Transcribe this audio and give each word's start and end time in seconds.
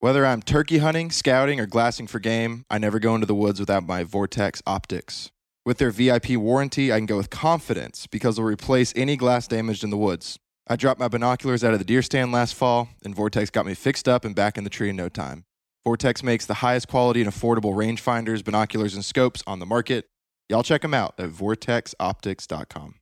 Whether 0.00 0.24
I'm 0.24 0.42
turkey 0.42 0.78
hunting, 0.78 1.10
scouting, 1.10 1.58
or 1.58 1.66
glassing 1.66 2.06
for 2.06 2.20
game, 2.20 2.64
I 2.70 2.78
never 2.78 3.00
go 3.00 3.16
into 3.16 3.26
the 3.26 3.34
woods 3.34 3.58
without 3.58 3.84
my 3.84 4.04
Vortex 4.04 4.62
optics. 4.64 5.32
With 5.66 5.78
their 5.78 5.90
VIP 5.90 6.36
warranty, 6.36 6.92
I 6.92 6.98
can 6.98 7.06
go 7.06 7.16
with 7.16 7.30
confidence 7.30 8.06
because 8.06 8.36
they'll 8.36 8.44
replace 8.44 8.92
any 8.94 9.16
glass 9.16 9.48
damaged 9.48 9.82
in 9.82 9.90
the 9.90 9.96
woods. 9.96 10.38
I 10.68 10.76
dropped 10.76 11.00
my 11.00 11.08
binoculars 11.08 11.64
out 11.64 11.72
of 11.72 11.80
the 11.80 11.84
deer 11.84 12.02
stand 12.02 12.30
last 12.30 12.54
fall, 12.54 12.90
and 13.04 13.12
Vortex 13.12 13.50
got 13.50 13.66
me 13.66 13.74
fixed 13.74 14.06
up 14.06 14.24
and 14.24 14.36
back 14.36 14.56
in 14.56 14.62
the 14.62 14.70
tree 14.70 14.88
in 14.88 14.94
no 14.94 15.08
time. 15.08 15.42
Vortex 15.84 16.22
makes 16.22 16.46
the 16.46 16.54
highest 16.54 16.86
quality 16.86 17.20
and 17.20 17.28
affordable 17.28 17.74
rangefinders, 17.74 18.44
binoculars, 18.44 18.94
and 18.94 19.04
scopes 19.04 19.42
on 19.48 19.58
the 19.58 19.66
market. 19.66 20.06
Y'all 20.48 20.62
check 20.62 20.82
them 20.82 20.94
out 20.94 21.14
at 21.18 21.30
vortexoptics.com. 21.30 22.94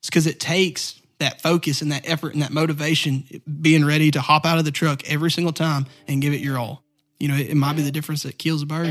It's 0.00 0.10
because 0.10 0.26
it 0.26 0.40
takes 0.40 1.00
that 1.20 1.40
focus 1.40 1.80
and 1.80 1.92
that 1.92 2.08
effort 2.08 2.34
and 2.34 2.42
that 2.42 2.50
motivation, 2.50 3.24
being 3.60 3.84
ready 3.84 4.10
to 4.10 4.20
hop 4.20 4.44
out 4.44 4.58
of 4.58 4.64
the 4.64 4.70
truck 4.70 5.08
every 5.08 5.30
single 5.30 5.52
time 5.52 5.86
and 6.08 6.20
give 6.20 6.32
it 6.32 6.40
your 6.40 6.58
all. 6.58 6.84
You 7.18 7.28
know, 7.28 7.36
it, 7.36 7.50
it 7.50 7.54
might 7.54 7.76
be 7.76 7.82
the 7.82 7.92
difference 7.92 8.24
that 8.24 8.38
kills 8.38 8.62
a 8.62 8.66
bird. 8.66 8.88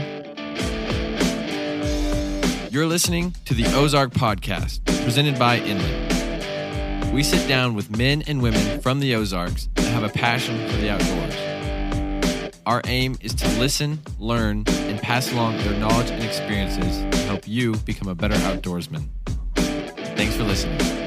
You're 2.72 2.86
listening 2.86 3.36
to 3.46 3.54
the 3.54 3.66
Ozark 3.76 4.12
Podcast, 4.12 4.86
presented 5.04 5.38
by 5.40 5.58
Inland. 5.58 7.14
We 7.14 7.24
sit 7.24 7.48
down 7.48 7.74
with 7.74 7.96
men 7.98 8.24
and 8.28 8.42
women 8.42 8.80
from 8.82 9.00
the 9.00 9.16
Ozarks 9.16 9.68
that 9.76 9.86
have 9.86 10.04
a 10.04 10.10
passion 10.10 10.56
for 10.70 10.78
the 10.78 10.92
outdoors. 10.92 12.60
Our 12.68 12.82
aim 12.86 13.18
is 13.22 13.34
to 13.34 13.48
listen, 13.60 14.00
learn, 14.20 14.66
and 14.68 15.02
pass 15.02 15.32
along 15.32 15.58
their 15.58 15.80
knowledge 15.80 16.12
and 16.12 16.24
experiences 16.24 17.00
to 17.18 17.26
help 17.26 17.48
you 17.48 17.74
become 17.78 18.08
a 18.08 18.14
better 18.14 18.36
outdoorsman. 18.36 19.08
Thanks 19.56 20.36
for 20.36 20.44
listening. 20.44 20.99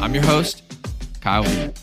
I'm 0.00 0.14
your 0.14 0.24
host, 0.24 0.62
Kyle 1.20 1.44
Veit. 1.44 1.78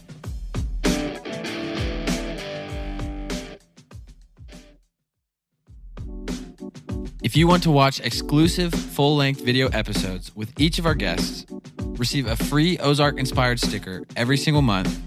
If 7.22 7.38
you 7.38 7.48
want 7.48 7.62
to 7.64 7.72
watch 7.72 8.00
exclusive 8.00 8.74
full 8.74 9.18
length 9.18 9.42
video 9.42 9.68
episodes 9.68 10.36
with 10.36 10.60
each 10.60 10.80
of 10.80 10.88
our 10.88 10.96
guests, 10.96 11.46
receive 11.98 12.26
a 12.26 12.36
free 12.36 12.80
Ozark 12.80 13.20
inspired 13.20 13.60
sticker 13.60 14.04
every 14.16 14.38
single 14.38 14.64
month, 14.64 15.00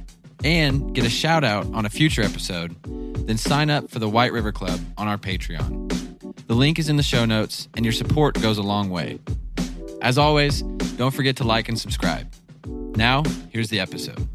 and 0.45 0.95
get 0.95 1.05
a 1.05 1.11
shout 1.11 1.43
out 1.43 1.67
on 1.75 1.87
a 1.87 1.91
future 1.91 2.23
episode, 2.23 2.77
then 3.27 3.37
sign 3.37 3.71
up 3.71 3.91
for 3.91 3.99
the 3.99 4.09
White 4.09 4.33
River 4.33 4.53
Club 4.53 4.79
on 4.97 5.09
our 5.09 5.19
Patreon. 5.19 6.47
The 6.47 6.55
link 6.55 6.79
is 6.79 6.89
in 6.89 6.97
the 6.97 7.03
show 7.03 7.25
notes, 7.25 7.69
and 7.75 7.84
your 7.84 7.93
support 7.93 8.41
goes 8.41 8.59
a 8.59 8.62
long 8.62 8.89
way. 8.91 9.19
As 10.01 10.17
always, 10.17 10.62
don't 10.97 11.12
forget 11.12 11.37
to 11.37 11.45
like 11.45 11.69
and 11.69 11.79
subscribe. 11.79 12.30
Now, 13.01 13.23
here's 13.48 13.70
the 13.70 13.81
episode. 13.81 14.29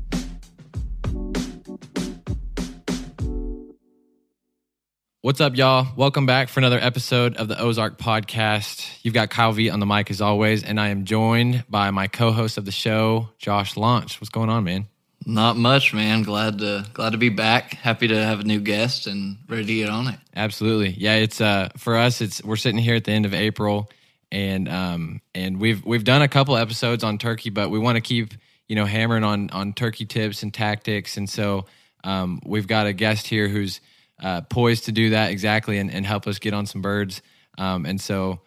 What's 5.21 5.39
up, 5.39 5.55
y'all? 5.55 5.89
Welcome 5.95 6.25
back 6.25 6.49
for 6.49 6.61
another 6.61 6.79
episode 6.79 7.37
of 7.37 7.47
the 7.47 7.61
Ozark 7.61 7.99
Podcast. 7.99 8.89
You've 9.03 9.13
got 9.13 9.29
Kyle 9.29 9.53
Veit 9.53 9.71
on 9.71 9.79
the 9.79 9.85
mic 9.85 10.09
as 10.09 10.19
always, 10.19 10.63
and 10.63 10.79
I 10.79 10.87
am 10.87 11.05
joined 11.05 11.63
by 11.69 11.91
my 11.91 12.07
co-host 12.07 12.57
of 12.57 12.65
the 12.65 12.71
show, 12.71 13.29
Josh 13.37 13.75
Lantzsch. 13.75 14.19
What's 14.19 14.29
going 14.29 14.49
on, 14.49 14.63
man? 14.63 14.87
Not 15.27 15.57
much, 15.57 15.93
man. 15.93 16.23
Glad 16.23 16.57
to 16.57 16.87
glad 16.91 17.11
to 17.11 17.19
be 17.19 17.29
back. 17.29 17.75
Happy 17.75 18.07
to 18.07 18.15
have 18.15 18.39
a 18.39 18.43
new 18.45 18.61
guest 18.61 19.05
and 19.05 19.37
ready 19.47 19.65
to 19.65 19.75
get 19.75 19.89
on 19.89 20.07
it. 20.07 20.19
Absolutely. 20.35 20.89
Yeah, 20.89 21.17
it's 21.17 21.39
uh 21.39 21.69
for 21.77 21.97
us 21.97 22.19
it's 22.19 22.43
we're 22.43 22.55
sitting 22.55 22.79
here 22.79 22.95
at 22.95 23.03
the 23.03 23.11
end 23.11 23.27
of 23.27 23.35
April 23.35 23.91
and 24.31 24.67
um 24.67 25.21
and 25.35 25.59
we've 25.59 25.85
we've 25.85 26.03
done 26.03 26.23
a 26.23 26.27
couple 26.27 26.57
episodes 26.57 27.03
on 27.03 27.19
turkey, 27.19 27.51
but 27.51 27.69
we 27.69 27.77
want 27.77 27.95
to 27.97 28.01
keep, 28.01 28.33
you 28.67 28.75
know, 28.75 28.85
hammering 28.85 29.23
on 29.23 29.49
on 29.51 29.73
turkey 29.73 30.05
tips 30.05 30.43
and 30.43 30.53
tactics. 30.53 31.17
And 31.17 31.29
so 31.29 31.65
um 32.03 32.39
we've 32.45 32.67
got 32.67 32.87
a 32.87 32.93
guest 32.93 33.27
here 33.27 33.47
who's 33.47 33.81
uh, 34.21 34.41
poised 34.41 34.85
to 34.85 34.91
do 34.91 35.09
that 35.09 35.31
exactly 35.31 35.77
and, 35.77 35.91
and 35.91 36.05
help 36.05 36.27
us 36.27 36.39
get 36.39 36.53
on 36.53 36.65
some 36.65 36.81
birds. 36.81 37.21
Um, 37.57 37.85
and 37.85 37.99
so 37.99 38.39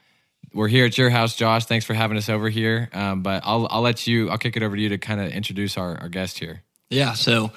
we're 0.55 0.69
here 0.69 0.86
at 0.86 0.96
your 0.96 1.11
house, 1.11 1.36
Josh. 1.36 1.66
Thanks 1.66 1.84
for 1.84 1.94
having 1.94 2.16
us 2.16 2.28
over 2.28 2.48
here. 2.48 2.89
Um, 2.92 3.22
but 3.22 3.42
I'll 3.44 3.68
I'll 3.70 3.83
let 3.83 4.06
you. 4.06 4.30
I'll 4.30 4.39
kick 4.39 4.56
it 4.56 4.62
over 4.62 4.77
to 4.77 4.83
you 4.83 4.89
to 4.90 4.98
kind 4.98 5.20
of 5.20 5.30
introduce 5.30 5.77
our, 5.77 5.98
our 5.98 6.08
guest 6.08 6.39
here. 6.39 6.62
Yeah. 6.90 7.12
So 7.12 7.52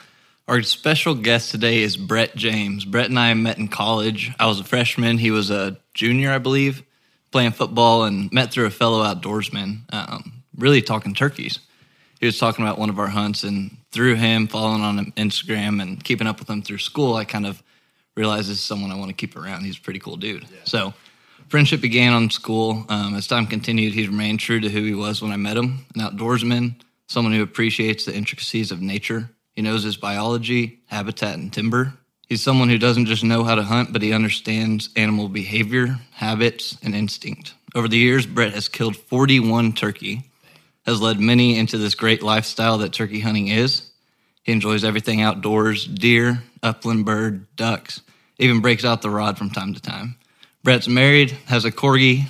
our 0.48 0.62
special 0.64 1.16
guest 1.16 1.52
today 1.52 1.82
is 1.82 1.96
Brett 1.96 2.36
James. 2.36 2.84
Brett 2.84 3.10
and 3.10 3.18
I 3.18 3.34
met 3.34 3.58
in 3.58 3.70
college. 3.70 4.32
I 4.40 4.48
was 4.48 4.60
a 4.60 4.64
freshman. 4.64 5.18
He 5.18 5.32
was 5.32 5.50
a 5.50 5.78
junior, 5.94 6.32
I 6.32 6.40
believe, 6.40 6.84
playing 7.32 7.52
football, 7.52 8.04
and 8.04 8.32
met 8.34 8.52
through 8.52 8.66
a 8.66 8.72
fellow 8.72 9.04
outdoorsman. 9.04 9.82
Um, 9.94 10.44
really 10.58 10.82
talking 10.82 11.14
turkeys. 11.14 11.60
He 12.22 12.28
was 12.28 12.38
talking 12.38 12.64
about 12.64 12.78
one 12.78 12.90
of 12.90 13.00
our 13.00 13.08
hunts, 13.08 13.44
and 13.44 13.76
through 13.92 14.16
him 14.16 14.48
following 14.48 14.82
on 14.82 15.12
Instagram 15.18 15.82
and 15.82 16.02
keeping 16.02 16.28
up 16.28 16.40
with 16.40 16.50
him 16.50 16.62
through 16.62 16.78
school, 16.78 17.16
I 17.16 17.26
kind 17.26 17.48
of 17.48 17.62
realized 18.16 18.48
this 18.48 18.58
is 18.58 18.64
someone 18.64 18.92
I 18.92 18.96
want 18.96 19.10
to 19.10 19.16
keep 19.16 19.36
around. 19.36 19.64
He's 19.64 19.78
a 19.78 19.82
pretty 19.82 20.00
cool 20.00 20.18
dude. 20.18 20.44
Yeah. 20.44 20.60
So 20.66 20.94
friendship 21.50 21.82
began 21.82 22.14
on 22.14 22.30
school. 22.30 22.86
Um, 22.90 23.16
as 23.16 23.26
time 23.26 23.48
continued, 23.48 23.94
he 23.94 24.06
remained 24.06 24.40
true 24.40 24.60
to 24.60 24.70
who 24.70 24.84
he 24.84 24.94
was 24.94 25.22
when 25.22 25.32
I 25.32 25.38
met 25.38 25.58
him 25.58 25.86
an 25.96 26.02
outdoorsman, 26.02 26.76
someone 27.08 27.34
who 27.34 27.42
appreciates 27.42 28.06
the 28.06 28.16
intricacies 28.16 28.72
of 28.72 28.82
nature. 28.82 29.30
He 29.54 29.64
knows 29.64 29.84
his 29.84 29.98
biology, 29.98 30.80
habitat, 30.86 31.40
and 31.40 31.52
timber. 31.52 31.94
He's 32.30 32.44
someone 32.44 32.70
who 32.70 32.78
doesn't 32.78 33.08
just 33.08 33.24
know 33.24 33.44
how 33.44 33.56
to 33.56 33.64
hunt, 33.64 33.92
but 33.92 34.02
he 34.02 34.14
understands 34.14 34.90
animal 34.96 35.28
behavior, 35.28 36.00
habits, 36.12 36.78
and 36.84 36.96
instinct. 36.96 37.56
Over 37.74 37.88
the 37.88 37.98
years, 37.98 38.26
Brett 38.26 38.54
has 38.54 38.70
killed 38.70 38.96
41 38.96 39.74
turkey, 39.74 40.31
has 40.86 41.02
led 41.02 41.20
many 41.20 41.58
into 41.58 41.78
this 41.78 41.96
great 41.96 42.24
lifestyle 42.24 42.80
that 42.80 42.94
turkey 42.94 43.20
hunting 43.20 43.48
is. 43.48 43.90
He 44.44 44.52
enjoys 44.52 44.84
everything 44.84 45.22
outdoors 45.22 45.86
deer, 45.86 46.42
upland 46.64 47.06
bird, 47.06 47.56
ducks, 47.56 48.02
even 48.38 48.62
breaks 48.62 48.84
out 48.84 49.02
the 49.02 49.10
rod 49.10 49.38
from 49.38 49.52
time 49.52 49.74
to 49.74 49.82
time. 49.82 50.16
Brett's 50.64 50.88
married, 50.88 51.32
has 51.48 51.66
a 51.66 51.72
corgi 51.72 52.26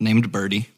named 0.00 0.32
Birdie, 0.32 0.68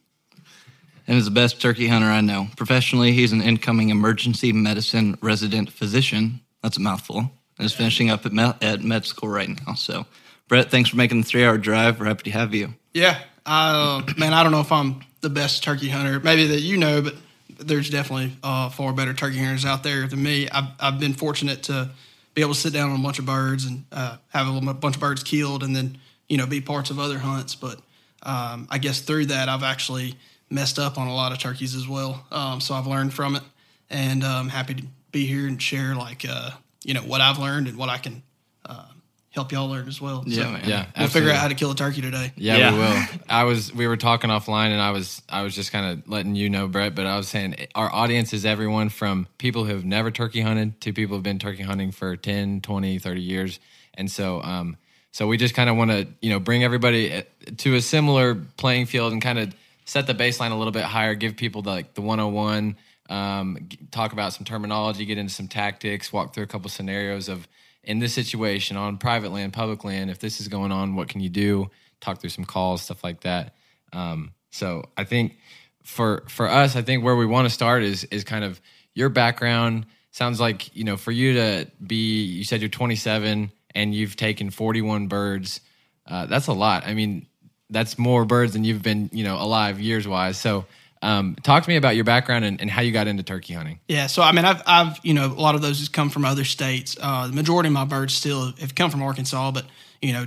and 1.07 1.17
is 1.17 1.25
the 1.25 1.31
best 1.31 1.61
turkey 1.61 1.89
hunter 1.89 2.07
I 2.07 2.21
know. 2.21 2.49
Professionally, 2.57 3.13
he's 3.13 3.33
an 3.33 3.43
incoming 3.43 3.91
emergency 3.91 4.53
medicine 4.53 5.19
resident 5.21 5.71
physician. 5.71 6.41
That's 6.63 6.77
a 6.77 6.81
mouthful. 6.81 7.31
And 7.59 7.67
is 7.67 7.73
finishing 7.73 8.11
up 8.11 8.27
at 8.27 8.33
med, 8.33 8.57
at 8.63 8.83
med 8.83 9.05
school 9.05 9.29
right 9.29 9.49
now. 9.49 9.75
So, 9.75 10.07
Brett, 10.49 10.71
thanks 10.71 10.91
for 10.91 10.97
making 10.97 11.21
the 11.21 11.27
three 11.27 11.45
hour 11.45 11.57
drive. 11.57 12.01
We're 12.01 12.07
happy 12.07 12.25
to 12.25 12.37
have 12.37 12.53
you. 12.53 12.75
Yeah. 12.93 13.19
Uh, 13.47 14.03
man, 14.17 14.33
I 14.33 14.43
don't 14.43 14.51
know 14.51 14.61
if 14.61 14.73
I'm 14.73 15.03
the 15.25 15.31
best 15.31 15.65
turkey 15.65 15.89
hunter. 15.89 16.21
Maybe 16.21 16.47
that 16.47 16.61
you 16.61 16.77
know, 16.77 17.03
but 17.03 17.17
there's 17.59 17.91
definitely 17.91 18.37
uh, 18.43 18.69
far 18.69 18.93
better 18.93 19.13
turkey 19.13 19.39
hunters 19.39 19.65
out 19.65 19.83
there 19.83 20.07
than 20.07 20.23
me. 20.23 20.49
I've, 20.49 20.69
I've 20.79 21.01
been 21.01 21.15
fortunate 21.15 21.65
to 21.65 21.91
be 22.35 22.43
able 22.43 22.55
to 22.55 22.61
sit 22.61 22.73
down 22.73 22.91
on 22.91 23.01
a 23.01 23.03
bunch 23.03 23.19
of 23.19 23.27
birds 23.27 23.65
and 23.65 23.85
uh, 23.91 24.19
have 24.29 24.47
a 24.47 24.75
bunch 24.75 24.97
of 24.97 25.01
birds 25.01 25.23
killed 25.23 25.63
and 25.63 25.75
then, 25.75 25.99
you 26.29 26.37
know, 26.37 26.47
be 26.47 26.61
parts 26.61 26.91
of 26.91 26.99
other 26.99 27.19
hunts. 27.19 27.55
But 27.55 27.81
um, 28.23 28.69
I 28.71 28.79
guess 28.79 29.01
through 29.01 29.27
that, 29.27 29.49
I've 29.49 29.63
actually 29.63 30.17
messed 30.51 30.79
up 30.79 30.99
on 30.99 31.09
a 31.09 31.15
lot 31.15 31.33
of 31.33 31.39
turkeys 31.39 31.75
as 31.75 31.89
well. 31.89 32.25
Um, 32.31 32.61
so 32.61 32.75
I've 32.75 32.87
learned 32.87 33.15
from 33.15 33.37
it 33.37 33.43
and 33.91 34.25
I'm 34.25 34.49
happy 34.49 34.75
to 34.75 34.85
be 35.11 35.27
here 35.27 35.47
and 35.47 35.61
share 35.61 35.95
like, 35.95 36.25
uh, 36.29 36.51
you 36.85 36.95
know, 36.95 37.03
what 37.03 37.21
I've 37.21 37.39
learned 37.39 37.69
and 37.69 37.79
what 37.79 37.89
I 37.89 37.99
can 37.99 38.23
uh, 38.67 38.87
help 39.35 39.51
y'all 39.53 39.69
learn 39.69 39.89
as 39.89 40.01
well. 40.01 40.23
Yeah, 40.27 40.45
so, 40.45 40.51
man. 40.53 40.61
yeah. 40.65 40.67
We'll 40.67 40.81
absolutely. 41.05 41.09
figure 41.09 41.31
out 41.33 41.37
how 41.39 41.49
to 41.49 41.55
kill 41.55 41.71
a 41.73 41.75
turkey 41.75 42.01
today. 42.01 42.33
Yeah, 42.37 42.57
Yeah. 42.57 42.73
we 42.73 42.79
will. 42.79 43.21
I 43.29 43.45
was 43.45 43.75
we 43.75 43.87
were 43.87 43.97
talking 43.97 44.31
offline 44.31 44.71
and 44.71 44.81
I 44.81 44.93
was 44.93 45.21
I 45.29 45.43
was 45.43 45.55
just 45.55 45.73
kind 45.73 45.87
of 45.99 46.09
letting 46.09 46.35
you 46.37 46.49
know, 46.49 46.69
Brett, 46.69 46.95
but 46.95 47.07
I 47.07 47.17
was 47.17 47.29
saying 47.29 47.57
our 47.75 47.93
audience 47.93 48.33
is 48.33 48.45
everyone 48.47 48.89
from 48.89 49.27
people 49.39 49.65
who 49.65 49.75
have 49.75 49.85
never 49.85 50.11
turkey 50.11 50.41
hunted 50.41 50.81
to 50.83 50.93
people 50.93 51.17
who've 51.17 51.25
been 51.25 51.39
turkey 51.41 51.63
hunting 51.65 51.91
for 51.91 52.17
10, 52.17 52.61
20, 52.61 52.99
30 52.99 53.21
years. 53.21 53.61
And 53.95 54.11
so 54.11 54.41
um 54.43 54.77
so 55.11 55.27
we 55.29 55.37
just 55.37 55.55
kind 55.55 55.71
of 55.71 55.77
want 55.77 55.91
to, 55.93 56.09
you 56.21 56.31
know, 56.31 56.41
bring 56.41 56.65
everybody 56.65 57.13
uh, 57.13 57.23
to 57.59 57.75
a 57.77 57.81
similar 57.81 58.35
playing 58.57 58.87
field 58.87 59.13
and 59.13 59.23
kind 59.23 59.39
of 59.39 59.55
set 59.85 60.07
the 60.09 60.15
baseline 60.15 60.51
a 60.51 60.57
little 60.57 60.73
bit 60.73 60.83
higher, 60.83 61.15
give 61.15 61.37
people 61.37 61.63
the, 61.63 61.71
like 61.71 61.95
the 61.95 62.01
101 62.03 62.77
um, 63.11 63.59
g- 63.69 63.79
talk 63.93 64.13
about 64.13 64.33
some 64.33 64.45
terminology, 64.45 65.05
get 65.05 65.19
into 65.19 65.33
some 65.33 65.47
tactics, 65.47 66.13
walk 66.13 66.35
through 66.35 66.43
a 66.45 66.47
couple 66.49 66.69
scenarios 66.71 67.29
of 67.29 67.47
in 67.87 67.99
this 67.99 68.13
situation 68.13 68.77
on 68.77 68.99
private 68.99 69.33
land, 69.33 69.53
public 69.53 69.85
land, 69.85 70.11
if 70.11 70.19
this 70.19 70.41
is 70.41 70.49
going 70.49 70.73
on, 70.73 70.95
what 70.95 71.09
can 71.09 71.21
you 71.21 71.29
do? 71.29 71.71
Talk 72.01 72.21
through 72.21 72.31
some 72.31 72.45
calls, 72.45 72.83
stuff 72.83 73.03
like 73.05 73.21
that. 73.23 73.55
Um, 73.93 74.33
so 74.51 74.85
I 74.97 75.05
think 75.05 75.37
for 75.83 76.25
for 76.29 76.49
us, 76.49 76.77
I 76.77 76.83
think 76.83 77.05
where 77.05 77.17
we 77.17 77.27
want 77.27 77.47
to 77.47 77.51
start 77.55 77.83
is 77.83 78.05
is 78.05 78.25
kind 78.25 78.45
of 78.45 78.61
your 78.95 79.09
background. 79.09 79.87
Sounds 80.11 80.41
like 80.41 80.75
you 80.77 80.85
know 80.85 80.97
for 80.97 81.13
you 81.13 81.35
to 81.35 81.71
be. 81.85 82.25
You 82.25 82.45
said 82.45 82.61
you're 82.61 82.69
27 82.69 83.51
and 83.75 83.95
you've 83.95 84.17
taken 84.17 84.51
41 84.51 85.09
birds. 85.09 85.61
Uh, 86.07 86.27
that's 86.27 86.47
a 86.47 86.53
lot. 86.53 86.87
I 86.87 86.95
mean, 86.95 87.27
that's 87.71 87.99
more 87.99 88.25
birds 88.25 88.53
than 88.53 88.65
you've 88.65 88.83
been 88.83 89.11
you 89.13 89.25
know 89.25 89.37
alive 89.37 89.81
years 89.81 90.07
wise. 90.07 90.39
So. 90.39 90.67
Um, 91.05 91.37
talk 91.43 91.63
to 91.63 91.69
me 91.69 91.77
about 91.77 91.97
your 91.97 92.05
background 92.05 92.47
and, 92.47 92.59
and 92.63 92.71
how 92.71 92.81
you 92.81 92.91
got 92.91 93.07
into 93.07 93.23
turkey 93.23 93.53
hunting. 93.53 93.79
Yeah, 93.89 94.07
so 94.07 94.23
I 94.23 94.33
mean, 94.33 94.47
I've, 94.47 94.63
I've, 94.67 94.99
you 95.03 95.13
know, 95.13 95.27
a 95.27 95.41
lot 95.41 95.55
of 95.55 95.61
those 95.61 95.79
has 95.81 95.91
come 95.91 96.09
from 96.09 96.25
other 96.25 96.45
states. 96.45 96.97
Uh, 96.99 97.27
the 97.27 97.35
majority 97.35 97.67
of 97.67 97.75
my 97.75 97.85
birds 97.85 98.15
still 98.15 98.53
have 98.53 98.75
come 98.75 98.91
from 98.91 99.03
Arkansas, 99.03 99.51
but 99.51 99.67
you 100.01 100.15
know, 100.15 100.27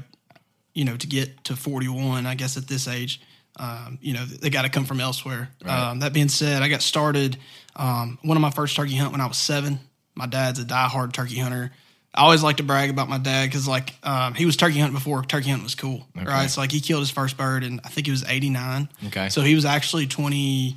you 0.76 0.86
know, 0.86 0.96
to 0.96 1.08
get 1.08 1.44
to 1.46 1.56
41, 1.56 2.28
I 2.28 2.36
guess 2.36 2.58
at 2.58 2.68
this 2.68 2.88
age, 2.88 3.20
um, 3.60 3.98
you 4.02 4.14
know, 4.14 4.24
they 4.24 4.52
got 4.52 4.62
to 4.62 4.70
come 4.70 4.86
from 4.86 5.00
elsewhere. 5.00 5.50
Right. 5.66 5.90
Um, 5.90 6.00
that 6.00 6.14
being 6.14 6.30
said, 6.30 6.62
I 6.62 6.68
got 6.68 6.84
started 6.84 7.38
um, 7.76 8.20
one 8.22 8.38
of 8.38 8.42
my 8.42 8.52
first 8.52 8.76
turkey 8.76 8.96
hunt 8.96 9.12
when 9.12 9.22
I 9.22 9.26
was 9.26 9.38
seven. 9.38 9.80
My 10.14 10.28
dad's 10.28 10.60
a 10.60 10.64
diehard 10.64 11.12
turkey 11.12 11.40
hunter. 11.40 11.72
I 12.18 12.22
always 12.22 12.42
like 12.42 12.58
to 12.58 12.64
brag 12.64 12.90
about 12.90 13.08
my 13.08 13.20
dad 13.20 13.46
because 13.46 13.68
like 13.68 13.94
um, 14.04 14.34
he 14.34 14.46
was 14.46 14.58
turkey 14.58 14.80
hunting 14.80 14.96
before 14.96 15.24
turkey 15.24 15.50
hunting 15.50 15.64
was 15.64 15.76
cool, 15.76 16.06
right? 16.16 16.48
So 16.48 16.62
like 16.62 16.72
he 16.72 16.80
killed 16.80 17.02
his 17.02 17.12
first 17.12 17.38
bird, 17.38 17.64
and 17.64 17.80
I 17.84 17.90
think 17.90 18.08
he 18.08 18.12
was 18.12 18.24
89. 18.28 18.90
Okay. 19.08 19.30
So 19.30 19.42
he 19.42 19.54
was 19.54 19.66
actually 19.66 20.08
20, 20.08 20.76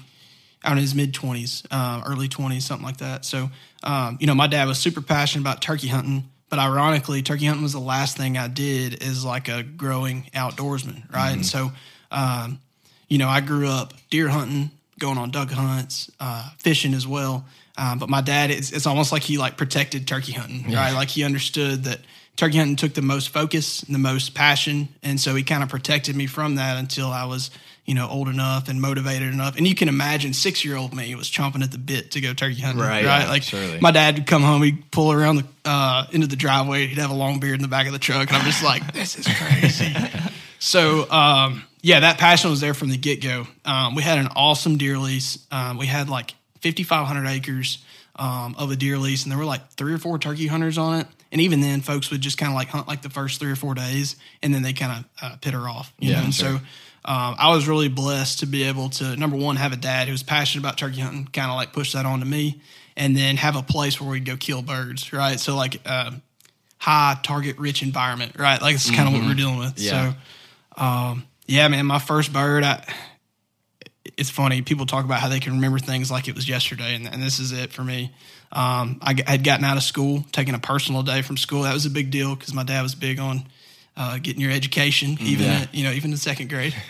out 0.64 0.72
in 0.72 0.78
his 0.78 0.94
mid 0.94 1.14
20s, 1.14 1.66
uh, 1.70 2.02
early 2.06 2.28
20s, 2.28 2.62
something 2.62 2.84
like 2.84 2.98
that. 2.98 3.24
So 3.24 3.48
um, 3.82 4.18
you 4.20 4.26
know, 4.26 4.34
my 4.34 4.46
dad 4.46 4.68
was 4.68 4.78
super 4.78 5.00
passionate 5.00 5.42
about 5.42 5.62
turkey 5.62 5.88
hunting. 5.88 6.28
But 6.48 6.58
ironically, 6.58 7.22
turkey 7.22 7.46
hunting 7.46 7.62
was 7.62 7.72
the 7.72 7.80
last 7.80 8.16
thing 8.16 8.36
I 8.36 8.48
did 8.48 9.02
as 9.02 9.24
like 9.24 9.48
a 9.48 9.62
growing 9.62 10.28
outdoorsman, 10.34 11.12
right? 11.14 11.30
And 11.30 11.46
so, 11.46 11.70
um, 12.10 12.58
you 13.08 13.18
know, 13.18 13.28
I 13.28 13.40
grew 13.40 13.68
up 13.68 13.94
deer 14.10 14.28
hunting, 14.28 14.72
going 14.98 15.16
on 15.16 15.30
duck 15.30 15.50
hunts, 15.50 16.10
uh, 16.18 16.50
fishing 16.58 16.92
as 16.92 17.06
well. 17.06 17.46
Um, 17.80 17.98
but 17.98 18.08
my 18.10 18.20
dad, 18.20 18.50
it's, 18.50 18.70
it's 18.72 18.86
almost 18.86 19.10
like 19.10 19.22
he 19.22 19.38
like 19.38 19.56
protected 19.56 20.06
turkey 20.06 20.32
hunting, 20.32 20.70
right? 20.72 20.92
Like 20.92 21.08
he 21.08 21.24
understood 21.24 21.84
that 21.84 22.00
turkey 22.36 22.58
hunting 22.58 22.76
took 22.76 22.92
the 22.94 23.00
most 23.02 23.30
focus 23.30 23.82
and 23.84 23.94
the 23.94 23.98
most 23.98 24.34
passion, 24.34 24.88
and 25.02 25.18
so 25.18 25.34
he 25.34 25.42
kind 25.42 25.62
of 25.62 25.68
protected 25.70 26.14
me 26.14 26.26
from 26.26 26.56
that 26.56 26.76
until 26.76 27.08
I 27.08 27.24
was, 27.24 27.50
you 27.86 27.94
know, 27.94 28.06
old 28.08 28.28
enough 28.28 28.68
and 28.68 28.80
motivated 28.82 29.32
enough. 29.32 29.56
And 29.56 29.66
you 29.66 29.74
can 29.74 29.88
imagine 29.88 30.34
six 30.34 30.62
year 30.64 30.76
old 30.76 30.94
me 30.94 31.14
was 31.14 31.28
chomping 31.30 31.62
at 31.62 31.72
the 31.72 31.78
bit 31.78 32.10
to 32.12 32.20
go 32.20 32.34
turkey 32.34 32.60
hunting, 32.60 32.82
Right, 32.82 33.04
right? 33.04 33.22
yeah, 33.22 33.28
like 33.30 33.42
surely. 33.44 33.80
my 33.80 33.90
dad 33.92 34.16
would 34.16 34.26
come 34.26 34.42
home, 34.42 34.62
he'd 34.62 34.90
pull 34.90 35.10
around 35.10 35.36
the 35.36 35.46
uh, 35.64 36.04
into 36.12 36.26
the 36.26 36.36
driveway, 36.36 36.86
he'd 36.86 36.98
have 36.98 37.10
a 37.10 37.14
long 37.14 37.40
beard 37.40 37.54
in 37.56 37.62
the 37.62 37.68
back 37.68 37.86
of 37.86 37.92
the 37.94 37.98
truck, 37.98 38.28
and 38.28 38.36
I'm 38.36 38.44
just 38.44 38.62
like, 38.62 38.92
this 38.92 39.16
is 39.18 39.26
crazy. 39.26 39.94
So 40.58 41.10
um, 41.10 41.64
yeah, 41.80 42.00
that 42.00 42.18
passion 42.18 42.50
was 42.50 42.60
there 42.60 42.74
from 42.74 42.90
the 42.90 42.98
get 42.98 43.22
go. 43.22 43.46
Um, 43.64 43.94
we 43.94 44.02
had 44.02 44.18
an 44.18 44.28
awesome 44.36 44.76
deer 44.76 44.98
lease. 44.98 45.38
Um, 45.50 45.78
we 45.78 45.86
had 45.86 46.08
like 46.10 46.34
5,500 46.62 47.26
acres 47.28 47.84
um, 48.16 48.54
of 48.58 48.70
a 48.70 48.76
deer 48.76 48.98
lease, 48.98 49.22
and 49.24 49.32
there 49.32 49.38
were 49.38 49.44
like 49.44 49.70
three 49.72 49.92
or 49.92 49.98
four 49.98 50.18
turkey 50.18 50.46
hunters 50.46 50.78
on 50.78 51.00
it. 51.00 51.06
And 51.32 51.40
even 51.40 51.60
then, 51.60 51.80
folks 51.80 52.10
would 52.10 52.20
just 52.20 52.38
kind 52.38 52.50
of 52.50 52.56
like 52.56 52.68
hunt 52.68 52.88
like 52.88 53.02
the 53.02 53.10
first 53.10 53.40
three 53.40 53.50
or 53.52 53.56
four 53.56 53.74
days, 53.74 54.16
and 54.42 54.52
then 54.52 54.62
they 54.62 54.72
kind 54.72 55.04
of 55.22 55.22
uh, 55.22 55.36
pit 55.36 55.54
her 55.54 55.68
off. 55.68 55.92
You 55.98 56.10
Yeah, 56.10 56.18
know? 56.18 56.24
And 56.24 56.34
sure. 56.34 56.48
so 56.48 56.54
um, 57.04 57.36
I 57.38 57.50
was 57.54 57.68
really 57.68 57.88
blessed 57.88 58.40
to 58.40 58.46
be 58.46 58.64
able 58.64 58.90
to 58.90 59.16
number 59.16 59.36
one 59.36 59.56
have 59.56 59.72
a 59.72 59.76
dad 59.76 60.08
who 60.08 60.12
was 60.12 60.22
passionate 60.22 60.62
about 60.62 60.76
turkey 60.76 61.00
hunting, 61.00 61.26
kind 61.26 61.50
of 61.50 61.56
like 61.56 61.72
push 61.72 61.92
that 61.92 62.04
on 62.04 62.18
to 62.20 62.26
me, 62.26 62.60
and 62.96 63.16
then 63.16 63.36
have 63.36 63.56
a 63.56 63.62
place 63.62 64.00
where 64.00 64.10
we'd 64.10 64.24
go 64.24 64.36
kill 64.36 64.62
birds. 64.62 65.12
Right, 65.12 65.38
so 65.38 65.56
like. 65.56 65.80
Uh, 65.86 66.12
high 66.80 67.14
target 67.22 67.58
rich 67.58 67.82
environment, 67.82 68.32
right? 68.38 68.60
Like 68.62 68.74
it's 68.74 68.90
kind 68.90 69.06
of 69.06 69.12
what 69.12 69.22
we're 69.28 69.34
dealing 69.34 69.58
with. 69.58 69.78
Yeah. 69.78 70.14
So, 70.78 70.82
um, 70.82 71.26
yeah, 71.46 71.68
man, 71.68 71.84
my 71.84 71.98
first 71.98 72.32
bird, 72.32 72.64
I, 72.64 72.82
it's 74.16 74.30
funny. 74.30 74.62
People 74.62 74.86
talk 74.86 75.04
about 75.04 75.20
how 75.20 75.28
they 75.28 75.40
can 75.40 75.52
remember 75.54 75.78
things 75.78 76.10
like 76.10 76.28
it 76.28 76.34
was 76.34 76.48
yesterday, 76.48 76.94
and, 76.94 77.06
and 77.06 77.22
this 77.22 77.38
is 77.38 77.52
it 77.52 77.72
for 77.72 77.82
me. 77.84 78.12
Um, 78.52 78.98
I 79.02 79.14
g- 79.14 79.22
had 79.26 79.44
gotten 79.44 79.64
out 79.64 79.76
of 79.76 79.82
school, 79.82 80.24
taking 80.32 80.54
a 80.54 80.58
personal 80.58 81.02
day 81.02 81.22
from 81.22 81.36
school. 81.36 81.62
That 81.62 81.74
was 81.74 81.86
a 81.86 81.90
big 81.90 82.10
deal 82.10 82.34
because 82.34 82.52
my 82.54 82.64
dad 82.64 82.82
was 82.82 82.94
big 82.94 83.20
on 83.20 83.44
uh, 83.96 84.18
getting 84.18 84.40
your 84.40 84.50
education, 84.50 85.16
even 85.20 85.46
Yeah. 85.46 85.52
at, 85.60 85.74
you 85.74 85.84
know, 85.84 85.92
even 85.92 86.10
in 86.10 86.16
second 86.16 86.48
grade. 86.48 86.74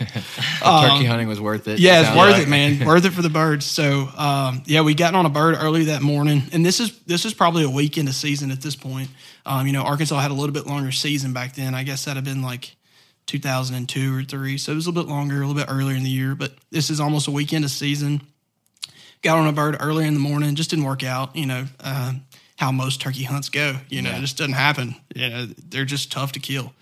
turkey 0.60 1.04
hunting 1.04 1.28
was 1.28 1.40
worth 1.40 1.66
it. 1.68 1.78
Yeah, 1.78 2.00
it's 2.00 2.16
worth 2.16 2.32
like. 2.34 2.42
it, 2.44 2.48
man. 2.48 2.84
worth 2.86 3.04
it 3.04 3.10
for 3.10 3.22
the 3.22 3.28
birds. 3.30 3.66
So, 3.66 4.08
um, 4.16 4.62
yeah, 4.66 4.82
we 4.82 4.94
got 4.94 5.14
on 5.14 5.26
a 5.26 5.30
bird 5.30 5.56
early 5.60 5.84
that 5.86 6.02
morning, 6.02 6.42
and 6.52 6.64
this 6.64 6.80
is 6.80 6.96
this 7.00 7.24
is 7.24 7.34
probably 7.34 7.64
a 7.64 7.70
week 7.70 7.98
into 7.98 8.12
season 8.12 8.50
at 8.50 8.60
this 8.60 8.76
point. 8.76 9.08
Um, 9.44 9.66
you 9.66 9.72
know, 9.72 9.82
Arkansas 9.82 10.18
had 10.20 10.30
a 10.30 10.34
little 10.34 10.52
bit 10.52 10.66
longer 10.66 10.92
season 10.92 11.32
back 11.32 11.54
then. 11.54 11.74
I 11.74 11.82
guess 11.82 12.04
that'd 12.04 12.16
have 12.16 12.24
been 12.24 12.42
like 12.42 12.76
2002 13.30 14.18
or 14.18 14.22
three, 14.22 14.58
so 14.58 14.72
it 14.72 14.74
was 14.74 14.86
a 14.86 14.90
little 14.90 15.04
bit 15.04 15.10
longer, 15.10 15.36
a 15.36 15.46
little 15.46 15.54
bit 15.54 15.70
earlier 15.70 15.96
in 15.96 16.02
the 16.02 16.10
year. 16.10 16.34
But 16.34 16.52
this 16.70 16.90
is 16.90 17.00
almost 17.00 17.28
a 17.28 17.30
weekend 17.30 17.64
of 17.64 17.70
season. 17.70 18.20
Got 19.22 19.38
on 19.38 19.46
a 19.46 19.52
bird 19.52 19.76
early 19.80 20.06
in 20.06 20.14
the 20.14 20.20
morning, 20.20 20.54
just 20.54 20.70
didn't 20.70 20.84
work 20.84 21.04
out. 21.04 21.36
You 21.36 21.46
know, 21.46 21.64
uh, 21.80 22.14
how 22.56 22.72
most 22.72 23.00
turkey 23.00 23.24
hunts 23.24 23.48
go. 23.48 23.76
You 23.88 24.02
know, 24.02 24.10
it 24.10 24.20
just 24.20 24.36
doesn't 24.36 24.52
happen. 24.54 24.94
You 25.14 25.28
know, 25.30 25.46
they're 25.68 25.84
just 25.84 26.12
tough 26.12 26.32
to 26.32 26.40
kill. 26.40 26.72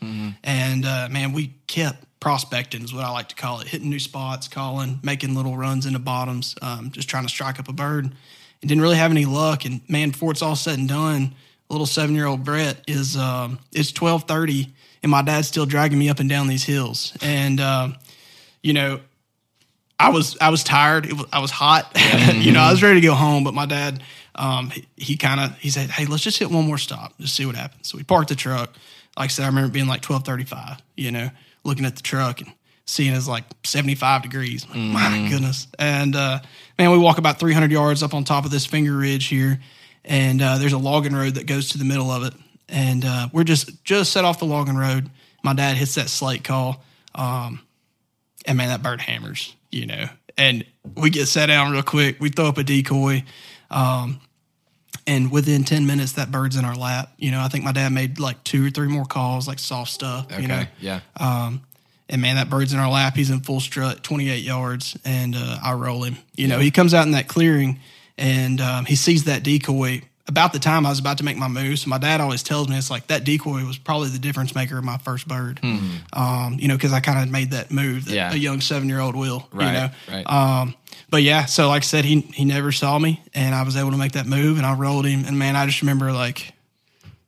And 0.42 0.84
uh, 0.84 1.08
man, 1.10 1.32
we 1.32 1.52
kept 1.66 2.04
prospecting 2.20 2.82
is 2.82 2.92
what 2.92 3.04
I 3.04 3.10
like 3.10 3.28
to 3.28 3.36
call 3.36 3.60
it, 3.60 3.68
hitting 3.68 3.90
new 3.90 4.00
spots, 4.00 4.48
calling, 4.48 4.98
making 5.04 5.34
little 5.36 5.56
runs 5.56 5.86
into 5.86 6.00
bottoms, 6.00 6.56
um, 6.62 6.90
just 6.90 7.08
trying 7.08 7.24
to 7.24 7.28
strike 7.28 7.60
up 7.60 7.68
a 7.68 7.72
bird. 7.72 8.04
And 8.06 8.68
didn't 8.68 8.82
really 8.82 8.96
have 8.96 9.12
any 9.12 9.24
luck. 9.24 9.64
And 9.64 9.82
man, 9.88 10.10
before 10.10 10.32
it's 10.32 10.42
all 10.42 10.56
said 10.56 10.78
and 10.80 10.88
done, 10.88 11.34
little 11.68 11.86
seven 11.86 12.14
year 12.16 12.26
old 12.26 12.44
Brett 12.44 12.82
is 12.88 13.16
um, 13.16 13.60
it's 13.72 13.92
twelve 13.92 14.24
thirty, 14.24 14.72
and 15.02 15.10
my 15.10 15.22
dad's 15.22 15.48
still 15.48 15.66
dragging 15.66 15.98
me 15.98 16.08
up 16.08 16.20
and 16.20 16.28
down 16.28 16.48
these 16.48 16.64
hills. 16.64 17.16
And 17.20 17.60
um, 17.60 17.96
you 18.62 18.72
know, 18.72 19.00
I 19.98 20.10
was 20.10 20.36
I 20.40 20.50
was 20.50 20.62
tired. 20.62 21.06
It 21.06 21.14
was, 21.14 21.26
I 21.32 21.40
was 21.40 21.50
hot. 21.50 21.96
you 22.34 22.52
know, 22.52 22.60
I 22.60 22.70
was 22.70 22.82
ready 22.82 23.00
to 23.00 23.06
go 23.06 23.14
home, 23.14 23.44
but 23.44 23.54
my 23.54 23.66
dad, 23.66 24.02
um, 24.34 24.70
he, 24.70 24.86
he 24.96 25.16
kind 25.16 25.40
of 25.40 25.56
he 25.58 25.70
said, 25.70 25.90
"Hey, 25.90 26.06
let's 26.06 26.22
just 26.22 26.38
hit 26.38 26.50
one 26.50 26.66
more 26.66 26.78
stop, 26.78 27.16
just 27.18 27.34
see 27.34 27.46
what 27.46 27.56
happens." 27.56 27.88
So 27.88 27.98
we 27.98 28.04
parked 28.04 28.28
the 28.28 28.36
truck. 28.36 28.74
Like 29.16 29.24
I 29.24 29.26
said, 29.28 29.44
I 29.44 29.48
remember 29.48 29.72
being 29.72 29.88
like 29.88 30.02
twelve 30.02 30.24
thirty 30.24 30.44
five. 30.44 30.80
You 30.96 31.10
know, 31.10 31.30
looking 31.64 31.84
at 31.84 31.96
the 31.96 32.02
truck 32.02 32.40
and 32.40 32.52
seeing 32.84 33.12
it's 33.12 33.26
like 33.26 33.44
seventy 33.64 33.96
five 33.96 34.22
degrees. 34.22 34.68
Like, 34.68 34.78
My 34.78 35.28
goodness! 35.28 35.66
And 35.78 36.14
uh, 36.14 36.40
man, 36.78 36.92
we 36.92 36.98
walk 36.98 37.18
about 37.18 37.40
three 37.40 37.52
hundred 37.52 37.72
yards 37.72 38.02
up 38.02 38.14
on 38.14 38.22
top 38.22 38.44
of 38.44 38.52
this 38.52 38.66
finger 38.66 38.96
ridge 38.96 39.26
here, 39.26 39.58
and 40.04 40.40
uh, 40.40 40.58
there's 40.58 40.74
a 40.74 40.78
logging 40.78 41.14
road 41.14 41.34
that 41.34 41.46
goes 41.46 41.70
to 41.70 41.78
the 41.78 41.84
middle 41.84 42.10
of 42.10 42.22
it. 42.22 42.34
And 42.68 43.04
uh, 43.04 43.28
we're 43.32 43.44
just 43.44 43.82
just 43.84 44.12
set 44.12 44.24
off 44.24 44.38
the 44.38 44.44
logging 44.44 44.76
road. 44.76 45.10
My 45.42 45.54
dad 45.54 45.76
hits 45.76 45.94
that 45.94 46.08
slate 46.08 46.44
call. 46.44 46.82
Um, 47.14 47.60
and 48.46 48.56
man, 48.58 48.68
that 48.68 48.82
bird 48.82 49.00
hammers, 49.00 49.54
you 49.70 49.86
know. 49.86 50.08
And 50.36 50.64
we 50.96 51.10
get 51.10 51.26
set 51.26 51.46
down 51.46 51.72
real 51.72 51.82
quick. 51.82 52.20
We 52.20 52.28
throw 52.28 52.46
up 52.46 52.58
a 52.58 52.64
decoy, 52.64 53.24
um, 53.70 54.20
and 55.06 55.32
within 55.32 55.64
ten 55.64 55.86
minutes, 55.86 56.12
that 56.12 56.30
bird's 56.30 56.56
in 56.56 56.64
our 56.64 56.76
lap. 56.76 57.12
You 57.16 57.30
know, 57.30 57.40
I 57.40 57.48
think 57.48 57.64
my 57.64 57.72
dad 57.72 57.92
made 57.92 58.20
like 58.20 58.44
two 58.44 58.66
or 58.66 58.70
three 58.70 58.88
more 58.88 59.04
calls, 59.04 59.48
like 59.48 59.58
soft 59.58 59.90
stuff. 59.90 60.26
Okay. 60.26 60.42
You 60.42 60.48
know, 60.48 60.62
yeah. 60.80 61.00
um, 61.18 61.62
and 62.08 62.22
man, 62.22 62.36
that 62.36 62.48
bird's 62.48 62.72
in 62.72 62.78
our 62.78 62.90
lap. 62.90 63.16
He's 63.16 63.30
in 63.30 63.40
full 63.40 63.60
strut, 63.60 64.02
28 64.02 64.44
yards, 64.44 64.96
and 65.04 65.34
uh, 65.36 65.58
I 65.62 65.72
roll 65.72 66.04
him. 66.04 66.16
You 66.36 66.48
know, 66.48 66.58
he 66.58 66.70
comes 66.70 66.94
out 66.94 67.04
in 67.04 67.12
that 67.12 67.28
clearing 67.28 67.80
and 68.18 68.60
um, 68.60 68.84
he 68.84 68.96
sees 68.96 69.24
that 69.24 69.42
decoy 69.42 70.02
about 70.28 70.52
the 70.52 70.58
time 70.58 70.84
I 70.86 70.90
was 70.90 70.98
about 70.98 71.18
to 71.18 71.24
make 71.24 71.36
my 71.38 71.48
move. 71.48 71.78
So 71.78 71.88
my 71.88 71.98
dad 71.98 72.20
always 72.20 72.42
tells 72.42 72.68
me 72.68 72.76
it's 72.76 72.90
like 72.90 73.06
that 73.08 73.24
decoy 73.24 73.64
was 73.64 73.78
probably 73.78 74.10
the 74.10 74.18
difference 74.18 74.54
maker 74.54 74.76
of 74.78 74.84
my 74.84 74.98
first 74.98 75.26
bird. 75.26 75.58
Um, 76.12 76.56
you 76.60 76.68
know, 76.68 76.76
because 76.76 76.92
I 76.92 77.00
kind 77.00 77.18
of 77.18 77.30
made 77.32 77.52
that 77.52 77.70
move 77.70 78.04
that 78.06 78.14
Yeah. 78.14 78.32
a 78.32 78.36
young 78.36 78.60
seven 78.60 78.88
year 78.88 79.00
old 79.00 79.16
will. 79.16 79.48
Right, 79.52 79.66
You 79.66 79.72
know, 79.72 79.90
right. 80.12 80.30
um, 80.30 80.74
but 81.10 81.22
yeah, 81.22 81.46
so 81.46 81.68
like 81.68 81.82
I 81.82 81.86
said, 81.86 82.04
he 82.04 82.20
he 82.20 82.44
never 82.44 82.72
saw 82.72 82.98
me, 82.98 83.22
and 83.34 83.54
I 83.54 83.62
was 83.62 83.76
able 83.76 83.92
to 83.92 83.96
make 83.96 84.12
that 84.12 84.26
move, 84.26 84.58
and 84.58 84.66
I 84.66 84.74
rolled 84.74 85.06
him, 85.06 85.24
and 85.24 85.38
man, 85.38 85.56
I 85.56 85.64
just 85.66 85.80
remember 85.80 86.12
like 86.12 86.52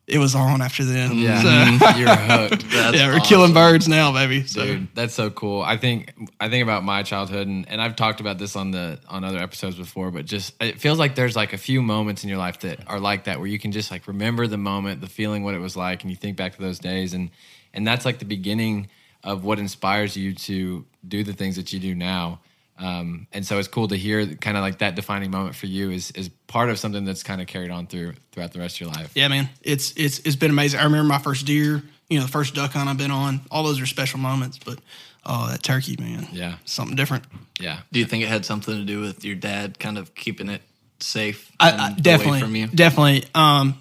it 0.07 0.17
was 0.17 0.35
on 0.35 0.61
after 0.61 0.83
then. 0.83 1.17
Yeah. 1.17 1.41
So- 1.41 1.95
You're 1.97 2.15
hooked. 2.15 2.69
That's 2.69 2.97
yeah, 2.97 3.07
we're 3.07 3.13
awesome. 3.15 3.25
killing 3.25 3.53
birds 3.53 3.87
now, 3.87 4.11
baby. 4.11 4.45
So 4.45 4.65
Dude, 4.65 4.87
that's 4.93 5.13
so 5.13 5.29
cool. 5.29 5.61
I 5.61 5.77
think 5.77 6.13
I 6.39 6.49
think 6.49 6.63
about 6.63 6.83
my 6.83 7.03
childhood 7.03 7.47
and, 7.47 7.67
and 7.69 7.81
I've 7.81 7.95
talked 7.95 8.19
about 8.19 8.37
this 8.37 8.55
on 8.55 8.71
the 8.71 8.99
on 9.07 9.23
other 9.23 9.37
episodes 9.39 9.75
before, 9.77 10.11
but 10.11 10.25
just 10.25 10.53
it 10.61 10.79
feels 10.81 10.99
like 10.99 11.15
there's 11.15 11.35
like 11.35 11.53
a 11.53 11.57
few 11.57 11.81
moments 11.81 12.23
in 12.23 12.29
your 12.29 12.39
life 12.39 12.59
that 12.61 12.79
are 12.87 12.99
like 12.99 13.25
that 13.25 13.37
where 13.39 13.47
you 13.47 13.59
can 13.59 13.71
just 13.71 13.89
like 13.91 14.07
remember 14.07 14.47
the 14.47 14.57
moment, 14.57 15.01
the 15.01 15.07
feeling 15.07 15.43
what 15.43 15.53
it 15.55 15.59
was 15.59 15.77
like, 15.77 16.01
and 16.01 16.09
you 16.11 16.17
think 16.17 16.35
back 16.35 16.55
to 16.55 16.61
those 16.61 16.79
days 16.79 17.13
and 17.13 17.29
and 17.73 17.87
that's 17.87 18.03
like 18.05 18.19
the 18.19 18.25
beginning 18.25 18.89
of 19.23 19.43
what 19.43 19.59
inspires 19.59 20.17
you 20.17 20.33
to 20.33 20.83
do 21.07 21.23
the 21.23 21.33
things 21.33 21.55
that 21.55 21.71
you 21.71 21.79
do 21.79 21.93
now. 21.95 22.39
Um, 22.81 23.27
and 23.31 23.45
so 23.45 23.59
it's 23.59 23.67
cool 23.67 23.87
to 23.89 23.95
hear 23.95 24.25
kind 24.25 24.57
of 24.57 24.61
like 24.63 24.79
that 24.79 24.95
defining 24.95 25.29
moment 25.29 25.55
for 25.55 25.67
you 25.67 25.91
is 25.91 26.11
is 26.11 26.29
part 26.47 26.69
of 26.69 26.79
something 26.79 27.05
that's 27.05 27.21
kind 27.23 27.39
of 27.39 27.47
carried 27.47 27.69
on 27.69 27.85
through 27.87 28.13
throughout 28.31 28.53
the 28.53 28.59
rest 28.59 28.77
of 28.77 28.81
your 28.81 28.89
life. 28.89 29.11
Yeah, 29.15 29.27
man, 29.27 29.49
it's 29.61 29.93
it's 29.95 30.19
it's 30.19 30.35
been 30.35 30.49
amazing. 30.51 30.79
I 30.79 30.83
remember 30.85 31.07
my 31.07 31.19
first 31.19 31.45
deer, 31.45 31.83
you 32.09 32.19
know, 32.19 32.25
the 32.25 32.31
first 32.31 32.55
duck 32.55 32.71
hunt 32.71 32.89
I've 32.89 32.97
been 32.97 33.11
on. 33.11 33.41
All 33.51 33.63
those 33.63 33.79
are 33.79 33.85
special 33.85 34.19
moments, 34.19 34.57
but 34.57 34.79
oh, 35.25 35.49
that 35.51 35.61
turkey, 35.61 35.95
man, 35.99 36.27
Yeah. 36.31 36.55
something 36.65 36.95
different. 36.95 37.25
Yeah. 37.59 37.79
Do 37.91 37.99
you 37.99 38.05
think 38.05 38.23
it 38.23 38.27
had 38.29 38.45
something 38.45 38.73
to 38.75 38.83
do 38.83 38.99
with 39.01 39.23
your 39.23 39.35
dad 39.35 39.77
kind 39.77 39.99
of 39.99 40.15
keeping 40.15 40.49
it 40.49 40.63
safe? 40.99 41.51
I, 41.59 41.69
and 41.69 41.81
I 41.81 41.87
away 41.89 41.95
definitely, 42.01 42.39
from 42.41 42.55
you. 42.55 42.67
definitely. 42.67 43.25
Um, 43.35 43.79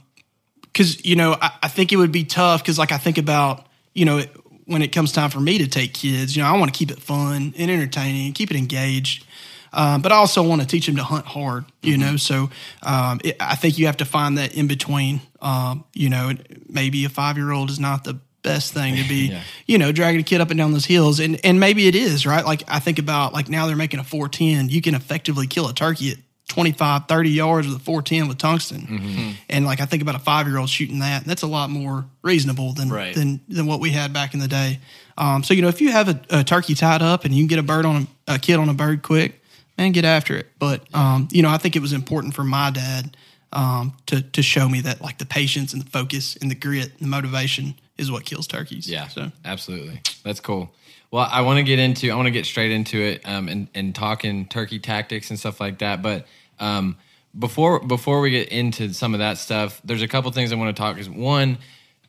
because 0.62 1.04
you 1.04 1.16
know, 1.16 1.36
I, 1.40 1.50
I 1.62 1.68
think 1.68 1.92
it 1.92 1.96
would 1.96 2.12
be 2.12 2.24
tough 2.24 2.62
because, 2.62 2.78
like, 2.78 2.92
I 2.92 2.98
think 2.98 3.16
about 3.18 3.66
you 3.94 4.04
know, 4.04 4.22
when 4.70 4.82
it 4.82 4.88
comes 4.92 5.12
time 5.12 5.30
for 5.30 5.40
me 5.40 5.58
to 5.58 5.66
take 5.68 5.94
kids, 5.94 6.36
you 6.36 6.42
know, 6.42 6.48
I 6.48 6.56
want 6.58 6.72
to 6.72 6.78
keep 6.78 6.90
it 6.90 7.00
fun 7.02 7.52
and 7.58 7.70
entertaining, 7.70 8.32
keep 8.32 8.50
it 8.50 8.56
engaged. 8.56 9.24
Um, 9.72 10.02
but 10.02 10.10
I 10.10 10.16
also 10.16 10.42
want 10.42 10.60
to 10.62 10.66
teach 10.66 10.86
them 10.86 10.96
to 10.96 11.04
hunt 11.04 11.26
hard, 11.26 11.64
you 11.82 11.96
know. 11.96 12.16
So 12.16 12.50
um, 12.82 13.20
it, 13.22 13.36
I 13.40 13.54
think 13.54 13.78
you 13.78 13.86
have 13.86 13.98
to 13.98 14.04
find 14.04 14.38
that 14.38 14.54
in 14.54 14.66
between. 14.66 15.20
Um, 15.40 15.84
you 15.94 16.08
know, 16.08 16.32
maybe 16.68 17.04
a 17.04 17.08
five 17.08 17.36
year 17.36 17.52
old 17.52 17.70
is 17.70 17.78
not 17.78 18.02
the 18.04 18.18
best 18.42 18.72
thing 18.72 18.96
to 18.96 19.08
be, 19.08 19.26
Yeah. 19.30 19.42
you 19.66 19.78
know, 19.78 19.92
dragging 19.92 20.20
a 20.20 20.24
kid 20.24 20.40
up 20.40 20.50
and 20.50 20.58
down 20.58 20.72
those 20.72 20.86
hills, 20.86 21.20
and 21.20 21.38
and 21.44 21.60
maybe 21.60 21.86
it 21.86 21.94
is 21.94 22.26
right. 22.26 22.44
Like 22.44 22.64
I 22.66 22.80
think 22.80 22.98
about 22.98 23.32
like 23.32 23.48
now 23.48 23.66
they're 23.68 23.76
making 23.76 24.00
a 24.00 24.04
four 24.04 24.28
ten. 24.28 24.68
You 24.68 24.80
can 24.82 24.94
effectively 24.96 25.46
kill 25.46 25.68
a 25.68 25.72
turkey 25.72 26.10
at 26.12 26.18
25, 26.50 27.06
30 27.08 27.30
yards 27.30 27.66
with 27.66 27.76
a 27.76 27.80
410 27.80 28.28
with 28.28 28.36
tungsten. 28.38 29.36
And 29.48 29.64
like 29.64 29.80
I 29.80 29.86
think 29.86 30.02
about 30.02 30.14
a 30.16 30.18
five 30.18 30.46
year 30.46 30.58
old 30.58 30.68
shooting 30.68 30.98
that, 30.98 31.24
that's 31.24 31.42
a 31.42 31.46
lot 31.46 31.70
more 31.70 32.04
reasonable 32.22 32.72
than 32.74 32.90
Right. 32.90 33.14
than 33.14 33.40
than 33.48 33.66
what 33.66 33.80
we 33.80 33.90
had 33.90 34.12
back 34.12 34.34
in 34.34 34.40
the 34.40 34.48
day. 34.48 34.80
Um, 35.16 35.42
so 35.42 35.54
you 35.54 35.62
know, 35.62 35.68
if 35.68 35.80
you 35.80 35.92
have 35.92 36.08
a, 36.08 36.20
a 36.30 36.44
turkey 36.44 36.74
tied 36.74 37.02
up 37.02 37.24
and 37.24 37.32
you 37.34 37.42
can 37.42 37.48
get 37.48 37.58
a 37.58 37.62
bird 37.62 37.86
on 37.86 38.08
a, 38.28 38.34
a 38.34 38.38
kid 38.38 38.56
on 38.56 38.68
a 38.68 38.74
bird 38.74 39.02
quick, 39.02 39.42
man, 39.78 39.92
get 39.92 40.04
after 40.04 40.36
it. 40.36 40.46
But 40.58 40.82
um, 40.94 41.28
you 41.30 41.42
know, 41.42 41.50
I 41.50 41.56
think 41.58 41.76
it 41.76 41.80
was 41.82 41.92
important 41.92 42.34
for 42.34 42.44
my 42.44 42.70
dad 42.70 43.16
um, 43.52 43.94
to 44.06 44.22
to 44.22 44.42
show 44.42 44.68
me 44.68 44.80
that 44.82 45.00
like 45.00 45.18
the 45.18 45.26
patience 45.26 45.72
and 45.72 45.82
the 45.82 45.90
focus 45.90 46.36
and 46.36 46.50
the 46.50 46.54
grit 46.54 46.90
and 46.90 47.00
the 47.00 47.06
motivation 47.08 47.74
is 47.98 48.10
what 48.10 48.24
kills 48.24 48.46
turkeys. 48.46 48.88
Yeah, 48.88 49.08
So 49.08 49.30
absolutely. 49.44 50.00
That's 50.24 50.40
cool. 50.40 50.70
Well, 51.10 51.28
I 51.30 51.40
want 51.42 51.56
to 51.58 51.64
get 51.64 51.78
into, 51.80 52.10
I 52.10 52.14
want 52.14 52.26
to 52.26 52.30
get 52.30 52.46
straight 52.46 52.70
into 52.70 52.96
it 52.98 53.20
um, 53.28 53.48
and, 53.48 53.66
and 53.74 53.92
talking 53.94 54.46
turkey 54.46 54.78
tactics 54.78 55.28
and 55.28 55.38
stuff 55.38 55.60
like 55.60 55.80
that. 55.80 56.00
But 56.02 56.26
um, 56.60 56.96
before 57.38 57.80
before 57.80 58.20
we 58.20 58.30
get 58.30 58.48
into 58.48 58.92
some 58.92 59.14
of 59.14 59.20
that 59.20 59.38
stuff, 59.38 59.80
there's 59.84 60.02
a 60.02 60.08
couple 60.08 60.30
things 60.30 60.52
I 60.52 60.56
want 60.56 60.74
to 60.76 60.80
talk. 60.80 60.98
Is 60.98 61.08
one, 61.08 61.58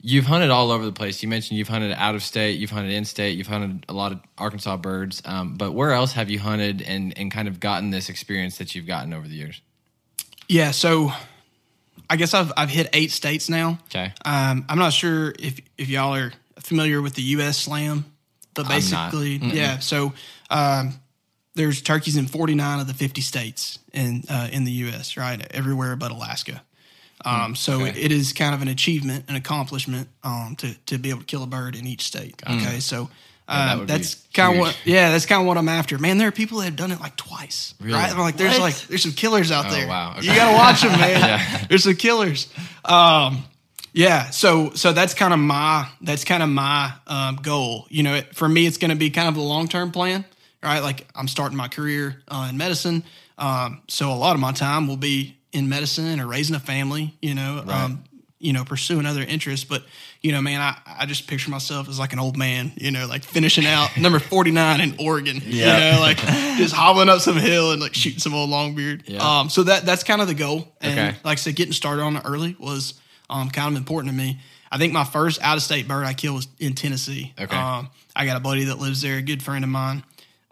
you've 0.01 0.25
hunted 0.25 0.49
all 0.49 0.71
over 0.71 0.85
the 0.85 0.91
place. 0.91 1.23
You 1.23 1.29
mentioned 1.29 1.57
you've 1.57 1.67
hunted 1.67 1.93
out 1.93 2.15
of 2.15 2.23
state, 2.23 2.59
you've 2.59 2.71
hunted 2.71 2.91
in 2.91 3.05
state, 3.05 3.37
you've 3.37 3.47
hunted 3.47 3.85
a 3.89 3.93
lot 3.93 4.11
of 4.11 4.19
Arkansas 4.37 4.77
birds. 4.77 5.21
Um, 5.25 5.55
but 5.57 5.73
where 5.73 5.91
else 5.91 6.13
have 6.13 6.29
you 6.29 6.39
hunted 6.39 6.81
and 6.81 7.17
and 7.17 7.31
kind 7.31 7.47
of 7.47 7.59
gotten 7.59 7.89
this 7.89 8.09
experience 8.09 8.57
that 8.57 8.75
you've 8.75 8.87
gotten 8.87 9.13
over 9.13 9.27
the 9.27 9.35
years? 9.35 9.61
yeah, 10.51 10.71
so 10.71 11.11
I 12.09 12.17
guess 12.17 12.33
I've 12.33 12.51
I've 12.57 12.69
hit 12.69 12.89
eight 12.91 13.11
states 13.11 13.49
now. 13.49 13.79
Okay. 13.85 14.13
Um, 14.25 14.65
I'm 14.67 14.77
not 14.77 14.91
sure 14.91 15.33
if 15.39 15.61
if 15.77 15.87
y'all 15.87 16.13
are 16.13 16.33
familiar 16.59 17.01
with 17.01 17.15
the 17.15 17.21
U.S. 17.21 17.57
Slam, 17.57 18.05
but 18.53 18.67
basically, 18.67 19.37
yeah. 19.37 19.79
So 19.79 20.13
um, 20.49 20.99
there's 21.55 21.81
turkeys 21.81 22.15
in 22.17 22.27
49 22.27 22.79
of 22.79 22.87
the 22.87 22.93
50 22.93 23.21
states 23.21 23.79
in 23.93 24.23
uh, 24.29 24.47
in 24.51 24.63
the 24.63 24.71
U.S. 24.71 25.17
Right, 25.17 25.45
everywhere 25.51 25.95
but 25.95 26.11
Alaska. 26.11 26.61
Um, 27.23 27.55
so 27.55 27.81
okay. 27.85 27.99
it 28.01 28.11
is 28.11 28.33
kind 28.33 28.55
of 28.55 28.61
an 28.63 28.67
achievement, 28.67 29.25
an 29.27 29.35
accomplishment 29.35 30.07
um, 30.23 30.55
to 30.57 30.73
to 30.87 30.97
be 30.97 31.09
able 31.09 31.19
to 31.19 31.25
kill 31.25 31.43
a 31.43 31.47
bird 31.47 31.75
in 31.75 31.85
each 31.85 32.03
state. 32.03 32.41
Okay, 32.49 32.79
so. 32.79 33.09
that 33.47 33.73
Um, 33.73 33.79
would 33.79 33.87
that's 33.89 34.15
kind 34.33 34.53
of 34.55 34.59
what, 34.61 34.77
yeah, 34.85 35.11
that's 35.11 35.25
kind 35.25 35.41
of 35.41 35.45
what 35.47 35.57
I'm 35.57 35.67
after. 35.69 35.97
Man, 35.99 36.17
there 36.17 36.29
are 36.29 36.31
people 36.31 36.59
that 36.59 36.65
have 36.65 36.75
done 36.77 36.91
it 36.91 36.99
like 37.01 37.17
twice, 37.17 37.73
Really? 37.81 37.93
right? 37.93 38.09
I'm 38.11 38.17
like, 38.19 38.37
there's 38.37 38.53
What? 38.53 38.61
like, 38.61 38.87
there's 38.87 39.03
some 39.03 39.11
killers 39.11 39.51
out 39.51 39.65
Oh, 39.67 39.71
there. 39.71 39.87
wow. 39.87 40.15
Okay. 40.17 40.27
You 40.27 40.35
gotta 40.35 40.55
watch 40.57 40.81
them, 40.81 40.91
man. 40.99 41.19
Yeah. 41.21 41.65
There's 41.67 41.83
some 41.83 41.95
killers. 41.95 42.47
Um, 42.85 43.43
yeah, 43.93 44.29
so 44.31 44.71
so 44.73 44.93
that's 44.93 45.13
kind 45.13 45.33
of 45.33 45.39
my 45.39 45.87
that's 46.01 46.23
kind 46.23 46.41
of 46.41 46.49
my 46.49 46.93
um, 47.07 47.35
goal. 47.43 47.87
You 47.89 48.03
know, 48.03 48.15
it, 48.15 48.33
for 48.35 48.47
me, 48.47 48.65
it's 48.65 48.77
going 48.77 48.91
to 48.91 48.95
be 48.97 49.09
kind 49.09 49.27
of 49.27 49.35
a 49.35 49.41
long 49.41 49.67
term 49.67 49.91
plan, 49.91 50.23
right? 50.63 50.79
Like 50.79 51.07
I'm 51.15 51.27
starting 51.27 51.57
my 51.57 51.67
career 51.67 52.21
uh, 52.27 52.47
in 52.49 52.57
medicine, 52.57 53.03
um, 53.37 53.81
so 53.87 54.11
a 54.11 54.15
lot 54.15 54.35
of 54.35 54.39
my 54.39 54.51
time 54.51 54.87
will 54.87 54.97
be 54.97 55.37
in 55.51 55.67
medicine 55.69 56.19
or 56.19 56.27
raising 56.27 56.55
a 56.55 56.59
family. 56.59 57.15
You 57.21 57.35
know, 57.35 57.63
um, 57.67 58.03
you 58.39 58.53
know, 58.53 58.63
pursuing 58.65 59.05
other 59.05 59.21
interests. 59.21 59.65
But 59.65 59.83
you 60.21 60.31
know, 60.31 60.41
man, 60.41 60.61
I, 60.61 60.77
I 60.85 61.05
just 61.05 61.27
picture 61.27 61.49
myself 61.51 61.89
as 61.89 61.97
like 61.99 62.13
an 62.13 62.19
old 62.19 62.37
man. 62.37 62.71
You 62.75 62.91
know, 62.91 63.05
like 63.07 63.23
finishing 63.23 63.65
out 63.65 63.95
number 63.97 64.19
49 64.19 64.81
in 64.81 64.95
Oregon. 64.99 65.41
Yeah. 65.45 65.91
You 65.91 65.95
know, 65.95 66.01
like 66.01 66.17
just 66.57 66.73
hobbling 66.73 67.09
up 67.09 67.21
some 67.21 67.37
hill 67.37 67.71
and 67.71 67.81
like 67.81 67.93
shooting 67.93 68.19
some 68.19 68.33
old 68.33 68.49
longbeard. 68.49 69.03
Yeah. 69.07 69.39
Um, 69.41 69.49
so 69.49 69.63
that 69.63 69.85
that's 69.85 70.03
kind 70.03 70.21
of 70.21 70.27
the 70.27 70.33
goal. 70.35 70.67
And 70.81 70.91
Okay. 70.99 71.17
like 71.23 71.37
I 71.37 71.41
said, 71.41 71.55
getting 71.55 71.73
started 71.73 72.01
on 72.03 72.15
it 72.17 72.23
early 72.25 72.55
was 72.59 72.95
um, 73.29 73.49
kind 73.49 73.73
of 73.73 73.77
important 73.77 74.11
to 74.11 74.17
me. 74.17 74.39
I 74.73 74.77
think 74.77 74.93
my 74.93 75.03
first 75.03 75.41
out 75.41 75.57
of 75.57 75.63
state 75.63 75.85
bird 75.87 76.05
I 76.05 76.13
killed 76.13 76.35
was 76.37 76.47
in 76.59 76.73
Tennessee. 76.75 77.33
Okay. 77.39 77.57
Um, 77.57 77.89
I 78.15 78.25
got 78.25 78.37
a 78.37 78.39
buddy 78.39 78.65
that 78.65 78.79
lives 78.79 79.01
there, 79.01 79.17
a 79.17 79.21
good 79.21 79.43
friend 79.43 79.63
of 79.65 79.69
mine. 79.69 80.03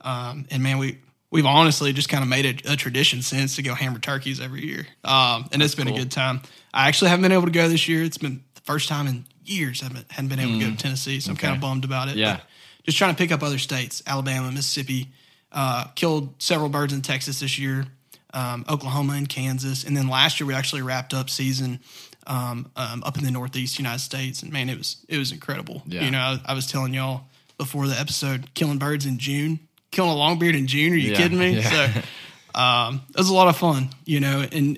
Um, 0.02 0.46
and 0.52 0.64
man, 0.64 0.78
we 0.78 0.98
we've 1.32 1.46
honestly 1.46 1.94
just 1.94 2.10
kind 2.10 2.24
of 2.24 2.30
made 2.30 2.46
it 2.46 2.70
a 2.70 2.76
tradition 2.76 3.22
since 3.22 3.56
to 3.58 3.62
go 3.62 3.76
hammer 3.76 4.00
turkeys 4.00 4.40
every 4.40 4.66
year. 4.66 4.88
Um, 5.04 5.48
and 5.52 5.62
it's 5.62 5.76
been 5.76 5.88
a 5.88 5.94
good 5.96 6.12
time. 6.12 6.42
I 6.74 6.88
actually 6.88 7.10
haven't 7.10 7.24
been 7.24 7.32
able 7.32 7.46
to 7.46 7.52
go 7.52 7.68
this 7.68 7.88
year. 7.88 8.04
It's 8.04 8.18
been 8.18 8.44
the 8.56 8.62
first 8.62 8.90
time 8.90 9.08
in 9.08 9.26
years 9.46 9.82
I 9.82 9.88
haven't, 9.88 10.12
hadn't 10.12 10.30
been 10.30 10.40
able 10.40 10.60
to 10.60 10.66
go 10.66 10.72
to 10.72 10.78
Tennessee, 10.78 11.20
so 11.20 11.32
I'm 11.32 11.38
kind 11.38 11.54
Mm. 11.54 11.58
Of 11.58 11.62
bummed 11.62 11.86
about 11.86 12.08
it. 12.10 12.16
Yeah. 12.16 12.38
But 12.38 12.46
just 12.86 12.98
trying 12.98 13.14
to 13.14 13.18
pick 13.18 13.32
up 13.32 13.44
other 13.44 13.58
states, 13.60 14.02
Alabama, 14.08 14.52
Mississippi. 14.52 15.10
Uh, 15.52 15.86
killed 15.96 16.40
several 16.40 16.70
birds 16.70 16.94
in 16.94 17.02
Texas 17.02 17.40
this 17.40 17.58
year, 17.58 17.88
um, 18.36 18.64
Oklahoma 18.70 19.14
and 19.14 19.28
Kansas, 19.28 19.84
and 19.84 19.98
then 19.98 20.08
last 20.08 20.40
year 20.40 20.46
we 20.46 20.54
actually 20.54 20.84
wrapped 20.84 21.12
up 21.12 21.28
season 21.28 21.80
um, 22.28 22.70
um, 22.76 23.02
up 23.04 23.18
in 23.18 23.24
the 23.24 23.32
Northeast 23.32 23.80
United 23.80 23.98
States, 23.98 24.44
and 24.44 24.54
man, 24.54 24.70
it 24.70 24.78
was 24.78 24.98
it 25.08 25.18
was 25.18 25.32
incredible. 25.32 25.82
Yeah. 25.88 26.04
You 26.04 26.12
know, 26.12 26.20
I, 26.20 26.40
I 26.46 26.54
was 26.54 26.68
telling 26.68 26.94
y'all 26.94 27.24
before 27.58 27.88
the 27.88 28.00
episode, 28.00 28.54
killing 28.54 28.78
birds 28.78 29.08
in 29.08 29.18
June, 29.18 29.60
killing 29.92 30.12
a 30.12 30.16
longbeard 30.16 30.58
in 30.58 30.68
June. 30.68 30.94
Are 30.94 30.96
you 30.96 31.12
Yeah, 31.12 31.18
kidding 31.18 31.38
me? 31.40 31.56
yeah. 31.56 31.70
So 31.70 32.60
um, 32.60 33.02
it 33.10 33.18
was 33.18 33.30
a 33.30 33.34
lot 33.34 33.48
of 33.48 33.58
fun. 33.58 33.90
You 34.06 34.20
know, 34.20 34.46
and 34.52 34.78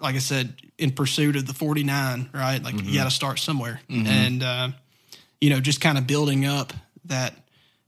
like 0.00 0.14
I 0.14 0.18
said, 0.18 0.54
in 0.78 0.90
pursuit 0.92 1.36
of 1.36 1.46
the 1.46 1.54
49, 1.54 2.30
right? 2.32 2.62
Like 2.62 2.74
Mm-hmm. 2.74 2.88
you 2.88 2.94
got 2.94 3.04
to 3.04 3.10
start 3.10 3.38
somewhere, 3.38 3.80
and 3.88 4.42
uh, 4.42 4.68
you 5.40 5.50
know, 5.50 5.60
just 5.60 5.80
kind 5.80 5.98
of 5.98 6.06
building 6.06 6.44
up 6.44 6.72
that 7.06 7.34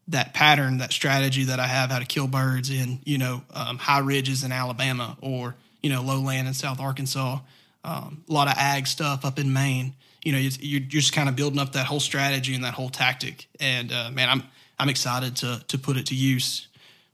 that 0.08 0.34
pattern, 0.34 0.78
that 0.78 0.92
strategy 0.92 1.44
that 1.44 1.58
I 1.58 1.66
have 1.66 1.90
how 1.90 1.99
to 1.99 2.04
kill 2.04 2.26
birds 2.26 2.68
in, 2.68 3.00
you 3.04 3.16
know, 3.16 3.42
um, 3.54 3.78
high 3.78 4.00
ridges 4.00 4.44
in 4.44 4.52
Alabama 4.52 5.16
or, 5.23 5.54
you 5.82 5.88
know, 5.88 6.02
lowland 6.02 6.46
in 6.46 6.52
South 6.52 6.78
Arkansas, 6.78 7.38
um, 7.84 8.23
a 8.28 8.32
lot 8.32 8.46
of 8.46 8.52
ag 8.58 8.87
stuff 8.87 9.25
up 9.25 9.38
in 9.38 9.50
Maine. 9.54 9.94
You 10.23 10.32
know, 10.32 10.38
it's- 10.38 10.58
you're 10.61 10.80
just 10.80 11.14
kind 11.14 11.26
of 11.26 11.37
building 11.37 11.58
up 11.58 11.73
that 11.73 11.87
whole 11.87 12.00
strategy 12.00 12.54
and 12.54 12.64
that 12.64 12.75
whole 12.75 12.90
tactic. 12.90 13.49
And 13.61 13.90
uh, 13.92 14.11
man, 14.11 14.28
I'm 14.28 14.42
I'm 14.78 14.88
excited 14.88 15.37
to 15.37 15.62
to 15.69 15.78
put 15.78 15.97
it 15.97 16.07
to 16.07 16.14
use, 16.14 16.69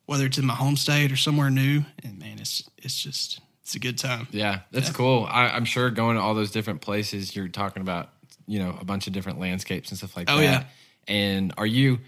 whether 0.06 0.26
it's 0.26 0.38
in 0.38 0.46
my 0.46 0.54
home 0.54 0.76
state 0.76 1.12
or 1.12 1.16
somewhere 1.16 1.50
new. 1.50 1.84
And 2.04 2.18
man, 2.18 2.38
it's 2.38 2.68
it's 2.78 3.00
just 3.00 3.40
it's 3.62 3.74
a 3.74 3.78
good 3.78 3.98
time. 3.98 4.26
Yeah, 4.30 4.60
that's 4.70 4.90
cool. 4.90 5.26
I, 5.30 5.48
I'm 5.48 5.64
sure 5.64 5.90
going 5.90 6.16
to 6.16 6.22
all 6.22 6.34
those 6.34 6.50
different 6.50 6.80
places, 6.80 7.36
you're 7.36 7.48
talking 7.48 7.82
about, 7.82 8.08
you 8.46 8.58
know, 8.58 8.76
a 8.80 8.84
bunch 8.84 9.06
of 9.06 9.12
different 9.12 9.38
landscapes 9.38 9.90
and 9.90 9.98
stuff 9.98 10.16
like 10.16 10.28
Oh, 10.30 10.38
that. 10.38 10.42
yeah. 10.42 10.64
And 11.06 11.52
are 11.56 11.66
you? 11.66 11.98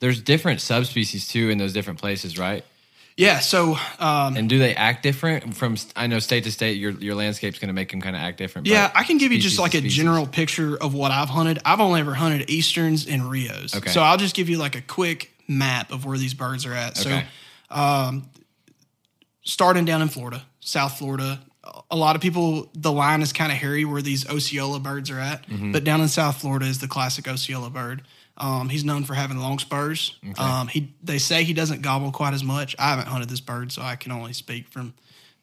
There's 0.00 0.20
different 0.20 0.60
subspecies 0.60 1.28
too 1.28 1.48
in 1.50 1.58
those 1.58 1.72
different 1.72 2.00
places, 2.00 2.36
right? 2.38 2.64
Yeah. 3.16 3.40
So 3.40 3.76
um, 3.98 4.36
And 4.36 4.48
do 4.48 4.58
they 4.58 4.74
act 4.74 5.02
different 5.02 5.54
from? 5.54 5.76
I 5.94 6.06
know 6.06 6.18
state 6.18 6.44
to 6.44 6.52
state, 6.52 6.78
your 6.78 6.92
your 6.92 7.14
landscape's 7.14 7.58
going 7.58 7.68
to 7.68 7.74
make 7.74 7.90
them 7.90 8.00
kind 8.00 8.16
of 8.16 8.22
act 8.22 8.38
different. 8.38 8.66
Yeah, 8.66 8.90
I 8.94 9.04
can 9.04 9.18
give 9.18 9.32
you 9.32 9.38
just 9.38 9.58
like 9.58 9.74
a 9.74 9.80
general 9.82 10.26
picture 10.26 10.76
of 10.76 10.94
what 10.94 11.10
I've 11.10 11.28
hunted. 11.28 11.58
I've 11.64 11.80
only 11.80 12.00
ever 12.00 12.14
hunted 12.14 12.48
easterns 12.48 13.06
and 13.06 13.30
rios. 13.30 13.76
Okay. 13.76 13.90
So 13.90 14.00
I'll 14.02 14.16
just 14.16 14.34
give 14.34 14.48
you 14.48 14.56
like 14.58 14.74
a 14.76 14.80
quick 14.80 15.30
map 15.46 15.92
of 15.92 16.04
where 16.06 16.16
these 16.16 16.34
birds 16.34 16.64
are 16.64 16.72
at. 16.74 16.98
Okay. 17.04 17.26
So 17.70 17.76
um, 17.76 18.30
starting 19.44 19.84
down 19.84 20.02
in 20.02 20.08
Florida, 20.08 20.42
South 20.60 20.98
Florida, 20.98 21.40
a 21.90 21.96
lot 21.96 22.16
of 22.16 22.22
people 22.22 22.70
the 22.74 22.92
line 22.92 23.22
is 23.22 23.32
kind 23.32 23.52
of 23.52 23.58
hairy 23.58 23.84
where 23.84 24.02
these 24.02 24.28
Osceola 24.28 24.80
birds 24.80 25.10
are 25.10 25.18
at, 25.20 25.46
Mm-hmm. 25.48 25.72
but 25.72 25.84
down 25.84 26.00
in 26.00 26.08
South 26.08 26.40
Florida 26.40 26.66
is 26.66 26.78
the 26.80 26.88
classic 26.88 27.28
Osceola 27.28 27.70
bird. 27.70 28.02
Um, 28.38 28.68
he's 28.70 28.84
known 28.84 29.04
for 29.04 29.14
having 29.14 29.36
long 29.38 29.58
spurs. 29.58 30.16
Um, 30.38 30.66
he 30.68 30.92
they 31.02 31.18
say 31.18 31.44
he 31.44 31.52
doesn't 31.52 31.82
gobble 31.82 32.10
quite 32.12 32.34
as 32.34 32.42
much. 32.42 32.74
I 32.78 32.90
haven't 32.90 33.08
hunted 33.08 33.28
this 33.28 33.40
bird, 33.40 33.70
so 33.72 33.82
I 33.82 33.96
can 33.96 34.10
only 34.12 34.32
speak 34.32 34.68
from 34.68 34.94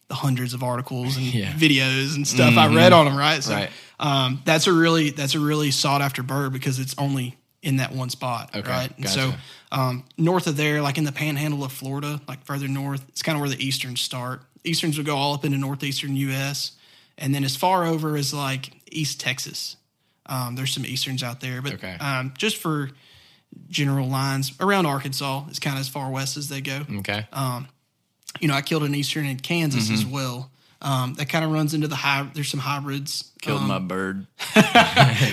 the 0.07 0.15
hundreds 0.15 0.53
of 0.55 0.63
articles 0.63 1.15
and 1.17 1.25
Yeah. 1.33 1.51
Mm-hmm. 1.51 1.59
videos 1.59 2.15
and 2.15 2.27
stuff 2.27 2.57
I 2.57 2.67
read 2.73 2.91
on 2.93 3.05
him. 3.07 3.15
Right, 3.15 3.43
so 3.43 3.53
Right. 3.53 3.69
um, 3.99 4.41
that's 4.43 4.65
a 4.67 4.73
really 4.73 5.11
that's 5.11 5.35
a 5.35 5.39
really 5.39 5.69
sought 5.71 6.01
after 6.01 6.23
bird 6.23 6.51
because 6.51 6.79
it's 6.79 6.95
only 6.97 7.37
in 7.61 7.77
that 7.77 7.91
one 7.91 8.09
spot. 8.09 8.49
Okay, 8.55 8.69
right, 8.69 8.91
and 8.97 9.07
so 9.07 9.29
gotcha. 9.29 9.39
um, 9.71 10.03
north 10.17 10.47
of 10.47 10.57
there, 10.57 10.81
like 10.81 10.97
in 10.97 11.03
the 11.03 11.11
panhandle 11.11 11.63
of 11.63 11.71
Florida, 11.71 12.19
like 12.27 12.43
further 12.43 12.67
north, 12.67 13.03
it's 13.09 13.21
kind 13.21 13.35
of 13.35 13.41
where 13.41 13.49
the 13.49 13.63
easterns 13.63 14.01
start. 14.01 14.41
Easterns 14.63 14.97
would 14.97 15.05
go 15.05 15.15
all 15.15 15.33
up 15.35 15.45
into 15.45 15.57
northeastern 15.57 16.15
U.S. 16.15 16.71
and 17.17 17.35
then 17.35 17.43
as 17.43 17.55
far 17.55 17.85
over 17.85 18.17
as 18.17 18.33
like 18.33 18.71
East 18.91 19.19
Texas. 19.21 19.75
Um, 20.29 20.55
there's 20.55 20.73
some 20.73 20.85
easterns 20.85 21.23
out 21.23 21.41
there, 21.41 21.61
but 21.61 21.73
Okay. 21.73 21.97
um, 21.99 22.33
just 22.37 22.57
for 22.57 22.91
general 23.69 24.07
lines 24.07 24.53
around 24.61 24.85
Arkansas, 24.85 25.43
it's 25.49 25.59
kind 25.59 25.75
of 25.75 25.81
as 25.81 25.89
far 25.89 26.09
west 26.11 26.37
as 26.37 26.47
they 26.49 26.61
go. 26.61 26.85
Okay. 26.99 27.25
You 28.39 28.47
know, 28.47 28.53
I 28.53 28.61
killed 28.61 28.83
an 28.83 28.93
eastern 28.95 29.25
in 29.25 29.37
Kansas 29.39 29.89
as 29.89 30.03
Mm-hmm. 30.03 30.11
well. 30.11 30.51
Um, 30.81 31.15
that 31.15 31.27
kind 31.27 31.43
of 31.43 31.51
runs 31.51 31.73
into 31.73 31.89
the 31.89 31.95
high. 31.95 32.25
There's 32.33 32.47
some 32.47 32.59
hybrids. 32.61 33.31
Killed 33.41 33.59
Um, 33.63 33.67
my 33.67 33.79
bird. 33.79 34.27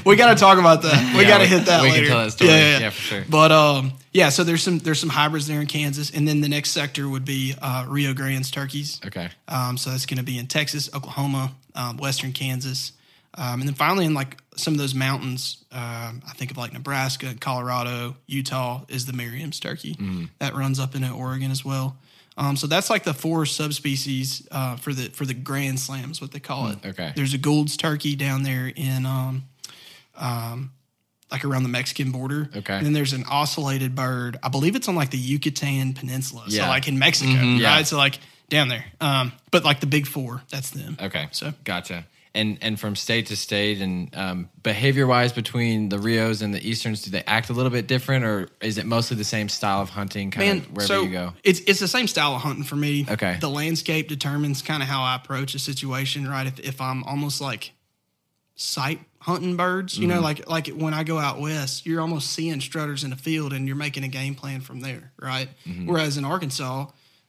we 0.05 0.17
got 0.17 0.31
to 0.31 0.35
talk 0.35 0.59
about 0.59 0.83
that. 0.83 1.15
We 1.15 1.23
Yeah, 1.23 1.29
got 1.29 1.38
to 1.38 1.47
hit 1.47 1.67
that 1.67 1.83
we 1.83 1.88
can 1.91 1.97
later. 1.99 2.09
tell 2.09 2.25
that 2.25 2.31
story. 2.33 2.50
Yeah, 2.50 2.59
yeah, 2.59 2.79
Yeah, 2.81 2.91
for 2.91 3.00
sure. 3.03 3.25
But 3.29 3.53
um, 3.53 3.93
yeah. 4.12 4.31
So 4.31 4.43
there's 4.43 4.62
some 4.62 4.79
there's 4.81 4.99
some 4.99 5.11
hybrids 5.11 5.47
there 5.47 5.61
in 5.61 5.69
Kansas, 5.69 6.11
and 6.11 6.26
then 6.26 6.41
the 6.41 6.49
next 6.49 6.71
sector 6.71 7.09
would 7.09 7.25
be 7.25 7.55
uh, 7.62 7.85
Rio 7.87 8.12
Grande's 8.12 8.50
turkeys. 8.50 9.00
Okay. 9.07 9.29
Um, 9.47 9.76
so 9.76 9.91
that's 9.91 10.07
going 10.07 10.19
to 10.19 10.25
be 10.25 10.37
in 10.38 10.49
Texas, 10.49 10.93
Oklahoma, 10.93 11.53
um, 11.76 11.97
Western 11.99 12.33
Kansas, 12.33 12.91
um, 13.35 13.61
and 13.61 13.69
then 13.69 13.75
finally 13.76 14.05
in 14.05 14.15
like 14.15 14.38
some 14.56 14.75
of 14.75 14.78
those 14.78 14.94
mountains. 14.94 15.64
Um, 15.72 16.22
I 16.26 16.32
think 16.36 16.50
of 16.50 16.56
like 16.56 16.72
Nebraska, 16.72 17.34
Colorado, 17.40 18.16
Utah 18.26 18.82
is 18.88 19.06
the 19.06 19.12
Merriam's 19.12 19.60
turkey 19.60 19.94
Mm-hmm. 19.94 20.25
that 20.38 20.54
runs 20.54 20.78
up 20.80 20.94
into 20.94 21.10
Oregon 21.10 21.50
as 21.50 21.64
well. 21.64 21.96
Um, 22.38 22.56
so 22.56 22.66
that's 22.66 22.90
like 22.90 23.04
the 23.04 23.14
four 23.14 23.46
subspecies 23.46 24.46
uh, 24.50 24.76
for 24.76 24.92
the 24.92 25.08
for 25.10 25.25
the 25.25 25.32
Grand 25.34 25.80
Slams, 25.80 26.20
what 26.20 26.32
they 26.32 26.40
call 26.40 26.68
it. 26.68 26.82
Mm, 26.82 26.90
okay. 26.90 27.12
There's 27.16 27.32
a 27.32 27.38
Gould's 27.38 27.76
turkey 27.78 28.14
down 28.14 28.42
there 28.42 28.66
in 28.75 29.06
um, 29.06 29.44
um, 30.16 30.70
like 31.30 31.44
around 31.44 31.62
the 31.62 31.68
Mexican 31.68 32.12
border. 32.12 32.48
Okay. 32.54 32.75
And 32.75 32.84
then 32.86 32.92
there's 32.92 33.12
an 33.12 33.25
ocellated 33.25 33.94
bird. 33.94 34.38
I 34.42 34.48
believe 34.48 34.76
it's 34.76 34.88
on 34.88 34.94
like 34.94 35.10
the 35.10 35.18
Yucatan 35.18 35.94
Peninsula. 35.94 36.44
Yeah. 36.48 36.64
So 36.64 36.68
like 36.68 36.88
in 36.88 36.98
Mexico, 36.98 37.30
Yeah. 37.32 37.68
right? 37.76 37.86
So 37.86 37.96
like 37.96 38.18
down 38.48 38.68
there. 38.68 38.84
Um, 39.00 39.32
but 39.50 39.64
like 39.64 39.80
the 39.80 39.86
big 39.86 40.06
four, 40.06 40.42
that's 40.50 40.70
them. 40.70 40.96
Okay. 41.00 41.28
So 41.32 41.52
gotcha. 41.64 42.04
And 42.37 42.59
and 42.61 42.78
from 42.78 42.95
state 42.95 43.26
to 43.26 43.37
state 43.37 43.81
and 43.81 44.14
um, 44.16 44.49
behavior 44.62 45.07
wise 45.07 45.33
between 45.33 45.88
the 45.88 45.99
Rios 45.99 46.43
and 46.43 46.55
the 46.55 46.61
Easterns, 46.66 47.02
do 47.02 47.11
they 47.11 47.23
act 47.26 47.50
a 47.50 47.52
little 47.52 47.71
bit 47.71 47.87
different, 47.87 48.25
or 48.25 48.49
is 48.61 48.78
it 48.78 48.87
mostly 48.87 49.16
the 49.16 49.25
same 49.25 49.49
style 49.49 49.81
of 49.81 49.90
hunting, 49.90 50.31
kind 50.31 50.47
Man, 50.47 50.57
of 50.59 50.73
wherever 50.73 50.87
so 50.87 51.02
you 51.02 51.11
go? 51.11 51.33
it's 51.43 51.61
it's 51.61 51.81
the 51.81 51.88
same 51.88 52.07
style 52.07 52.35
of 52.35 52.43
hunting 52.43 52.64
for 52.64 52.76
me. 52.76 53.07
Okay. 53.09 53.38
the 53.40 53.50
landscape 53.50 54.09
determines 54.09 54.62
kind 54.62 54.83
of 54.83 54.88
how 54.88 55.02
I 55.02 55.16
approach 55.16 55.55
a 55.55 55.59
situation. 55.59 56.28
Right, 56.28 56.47
if 56.47 56.61
if 56.61 56.81
I'm 56.81 57.02
almost 57.05 57.40
like 57.40 57.73
sight 58.55 59.00
hunting 59.21 59.57
birds, 59.57 59.99
you 59.99 60.07
know, 60.07 60.21
like 60.21 60.49
like 60.49 60.69
when 60.69 60.95
I 60.95 61.05
go 61.05 61.19
out 61.19 61.40
west, 61.40 61.87
you're 61.87 62.00
almost 62.00 62.31
seeing 62.33 62.61
strutters 62.61 63.05
in 63.05 63.11
the 63.11 63.16
field, 63.16 63.52
and 63.52 63.66
you're 63.66 63.76
making 63.76 64.05
a 64.05 64.09
game 64.09 64.35
plan 64.35 64.61
from 64.61 64.81
there. 64.81 65.12
Right, 65.21 65.49
whereas 65.87 66.16
in 66.16 66.25
Arkansas. 66.25 66.87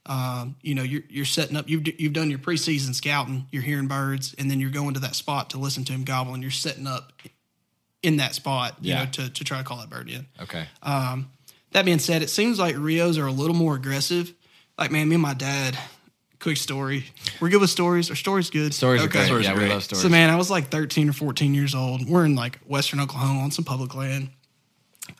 Um, 0.08 0.56
you 0.62 0.74
know, 0.76 0.84
you're, 0.84 1.04
you're 1.10 1.26
setting 1.26 1.56
up. 1.58 1.70
You've 1.70 1.88
you've 2.00 2.14
done 2.14 2.30
your 2.30 2.40
preseason 2.40 2.94
scouting. 2.96 3.48
You're 3.52 3.64
hearing 3.64 3.88
birds, 3.88 4.34
and 4.38 4.50
then 4.50 4.60
you're 4.60 4.70
going 4.70 4.94
to 4.94 5.00
that 5.02 5.16
spot 5.16 5.50
to 5.52 5.58
listen 5.58 5.84
to 5.86 5.92
them 5.92 6.04
gobble, 6.04 6.34
and 6.34 6.42
you're 6.42 6.52
setting 6.52 6.88
up 6.88 7.12
in 8.04 8.18
that 8.18 8.36
spot. 8.36 8.76
You 8.82 8.94
Yeah. 8.94 9.04
know, 9.06 9.10
to 9.12 9.30
to 9.30 9.44
try 9.44 9.58
to 9.58 9.64
call 9.64 9.78
that 9.78 9.90
bird 9.90 10.10
in. 10.10 10.26
Okay, 10.42 10.66
Um, 10.82 11.30
that 11.72 11.84
being 11.86 12.00
said, 12.00 12.22
it 12.22 12.30
seems 12.30 12.58
like 12.60 12.76
Rios 12.78 13.18
are 13.18 13.26
a 13.28 13.32
little 13.32 13.56
more 13.56 13.76
aggressive. 13.76 14.34
Like, 14.78 14.92
man, 14.92 15.10
me 15.10 15.16
and 15.16 15.22
my 15.22 15.34
dad, 15.34 15.78
quick 16.40 16.58
story. 16.58 17.06
We're 17.42 17.50
good 17.50 17.62
with 17.62 17.70
stories. 17.72 18.10
Our 18.10 18.16
story's 18.16 18.50
good. 18.50 18.74
stories 18.74 19.04
are 19.04 19.08
great. 19.08 19.26
Stories 19.26 19.46
yeah, 19.46 19.54
are 19.56 19.60
we 19.60 19.68
love 19.68 19.84
stories. 19.84 20.04
So, 20.04 20.10
man, 20.10 20.30
I 20.30 20.36
was 20.36 20.50
like 20.52 20.70
13 20.70 21.10
or 21.10 21.14
14 21.14 21.54
years 21.56 21.74
old. 21.76 22.08
We're 22.08 22.26
in 22.26 22.36
like 22.36 22.60
Western 22.60 23.00
Oklahoma 23.00 23.42
on 23.42 23.52
some 23.52 23.66
public 23.66 23.96
land. 23.96 24.30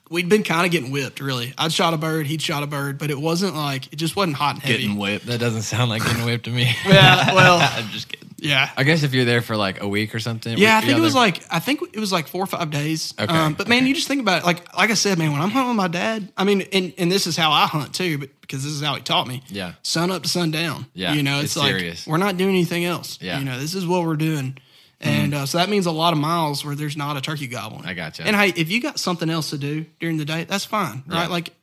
We'd 0.10 0.30
been 0.30 0.44
kind 0.44 0.66
of 0.66 0.72
getting 0.72 0.92
whipped, 0.92 1.20
really. 1.20 1.54
I'd 1.58 1.74
shot 1.74 1.94
a 1.94 1.98
bird, 1.98 2.28
he'd 2.28 2.42
shot 2.42 2.64
a 2.64 2.68
bird, 2.68 2.98
but 2.98 3.10
it 3.12 3.20
wasn't 3.20 3.56
like, 3.56 3.92
it 3.92 3.98
just 3.98 4.16
wasn't 4.16 4.38
hot 4.38 4.56
and 4.56 4.64
heavy. 4.64 4.84
Getting 4.84 4.98
whipped. 4.98 5.26
that 5.28 5.40
doesn't 5.40 5.64
sound 5.64 5.90
like 5.90 6.04
getting 6.04 6.24
whipped 6.26 6.46
to 6.46 6.52
me. 6.52 6.64
yeah, 6.86 7.34
well, 7.34 7.60
I'm 7.78 7.90
just 7.90 8.08
kidding. 8.10 8.30
yeah. 8.38 8.70
I 8.78 8.84
guess 8.84 9.04
if 9.04 9.14
you're 9.14 9.26
there 9.26 9.42
for 9.42 9.58
like 9.58 9.82
a 9.82 9.88
week 9.88 10.16
or 10.16 10.20
something. 10.20 10.58
Yeah, 10.58 10.78
I 10.78 10.82
think 10.82 10.98
it 10.98 11.02
was 11.02 11.16
like 11.16 11.44
I 11.52 11.60
think 11.60 11.82
it 11.94 12.00
was 12.00 12.12
like 12.12 12.28
four 12.28 12.44
or 12.44 12.48
five 12.48 12.70
days. 12.72 13.14
Okay, 13.20 13.34
Um, 13.34 13.54
but 13.54 13.68
man, 13.68 13.80
okay. 13.80 13.88
you 13.88 13.96
just 13.96 14.08
think 14.08 14.22
about 14.22 14.44
it. 14.44 14.46
Like 14.46 14.74
like 14.78 14.92
I 14.92 14.94
said, 14.96 15.18
man, 15.18 15.32
when 15.34 15.42
I'm 15.42 15.50
hunting 15.50 15.70
with 15.70 15.78
my 15.78 15.88
dad, 15.90 16.32
I 16.38 16.44
mean, 16.46 16.62
and, 16.72 16.94
and 16.98 17.12
this 17.12 17.28
is 17.28 17.36
how 17.36 17.52
I 17.52 17.66
hunt 17.68 17.94
too, 17.94 18.18
but 18.18 18.30
because 18.42 18.64
this 18.64 18.72
is 18.72 18.82
how 18.82 18.96
he 18.96 19.02
taught 19.02 19.28
me. 19.28 19.44
Yeah. 19.50 19.74
Sun 19.82 20.10
up 20.12 20.24
to 20.24 20.30
sundown. 20.30 20.86
Yeah, 20.94 21.14
You 21.14 21.24
know, 21.24 21.38
it's, 21.40 21.56
it's 21.56 21.58
like 21.58 21.78
serious. 21.78 22.08
we're 22.08 22.16
not 22.18 22.38
doing 22.38 22.52
anything 22.52 22.86
else. 22.86 23.20
Yeah. 23.22 23.40
You 23.40 23.44
know, 23.46 23.60
this 23.60 23.76
is 23.76 23.86
what 23.86 24.04
we're 24.06 24.16
doing. 24.16 24.58
And 25.00 25.34
uh, 25.34 25.46
so 25.46 25.60
that 25.60 25.70
means 25.70 25.86
a 25.86 25.92
lot 25.92 26.14
of 26.14 26.20
miles 26.20 26.66
where 26.66 26.74
there's 26.76 26.98
not 26.98 27.18
a 27.18 27.22
turkey 27.22 27.46
gobbling. 27.48 27.86
I 27.86 27.94
gotcha. 27.94 28.24
And 28.24 28.36
hey, 28.36 28.50
if 28.56 28.70
you 28.72 28.82
got 28.82 29.00
something 29.00 29.30
else 29.30 29.52
to 29.52 29.58
do 29.58 29.86
during 30.00 30.18
the 30.18 30.26
day, 30.26 30.46
that's 30.46 30.66
fine, 30.66 31.04
right? 31.06 31.24
Yeah. 31.24 31.28
Like, 31.28 31.54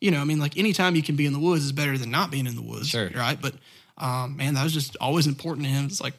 you 0.00 0.10
know, 0.10 0.20
I 0.20 0.24
mean, 0.24 0.38
like 0.38 0.56
anytime 0.56 0.96
you 0.96 1.02
can 1.02 1.16
be 1.16 1.26
in 1.26 1.32
the 1.34 1.38
woods 1.38 1.64
is 1.64 1.72
better 1.72 1.98
than 1.98 2.10
not 2.10 2.30
being 2.30 2.46
in 2.46 2.56
the 2.56 2.62
woods, 2.62 2.88
Sure. 2.88 3.10
right? 3.14 3.38
But 3.40 3.54
um, 3.98 4.36
man, 4.36 4.54
that 4.54 4.64
was 4.64 4.72
just 4.72 4.96
always 5.00 5.26
important 5.26 5.66
to 5.66 5.72
him. 5.72 5.84
It's 5.86 6.00
like, 6.00 6.14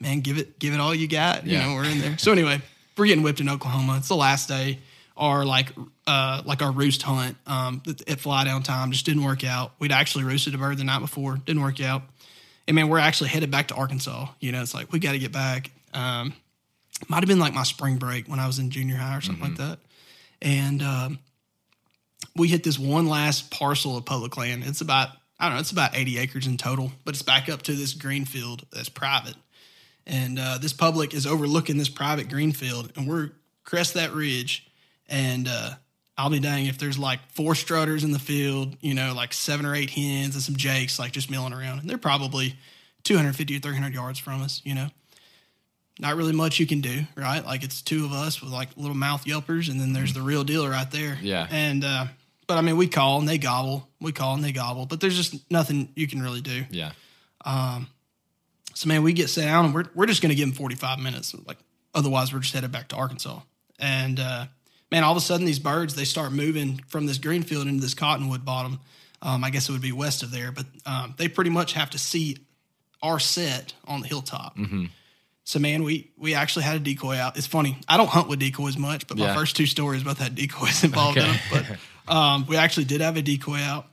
man, 0.00 0.20
give 0.20 0.36
it, 0.38 0.58
give 0.58 0.74
it 0.74 0.80
all 0.80 0.94
you 0.94 1.08
got. 1.08 1.46
You 1.46 1.58
know, 1.58 1.74
we're 1.74 1.84
in 1.84 2.00
there. 2.00 2.18
So 2.18 2.32
anyway, 2.32 2.60
we're 2.96 3.06
getting 3.06 3.22
whipped 3.22 3.40
in 3.40 3.48
Oklahoma. 3.48 3.96
It's 3.98 4.08
the 4.08 4.16
last 4.16 4.48
day. 4.48 4.78
Our 5.16 5.44
like, 5.44 5.72
uh, 6.06 6.42
like 6.44 6.62
our 6.62 6.70
roost 6.70 7.02
hunt 7.02 7.36
um, 7.46 7.82
at 8.06 8.20
fly 8.20 8.44
down 8.44 8.62
time 8.62 8.92
just 8.92 9.04
didn't 9.04 9.24
work 9.24 9.42
out. 9.42 9.72
We'd 9.80 9.90
actually 9.90 10.24
roosted 10.24 10.54
a 10.54 10.58
bird 10.58 10.78
the 10.78 10.84
night 10.84 11.00
before, 11.00 11.36
didn't 11.44 11.62
work 11.62 11.80
out. 11.80 12.02
And 12.68 12.74
man, 12.76 12.88
we're 12.88 12.98
actually 13.00 13.30
headed 13.30 13.50
back 13.50 13.68
to 13.68 13.74
Arkansas. 13.74 14.28
You 14.40 14.52
know, 14.52 14.62
it's 14.62 14.74
like 14.74 14.92
we 14.92 14.98
got 15.00 15.12
to 15.12 15.18
get 15.18 15.32
back. 15.32 15.70
Um, 15.94 16.34
might 17.06 17.18
have 17.18 17.28
been 17.28 17.38
like 17.38 17.54
my 17.54 17.62
spring 17.62 17.96
break 17.96 18.26
when 18.28 18.40
I 18.40 18.46
was 18.46 18.58
in 18.58 18.70
junior 18.70 18.96
high 18.96 19.16
or 19.16 19.20
something 19.20 19.44
like 19.44 19.58
that. 19.58 19.78
And 20.42 20.82
um, 20.82 21.18
we 22.34 22.48
hit 22.48 22.64
this 22.64 22.78
one 22.78 23.06
last 23.06 23.50
parcel 23.50 23.96
of 23.96 24.04
public 24.04 24.36
land. 24.36 24.64
It's 24.66 24.80
about 24.80 25.10
I 25.40 25.46
don't 25.46 25.54
know, 25.54 25.60
it's 25.60 25.70
about 25.70 25.96
80 25.96 26.18
acres 26.18 26.46
in 26.48 26.56
total, 26.56 26.90
but 27.04 27.14
it's 27.14 27.22
back 27.22 27.48
up 27.48 27.62
to 27.62 27.72
this 27.72 27.94
green 27.94 28.24
field 28.24 28.66
that's 28.72 28.88
private. 28.88 29.36
And 30.04 30.36
uh, 30.36 30.58
this 30.58 30.72
public 30.72 31.14
is 31.14 31.26
overlooking 31.26 31.76
this 31.76 31.88
private 31.88 32.28
green 32.28 32.50
field, 32.50 32.92
and 32.96 33.06
we're 33.06 33.30
crest 33.62 33.94
that 33.94 34.12
ridge. 34.12 34.66
And 35.08 35.46
uh, 35.46 35.74
I'll 36.16 36.30
be 36.30 36.40
dang 36.40 36.66
if 36.66 36.78
there's 36.78 36.98
like 36.98 37.20
four 37.30 37.54
strutters 37.54 38.02
in 38.02 38.10
the 38.10 38.18
field, 38.18 38.76
you 38.80 38.94
know, 38.94 39.14
like 39.14 39.32
seven 39.32 39.64
or 39.64 39.76
eight 39.76 39.90
hens 39.90 40.34
and 40.34 40.42
some 40.42 40.56
jakes 40.56 40.98
like 40.98 41.12
just 41.12 41.30
milling 41.30 41.52
around. 41.52 41.78
And 41.78 41.88
they're 41.88 41.98
probably 41.98 42.56
250 43.04 43.58
or 43.58 43.60
300 43.60 43.94
yards 43.94 44.18
from 44.18 44.42
us, 44.42 44.60
you 44.64 44.74
know 44.74 44.88
not 45.98 46.16
really 46.16 46.32
much 46.32 46.58
you 46.60 46.66
can 46.66 46.80
do, 46.80 47.02
right? 47.16 47.44
Like 47.44 47.64
it's 47.64 47.82
two 47.82 48.04
of 48.04 48.12
us 48.12 48.40
with 48.40 48.52
like 48.52 48.68
little 48.76 48.96
mouth 48.96 49.24
yelpers, 49.24 49.70
and 49.70 49.80
then 49.80 49.92
there's 49.92 50.14
the 50.14 50.22
real 50.22 50.44
deal 50.44 50.68
right 50.68 50.90
there. 50.90 51.18
Yeah. 51.20 51.46
And 51.50 51.84
uh, 51.84 52.06
but 52.46 52.56
I 52.58 52.60
mean, 52.60 52.76
we 52.76 52.86
call 52.88 53.18
and 53.18 53.28
they 53.28 53.38
gobble, 53.38 53.88
we 54.00 54.12
call 54.12 54.34
and 54.34 54.42
they 54.44 54.52
gobble, 54.52 54.86
but 54.86 55.00
there's 55.00 55.16
just 55.16 55.50
nothing 55.50 55.88
you 55.94 56.06
can 56.06 56.22
really 56.22 56.40
do. 56.40 56.64
yeah, 56.70 56.92
Um. 57.44 57.88
So 58.74 58.86
man, 58.88 59.02
we 59.02 59.12
get 59.12 59.28
set 59.28 59.44
down 59.46 59.64
and 59.66 59.74
we're 59.74 59.86
we're 59.94 60.06
just 60.06 60.22
gonna 60.22 60.36
give 60.36 60.48
them 60.48 60.54
45 60.54 61.00
minutes. 61.00 61.34
Like 61.46 61.58
otherwise, 61.94 62.32
we're 62.32 62.38
just 62.40 62.54
headed 62.54 62.70
back 62.70 62.88
to 62.88 62.96
Arkansas. 62.96 63.40
And 63.80 64.20
uh, 64.20 64.46
man, 64.92 65.02
all 65.02 65.12
of 65.12 65.18
a 65.18 65.20
sudden 65.20 65.46
these 65.46 65.58
birds 65.58 65.96
they 65.96 66.04
start 66.04 66.30
moving 66.32 66.80
from 66.86 67.06
this 67.06 67.18
green 67.18 67.42
field 67.42 67.66
into 67.66 67.80
this 67.80 67.94
cottonwood 67.94 68.44
bottom. 68.44 68.78
Um, 69.20 69.42
I 69.42 69.50
guess 69.50 69.68
it 69.68 69.72
would 69.72 69.82
be 69.82 69.90
west 69.90 70.22
of 70.22 70.30
there, 70.30 70.52
but 70.52 70.66
um, 70.86 71.14
they 71.18 71.26
pretty 71.26 71.50
much 71.50 71.72
have 71.72 71.90
to 71.90 71.98
see 71.98 72.36
our 73.02 73.18
set 73.18 73.74
on 73.84 74.00
the 74.00 74.06
hilltop. 74.06 74.56
So 75.48 75.58
man, 75.58 75.82
we 75.82 76.10
we 76.18 76.34
actually 76.34 76.64
had 76.66 76.76
a 76.76 76.78
decoy 76.78 77.16
out. 77.16 77.38
It's 77.38 77.46
funny. 77.46 77.78
I 77.88 77.96
don't 77.96 78.10
hunt 78.10 78.28
with 78.28 78.38
decoys 78.38 78.76
much, 78.76 79.06
but 79.06 79.16
my 79.16 79.24
Yeah. 79.28 79.34
first 79.34 79.56
two 79.56 79.64
stories 79.64 80.02
both 80.02 80.18
had 80.18 80.34
decoys 80.34 80.84
involved 80.88 81.16
in 81.16 81.24
them. 81.26 81.36
But 81.50 82.14
um, 82.14 82.44
we 82.46 82.56
actually 82.58 82.84
did 82.84 83.00
have 83.00 83.16
a 83.16 83.22
decoy 83.22 83.56
out. 83.60 83.86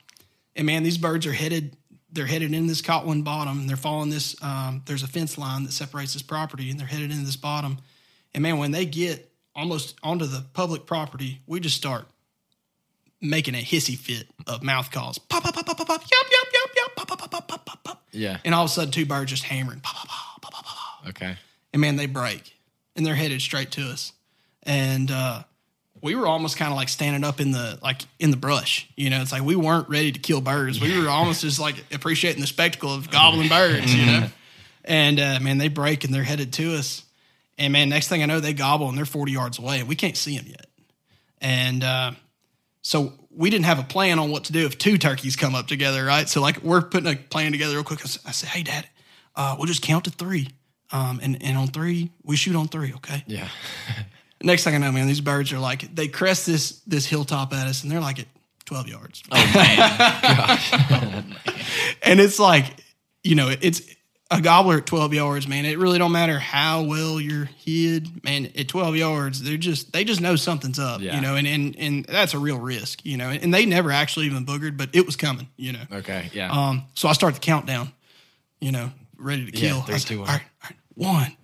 And 0.57 0.65
man, 0.65 0.83
these 0.83 0.97
birds 0.97 1.25
are 1.25 1.31
headed. 1.31 1.77
They're 2.11 2.25
headed 2.25 2.53
in 2.53 2.67
this 2.67 2.81
cottonwood 2.81 3.23
bottom. 3.23 3.59
And 3.59 3.69
they're 3.69 3.77
following 3.77 4.09
this. 4.09 4.35
Um, 4.43 4.81
there's 4.85 5.01
a 5.01 5.07
fence 5.07 5.37
line 5.37 5.63
that 5.63 5.71
separates 5.71 6.11
this 6.11 6.21
property, 6.21 6.69
and 6.69 6.77
they're 6.77 6.87
headed 6.87 7.09
into 7.09 7.25
this 7.25 7.37
bottom. 7.37 7.77
And 8.33 8.43
man, 8.43 8.57
when 8.57 8.71
they 8.71 8.85
get 8.85 9.31
almost 9.55 9.95
onto 10.03 10.25
the 10.25 10.43
public 10.51 10.85
property, 10.85 11.39
we 11.47 11.61
just 11.61 11.77
start 11.77 12.05
making 13.21 13.55
a 13.55 13.59
hissy 13.63 13.97
fit 13.97 14.27
of 14.45 14.61
mouth 14.61 14.91
calls. 14.91 15.19
Pop, 15.19 15.41
pop, 15.43 15.53
pop, 15.53 15.65
pop, 15.65 15.77
pop, 15.77 15.87
pop, 15.87 16.01
yup, 16.01 16.25
yup, 16.31 16.47
yup, 16.53 16.69
yup, 16.75 16.95
pop, 16.97 17.07
pop, 17.07 17.19
pop, 17.19 17.31
pop, 17.31 17.47
pop, 17.47 17.65
pop, 17.65 17.83
pop. 17.85 18.03
yeah. 18.11 18.39
And 18.43 18.53
all 18.53 18.65
of 18.65 18.69
a 18.69 18.73
sudden, 18.73 18.91
two 18.91 19.05
birds 19.05 19.31
just 19.31 19.43
hammering. 19.43 19.79
Pop, 19.79 19.95
pop, 19.95 20.07
pop, 20.09 20.41
pop, 20.41 20.51
pop, 20.51 20.65
pop, 20.65 20.75
pop 20.75 20.94
Okay. 21.07 21.35
and 21.73 21.81
man, 21.81 21.95
they 21.95 22.05
break 22.07 22.55
and 22.95 23.05
they're 23.05 23.15
headed 23.15 23.41
straight 23.41 23.71
to 23.71 23.81
us. 23.83 24.13
And 24.63 25.11
uh, 25.11 25.43
we 26.01 26.15
were 26.15 26.27
almost 26.27 26.57
kind 26.57 26.71
of 26.71 26.77
like 26.77 26.89
standing 26.89 27.23
up 27.23 27.39
in 27.39 27.51
the 27.51 27.77
like 27.81 28.01
in 28.19 28.31
the 28.31 28.37
brush. 28.37 28.89
You 28.95 29.09
know, 29.09 29.21
it's 29.21 29.31
like 29.31 29.43
we 29.43 29.55
weren't 29.55 29.89
ready 29.89 30.11
to 30.11 30.19
kill 30.19 30.41
birds. 30.41 30.79
We 30.81 30.99
were 30.99 31.09
almost 31.09 31.41
just 31.41 31.59
like 31.59 31.83
appreciating 31.93 32.41
the 32.41 32.47
spectacle 32.47 32.93
of 32.93 33.09
gobbling 33.11 33.49
birds. 33.49 33.93
You 33.93 34.05
know, 34.05 34.27
and 34.83 35.19
uh, 35.19 35.39
man, 35.41 35.57
they 35.57 35.67
break 35.67 36.03
and 36.03 36.13
they're 36.13 36.23
headed 36.23 36.53
to 36.53 36.75
us. 36.75 37.03
And 37.57 37.71
man, 37.73 37.89
next 37.89 38.07
thing 38.07 38.21
I 38.21 38.25
know, 38.25 38.39
they 38.39 38.53
gobble 38.53 38.89
and 38.89 38.97
they're 38.97 39.05
forty 39.05 39.31
yards 39.31 39.59
away, 39.59 39.79
and 39.79 39.87
we 39.87 39.95
can't 39.95 40.17
see 40.17 40.37
them 40.37 40.47
yet. 40.47 40.65
And 41.41 41.83
uh, 41.83 42.11
so 42.81 43.13
we 43.29 43.49
didn't 43.49 43.65
have 43.65 43.79
a 43.79 43.83
plan 43.83 44.19
on 44.19 44.31
what 44.31 44.45
to 44.45 44.53
do 44.53 44.65
if 44.65 44.77
two 44.77 44.97
turkeys 44.97 45.35
come 45.35 45.55
up 45.55 45.67
together, 45.67 46.03
right? 46.05 46.27
So 46.27 46.41
like 46.41 46.63
we're 46.63 46.81
putting 46.81 47.11
a 47.11 47.15
plan 47.15 47.51
together 47.51 47.75
real 47.75 47.83
quick. 47.83 48.01
I 48.03 48.31
said, 48.31 48.49
"Hey, 48.49 48.63
Dad, 48.63 48.87
uh, 49.35 49.55
we'll 49.57 49.67
just 49.67 49.81
count 49.81 50.05
to 50.05 50.11
three, 50.11 50.49
um, 50.91 51.19
and 51.23 51.41
and 51.43 51.57
on 51.57 51.67
three 51.67 52.11
we 52.23 52.35
shoot 52.35 52.55
on 52.55 52.67
three, 52.67 52.93
okay?" 52.95 53.23
Yeah. 53.27 53.47
Next 54.43 54.63
thing 54.63 54.75
I 54.75 54.77
know, 54.77 54.91
man, 54.91 55.07
these 55.07 55.21
birds 55.21 55.51
are 55.53 55.59
like 55.59 55.93
they 55.95 56.07
crest 56.07 56.45
this 56.45 56.79
this 56.87 57.05
hilltop 57.05 57.53
at 57.53 57.67
us, 57.67 57.83
and 57.83 57.91
they're 57.91 58.01
like 58.01 58.19
at 58.19 58.27
twelve 58.65 58.87
yards, 58.87 59.23
Oh 59.31 59.51
man, 61.01 61.35
and 62.03 62.19
it's 62.19 62.39
like 62.39 62.65
you 63.23 63.35
know 63.35 63.49
it's 63.61 63.81
a 64.31 64.41
gobbler 64.41 64.77
at 64.79 64.85
twelve 64.85 65.13
yards, 65.13 65.47
man. 65.47 65.65
It 65.65 65.77
really 65.79 65.97
don't 65.99 66.11
matter 66.11 66.37
how 66.39 66.83
well 66.83 67.19
you're 67.21 67.45
hid, 67.45 68.23
man. 68.23 68.51
At 68.57 68.67
twelve 68.67 68.95
yards, 68.95 69.41
they're 69.41 69.57
just 69.57 69.93
they 69.93 70.03
just 70.03 70.19
know 70.21 70.35
something's 70.35 70.79
up, 70.79 71.01
Yeah. 71.01 71.15
you 71.15 71.21
know, 71.21 71.35
and 71.35 71.47
and 71.47 71.75
and 71.77 72.05
that's 72.05 72.33
a 72.33 72.39
real 72.39 72.59
risk, 72.59 73.05
you 73.05 73.17
know. 73.17 73.29
And 73.29 73.53
they 73.53 73.65
never 73.65 73.91
actually 73.91 74.25
even 74.27 74.45
boogered, 74.45 74.77
but 74.77 74.89
it 74.93 75.05
was 75.05 75.15
coming, 75.15 75.47
you 75.57 75.71
know. 75.73 75.83
Okay. 75.91 76.29
Yeah. 76.33 76.51
Um, 76.51 76.83
so 76.95 77.07
I 77.07 77.13
start 77.13 77.35
the 77.35 77.39
countdown, 77.39 77.91
you 78.59 78.71
know, 78.71 78.91
ready 79.17 79.49
to 79.49 79.57
Yeah, 79.57 79.69
kill. 79.69 79.81
three, 79.83 79.95
I 79.95 79.97
two, 79.99 80.19
one. 80.21 80.27
All 80.29 80.35
right, 80.35 80.43
one. 80.95 81.35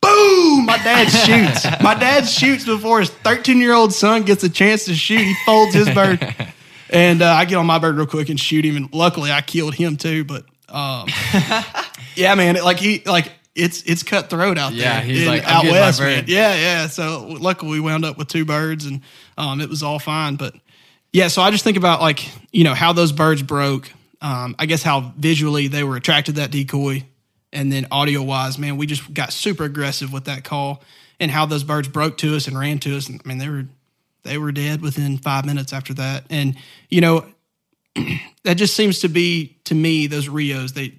Boom! 0.00 0.64
My 0.66 0.78
dad 0.78 1.06
shoots. 1.08 1.82
My 1.82 1.94
dad 1.94 2.28
shoots 2.28 2.64
before 2.64 3.00
his 3.00 3.10
13 3.10 3.58
year 3.60 3.74
old 3.74 3.92
son 3.92 4.22
gets 4.22 4.44
a 4.44 4.48
chance 4.48 4.84
to 4.84 4.94
shoot. 4.94 5.18
He 5.20 5.34
folds 5.44 5.74
his 5.74 5.90
bird. 5.90 6.24
And 6.90 7.20
uh, 7.20 7.30
I 7.30 7.44
get 7.44 7.56
on 7.56 7.66
my 7.66 7.78
bird 7.78 7.96
real 7.96 8.06
quick 8.06 8.30
and 8.30 8.40
shoot 8.40 8.64
him. 8.64 8.76
And 8.76 8.92
luckily 8.94 9.30
I 9.30 9.42
killed 9.42 9.74
him 9.74 9.96
too. 9.98 10.24
But 10.24 10.46
um, 10.68 11.06
yeah, 12.14 12.34
man, 12.34 12.56
it, 12.56 12.64
like 12.64 12.78
he, 12.78 13.02
like, 13.04 13.30
it's 13.54 13.82
it's 13.82 14.02
cutthroat 14.02 14.56
out 14.56 14.70
there. 14.70 14.80
Yeah, 14.80 15.00
he's 15.02 15.22
in- 15.22 15.28
like, 15.28 15.44
out 15.44 15.64
west, 15.64 16.00
man. 16.00 16.24
Yeah, 16.28 16.54
yeah. 16.54 16.86
So 16.86 17.26
luckily 17.28 17.72
we 17.72 17.80
wound 17.80 18.04
up 18.04 18.16
with 18.16 18.28
two 18.28 18.44
birds 18.44 18.86
and 18.86 19.02
um, 19.36 19.60
it 19.60 19.68
was 19.68 19.82
all 19.82 19.98
fine. 19.98 20.36
But 20.36 20.54
yeah, 21.12 21.28
so 21.28 21.42
I 21.42 21.50
just 21.50 21.64
think 21.64 21.76
about 21.76 22.00
like, 22.00 22.26
you 22.52 22.64
know, 22.64 22.74
how 22.74 22.92
those 22.92 23.12
birds 23.12 23.42
broke. 23.42 23.90
Um, 24.22 24.56
I 24.58 24.66
guess 24.66 24.82
how 24.82 25.12
visually 25.18 25.68
they 25.68 25.84
were 25.84 25.96
attracted 25.96 26.36
to 26.36 26.40
that 26.40 26.50
decoy. 26.50 27.04
And 27.52 27.72
then 27.72 27.86
audio 27.90 28.22
wise, 28.22 28.58
man, 28.58 28.76
we 28.76 28.86
just 28.86 29.12
got 29.14 29.32
super 29.32 29.64
aggressive 29.64 30.12
with 30.12 30.24
that 30.26 30.44
call 30.44 30.82
and 31.18 31.30
how 31.30 31.46
those 31.46 31.64
birds 31.64 31.88
broke 31.88 32.18
to 32.18 32.36
us 32.36 32.46
and 32.46 32.58
ran 32.58 32.78
to 32.80 32.96
us. 32.96 33.08
And 33.08 33.20
I 33.24 33.28
mean, 33.28 33.38
they 33.38 33.48
were 33.48 33.64
they 34.24 34.36
were 34.38 34.52
dead 34.52 34.82
within 34.82 35.16
five 35.18 35.46
minutes 35.46 35.72
after 35.72 35.94
that. 35.94 36.24
And, 36.28 36.56
you 36.90 37.00
know, 37.00 37.24
that 38.44 38.54
just 38.54 38.74
seems 38.76 39.00
to 39.00 39.08
be 39.08 39.56
to 39.64 39.74
me, 39.74 40.06
those 40.06 40.28
Rios, 40.28 40.72
they 40.72 40.94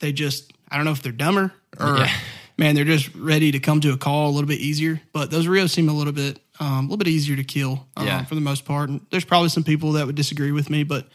they 0.00 0.12
just 0.12 0.52
I 0.70 0.76
don't 0.76 0.84
know 0.84 0.92
if 0.92 1.02
they're 1.02 1.12
dumber 1.12 1.52
or 1.78 1.96
Yeah. 1.98 2.12
man, 2.58 2.74
they're 2.74 2.84
just 2.84 3.14
ready 3.14 3.52
to 3.52 3.58
come 3.58 3.80
to 3.80 3.92
a 3.92 3.96
call 3.96 4.28
a 4.30 4.32
little 4.32 4.48
bit 4.48 4.60
easier. 4.60 5.00
But 5.12 5.30
those 5.30 5.46
Rios 5.46 5.72
seem 5.72 5.88
a 5.88 5.92
little 5.94 6.12
bit 6.12 6.38
um, 6.60 6.68
a 6.78 6.82
little 6.82 6.96
bit 6.98 7.08
easier 7.08 7.36
to 7.36 7.44
kill 7.44 7.86
um, 7.96 8.06
Yeah. 8.06 8.24
for 8.24 8.34
the 8.34 8.40
most 8.40 8.64
part. 8.64 8.88
And 8.90 9.00
there's 9.10 9.24
probably 9.24 9.48
some 9.50 9.64
people 9.64 9.92
that 9.92 10.06
would 10.06 10.14
disagree 10.14 10.52
with 10.52 10.70
me, 10.70 10.84
but 10.84 11.08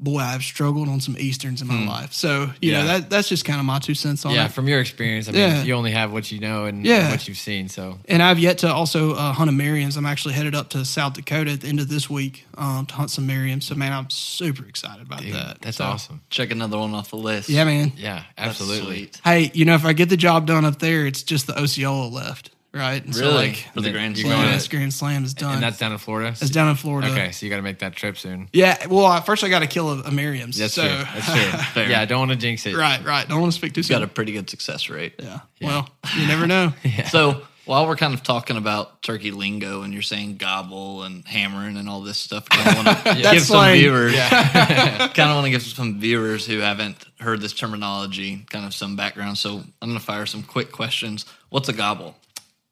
boy, 0.00 0.18
I've 0.18 0.42
struggled 0.42 0.88
on 0.88 1.00
some 1.00 1.16
Easterns 1.18 1.62
in 1.62 1.68
my 1.68 1.86
life. 1.86 2.12
So 2.12 2.50
you 2.60 2.72
Yeah. 2.72 2.80
know 2.82 2.86
that 2.88 3.10
that's 3.10 3.28
just 3.28 3.44
kind 3.44 3.60
of 3.60 3.64
my 3.64 3.78
two 3.78 3.94
cents 3.94 4.26
on 4.26 4.34
Yeah, 4.34 4.46
it. 4.46 4.52
from 4.52 4.66
your 4.68 4.80
experience, 4.80 5.28
I 5.28 5.32
mean, 5.32 5.40
Yeah. 5.40 5.62
you 5.62 5.72
only 5.74 5.92
have 5.92 6.12
what 6.12 6.30
you 6.32 6.40
know 6.40 6.64
and, 6.64 6.84
Yeah. 6.84 7.02
and 7.02 7.10
what 7.12 7.26
you've 7.28 7.38
seen. 7.38 7.68
So 7.68 8.00
And 8.06 8.22
I've 8.22 8.38
yet 8.40 8.58
to 8.58 8.72
also 8.72 9.12
uh, 9.14 9.32
hunt 9.32 9.48
a 9.48 9.52
Merriam's. 9.52 9.96
I'm 9.96 10.04
actually 10.04 10.34
headed 10.34 10.54
up 10.54 10.70
to 10.70 10.84
South 10.84 11.12
Dakota 11.14 11.52
at 11.52 11.60
the 11.60 11.68
end 11.68 11.78
of 11.80 11.88
this 11.88 12.10
week 12.10 12.44
um, 12.58 12.86
to 12.86 12.94
hunt 12.94 13.10
some 13.12 13.26
Merriam's. 13.26 13.66
So 13.66 13.76
man, 13.76 13.92
I'm 13.92 14.10
super 14.10 14.66
excited 14.66 15.02
about 15.06 15.20
dude, 15.22 15.32
that. 15.34 15.62
that's 15.62 15.76
So, 15.78 15.84
awesome. 15.84 16.20
Check 16.28 16.50
another 16.50 16.76
one 16.76 16.92
off 16.94 17.10
the 17.10 17.16
list. 17.16 17.48
Yeah, 17.48 17.64
man. 17.64 17.92
Yeah, 17.96 18.24
absolutely. 18.36 19.10
Hey, 19.24 19.50
you 19.54 19.64
know, 19.64 19.74
if 19.74 19.84
I 19.84 19.92
get 19.92 20.08
the 20.08 20.16
job 20.16 20.46
done 20.46 20.64
up 20.64 20.80
there, 20.80 21.06
it's 21.06 21.22
just 21.22 21.46
the 21.46 21.58
Osceola 21.58 22.08
left, 22.08 22.50
right? 22.74 23.04
And 23.04 23.14
Really? 23.14 23.30
So 23.30 23.34
like, 23.36 23.56
For 23.74 23.80
the 23.80 23.92
Grand 23.92 24.16
Slam. 24.18 24.30
going 24.30 24.42
yeah, 24.42 24.48
to- 24.50 24.56
this 24.56 24.68
Grand 24.68 24.92
Slam 24.92 25.24
is 25.24 25.34
done. 25.34 25.54
And 25.54 25.62
that's 25.62 25.78
down 25.78 25.92
in 25.92 25.98
Florida. 25.98 26.30
it's 26.30 26.50
down 26.50 26.68
in 26.68 26.76
Florida. 26.76 27.10
Okay, 27.12 27.30
so 27.32 27.46
you 27.46 27.50
got 27.50 27.56
to 27.56 27.62
make 27.62 27.78
that 27.78 27.94
trip 27.94 28.16
soon. 28.18 28.48
Yeah. 28.52 28.86
Well, 28.88 29.06
uh, 29.06 29.20
first 29.20 29.44
I 29.44 29.48
got 29.48 29.60
to 29.60 29.66
kill 29.66 29.90
a, 29.90 30.02
a 30.02 30.10
Merriam's. 30.10 30.58
That's 30.58 30.74
so, 30.74 30.82
true. 30.82 31.04
That's 31.14 31.26
true. 31.26 31.60
Fair. 31.74 31.90
yeah, 31.90 32.00
I 32.00 32.04
don't 32.04 32.18
want 32.18 32.30
to 32.32 32.36
jinx 32.36 32.66
it. 32.66 32.74
right, 32.76 33.02
right. 33.04 33.28
Don't 33.28 33.40
want 33.40 33.52
to 33.52 33.58
speak 33.58 33.72
too 33.74 33.78
He's 33.80 33.88
got 33.88 34.02
a 34.02 34.06
pretty 34.08 34.32
good 34.32 34.50
success 34.50 34.88
rate. 34.90 35.14
yeah. 35.18 35.40
Well, 35.62 35.88
you 36.16 36.26
never 36.26 36.46
know. 36.46 36.72
So 37.10 37.42
while 37.64 37.86
we're 37.86 37.96
kind 37.96 38.12
of 38.12 38.22
talking 38.22 38.56
about 38.58 39.00
turkey 39.02 39.30
lingo 39.30 39.82
and 39.82 39.92
you're 39.92 40.02
saying 40.02 40.36
gobble 40.36 41.02
and 41.04 41.26
hammering 41.26 41.76
and 41.78 41.88
all 41.88 42.02
this 42.02 42.18
stuff, 42.18 42.46
I 42.50 42.56
kind 42.56 42.78
of 42.78 42.84
want 42.84 42.98
to 42.98 43.22
give 43.22 43.40
some 43.42 43.56
slang. 43.56 43.78
viewers, 43.78 44.14
kind 44.14 45.30
of 45.30 45.34
want 45.36 45.44
to 45.46 45.50
give 45.50 45.62
some 45.62 45.98
viewers 45.98 46.46
who 46.46 46.58
haven't 46.58 47.04
heard 47.20 47.40
this 47.40 47.52
terminology 47.54 48.44
kind 48.50 48.66
of 48.66 48.74
some 48.74 48.96
background. 48.96 49.38
So 49.38 49.62
I'm 49.80 49.88
going 49.88 49.98
to 49.98 50.04
fire 50.04 50.26
some 50.26 50.42
quick 50.42 50.72
questions. 50.72 51.24
What's 51.48 51.68
a 51.68 51.72
gobble? 51.72 52.16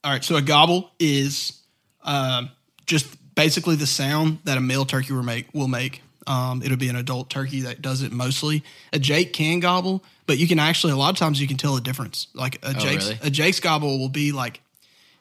All 0.04 0.10
right. 0.10 0.22
So 0.24 0.36
a 0.36 0.42
gobble 0.42 0.90
is 0.98 1.60
um, 2.02 2.50
just 2.86 3.06
basically 3.34 3.76
the 3.76 3.86
sound 3.86 4.38
that 4.44 4.58
a 4.58 4.60
male 4.60 4.84
turkey 4.84 5.12
will 5.12 5.22
make. 5.22 5.46
Will 5.54 5.68
make. 5.68 6.02
Um, 6.26 6.62
it'll 6.62 6.76
be 6.78 6.88
an 6.88 6.96
adult 6.96 7.30
turkey 7.30 7.62
that 7.62 7.82
does 7.82 8.02
it 8.02 8.12
mostly. 8.12 8.62
A 8.92 8.98
Jake 8.98 9.32
can 9.32 9.58
gobble, 9.60 10.04
but 10.26 10.38
you 10.38 10.46
can 10.46 10.58
actually 10.60 10.92
a 10.92 10.96
lot 10.96 11.10
of 11.10 11.16
times 11.16 11.40
you 11.40 11.48
can 11.48 11.56
tell 11.56 11.76
a 11.76 11.80
difference. 11.80 12.28
Like 12.34 12.58
a 12.62 12.74
Jake's 12.74 13.08
really? 13.08 13.18
a 13.22 13.30
Jake's 13.30 13.58
gobble 13.60 13.98
will 13.98 14.08
be 14.08 14.30
like 14.32 14.60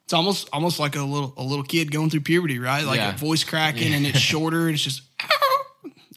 it's 0.04 0.14
almost 0.14 0.48
almost 0.54 0.80
like 0.80 0.96
a 0.96 1.02
little 1.02 1.34
a 1.38 1.44
little 1.44 1.64
kid 1.64 1.92
going 1.92 2.10
through 2.12 2.22
puberty, 2.22 2.60
right? 2.60 2.84
Like 2.86 2.98
Yeah. 2.98 3.16
a 3.16 3.18
voice 3.18 3.44
cracking 3.44 3.94
and 3.94 4.06
it's 4.06 4.20
shorter 4.32 4.66
and 4.68 4.76
it's 4.76 4.84
just 4.84 5.02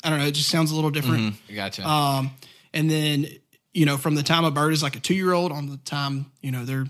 I 0.05 0.11
don't 0.11 0.19
know. 0.19 0.27
It 0.27 0.33
just 0.33 0.51
sounds 0.51 0.71
a 0.71 0.75
little 0.75 0.91
different. 0.91 1.35
Gotcha. 1.55 1.89
Um, 1.89 2.33
and 2.75 2.91
then, 2.91 3.27
you 3.73 3.87
know, 3.87 3.97
from 3.97 4.17
the 4.17 4.23
time 4.23 4.45
a 4.45 4.51
bird 4.51 4.75
is 4.75 4.83
like 4.83 4.97
a 4.97 5.01
two 5.01 5.15
year 5.15 5.33
old 5.33 5.51
on 5.51 5.71
the 5.71 5.79
time, 5.79 6.27
you 6.43 6.51
know, 6.51 6.67
they're 6.67 6.85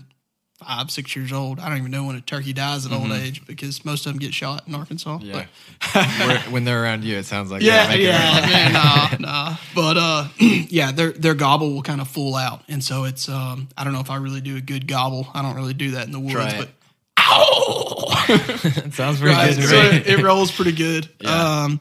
five, 0.57 0.89
six 0.89 1.15
years 1.15 1.31
old. 1.33 1.59
I 1.59 1.67
don't 1.69 1.77
even 1.79 1.91
know 1.91 2.05
when 2.05 2.15
a 2.15 2.21
turkey 2.21 2.53
dies 2.53 2.85
at 2.85 2.91
old 2.91 3.11
age 3.11 3.45
because 3.45 3.83
most 3.83 4.05
of 4.05 4.13
them 4.13 4.19
get 4.19 4.33
shot 4.33 4.67
in 4.67 4.75
Arkansas. 4.75 5.19
yeah. 5.21 5.45
When 6.49 6.63
they're 6.63 6.81
around 6.81 7.03
you, 7.03 7.17
it 7.17 7.25
sounds 7.25 7.51
like 7.51 7.61
yeah, 7.61 7.93
yeah, 7.93 8.69
nah, 8.71 9.17
nah. 9.19 9.55
But 9.73 9.97
uh, 9.97 10.27
yeah, 10.39 10.91
their 10.91 11.11
their 11.11 11.33
gobble 11.35 11.73
will 11.73 11.81
kind 11.81 11.99
of 12.01 12.07
full 12.07 12.35
out, 12.35 12.63
and 12.67 12.83
so 12.83 13.03
it's 13.03 13.27
um, 13.27 13.67
I 13.77 13.83
don't 13.83 13.93
know 13.93 13.99
if 13.99 14.09
I 14.09 14.15
really 14.17 14.41
do 14.41 14.55
a 14.55 14.61
good 14.61 14.87
gobble. 14.87 15.27
I 15.33 15.41
don't 15.41 15.55
really 15.55 15.73
do 15.73 15.91
that 15.91 16.05
in 16.05 16.11
the 16.11 16.19
woods, 16.19 16.53
but 16.53 16.69
It 17.17 18.93
sounds 18.93 19.19
pretty 19.19 19.35
right, 19.35 19.55
good 19.55 19.69
so 19.69 19.75
it, 19.75 20.07
it 20.07 20.23
rolls 20.23 20.51
pretty 20.51 20.71
good. 20.71 21.09
Yeah. 21.19 21.63
Um, 21.63 21.79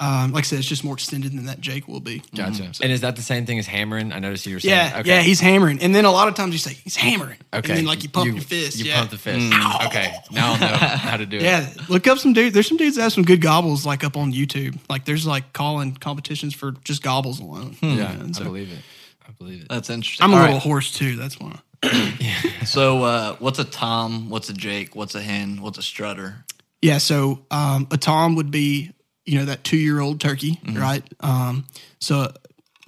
um, 0.00 0.32
like 0.32 0.44
I 0.44 0.46
said, 0.46 0.58
it's 0.58 0.66
just 0.68 0.82
more 0.82 0.94
extended 0.94 1.32
than 1.32 1.44
that 1.44 1.60
Jake 1.60 1.86
will 1.86 2.00
be. 2.00 2.22
Gotcha. 2.34 2.72
And 2.82 2.90
is 2.90 3.02
that 3.02 3.16
the 3.16 3.22
same 3.22 3.44
thing 3.44 3.58
as 3.58 3.66
hammering? 3.66 4.12
I 4.12 4.18
noticed 4.18 4.46
you 4.46 4.56
were 4.56 4.60
saying. 4.60 4.74
Yeah, 4.74 5.00
okay. 5.00 5.08
yeah, 5.08 5.20
he's 5.20 5.40
hammering, 5.40 5.80
and 5.82 5.94
then 5.94 6.06
a 6.06 6.10
lot 6.10 6.26
of 6.26 6.34
times 6.34 6.52
you 6.54 6.58
say 6.58 6.72
he's 6.72 6.96
hammering. 6.96 7.36
Okay. 7.52 7.70
and 7.70 7.78
then 7.78 7.84
like 7.84 8.02
you 8.02 8.08
pump 8.08 8.32
your 8.32 8.40
fist. 8.40 8.78
You 8.78 8.86
yeah. 8.86 8.98
pump 9.00 9.10
the 9.10 9.18
fist. 9.18 9.52
Okay. 9.90 10.14
Now 10.30 10.52
I'll 10.52 10.60
know 10.60 10.66
how 10.66 11.16
to 11.16 11.26
do 11.26 11.36
it. 11.36 11.42
Yeah, 11.50 11.68
look 11.88 12.06
up 12.06 12.18
some 12.18 12.32
dudes. 12.32 12.54
There's 12.54 12.68
some 12.68 12.76
dudes 12.76 12.96
that 12.96 13.02
have 13.02 13.12
some 13.12 13.24
good 13.24 13.40
gobbles, 13.40 13.84
like 13.84 14.04
up 14.04 14.16
on 14.16 14.32
YouTube. 14.32 14.78
Like 14.88 15.04
there's 15.04 15.26
like 15.26 15.52
calling 15.52 15.94
competitions 15.94 16.54
for 16.54 16.72
just 16.84 17.02
gobbles 17.02 17.40
alone. 17.40 17.76
Yeah, 17.82 18.12
and 18.12 18.30
I 18.30 18.32
so- 18.32 18.44
believe 18.44 18.72
it. 18.72 18.78
I 19.26 19.32
believe 19.32 19.62
it. 19.62 19.68
That's 19.68 19.90
interesting. 19.90 20.24
I'm 20.24 20.32
a 20.32 20.36
All 20.36 20.40
little 20.40 20.54
right. 20.56 20.62
horse 20.62 20.92
too. 20.92 21.16
That's 21.16 21.38
why. 21.38 21.58
So 22.66 23.02
uh, 23.02 23.36
what's 23.36 23.58
a 23.58 23.64
tom? 23.64 24.28
What's 24.28 24.48
a 24.50 24.52
jake? 24.54 24.94
What's 24.94 25.14
a 25.14 25.20
hen? 25.20 25.60
What's 25.62 25.78
a 25.78 25.82
strutter? 25.82 26.44
Yeah. 26.82 26.98
So 26.98 27.44
um, 27.50 27.88
a 27.90 27.96
tom 27.96 28.36
would 28.36 28.50
be 28.50 28.92
you 29.26 29.38
know 29.38 29.44
that 29.46 29.64
two 29.64 29.76
year 29.76 30.00
old 30.00 30.20
turkey, 30.20 30.58
Mm-hmm. 30.64 30.78
right? 30.78 31.02
Um, 31.20 31.66
so 31.98 32.32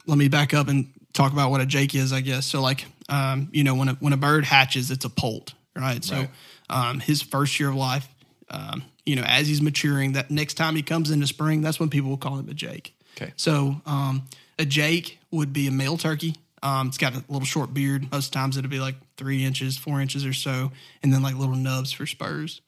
let 0.07 0.18
me 0.18 0.29
back 0.29 0.55
up 0.55 0.68
and 0.68 0.88
talk 1.12 1.33
about 1.33 1.51
what 1.51 1.61
a 1.61 1.66
jake 1.66 1.95
is. 1.95 2.12
I 2.12 2.21
guess 2.21 2.47
so. 2.47 2.61
Like 2.61 2.85
um, 3.09 3.49
you 3.53 3.64
know 3.64 3.75
when 3.75 3.88
a 3.88 3.92
when 3.95 4.12
a 4.12 4.16
bird 4.16 4.45
hatches, 4.45 4.90
it's 4.90 5.05
a 5.05 5.11
poult, 5.11 5.53
right? 5.77 6.03
So 6.05 6.16
Right. 6.16 6.31
um, 6.71 7.01
his 7.01 7.23
first 7.23 7.59
year 7.61 7.68
of 7.68 7.75
life, 7.77 8.09
um, 8.51 8.83
you 9.05 9.16
know, 9.16 9.23
as 9.27 9.47
he's 9.49 9.61
maturing, 9.62 10.12
that 10.12 10.31
next 10.31 10.55
time 10.55 10.77
he 10.77 10.83
comes 10.83 11.11
into 11.11 11.27
spring, 11.27 11.61
that's 11.61 11.79
when 11.81 11.90
people 11.90 12.11
will 12.11 12.16
call 12.16 12.38
him 12.38 12.49
a 12.49 12.55
jake. 12.55 12.95
Okay. 13.16 13.33
So 13.37 13.81
um, 13.87 14.25
a 14.59 14.64
jake 14.64 15.18
would 15.31 15.53
be 15.53 15.66
a 15.66 15.71
male 15.71 15.97
turkey. 15.99 16.35
Um, 16.62 16.87
it's 16.88 16.99
got 16.99 17.14
a 17.14 17.25
little 17.29 17.45
short 17.45 17.75
beard. 17.75 18.11
Most 18.12 18.33
times 18.33 18.57
it'll 18.57 18.71
be 18.71 18.79
like 18.79 18.95
three 19.16 19.45
inches, 19.45 19.77
four 19.77 20.01
inches 20.01 20.25
or 20.25 20.33
so, 20.33 20.71
and 21.03 21.12
then 21.12 21.21
like 21.23 21.35
little 21.35 21.57
nubs 21.57 21.90
for 21.92 22.07
spurs. 22.07 22.61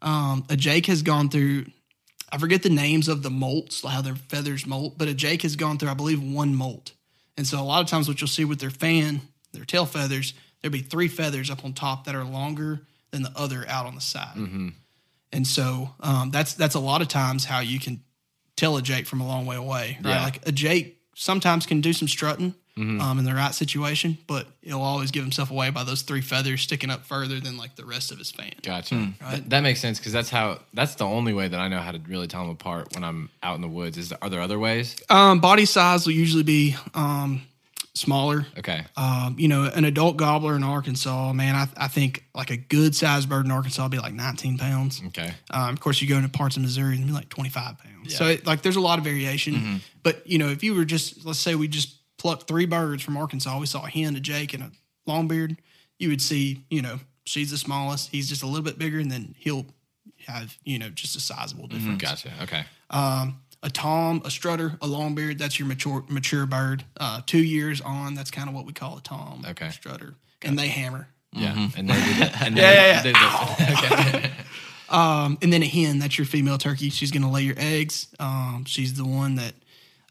Um, 0.00 0.44
a 0.48 0.56
jake 0.56 0.86
has 0.86 1.02
gone 1.02 1.28
through. 1.28 1.66
I 2.32 2.38
forget 2.38 2.62
the 2.62 2.70
names 2.70 3.08
of 3.08 3.22
the 3.22 3.28
molts, 3.28 3.86
how 3.86 4.00
their 4.00 4.14
feathers 4.14 4.66
molt, 4.66 4.96
but 4.96 5.06
a 5.06 5.14
jake 5.14 5.42
has 5.42 5.54
gone 5.54 5.78
through, 5.78 5.90
I 5.90 5.94
believe, 5.94 6.22
one 6.22 6.54
molt. 6.54 6.92
And 7.36 7.46
so 7.46 7.60
a 7.60 7.62
lot 7.62 7.82
of 7.82 7.88
times, 7.88 8.08
what 8.08 8.20
you'll 8.20 8.28
see 8.28 8.46
with 8.46 8.58
their 8.58 8.70
fan, 8.70 9.20
their 9.52 9.64
tail 9.66 9.84
feathers, 9.86 10.34
there'll 10.60 10.72
be 10.72 10.80
three 10.80 11.08
feathers 11.08 11.50
up 11.50 11.64
on 11.64 11.74
top 11.74 12.06
that 12.06 12.14
are 12.14 12.24
longer 12.24 12.80
than 13.10 13.22
the 13.22 13.32
other 13.36 13.64
out 13.68 13.86
on 13.86 13.94
the 13.94 14.00
side. 14.00 14.36
And 15.32 15.46
so 15.46 15.90
um, 16.00 16.30
that's 16.30 16.54
that's 16.54 16.74
a 16.74 16.80
lot 16.80 17.02
of 17.02 17.08
times 17.08 17.44
how 17.44 17.60
you 17.60 17.78
can 17.78 18.02
tell 18.56 18.76
a 18.76 18.82
jake 18.82 19.06
from 19.06 19.20
a 19.20 19.26
long 19.26 19.46
way 19.46 19.56
away. 19.56 19.98
Right? 20.02 20.10
Yeah. 20.10 20.24
Like 20.24 20.46
a 20.48 20.52
jake 20.52 20.98
sometimes 21.14 21.66
can 21.66 21.80
do 21.80 21.92
some 21.92 22.08
strutting 22.08 22.54
um, 22.76 23.18
in 23.18 23.24
the 23.24 23.34
right 23.34 23.54
situation, 23.54 24.16
but 24.26 24.46
he'll 24.62 24.80
always 24.80 25.10
give 25.10 25.22
himself 25.22 25.50
away 25.50 25.70
by 25.70 25.84
those 25.84 26.02
three 26.02 26.22
feathers 26.22 26.62
sticking 26.62 26.90
up 26.90 27.04
further 27.04 27.38
than 27.38 27.56
like 27.56 27.76
the 27.76 27.84
rest 27.84 28.10
of 28.10 28.18
his 28.18 28.30
fan. 28.30 28.52
Gotcha. 28.62 29.12
Th- 29.30 29.42
that 29.48 29.60
makes 29.60 29.80
sense 29.80 29.98
because 29.98 30.12
that's 30.12 30.30
how. 30.30 30.60
That's 30.72 30.94
the 30.94 31.04
only 31.04 31.32
way 31.32 31.48
that 31.48 31.60
I 31.60 31.68
know 31.68 31.78
how 31.78 31.92
to 31.92 31.98
really 32.08 32.28
tell 32.28 32.42
them 32.42 32.50
apart 32.50 32.94
when 32.94 33.04
I'm 33.04 33.28
out 33.42 33.56
in 33.56 33.60
the 33.60 33.68
woods. 33.68 33.98
Is 33.98 34.12
are 34.12 34.30
there 34.30 34.40
other 34.40 34.58
ways? 34.58 34.96
Um, 35.10 35.40
body 35.40 35.66
size 35.66 36.06
will 36.06 36.14
usually 36.14 36.44
be 36.44 36.76
um, 36.94 37.42
smaller. 37.94 38.46
Okay. 38.58 38.84
Um, 38.96 39.36
you 39.38 39.48
know, 39.48 39.64
an 39.64 39.84
adult 39.84 40.16
gobbler 40.16 40.56
in 40.56 40.62
Arkansas, 40.62 41.32
man, 41.32 41.54
I, 41.54 41.84
I 41.84 41.88
think 41.88 42.24
like 42.34 42.50
a 42.50 42.56
good 42.56 42.94
sized 42.94 43.28
bird 43.28 43.44
in 43.44 43.50
Arkansas 43.50 43.82
will 43.82 43.90
be 43.90 43.98
like 43.98 44.14
19 44.14 44.58
pounds. 44.58 45.02
Okay. 45.08 45.32
Um, 45.50 45.70
of 45.70 45.80
course, 45.80 46.00
you 46.00 46.08
go 46.08 46.16
into 46.16 46.28
parts 46.28 46.56
of 46.56 46.62
Missouri 46.62 46.96
and 46.96 47.06
be 47.06 47.12
like 47.12 47.28
25 47.28 47.78
pounds. 47.78 48.16
So, 48.16 48.26
it, 48.26 48.46
like, 48.46 48.62
there's 48.62 48.76
a 48.76 48.80
lot 48.80 48.98
of 48.98 49.04
variation. 49.04 49.80
But, 50.02 50.26
you 50.26 50.38
know, 50.38 50.48
if 50.48 50.64
you 50.64 50.74
were 50.74 50.84
just, 50.84 51.24
let's 51.24 51.38
say 51.38 51.54
we 51.54 51.68
just 51.68 51.96
plucked 52.22 52.46
three 52.46 52.66
birds 52.66 53.02
from 53.02 53.16
Arkansas, 53.16 53.58
we 53.58 53.66
saw 53.66 53.84
a 53.84 53.88
hen, 53.90 54.14
a 54.16 54.20
Jake, 54.20 54.54
and 54.54 54.62
a 54.62 54.70
longbeard, 55.10 55.56
you 55.98 56.08
would 56.08 56.22
see, 56.22 56.64
you 56.70 56.80
know, 56.80 57.00
she's 57.24 57.50
the 57.50 57.56
smallest, 57.58 58.10
he's 58.10 58.28
just 58.28 58.42
a 58.42 58.46
little 58.46 58.62
bit 58.62 58.78
bigger, 58.78 58.98
and 59.00 59.10
then 59.10 59.34
he'll 59.38 59.66
have, 60.26 60.56
you 60.64 60.78
know, 60.78 60.88
just 60.88 61.16
a 61.16 61.20
sizable 61.20 61.66
difference. 61.66 62.00
Gotcha. 62.00 62.30
Okay. 62.42 62.64
Um, 62.90 63.40
a 63.64 63.70
tom, 63.70 64.22
a 64.24 64.30
strutter, 64.30 64.78
a 64.80 64.86
longbeard, 64.86 65.38
that's 65.38 65.58
your 65.58 65.66
mature 65.68 66.04
mature 66.08 66.46
bird. 66.46 66.84
Uh, 66.98 67.20
two 67.26 67.42
years 67.42 67.80
on, 67.80 68.14
that's 68.14 68.30
kind 68.30 68.48
of 68.48 68.54
what 68.54 68.66
we 68.66 68.72
call 68.72 68.98
a 68.98 69.00
tom, 69.02 69.44
Okay. 69.48 69.70
strutter. 69.70 70.14
And 70.42 70.56
they 70.58 70.68
hammer. 70.68 71.08
Yeah. 71.32 71.68
And 71.76 71.88
they 71.88 71.94
do 71.94 72.14
that. 72.20 72.42
And 72.42 72.56
Yeah, 72.56 73.02
they, 73.02 73.10
yeah, 73.10 73.82
they- 74.02 74.10
they- 74.10 74.18
okay. 74.18 74.30
Um, 74.88 75.38
and 75.40 75.50
then 75.50 75.62
a 75.62 75.66
hen, 75.66 76.00
that's 76.00 76.18
your 76.18 76.26
female 76.26 76.58
turkey. 76.58 76.90
She's 76.90 77.10
going 77.10 77.22
to 77.22 77.28
lay 77.30 77.40
your 77.42 77.54
eggs. 77.56 78.08
Um, 78.20 78.64
she's 78.66 78.92
the 78.92 79.06
one 79.06 79.36
that 79.36 79.54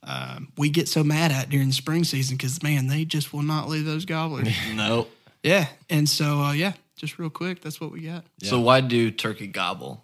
um, 0.04 0.52
we 0.58 0.70
get 0.70 0.88
so 0.88 1.04
mad 1.04 1.32
at 1.32 1.50
during 1.50 1.68
the 1.68 1.74
spring 1.74 2.04
season 2.04 2.38
because, 2.38 2.62
man, 2.64 2.88
they 2.88 3.06
just 3.06 3.34
will 3.34 3.44
not 3.44 3.70
leave 3.70 3.86
those 3.86 4.06
gobblers. 4.06 4.48
No. 4.76 5.08
yeah. 5.44 5.68
And 5.90 6.08
so, 6.10 6.40
uh, 6.40 6.54
yeah, 6.54 6.74
just 6.96 7.20
real 7.20 7.30
quick, 7.30 7.62
that's 7.62 7.80
what 7.80 7.92
we 7.92 8.02
got. 8.02 8.24
So 8.42 8.60
why 8.60 8.82
do 8.82 9.12
turkey 9.12 9.48
gobble? 9.48 10.04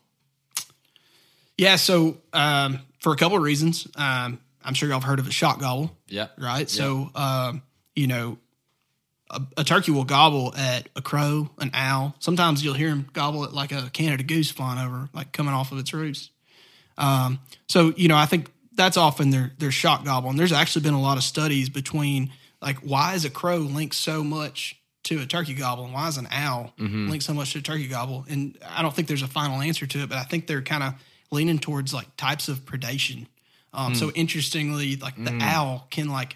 Yeah. 1.57 1.77
So, 1.77 2.17
um, 2.33 2.79
for 2.99 3.13
a 3.13 3.15
couple 3.15 3.37
of 3.37 3.43
reasons, 3.43 3.87
um, 3.95 4.39
I'm 4.63 4.73
sure 4.73 4.89
y'all 4.89 4.99
have 4.99 5.07
heard 5.07 5.19
of 5.19 5.27
a 5.27 5.31
shock 5.31 5.59
gobble. 5.59 5.95
Yeah. 6.07 6.27
right? 6.37 6.69
So, 6.69 7.09
um, 7.15 7.61
you 7.95 8.07
know, 8.07 8.37
a, 9.29 9.41
a 9.57 9.63
turkey 9.63 9.91
will 9.91 10.03
gobble 10.03 10.53
at 10.55 10.89
a 10.95 11.01
crow, 11.01 11.49
an 11.59 11.71
owl. 11.73 12.15
Sometimes 12.19 12.63
you'll 12.63 12.73
hear 12.73 12.89
him 12.89 13.07
gobble 13.13 13.43
at 13.43 13.53
like 13.53 13.71
a 13.71 13.89
Canada 13.91 14.23
goose 14.23 14.51
flying 14.51 14.79
over, 14.79 15.09
like 15.13 15.31
coming 15.31 15.53
off 15.53 15.71
of 15.71 15.79
its 15.79 15.93
roost. 15.93 16.31
Um, 16.97 17.39
so, 17.67 17.93
you 17.95 18.07
know, 18.07 18.15
I 18.17 18.25
think 18.25 18.49
that's 18.77 18.95
often 18.97 19.29
their 19.31 19.51
their 19.57 19.71
shock 19.71 20.05
gobble. 20.05 20.29
And 20.29 20.39
there's 20.39 20.53
actually 20.53 20.83
been 20.83 20.93
a 20.93 21.01
lot 21.01 21.17
of 21.17 21.23
studies 21.23 21.67
between 21.69 22.31
like 22.61 22.77
why 22.79 23.15
is 23.15 23.25
a 23.25 23.29
crow 23.29 23.57
linked 23.57 23.95
so 23.95 24.23
much 24.23 24.79
to 25.03 25.19
a 25.21 25.25
turkey 25.25 25.53
gobble 25.53 25.85
and 25.85 25.93
why 25.93 26.07
is 26.07 26.17
an 26.17 26.27
owl 26.31 26.73
linked 26.77 27.23
so 27.23 27.33
much 27.33 27.53
to 27.53 27.59
a 27.59 27.61
turkey 27.61 27.87
gobble? 27.87 28.25
And 28.29 28.57
I 28.67 28.81
don't 28.81 28.93
think 28.93 29.07
there's 29.07 29.21
a 29.21 29.27
final 29.27 29.61
answer 29.61 29.85
to 29.85 29.99
it, 30.03 30.09
but 30.09 30.17
I 30.17 30.23
think 30.23 30.47
they're 30.47 30.61
kind 30.61 30.83
of 30.83 30.93
leaning 31.31 31.59
towards 31.59 31.93
like 31.93 32.07
types 32.17 32.47
of 32.47 32.65
predation. 32.65 33.27
Um, 33.73 33.93
So 33.95 34.11
interestingly, 34.11 34.95
like 34.95 35.15
the 35.21 35.37
owl 35.41 35.87
can 35.89 36.09
like 36.09 36.35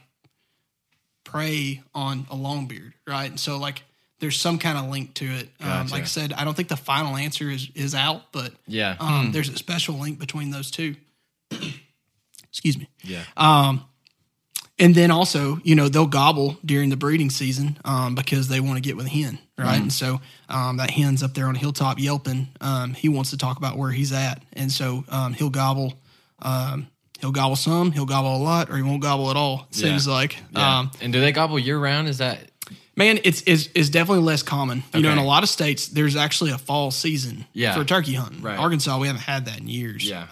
prey 1.23 1.81
on 1.93 2.25
a 2.29 2.35
longbeard, 2.35 2.93
right? 3.07 3.29
And 3.29 3.39
so 3.39 3.57
like 3.57 3.83
there's 4.19 4.39
some 4.39 4.57
kind 4.59 4.77
of 4.77 4.85
link 4.89 5.13
to 5.15 5.25
it. 5.25 5.49
Um, 5.59 5.67
Gotcha. 5.67 5.93
like 5.93 6.03
I 6.03 6.07
said, 6.07 6.33
I 6.33 6.43
don't 6.43 6.55
think 6.55 6.69
the 6.69 6.77
final 6.77 7.15
answer 7.15 7.49
is 7.49 7.69
is 7.75 7.95
out, 7.95 8.31
but 8.31 8.53
Yeah. 8.67 8.95
um, 8.99 9.31
there's 9.31 9.49
a 9.49 9.57
special 9.57 9.95
link 9.95 10.19
between 10.19 10.51
those 10.51 10.71
two. 10.71 10.95
Excuse 12.51 12.77
me. 12.77 12.87
yeah. 13.03 13.23
Um, 13.37 13.85
And 14.79 14.95
then 14.95 15.11
also, 15.11 15.59
you 15.63 15.75
know, 15.75 15.89
they'll 15.89 16.07
gobble 16.07 16.57
during 16.65 16.89
the 16.89 16.95
breeding 16.97 17.29
season 17.29 17.77
um, 17.85 18.15
because 18.15 18.47
they 18.47 18.59
want 18.59 18.77
to 18.77 18.81
get 18.81 18.97
with 18.97 19.05
a 19.05 19.09
hen, 19.09 19.37
right? 19.57 19.79
And 19.79 19.93
so 19.93 20.19
um, 20.49 20.77
that 20.77 20.89
hen's 20.89 21.21
up 21.21 21.35
there 21.35 21.45
on 21.45 21.55
a 21.55 21.59
hilltop 21.59 21.99
yelping. 21.99 22.47
Um, 22.61 22.95
he 22.95 23.07
wants 23.07 23.29
to 23.29 23.37
talk 23.37 23.57
about 23.57 23.77
where 23.77 23.91
he's 23.91 24.11
at, 24.11 24.41
and 24.53 24.71
so 24.71 25.03
um, 25.09 25.33
he'll 25.33 25.51
gobble. 25.51 25.93
Um, 26.41 26.87
he'll 27.19 27.31
gobble 27.31 27.55
some, 27.57 27.91
he'll 27.91 28.07
gobble 28.07 28.35
a 28.35 28.41
lot, 28.43 28.71
or 28.71 28.75
he 28.75 28.81
won't 28.81 29.03
gobble 29.03 29.29
at 29.29 29.37
all. 29.37 29.67
It 29.69 29.75
seems 29.75 30.07
like. 30.07 30.37
yeah. 30.51 30.79
Um, 30.79 30.91
and 30.99 31.13
do 31.13 31.21
they 31.21 31.31
gobble 31.31 31.59
year 31.59 31.77
round? 31.77 32.07
Is 32.07 32.17
that 32.17 32.39
man, 32.95 33.19
it's, 33.23 33.43
it's 33.45 33.69
it's 33.75 33.89
definitely 33.89 34.23
less 34.23 34.41
common. 34.41 34.81
You 34.95 35.01
know, 35.01 35.11
in 35.11 35.19
a 35.19 35.23
lot 35.25 35.43
of 35.43 35.49
states, 35.49 35.89
there's 35.89 36.15
actually 36.15 36.51
a 36.51 36.57
fall 36.57 36.89
season 36.89 37.45
Yeah. 37.53 37.75
for 37.75 37.83
turkey 37.85 38.15
hunting. 38.15 38.41
Right. 38.41 38.57
Arkansas, 38.57 38.97
we 38.97 39.05
haven't 39.07 39.21
had 39.21 39.45
that 39.45 39.59
in 39.59 39.67
years. 39.67 40.03
Yeah. 40.09 40.25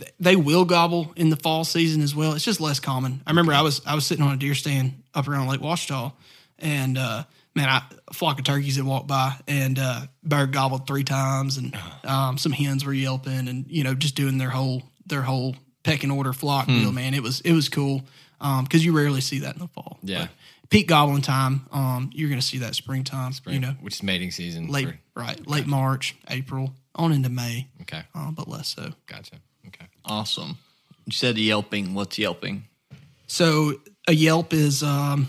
Um, 0.00 0.06
th- 0.06 0.14
they 0.20 0.36
will 0.36 0.64
gobble 0.64 1.12
in 1.16 1.30
the 1.30 1.36
fall 1.36 1.64
season 1.64 2.02
as 2.02 2.14
well. 2.14 2.32
It's 2.34 2.44
just 2.44 2.60
less 2.60 2.80
common. 2.80 3.22
I 3.26 3.30
remember 3.30 3.52
I 3.52 3.62
was 3.62 3.80
I 3.86 3.94
was 3.94 4.06
sitting 4.06 4.24
on 4.24 4.32
a 4.34 4.36
deer 4.36 4.54
stand 4.54 5.02
up 5.14 5.28
around 5.28 5.48
Lake 5.48 5.60
Ouachita, 5.60 6.12
and 6.58 6.98
uh, 6.98 7.24
man, 7.54 7.68
I, 7.68 7.82
a 8.08 8.14
flock 8.14 8.38
of 8.38 8.44
turkeys 8.44 8.76
had 8.76 8.84
walked 8.84 9.06
by, 9.08 9.34
and 9.48 9.78
uh, 9.78 10.02
bird 10.22 10.52
gobbled 10.52 10.86
three 10.86 11.04
times, 11.04 11.56
and 11.56 11.76
um, 12.04 12.38
some 12.38 12.52
hens 12.52 12.84
were 12.84 12.92
yelping, 12.94 13.48
and 13.48 13.66
you 13.68 13.84
know 13.84 13.94
just 13.94 14.14
doing 14.14 14.38
their 14.38 14.50
whole 14.50 14.82
their 15.06 15.22
whole 15.22 15.54
pecking 15.82 16.10
order 16.10 16.32
flock 16.32 16.66
Hmm. 16.66 16.78
deal. 16.80 16.92
Man, 16.92 17.14
it 17.14 17.22
was 17.22 17.40
it 17.40 17.52
was 17.52 17.68
cool 17.68 18.02
because 18.62 18.84
you 18.84 18.92
rarely 18.96 19.20
see 19.20 19.40
that 19.40 19.54
in 19.54 19.60
the 19.60 19.68
fall. 19.68 19.98
Yeah. 20.02 20.20
But 20.22 20.30
peak 20.70 20.86
gobbling 20.88 21.22
time, 21.22 21.66
um, 21.72 22.10
you're 22.14 22.28
going 22.28 22.40
to 22.40 22.46
see 22.46 22.58
that 22.58 22.74
springtime. 22.74 23.32
You 23.46 23.58
know, 23.60 23.74
which 23.80 23.94
is 23.96 24.02
mating 24.02 24.30
season? 24.30 24.68
late 24.68 24.88
for- 24.88 24.98
right, 25.20 25.46
late 25.46 25.66
March, 25.66 26.14
April, 26.28 26.72
on 26.94 27.12
into 27.12 27.28
May, 27.28 27.66
okay. 27.82 28.02
uh, 28.14 28.30
but 28.30 28.46
less 28.48 28.68
so. 28.68 28.92
Gotcha. 29.06 29.36
Awesome. 30.04 30.58
You 31.06 31.12
said 31.12 31.38
yelping. 31.38 31.94
What's 31.94 32.18
yelping? 32.18 32.64
So 33.26 33.74
a 34.08 34.12
Yelp 34.12 34.52
is, 34.52 34.82
um, 34.82 35.28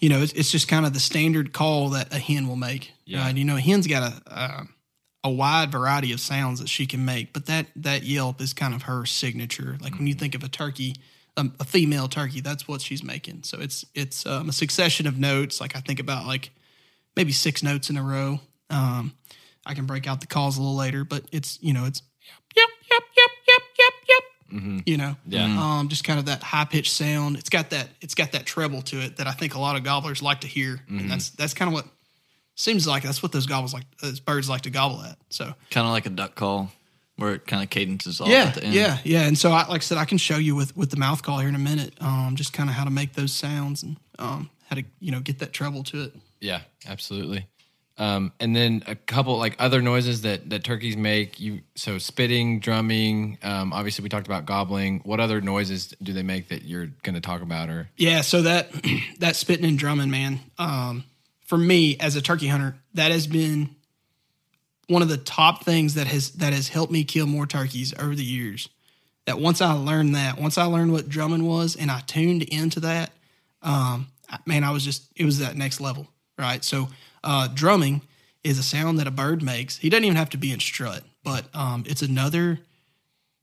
you 0.00 0.08
know, 0.08 0.20
it's, 0.20 0.32
it's 0.32 0.50
just 0.50 0.68
kind 0.68 0.84
of 0.84 0.92
the 0.92 1.00
standard 1.00 1.52
call 1.52 1.90
that 1.90 2.12
a 2.12 2.18
hen 2.18 2.46
will 2.46 2.56
make. 2.56 2.92
Yeah. 3.04 3.24
Right? 3.24 3.36
You 3.36 3.44
know, 3.44 3.56
a 3.56 3.60
hen's 3.60 3.86
got 3.86 4.12
a 4.12 4.22
uh, 4.26 4.64
a 5.24 5.30
wide 5.30 5.70
variety 5.70 6.12
of 6.12 6.20
sounds 6.20 6.60
that 6.60 6.68
she 6.68 6.86
can 6.86 7.04
make, 7.04 7.32
but 7.32 7.46
that 7.46 7.66
that 7.76 8.02
Yelp 8.02 8.40
is 8.40 8.52
kind 8.52 8.74
of 8.74 8.82
her 8.82 9.06
signature. 9.06 9.78
Like 9.80 9.96
when 9.96 10.06
you 10.06 10.14
think 10.14 10.34
of 10.34 10.42
a 10.42 10.48
turkey, 10.48 10.96
um, 11.36 11.54
a 11.60 11.64
female 11.64 12.08
turkey, 12.08 12.40
that's 12.40 12.66
what 12.66 12.80
she's 12.80 13.02
making. 13.02 13.44
So 13.44 13.58
it's 13.60 13.84
it's 13.94 14.26
um, 14.26 14.48
a 14.48 14.52
succession 14.52 15.06
of 15.06 15.18
notes. 15.18 15.60
Like 15.60 15.76
I 15.76 15.80
think 15.80 16.00
about 16.00 16.26
like 16.26 16.50
maybe 17.16 17.32
six 17.32 17.62
notes 17.62 17.88
in 17.88 17.96
a 17.96 18.02
row. 18.02 18.40
Um, 18.68 19.14
I 19.64 19.74
can 19.74 19.86
break 19.86 20.08
out 20.08 20.20
the 20.20 20.26
calls 20.26 20.58
a 20.58 20.60
little 20.60 20.76
later, 20.76 21.04
but 21.04 21.24
it's 21.30 21.58
you 21.62 21.72
know 21.72 21.84
it's 21.84 22.02
yep 22.56 22.68
yep 22.90 23.02
yep 23.02 23.02
yep. 24.52 24.82
You 24.86 24.96
know, 24.96 25.16
Yeah. 25.26 25.44
um, 25.78 25.88
just 25.88 26.04
kind 26.04 26.18
of 26.18 26.26
that 26.26 26.42
high 26.42 26.64
pitched 26.64 26.92
sound. 26.92 27.36
It's 27.36 27.48
got 27.50 27.70
that 27.70 27.88
it's 28.00 28.14
got 28.14 28.32
that 28.32 28.46
treble 28.46 28.82
to 28.82 29.00
it 29.00 29.16
that 29.16 29.26
I 29.26 29.32
think 29.32 29.54
a 29.54 29.58
lot 29.58 29.76
of 29.76 29.82
gobblers 29.84 30.22
like 30.22 30.40
to 30.42 30.46
hear, 30.48 30.80
and 30.88 31.10
that's 31.10 31.30
that's 31.30 31.54
kind 31.54 31.68
of 31.68 31.74
what 31.74 31.86
seems 32.54 32.86
like 32.86 33.02
that's 33.02 33.22
what 33.22 33.32
those 33.32 33.46
gobbles 33.46 33.72
like 33.74 33.84
those 34.00 34.20
birds 34.20 34.48
like 34.48 34.62
to 34.62 34.70
gobble 34.70 35.02
at. 35.02 35.16
So 35.30 35.54
Kind 35.70 35.86
of 35.86 35.92
like 35.92 36.06
a 36.06 36.10
duck 36.10 36.34
call, 36.34 36.70
where 37.16 37.34
it 37.34 37.46
kind 37.46 37.62
of 37.62 37.70
cadences 37.70 38.20
off 38.20 38.28
yeah, 38.28 38.44
at 38.44 38.54
the 38.54 38.64
end. 38.64 38.74
yeah, 38.74 38.98
yeah. 39.04 39.22
And 39.26 39.38
so 39.38 39.50
I 39.52 39.66
like 39.68 39.80
I 39.80 39.84
said, 39.84 39.98
I 39.98 40.04
can 40.04 40.18
show 40.18 40.36
you 40.36 40.54
with 40.54 40.76
with 40.76 40.90
the 40.90 40.96
mouth 40.98 41.22
call 41.22 41.38
here 41.38 41.48
in 41.48 41.54
a 41.54 41.58
minute, 41.58 41.94
um, 42.00 42.34
just 42.36 42.52
kind 42.52 42.68
of 42.68 42.74
how 42.76 42.84
to 42.84 42.90
make 42.90 43.14
those 43.14 43.32
sounds 43.32 43.82
and 43.82 43.96
um, 44.18 44.50
how 44.68 44.76
to 44.76 44.84
you 45.00 45.10
know 45.12 45.20
get 45.20 45.38
that 45.40 45.52
treble 45.52 45.82
to 45.84 46.02
it. 46.04 46.14
Yeah, 46.40 46.62
absolutely. 46.86 47.46
Um, 48.02 48.32
and 48.40 48.56
then 48.56 48.82
a 48.88 48.96
couple 48.96 49.38
like 49.38 49.54
other 49.60 49.80
noises 49.80 50.22
that 50.22 50.50
that 50.50 50.64
turkeys 50.64 50.96
make. 50.96 51.38
You 51.38 51.60
so 51.76 51.98
spitting, 51.98 52.58
drumming. 52.58 53.38
Um, 53.44 53.72
obviously, 53.72 54.02
we 54.02 54.08
talked 54.08 54.26
about 54.26 54.44
gobbling. 54.44 55.02
What 55.04 55.20
other 55.20 55.40
noises 55.40 55.94
do 56.02 56.12
they 56.12 56.24
make 56.24 56.48
that 56.48 56.64
you're 56.64 56.88
going 57.04 57.14
to 57.14 57.20
talk 57.20 57.42
about? 57.42 57.68
Or 57.68 57.88
Yeah, 57.96 58.22
so 58.22 58.42
that 58.42 58.70
that 59.20 59.36
spitting 59.36 59.64
and 59.64 59.78
drumming, 59.78 60.10
man. 60.10 60.40
Um, 60.58 61.04
for 61.46 61.56
me 61.56 61.96
as 62.00 62.16
a 62.16 62.20
turkey 62.20 62.48
hunter, 62.48 62.74
that 62.94 63.12
has 63.12 63.28
been 63.28 63.76
one 64.88 65.02
of 65.02 65.08
the 65.08 65.16
top 65.16 65.64
things 65.64 65.94
that 65.94 66.08
has 66.08 66.32
that 66.32 66.52
has 66.52 66.66
helped 66.66 66.92
me 66.92 67.04
kill 67.04 67.26
more 67.26 67.46
turkeys 67.46 67.94
over 68.00 68.16
the 68.16 68.24
years. 68.24 68.68
That 69.26 69.38
once 69.38 69.60
I 69.60 69.74
learned 69.74 70.16
that, 70.16 70.40
once 70.40 70.58
I 70.58 70.64
learned 70.64 70.90
what 70.90 71.08
drumming 71.08 71.46
was, 71.46 71.76
and 71.76 71.88
I 71.88 72.00
tuned 72.00 72.42
into 72.42 72.80
that, 72.80 73.12
um, 73.62 74.08
man, 74.44 74.64
I 74.64 74.72
was 74.72 74.84
just 74.84 75.04
it 75.14 75.24
was 75.24 75.38
that 75.38 75.56
next 75.56 75.80
level, 75.80 76.08
right? 76.36 76.64
So 76.64 76.88
uh, 77.24 77.48
drumming 77.52 78.02
is 78.44 78.58
a 78.58 78.62
sound 78.62 78.98
that 78.98 79.06
a 79.06 79.10
bird 79.10 79.42
makes. 79.42 79.76
He 79.78 79.88
doesn't 79.88 80.04
even 80.04 80.16
have 80.16 80.30
to 80.30 80.36
be 80.38 80.52
in 80.52 80.60
strut, 80.60 81.02
but 81.24 81.44
um, 81.54 81.84
it's 81.86 82.02
another 82.02 82.58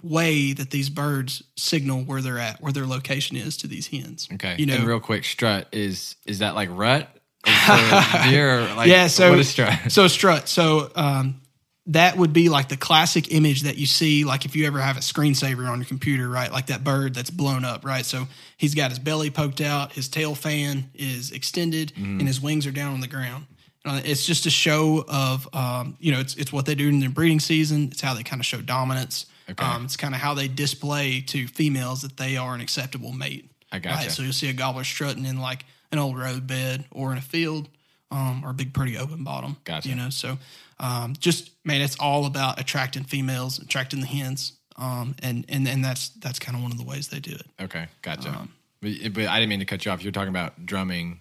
way 0.01 0.53
that 0.53 0.71
these 0.71 0.89
birds 0.89 1.43
signal 1.57 2.03
where 2.03 2.21
they're 2.21 2.39
at, 2.39 2.61
where 2.61 2.71
their 2.71 2.85
location 2.85 3.35
is 3.35 3.57
to 3.57 3.67
these 3.67 3.87
hens. 3.87 4.27
okay, 4.33 4.55
you 4.57 4.65
know, 4.65 4.75
and 4.75 4.85
real 4.87 4.99
quick, 4.99 5.25
strut 5.25 5.67
is 5.71 6.15
is 6.25 6.39
that 6.39 6.55
like 6.55 6.69
rut? 6.71 7.09
Or 7.47 8.29
deer? 8.29 8.61
Like, 8.75 8.89
yeah. 8.89 9.07
So 9.07 9.29
what 9.31 9.39
is 9.39 9.49
strut? 9.49 9.73
So 9.91 10.07
strut. 10.07 10.49
So 10.49 10.91
um, 10.95 11.41
that 11.87 12.17
would 12.17 12.33
be 12.33 12.49
like 12.49 12.67
the 12.67 12.75
classic 12.77 13.31
image 13.33 13.61
that 13.63 13.77
you 13.77 13.85
see, 13.85 14.25
like 14.25 14.43
if 14.45 14.55
you 14.55 14.67
ever 14.67 14.79
have 14.79 14.97
a 14.97 14.99
screensaver 15.01 15.67
on 15.69 15.79
your 15.79 15.85
computer, 15.87 16.27
right? 16.27 16.51
Like 16.51 16.67
that 16.67 16.83
bird 16.83 17.13
that's 17.15 17.29
blown 17.29 17.63
up, 17.63 17.85
right? 17.85 18.05
So 18.05 18.27
he's 18.57 18.75
got 18.75 18.89
his 18.91 18.99
belly 18.99 19.29
poked 19.29 19.61
out, 19.61 19.93
his 19.93 20.09
tail 20.09 20.35
fan 20.35 20.89
is 20.93 21.31
extended, 21.31 21.93
Mm-hmm. 21.95 22.19
and 22.19 22.27
his 22.27 22.41
wings 22.41 22.67
are 22.67 22.71
down 22.71 22.93
on 22.93 22.99
the 22.99 23.07
ground. 23.07 23.45
Uh, 23.85 24.01
it's 24.03 24.25
just 24.25 24.45
a 24.45 24.49
show 24.49 25.05
of, 25.07 25.47
um, 25.53 25.95
you 25.99 26.11
know, 26.11 26.19
it's 26.19 26.35
it's 26.35 26.51
what 26.51 26.65
they 26.65 26.75
do 26.75 26.89
in 26.89 26.99
their 26.99 27.09
breeding 27.09 27.39
season. 27.39 27.89
It's 27.91 28.01
how 28.01 28.13
they 28.13 28.23
kind 28.23 28.41
of 28.41 28.45
show 28.45 28.61
dominance. 28.61 29.25
Okay. 29.49 29.65
Um, 29.65 29.85
it's 29.85 29.97
kind 29.97 30.13
of 30.13 30.21
how 30.21 30.33
they 30.33 30.47
display 30.47 31.21
to 31.21 31.47
females 31.47 32.01
that 32.01 32.17
they 32.17 32.37
are 32.37 32.53
an 32.53 32.61
acceptable 32.61 33.13
mate. 33.13 33.49
I 33.71 33.79
gotcha. 33.79 33.95
Right? 33.95 34.11
So 34.11 34.23
you'll 34.23 34.33
see 34.33 34.49
a 34.49 34.53
gobbler 34.53 34.83
strutting 34.83 35.25
in 35.25 35.39
like 35.39 35.65
an 35.91 35.99
old 35.99 36.17
road 36.17 36.45
bed 36.45 36.85
or 36.91 37.11
in 37.11 37.17
a 37.17 37.21
field 37.21 37.69
um, 38.11 38.43
or 38.43 38.51
a 38.51 38.53
big 38.53 38.73
pretty 38.73 38.97
open 38.97 39.23
bottom. 39.23 39.57
Gotcha. 39.63 39.89
You 39.89 39.95
know, 39.95 40.09
so 40.09 40.37
um, 40.79 41.13
just 41.19 41.51
man, 41.63 41.81
it's 41.81 41.97
all 41.99 42.25
about 42.25 42.59
attracting 42.59 43.03
females, 43.03 43.59
attracting 43.59 44.01
the 44.01 44.07
hens, 44.07 44.53
um, 44.77 45.15
and 45.21 45.45
and 45.49 45.67
and 45.67 45.83
that's 45.83 46.09
that's 46.09 46.39
kind 46.39 46.55
of 46.55 46.63
one 46.63 46.71
of 46.71 46.77
the 46.77 46.83
ways 46.83 47.09
they 47.09 47.19
do 47.19 47.31
it. 47.31 47.45
Okay, 47.61 47.87
gotcha. 48.01 48.29
Um, 48.29 48.53
but, 48.81 48.91
but 49.13 49.27
I 49.27 49.39
didn't 49.39 49.49
mean 49.49 49.59
to 49.59 49.65
cut 49.65 49.85
you 49.85 49.91
off. 49.91 50.01
You're 50.03 50.11
talking 50.11 50.29
about 50.29 50.65
drumming. 50.65 51.19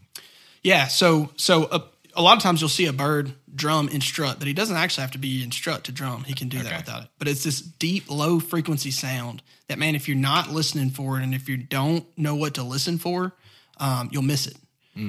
Yeah. 0.62 0.86
So 0.86 1.30
so 1.36 1.64
a, 1.70 1.82
a 2.18 2.22
lot 2.22 2.36
of 2.36 2.42
times 2.42 2.60
you'll 2.60 2.68
see 2.68 2.86
a 2.86 2.92
bird 2.92 3.32
drum 3.54 3.88
in 3.88 4.00
strut, 4.00 4.38
but 4.38 4.46
he 4.48 4.52
doesn't 4.52 4.76
actually 4.76 5.02
have 5.02 5.12
to 5.12 5.18
be 5.18 5.42
in 5.42 5.50
strut 5.52 5.84
to 5.84 5.92
drum. 5.92 6.24
He 6.24 6.34
can 6.34 6.48
do 6.48 6.58
Okay. 6.58 6.68
that 6.68 6.76
without 6.86 7.02
it. 7.04 7.08
But 7.18 7.28
it's 7.28 7.44
this 7.44 7.60
deep, 7.60 8.10
low 8.10 8.40
frequency 8.40 8.90
sound 8.90 9.42
that 9.68 9.78
man, 9.78 9.94
if 9.94 10.08
you're 10.08 10.16
not 10.16 10.50
listening 10.50 10.90
for 10.90 11.18
it, 11.18 11.22
and 11.22 11.32
if 11.34 11.48
you 11.48 11.56
don't 11.56 12.04
know 12.18 12.34
what 12.34 12.54
to 12.54 12.62
listen 12.62 12.98
for, 12.98 13.34
um, 13.78 14.08
you'll 14.12 14.22
miss 14.22 14.46
it. 14.46 14.56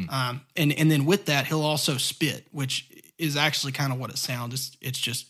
Um, 0.10 0.41
and 0.56 0.72
and 0.74 0.91
then 0.91 1.06
with 1.06 1.26
that, 1.26 1.48
he'll 1.48 1.63
also 1.63 1.98
spit, 1.98 2.45
which 2.52 2.88
is 3.17 3.36
actually 3.36 3.72
kind 3.72 3.91
of 3.91 4.00
what 4.00 4.12
it 4.12 4.19
sounds. 4.19 4.54
It's, 4.54 4.78
it's 4.82 5.00
just 5.00 5.26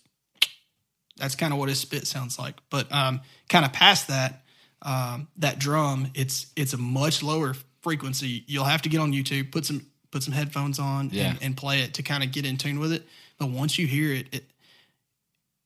that's 1.15 1.35
kind 1.35 1.53
of 1.53 1.59
what 1.59 1.69
his 1.69 1.79
spit 1.79 2.05
sounds 2.07 2.37
like. 2.37 2.55
But 2.69 2.91
um, 2.91 3.21
kind 3.47 3.63
of 3.63 3.71
past 3.71 4.09
that, 4.09 4.43
um, 4.81 5.29
that 5.37 5.59
drum, 5.59 6.11
it's 6.13 6.47
it's 6.57 6.73
a 6.73 6.77
much 6.77 7.23
lower 7.23 7.55
frequency. 7.81 8.43
You'll 8.47 8.65
have 8.65 8.81
to 8.81 8.89
get 8.89 8.99
on 8.99 9.13
YouTube, 9.13 9.51
put 9.53 9.65
some 9.65 9.85
put 10.11 10.23
some 10.23 10.33
headphones 10.33 10.79
on, 10.79 11.09
Yeah. 11.11 11.29
and, 11.31 11.43
and 11.43 11.57
play 11.57 11.81
it 11.81 11.93
to 11.95 12.03
kind 12.03 12.23
of 12.23 12.31
get 12.31 12.45
in 12.45 12.57
tune 12.57 12.79
with 12.79 12.91
it. 12.91 13.05
But 13.37 13.49
once 13.49 13.77
you 13.77 13.87
hear 13.87 14.11
it, 14.13 14.27
it 14.33 14.43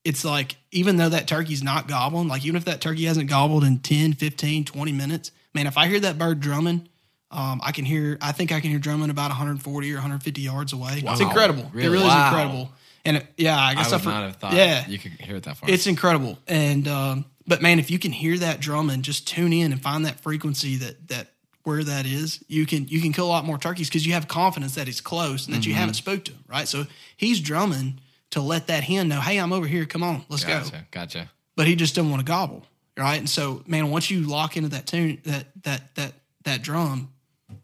it's 0.04 0.26
like 0.26 0.58
even 0.72 0.98
though 0.98 1.10
that 1.10 1.28
turkey's 1.28 1.64
not 1.64 1.88
gobbling, 1.88 2.28
like 2.28 2.44
even 2.46 2.56
if 2.58 2.66
that 2.66 2.82
turkey 2.82 3.06
hasn't 3.06 3.30
gobbled 3.30 3.64
in 3.64 3.80
10, 3.80 4.14
15, 4.14 4.66
20 4.66 4.92
minutes, 4.92 5.32
man, 5.54 5.66
if 5.66 5.78
I 5.78 5.88
hear 5.88 6.00
that 6.02 6.18
bird 6.18 6.40
drumming, 6.42 6.88
um, 7.32 7.62
I 7.64 7.72
can 7.72 7.86
hear, 7.86 8.18
I 8.22 8.32
think 8.34 8.52
I 8.52 8.60
can 8.60 8.70
hear 8.70 8.80
drumming 8.80 9.10
about 9.10 9.30
140 9.30 9.92
or 9.92 9.96
150 9.96 10.42
yards 10.42 10.74
away. 10.74 11.02
It's 11.06 11.22
incredible. 11.22 11.70
Really? 11.74 11.88
It 11.88 11.92
really 11.92 12.04
Wow. 12.06 12.26
is 12.28 12.32
incredible. 12.34 12.72
And 13.06 13.18
it, 13.18 13.28
yeah, 13.38 13.58
I 13.58 13.72
I 13.72 13.76
guess 13.76 13.92
would 13.92 14.02
for- 14.02 14.10
not 14.10 14.24
have 14.24 14.36
thought. 14.38 14.54
Yeah, 14.54 14.88
you 14.88 15.00
could 15.00 15.12
hear 15.14 15.38
it 15.38 15.44
that 15.44 15.58
far. 15.58 15.70
it's 15.70 15.88
incredible. 15.88 16.38
And 16.48 16.88
um, 16.88 17.26
but 17.48 17.62
man, 17.62 17.80
if 17.80 17.90
you 17.92 17.98
can 18.00 18.12
hear 18.12 18.38
that 18.38 18.60
drumming, 18.62 19.02
just 19.02 19.28
tune 19.28 19.52
in 19.52 19.72
and 19.74 19.82
find 19.82 20.06
that 20.06 20.20
frequency 20.22 20.76
that 20.78 21.08
that 21.10 21.33
where 21.64 21.84
that 21.84 22.06
is. 22.06 22.44
You 22.48 22.66
can 22.66 22.88
you 22.88 23.02
can 23.02 23.14
kill 23.14 23.26
a 23.26 23.30
lot 23.30 23.46
more 23.46 23.58
turkeys 23.58 23.88
because 23.90 24.06
you 24.06 24.14
have 24.14 24.28
confidence 24.28 24.76
that 24.76 24.88
he's 24.88 25.02
close 25.02 25.46
and 25.46 25.56
that 25.56 25.62
Mm-hmm. 25.62 25.70
you 25.70 25.76
haven't 25.76 25.94
spoke 25.96 26.26
to 26.26 26.32
him, 26.32 26.44
right? 26.48 26.68
So 26.68 26.86
he's 27.18 27.40
drumming 27.40 28.00
to 28.32 28.42
let 28.42 28.68
that 28.68 28.84
hen 28.84 29.08
know, 29.10 29.22
hey, 29.22 29.38
I'm 29.38 29.54
over 29.54 29.68
here. 29.68 29.86
Come 29.86 30.04
on, 30.04 30.26
let's 30.30 30.44
go. 30.44 30.60
gotcha. 30.60 30.86
Gotcha. 30.92 31.30
But 31.56 31.68
he 31.68 31.76
just 31.76 31.96
doesn't 31.96 32.10
want 32.10 32.20
to 32.22 32.26
gobble, 32.26 32.66
right? 32.98 33.18
And 33.20 33.30
so, 33.30 33.62
man, 33.68 33.92
once 33.92 34.10
you 34.10 34.22
lock 34.22 34.58
into 34.58 34.70
that 34.70 34.88
tune, 34.88 35.20
that 35.26 35.46
that 35.64 35.96
that 35.96 36.14
that 36.46 36.62
drum, 36.64 37.10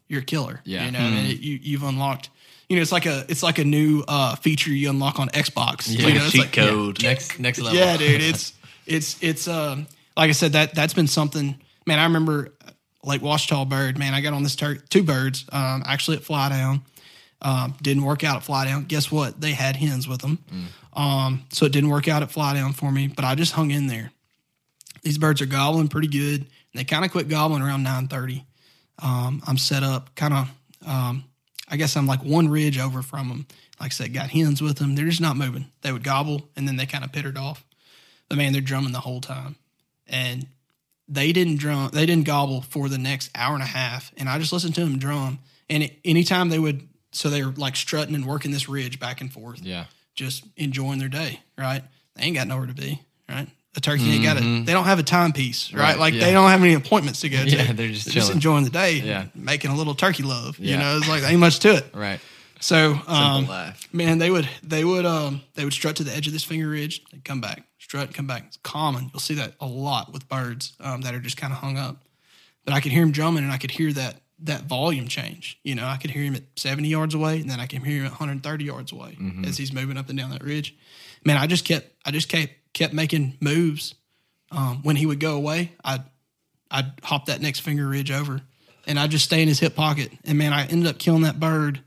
you're 0.08 0.22
a 0.22 0.24
killer. 0.24 0.60
Yeah. 0.64 0.84
you 0.86 0.92
know, 0.92 0.98
and 1.00 1.28
it, 1.28 1.40
you 1.40 1.58
you've 1.60 1.82
unlocked. 1.82 2.30
You 2.68 2.76
know, 2.76 2.82
it's 2.82 2.92
like 2.92 3.06
a 3.06 3.24
it's 3.28 3.42
like 3.42 3.58
a 3.58 3.64
new 3.64 4.04
uh, 4.06 4.36
feature 4.36 4.70
you 4.70 4.88
unlock 4.90 5.18
on 5.18 5.28
Xbox. 5.30 5.88
Yeah. 5.88 6.06
You 6.06 6.14
know, 6.14 6.22
it's 6.22 6.32
cheat 6.32 6.40
like- 6.42 6.56
yeah. 6.56 6.66
code. 6.68 7.02
Next 7.02 7.40
next 7.40 7.58
level. 7.58 7.76
Yeah, 7.78 7.96
dude, 7.96 8.20
it's 8.22 8.52
it's 8.86 9.20
it's 9.20 9.48
um 9.48 9.88
like 10.16 10.28
I 10.28 10.32
said 10.32 10.52
that 10.52 10.72
that's 10.74 10.94
been 10.94 11.08
something. 11.08 11.60
Man, 11.86 11.98
I 11.98 12.04
remember 12.04 12.52
Lake 13.04 13.22
Ouachita 13.22 13.64
bird. 13.68 13.98
Man, 13.98 14.14
I 14.14 14.20
got 14.20 14.32
on 14.32 14.42
this 14.42 14.56
tur- 14.56 14.76
two 14.88 15.02
birds 15.02 15.44
um 15.52 15.82
actually 15.86 16.16
at 16.18 16.22
fly 16.24 16.48
down. 16.48 16.82
Um, 17.42 17.74
didn't 17.80 18.04
work 18.04 18.22
out 18.22 18.36
at 18.36 18.42
fly 18.42 18.66
down. 18.66 18.84
Guess 18.84 19.10
what? 19.10 19.40
They 19.40 19.52
had 19.52 19.74
hens 19.76 20.06
with 20.06 20.20
them. 20.20 20.38
Um, 20.92 21.44
so 21.50 21.64
it 21.64 21.72
didn't 21.72 21.88
work 21.88 22.06
out 22.08 22.22
at 22.22 22.30
fly 22.30 22.52
down 22.54 22.74
for 22.74 22.92
me, 22.92 23.06
but 23.08 23.24
I 23.24 23.34
just 23.34 23.52
hung 23.52 23.70
in 23.70 23.86
there. 23.86 24.12
These 25.02 25.16
birds 25.16 25.40
are 25.40 25.46
gobbling 25.46 25.88
pretty 25.88 26.08
good. 26.08 26.46
They 26.74 26.84
kind 26.84 27.02
of 27.04 27.10
quit 27.10 27.28
gobbling 27.28 27.62
around 27.62 27.82
930. 27.82 28.44
Um, 28.98 29.42
I'm 29.46 29.56
set 29.56 29.82
up 29.82 30.14
kind 30.14 30.34
of, 30.34 30.50
um, 30.86 31.24
I 31.68 31.76
guess 31.78 31.96
I'm 31.96 32.06
like 32.06 32.22
one 32.22 32.48
ridge 32.48 32.78
over 32.78 33.00
from 33.00 33.28
them. 33.30 33.46
Like 33.80 33.92
I 33.92 33.94
said, 33.94 34.12
got 34.12 34.28
hens 34.28 34.60
with 34.60 34.76
them. 34.76 34.94
They're 34.94 35.06
just 35.06 35.22
not 35.22 35.36
moving. 35.38 35.64
They 35.80 35.92
would 35.92 36.04
gobble 36.04 36.50
and 36.56 36.68
then 36.68 36.76
they 36.76 36.84
kind 36.84 37.04
of 37.04 37.12
pittered 37.12 37.38
off. 37.38 37.64
But 38.28 38.36
man, 38.36 38.52
they're 38.52 38.60
drumming 38.60 38.92
the 38.92 39.00
whole 39.00 39.22
time. 39.22 39.56
And 40.06 40.46
they 41.10 41.32
didn't 41.32 41.56
drum, 41.56 41.90
they 41.92 42.06
didn't 42.06 42.24
gobble 42.24 42.62
for 42.62 42.88
the 42.88 42.96
next 42.96 43.30
hour 43.34 43.52
and 43.54 43.62
a 43.62 43.66
half. 43.66 44.12
And 44.16 44.28
I 44.28 44.38
just 44.38 44.52
listened 44.52 44.74
to 44.76 44.80
them 44.80 44.98
drum. 44.98 45.40
And 45.68 45.82
it, 45.82 45.98
anytime 46.04 46.48
they 46.48 46.58
would, 46.58 46.88
so 47.12 47.28
they 47.28 47.44
were 47.44 47.50
like 47.52 47.74
strutting 47.76 48.14
and 48.14 48.24
working 48.24 48.52
this 48.52 48.68
ridge 48.68 48.98
back 49.00 49.20
and 49.20 49.30
forth 49.32 49.60
Yeah. 49.62 49.86
just 50.14 50.44
enjoying 50.56 50.98
their 51.00 51.08
day, 51.08 51.40
right? 51.58 51.82
They 52.14 52.22
ain't 52.22 52.36
got 52.36 52.46
nowhere 52.46 52.66
to 52.66 52.74
be, 52.74 53.02
right? 53.28 53.48
A 53.76 53.80
turkey 53.80 54.10
ain't 54.10 54.24
got 54.24 54.36
a, 54.36 54.40
mm-hmm. 54.40 54.64
they 54.64 54.72
don't 54.72 54.84
have 54.84 54.98
a 54.98 55.04
timepiece, 55.04 55.72
right? 55.72 55.80
Right, 55.80 55.98
like 55.98 56.14
yeah. 56.14 56.24
they 56.24 56.32
don't 56.32 56.50
have 56.50 56.60
any 56.62 56.74
appointments 56.74 57.20
to 57.20 57.28
go 57.28 57.38
to. 57.44 57.50
Yeah, 57.50 57.72
they're 57.72 57.88
just 57.88 58.10
chilling. 58.10 58.32
enjoying 58.32 58.64
the 58.64 58.70
day, 58.70 58.94
Yeah. 58.94 59.26
making 59.34 59.70
a 59.70 59.76
little 59.76 59.94
turkey 59.94 60.22
love. 60.22 60.58
Yeah. 60.58 60.72
You 60.72 60.78
know, 60.78 60.96
it's 60.98 61.08
like 61.08 61.22
ain't 61.24 61.40
much 61.40 61.58
to 61.60 61.76
it. 61.76 61.86
Right. 61.94 62.20
So, 62.60 63.00
um, 63.06 63.48
man, 63.92 64.18
they 64.18 64.30
would 64.30 64.48
they 64.62 64.84
would 64.84 65.06
um 65.06 65.40
they 65.54 65.64
would 65.64 65.72
strut 65.72 65.96
to 65.96 66.04
the 66.04 66.14
edge 66.14 66.26
of 66.26 66.32
this 66.32 66.44
finger 66.44 66.68
ridge, 66.68 67.02
they'd 67.10 67.24
come 67.24 67.40
back, 67.40 67.64
strut, 67.78 68.12
come 68.12 68.26
back. 68.26 68.44
It's 68.46 68.58
common. 68.58 69.10
You'll 69.12 69.20
see 69.20 69.34
that 69.34 69.54
a 69.60 69.66
lot 69.66 70.12
with 70.12 70.28
birds 70.28 70.74
um, 70.80 71.00
that 71.02 71.14
are 71.14 71.20
just 71.20 71.36
kind 71.36 71.52
of 71.52 71.58
hung 71.58 71.78
up. 71.78 71.96
But 72.64 72.74
I 72.74 72.80
could 72.80 72.92
hear 72.92 73.02
him 73.02 73.12
drumming, 73.12 73.44
and 73.44 73.52
I 73.52 73.56
could 73.56 73.70
hear 73.70 73.92
that 73.94 74.20
that 74.40 74.62
volume 74.62 75.08
change. 75.08 75.58
You 75.64 75.74
know, 75.74 75.86
I 75.86 75.96
could 75.96 76.10
hear 76.10 76.22
him 76.22 76.34
at 76.34 76.42
70 76.56 76.88
yards 76.88 77.14
away, 77.14 77.40
and 77.40 77.50
then 77.50 77.60
I 77.60 77.66
can 77.66 77.82
hear 77.82 78.00
him 78.00 78.06
at 78.06 78.12
130 78.12 78.64
yards 78.64 78.92
away 78.92 79.16
as 79.46 79.56
he's 79.56 79.72
moving 79.72 79.96
up 79.96 80.08
and 80.08 80.18
down 80.18 80.30
that 80.30 80.44
ridge. 80.44 80.76
Man, 81.24 81.36
I 81.36 81.46
just 81.46 81.64
kept 81.64 81.90
I 82.04 82.10
just 82.10 82.28
kept 82.28 82.52
kept 82.74 82.92
making 82.92 83.38
moves. 83.40 83.94
Um, 84.52 84.82
when 84.82 84.96
he 84.96 85.06
would 85.06 85.20
go 85.20 85.36
away, 85.36 85.72
I'd 85.84 86.02
I'd 86.70 86.92
hop 87.02 87.26
that 87.26 87.40
next 87.40 87.60
finger 87.60 87.86
ridge 87.86 88.10
over, 88.10 88.42
and 88.86 88.98
I'd 88.98 89.10
just 89.10 89.24
stay 89.24 89.40
in 89.40 89.48
his 89.48 89.60
hip 89.60 89.74
pocket. 89.74 90.12
And 90.24 90.36
man, 90.36 90.52
I 90.52 90.66
ended 90.66 90.88
up 90.88 90.98
killing 90.98 91.22
that 91.22 91.40
bird 91.40 91.80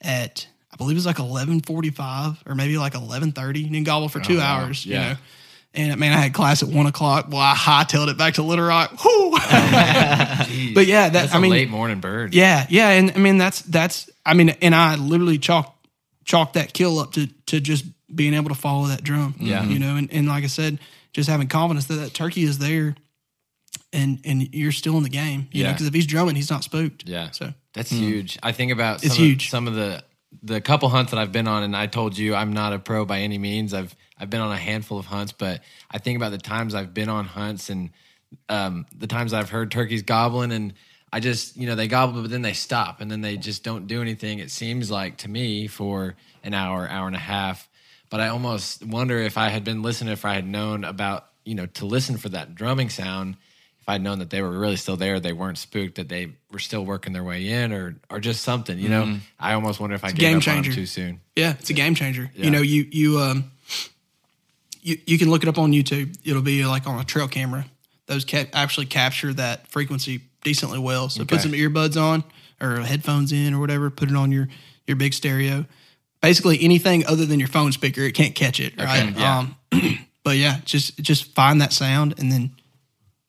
at 0.00 0.46
I 0.72 0.76
believe 0.76 0.96
it 0.96 0.98
was 0.98 1.06
like 1.06 1.18
eleven 1.18 1.60
forty 1.60 1.90
five 1.90 2.42
or 2.46 2.54
maybe 2.54 2.78
like 2.78 2.94
eleven 2.94 3.32
thirty. 3.32 3.64
And 3.66 3.74
then 3.74 3.84
gobble 3.84 4.08
for 4.08 4.20
two 4.20 4.36
oh, 4.36 4.38
wow. 4.38 4.60
hours, 4.64 4.84
Yeah. 4.86 5.02
you 5.02 5.08
know. 5.10 5.20
And 5.74 6.00
man, 6.00 6.12
I 6.12 6.16
had 6.16 6.32
class 6.34 6.62
at 6.62 6.68
one 6.68 6.86
o'clock. 6.86 7.26
Well, 7.28 7.40
I 7.40 7.54
hightailed 7.54 8.08
it 8.08 8.16
back 8.16 8.34
to 8.34 8.42
Little 8.42 8.64
Rock. 8.64 8.90
Whew. 9.02 9.32
Oh, 9.34 9.38
but 10.74 10.86
yeah, 10.86 11.08
that 11.08 11.12
That's 11.12 11.34
I 11.34 11.38
a 11.38 11.40
mean, 11.40 11.50
late 11.52 11.68
morning 11.68 12.00
bird. 12.00 12.34
yeah, 12.34 12.66
yeah, 12.70 12.88
and 12.90 13.12
I 13.12 13.18
mean 13.18 13.36
that's 13.38 13.60
that's 13.62 14.08
I 14.24 14.34
mean, 14.34 14.50
and 14.62 14.74
I 14.74 14.96
literally 14.96 15.38
chalk 15.38 15.76
chalk 16.24 16.54
that 16.54 16.72
kill 16.72 16.98
up 16.98 17.12
to 17.12 17.26
to 17.46 17.60
just 17.60 17.84
being 18.14 18.32
able 18.34 18.48
to 18.48 18.54
follow 18.54 18.86
that 18.86 19.04
drum. 19.04 19.34
Yeah. 19.38 19.64
you 19.64 19.78
know, 19.78 19.96
and, 19.96 20.10
and 20.12 20.26
like 20.26 20.42
I 20.42 20.48
said, 20.48 20.78
just 21.12 21.28
having 21.28 21.48
confidence 21.48 21.86
that 21.86 21.96
that 21.96 22.14
turkey 22.14 22.42
is 22.44 22.58
there, 22.58 22.94
and 23.92 24.20
and 24.24 24.54
you're 24.54 24.72
still 24.72 24.96
in 24.96 25.02
the 25.02 25.08
game. 25.08 25.48
You 25.52 25.62
know, 25.64 25.68
Yeah. 25.70 25.72
because 25.74 25.86
if 25.86 25.94
he's 25.94 26.06
drumming, 26.06 26.36
he's 26.36 26.50
not 26.50 26.64
spooked. 26.64 27.04
Yeah. 27.08 27.30
So 27.30 27.52
That's 27.74 27.90
huge. 27.90 28.38
I 28.42 28.52
think 28.52 28.72
about 28.72 29.00
some 29.00 29.06
It's 29.06 29.16
of, 29.18 29.24
huge. 29.24 29.50
some 29.50 29.66
of 29.68 29.74
the 29.74 30.02
the 30.42 30.60
couple 30.60 30.88
hunts 30.90 31.10
that 31.12 31.18
I've 31.18 31.32
been 31.32 31.48
on, 31.48 31.62
and 31.62 31.74
I 31.74 31.86
told 31.86 32.16
you 32.18 32.34
I'm 32.34 32.52
not 32.52 32.72
a 32.72 32.78
pro 32.78 33.04
by 33.06 33.20
any 33.20 33.38
means. 33.38 33.72
I've 33.72 33.94
I've 34.18 34.30
been 34.30 34.40
on 34.40 34.52
a 34.52 34.56
handful 34.58 34.98
of 34.98 35.06
hunts, 35.06 35.32
but 35.32 35.62
I 35.90 35.98
think 35.98 36.16
about 36.16 36.30
the 36.32 36.38
times 36.38 36.74
I've 36.74 36.92
been 36.92 37.08
on 37.08 37.24
hunts 37.24 37.70
and 37.70 37.90
um, 38.48 38.84
the 38.96 39.06
times 39.06 39.32
I've 39.32 39.48
heard 39.50 39.70
turkeys 39.70 40.02
gobbling, 40.02 40.52
and 40.52 40.74
I 41.12 41.20
just 41.20 41.56
you 41.56 41.66
know 41.66 41.74
they 41.76 41.88
gobble, 41.88 42.20
but 42.20 42.30
then 42.30 42.42
they 42.42 42.52
stop, 42.52 43.00
and 43.00 43.10
then 43.10 43.22
they 43.22 43.36
just 43.38 43.64
don't 43.64 43.86
do 43.86 44.02
anything. 44.02 44.38
It 44.38 44.50
seems 44.50 44.90
like 44.90 45.16
to 45.18 45.30
me 45.30 45.66
for 45.66 46.14
an 46.44 46.52
hour, 46.52 46.86
hour 46.88 47.06
and 47.06 47.16
a 47.16 47.20
half. 47.20 47.68
But 48.10 48.20
I 48.20 48.28
almost 48.28 48.84
wonder 48.84 49.18
if 49.18 49.36
I 49.38 49.48
had 49.48 49.64
been 49.64 49.82
listening, 49.82 50.12
if 50.12 50.24
I 50.24 50.34
had 50.34 50.46
known 50.46 50.84
about 50.84 51.26
you 51.44 51.54
know 51.54 51.66
to 51.66 51.86
listen 51.86 52.18
for 52.18 52.28
that 52.30 52.54
drumming 52.54 52.90
sound 52.90 53.36
if 53.88 53.94
I'd 53.94 54.02
known 54.02 54.18
that 54.18 54.28
they 54.28 54.42
were 54.42 54.50
really 54.50 54.76
still 54.76 54.98
there, 54.98 55.18
they 55.18 55.32
weren't 55.32 55.56
spooked, 55.56 55.94
that 55.94 56.10
they 56.10 56.28
were 56.52 56.58
still 56.58 56.84
working 56.84 57.14
their 57.14 57.24
way 57.24 57.48
in, 57.48 57.72
or 57.72 57.96
or 58.10 58.20
just 58.20 58.42
something, 58.42 58.78
you 58.78 58.90
know. 58.90 59.18
I 59.40 59.54
almost 59.54 59.80
wonder 59.80 59.96
if 59.96 60.04
I 60.04 60.08
gave 60.08 60.18
game 60.18 60.36
up 60.36 60.48
on 60.48 60.54
them 60.56 60.64
changer. 60.64 60.72
too 60.72 60.86
soon. 60.86 61.20
Yeah, 61.34 61.54
it's 61.58 61.70
a 61.70 61.72
game 61.72 61.94
changer. 61.94 62.30
Yeah. 62.34 62.44
You 62.44 62.50
know, 62.50 62.60
you 62.60 62.86
you 62.90 63.18
um 63.18 63.50
you 64.82 64.98
you 65.06 65.18
can 65.18 65.30
look 65.30 65.42
it 65.42 65.48
up 65.48 65.56
on 65.56 65.72
YouTube. 65.72 66.18
It'll 66.22 66.42
be 66.42 66.66
like 66.66 66.86
on 66.86 67.00
a 67.00 67.04
trail 67.04 67.28
camera. 67.28 67.64
Those 68.06 68.26
ca- 68.26 68.50
actually 68.52 68.86
capture 68.86 69.32
that 69.34 69.66
frequency 69.68 70.20
decently 70.44 70.78
well. 70.78 71.08
So 71.08 71.24
put 71.24 71.40
some 71.40 71.52
earbuds 71.52 72.00
on 72.00 72.24
or 72.60 72.80
headphones 72.80 73.32
in 73.32 73.54
or 73.54 73.58
whatever. 73.58 73.88
Put 73.88 74.10
it 74.10 74.16
on 74.16 74.32
your 74.32 74.48
your 74.86 74.98
big 74.98 75.14
stereo. 75.14 75.64
Basically 76.20 76.62
anything 76.62 77.06
other 77.06 77.24
than 77.24 77.38
your 77.38 77.48
phone 77.48 77.72
speaker, 77.72 78.02
it 78.02 78.12
can't 78.12 78.34
catch 78.34 78.60
it. 78.60 78.76
Right. 78.76 79.16
yeah. 79.16 79.38
Um, 79.38 79.56
but 80.24 80.36
yeah, 80.36 80.60
just 80.66 80.98
just 80.98 81.32
find 81.32 81.62
that 81.62 81.72
sound 81.72 82.14
and 82.18 82.30
then 82.30 82.50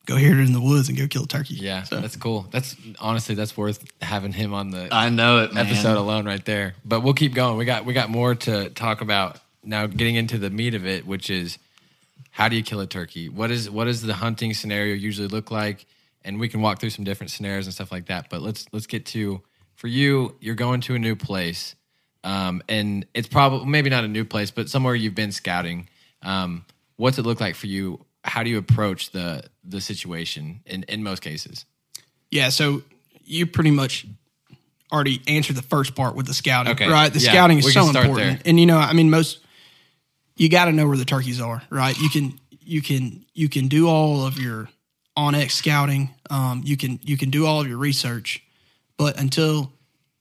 go 0.09 0.15
hear 0.15 0.33
it 0.39 0.43
in 0.45 0.53
the 0.53 0.61
woods 0.61 0.89
and 0.89 0.97
go 0.97 1.07
kill 1.07 1.23
a 1.23 1.27
turkey. 1.27 1.55
Yeah, 1.55 1.83
So, 1.83 2.01
that's 2.01 2.15
cool. 2.15 2.47
That's 2.51 2.75
honestly 2.99 3.35
that's 3.35 3.55
worth 3.55 3.83
having 4.01 4.33
him 4.33 4.53
on 4.53 4.71
the 4.71 4.89
I 4.91 5.09
know 5.09 5.43
it, 5.43 5.53
man. 5.53 5.67
episode 5.67 5.97
alone 5.97 6.25
right 6.25 6.43
there. 6.43 6.73
But 6.83 7.01
we'll 7.01 7.13
keep 7.13 7.33
going. 7.33 7.57
We 7.57 7.65
got 7.65 7.85
we 7.85 7.93
got 7.93 8.09
more 8.09 8.35
to 8.35 8.69
talk 8.69 9.01
about 9.01 9.39
now. 9.63 9.85
Getting 9.87 10.15
into 10.15 10.37
the 10.37 10.49
meat 10.49 10.73
of 10.73 10.85
it, 10.87 11.05
which 11.05 11.29
is 11.29 11.57
how 12.31 12.49
do 12.49 12.55
you 12.55 12.63
kill 12.63 12.79
a 12.79 12.87
turkey? 12.87 13.29
What 13.29 13.51
is 13.51 13.69
what 13.69 13.85
does 13.85 14.01
the 14.01 14.13
hunting 14.15 14.53
scenario 14.53 14.95
usually 14.95 15.27
look 15.27 15.51
like? 15.51 15.85
And 16.25 16.39
we 16.39 16.49
can 16.49 16.61
walk 16.61 16.79
through 16.79 16.89
some 16.89 17.05
different 17.05 17.31
scenarios 17.31 17.65
and 17.65 17.73
stuff 17.73 17.91
like 17.91 18.07
that. 18.07 18.29
But 18.29 18.41
let's 18.41 18.65
let's 18.71 18.87
get 18.87 19.05
to 19.07 19.41
for 19.75 19.87
you. 19.87 20.35
You're 20.39 20.55
going 20.55 20.81
to 20.81 20.95
a 20.95 20.99
new 20.99 21.15
place, 21.15 21.75
um, 22.23 22.61
and 22.67 23.05
it's 23.13 23.27
probably 23.27 23.65
maybe 23.67 23.89
not 23.89 24.03
a 24.03 24.07
new 24.07 24.25
place, 24.25 24.51
but 24.51 24.69
somewhere 24.69 24.95
you've 24.95 25.15
been 25.15 25.31
scouting. 25.31 25.87
Um, 26.21 26.65
what's 26.97 27.17
it 27.17 27.25
look 27.25 27.39
like 27.39 27.55
for 27.55 27.67
you? 27.67 28.05
How 28.23 28.43
do 28.43 28.49
you 28.49 28.57
approach 28.57 29.11
the 29.11 29.43
the 29.63 29.81
situation 29.81 30.61
in 30.65 30.83
in 30.83 31.03
most 31.03 31.21
cases? 31.21 31.65
Yeah, 32.31 32.49
so 32.49 32.83
you 33.23 33.47
pretty 33.47 33.71
much 33.71 34.05
already 34.91 35.21
answered 35.27 35.55
the 35.55 35.61
first 35.61 35.95
part 35.95 36.15
with 36.15 36.25
the 36.25 36.33
scouting, 36.33 36.73
Okay, 36.73 36.89
right? 36.89 37.13
The 37.13 37.19
yeah, 37.19 37.31
scouting 37.31 37.59
is 37.59 37.73
so 37.73 37.87
important, 37.87 38.15
there. 38.15 38.39
and 38.45 38.59
you 38.59 38.65
know, 38.65 38.77
I 38.77 38.93
mean, 38.93 39.09
most 39.09 39.39
you 40.35 40.49
got 40.49 40.65
to 40.65 40.71
know 40.71 40.87
where 40.87 40.97
the 40.97 41.05
turkeys 41.05 41.39
are, 41.39 41.61
right? 41.69 41.97
You 41.97 42.09
can 42.09 42.39
you 42.61 42.81
can 42.81 43.25
you 43.33 43.49
can 43.49 43.67
do 43.67 43.87
all 43.87 44.25
of 44.25 44.39
your 44.39 44.69
onX 45.17 45.51
scouting, 45.51 46.09
um, 46.29 46.61
you 46.65 46.77
can 46.77 46.99
you 47.03 47.17
can 47.17 47.29
do 47.29 47.45
all 47.45 47.61
of 47.61 47.67
your 47.67 47.77
research, 47.77 48.43
but 48.97 49.19
until 49.19 49.71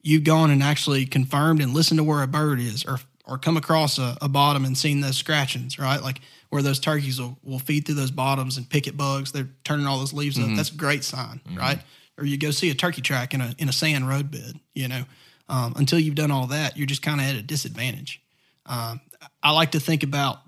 you've 0.02 0.24
gone 0.24 0.50
and 0.50 0.62
actually 0.62 1.04
confirmed 1.06 1.60
and 1.60 1.74
listened 1.74 1.98
to 1.98 2.04
where 2.04 2.22
a 2.22 2.26
bird 2.26 2.60
is, 2.60 2.84
or 2.84 2.98
or 3.24 3.38
come 3.38 3.56
across 3.56 3.98
a, 3.98 4.16
a 4.20 4.28
bottom 4.28 4.64
and 4.64 4.76
seen 4.76 5.00
those 5.00 5.16
scratchings, 5.16 5.78
right? 5.78 6.02
Like 6.02 6.20
where 6.50 6.62
those 6.62 6.80
turkeys 6.80 7.20
will, 7.20 7.38
will 7.42 7.58
feed 7.58 7.84
through 7.86 7.96
those 7.96 8.10
bottoms 8.10 8.56
and 8.56 8.68
picket 8.68 8.96
bugs. 8.96 9.32
They're 9.32 9.48
turning 9.64 9.86
all 9.86 9.98
those 9.98 10.12
leaves 10.14 10.38
up. 10.38 10.48
That's 10.56 10.70
a 10.70 10.76
great 10.76 11.04
sign, 11.04 11.40
right? 11.54 11.78
Or 12.16 12.24
you 12.24 12.36
go 12.38 12.50
see 12.50 12.70
a 12.70 12.74
turkey 12.74 13.02
track 13.02 13.34
in 13.34 13.40
a 13.40 13.54
in 13.58 13.68
a 13.68 13.72
sand 13.72 14.08
road 14.08 14.30
bed. 14.30 14.58
You 14.74 14.88
know, 14.88 15.04
um, 15.48 15.74
until 15.76 15.98
you've 15.98 16.14
done 16.16 16.30
all 16.30 16.46
that, 16.48 16.76
you're 16.76 16.86
just 16.86 17.02
kind 17.02 17.20
of 17.20 17.26
at 17.26 17.36
a 17.36 17.42
disadvantage. 17.42 18.20
Um, 18.66 19.00
I 19.42 19.52
like 19.52 19.72
to 19.72 19.80
think 19.80 20.02
about, 20.02 20.38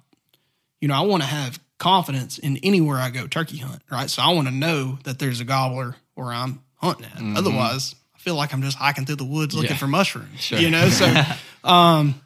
you 0.80 0.88
know, 0.88 0.94
I 0.94 1.00
want 1.02 1.22
to 1.22 1.28
have 1.28 1.58
confidence 1.78 2.38
in 2.38 2.58
anywhere 2.58 2.98
I 2.98 3.10
go 3.10 3.26
turkey 3.26 3.56
hunt, 3.58 3.82
right? 3.90 4.10
So 4.10 4.20
I 4.22 4.32
want 4.32 4.48
to 4.48 4.54
know 4.54 4.98
that 5.04 5.18
there's 5.18 5.40
a 5.40 5.44
gobbler 5.44 5.96
where 6.14 6.28
I'm 6.32 6.60
hunting 6.76 7.06
at. 7.06 7.38
Otherwise, 7.38 7.94
I 8.14 8.18
feel 8.18 8.34
like 8.34 8.52
I'm 8.52 8.62
just 8.62 8.76
hiking 8.76 9.06
through 9.06 9.16
the 9.16 9.24
woods 9.24 9.54
looking 9.54 9.70
Yeah. 9.70 9.76
for 9.76 9.86
mushrooms. 9.86 10.50
You 10.50 10.70
know, 10.70 10.88
so 10.90 11.06
um, 11.64 12.20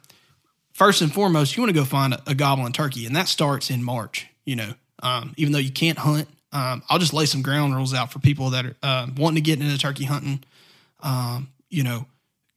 first 0.75 1.01
and 1.01 1.11
foremost, 1.11 1.55
you 1.55 1.63
want 1.63 1.73
to 1.73 1.79
go 1.79 1.85
find 1.85 2.13
a, 2.13 2.21
a 2.27 2.35
gobbling 2.35 2.73
turkey, 2.73 3.05
and 3.05 3.15
that 3.15 3.27
starts 3.27 3.69
in 3.71 3.83
March. 3.83 4.27
You 4.45 4.57
know, 4.57 4.73
um, 5.01 5.33
even 5.37 5.53
though 5.53 5.59
you 5.59 5.71
can't 5.71 5.97
hunt, 5.97 6.27
um, 6.51 6.83
I'll 6.89 6.99
just 6.99 7.13
lay 7.13 7.25
some 7.25 7.41
ground 7.41 7.75
rules 7.75 7.93
out 7.93 8.11
for 8.11 8.19
people 8.19 8.51
that 8.51 8.65
are 8.65 8.75
uh, 8.83 9.07
wanting 9.17 9.35
to 9.35 9.41
get 9.41 9.59
into 9.59 9.77
turkey 9.77 10.03
hunting. 10.03 10.43
Um, 10.99 11.49
you 11.69 11.83
know, 11.83 12.05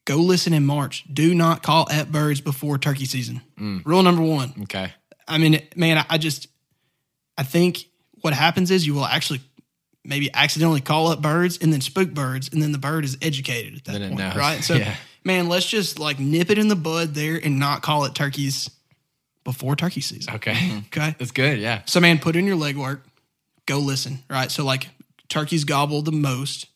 go 0.05 0.17
listen 0.19 0.53
in 0.53 0.67
March. 0.67 1.05
Do 1.13 1.35
not 1.35 1.63
call 1.63 1.91
at 1.91 2.13
birds 2.13 2.41
before 2.41 2.77
turkey 2.79 3.07
season. 3.07 3.41
Rule 3.85 4.03
number 4.03 4.23
one. 4.23 4.53
Okay. 4.65 4.93
I 5.27 5.39
mean, 5.39 5.61
man, 5.77 5.99
I, 5.99 6.07
I 6.11 6.19
just, 6.19 6.49
I 7.37 7.43
think 7.43 7.85
what 8.23 8.33
happens 8.35 8.71
is 8.71 8.87
you 8.87 8.95
will 8.95 9.05
actually 9.05 9.41
maybe 10.05 10.33
accidentally 10.33 10.81
call 10.81 11.09
up 11.09 11.21
birds 11.21 11.59
and 11.61 11.73
then 11.73 11.81
spook 11.81 12.11
birds, 12.11 12.49
and 12.53 12.63
then 12.63 12.73
the 12.73 12.79
bird 12.79 13.05
is 13.05 13.19
educated 13.21 13.77
at 13.77 13.85
that 13.85 13.99
Then 13.99 14.17
point, 14.17 14.35
right? 14.37 14.61
So, 14.65 14.75
Yeah. 14.75 14.95
Man, 15.25 15.49
let's 15.49 15.67
just 15.67 15.99
like 15.99 16.19
nip 16.19 16.51
it 16.51 16.59
in 16.59 16.69
the 16.69 16.77
bud 16.77 17.15
there 17.15 17.41
and 17.43 17.59
not 17.59 17.83
call 17.83 18.05
it 18.05 18.15
turkeys 18.15 18.71
before 19.45 19.77
turkey 19.77 20.01
season. 20.01 20.35
Okay. 20.35 20.83
Okay. 20.89 21.15
That's 21.19 21.31
good. 21.31 21.59
Yeah. 21.59 21.83
So, 21.87 22.01
man, 22.01 22.19
put 22.19 22.37
in 22.37 22.47
your 22.47 22.57
legwork. 22.57 23.01
Go 23.67 23.79
listen, 23.79 24.23
right? 24.29 24.51
So, 24.51 24.65
like, 24.65 24.89
turkeys 25.29 25.65
gobble 25.65 26.03
the 26.03 26.13
most. 26.13 26.67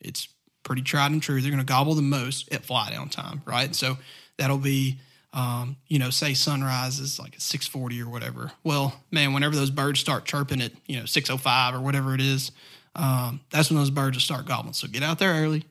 It's 0.00 0.28
pretty 0.62 0.82
tried 0.82 1.10
and 1.10 1.22
true. 1.22 1.40
They're 1.40 1.50
going 1.50 1.64
to 1.64 1.66
gobble 1.66 1.94
the 1.94 2.02
most 2.02 2.52
at 2.52 2.64
fly 2.64 2.90
down 2.90 3.08
time, 3.08 3.42
right? 3.44 3.74
So 3.74 3.98
that'll 4.38 4.58
be, 4.58 4.98
um, 5.32 5.76
you 5.88 5.98
know, 5.98 6.10
say 6.10 6.34
sunrise 6.34 6.98
is 6.98 7.18
like 7.18 7.34
at 7.34 7.42
six 7.42 7.66
forty 7.66 8.00
or 8.00 8.08
whatever. 8.08 8.52
Well, 8.64 8.94
man, 9.10 9.32
whenever 9.32 9.54
those 9.54 9.70
birds 9.70 10.00
start 10.00 10.24
chirping 10.24 10.60
at 10.60 10.72
you 10.86 10.98
know 10.98 11.04
six 11.04 11.30
oh 11.30 11.36
five 11.36 11.74
or 11.74 11.80
whatever 11.80 12.14
it 12.14 12.20
is, 12.20 12.50
um, 12.96 13.40
that's 13.50 13.70
when 13.70 13.78
those 13.78 13.90
birds 13.90 14.16
will 14.16 14.22
start 14.22 14.46
gobbling. 14.46 14.74
So 14.74 14.88
get 14.88 15.02
out 15.02 15.18
there 15.18 15.32
early. 15.32 15.64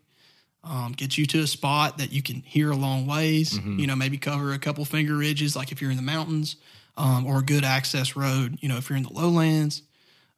Um, 0.64 0.91
get 0.91 1.18
you 1.18 1.26
to 1.28 1.39
a 1.39 1.47
spot 1.47 1.97
that 1.99 2.12
you 2.12 2.22
can 2.22 2.41
hear 2.41 2.72
a 2.72 2.76
long 2.76 3.07
ways. 3.07 3.53
Mm-hmm. 3.53 3.80
You 3.80 3.88
know, 3.88 3.95
maybe 3.95 4.18
cover 4.18 4.53
a 4.53 4.60
couple 4.60 4.84
finger 4.86 5.16
ridges, 5.16 5.55
like 5.55 5.72
if 5.72 5.82
you're 5.82 5.91
in 5.91 5.97
the 5.97 6.03
mountains, 6.03 6.57
um, 6.97 7.26
or 7.26 7.39
a 7.39 7.43
good 7.43 7.64
access 7.64 8.16
road. 8.16 8.57
You 8.62 8.70
know, 8.70 8.78
if 8.78 8.89
you're 8.89 8.97
in 8.97 9.03
the 9.03 9.14
lowlands, 9.14 9.82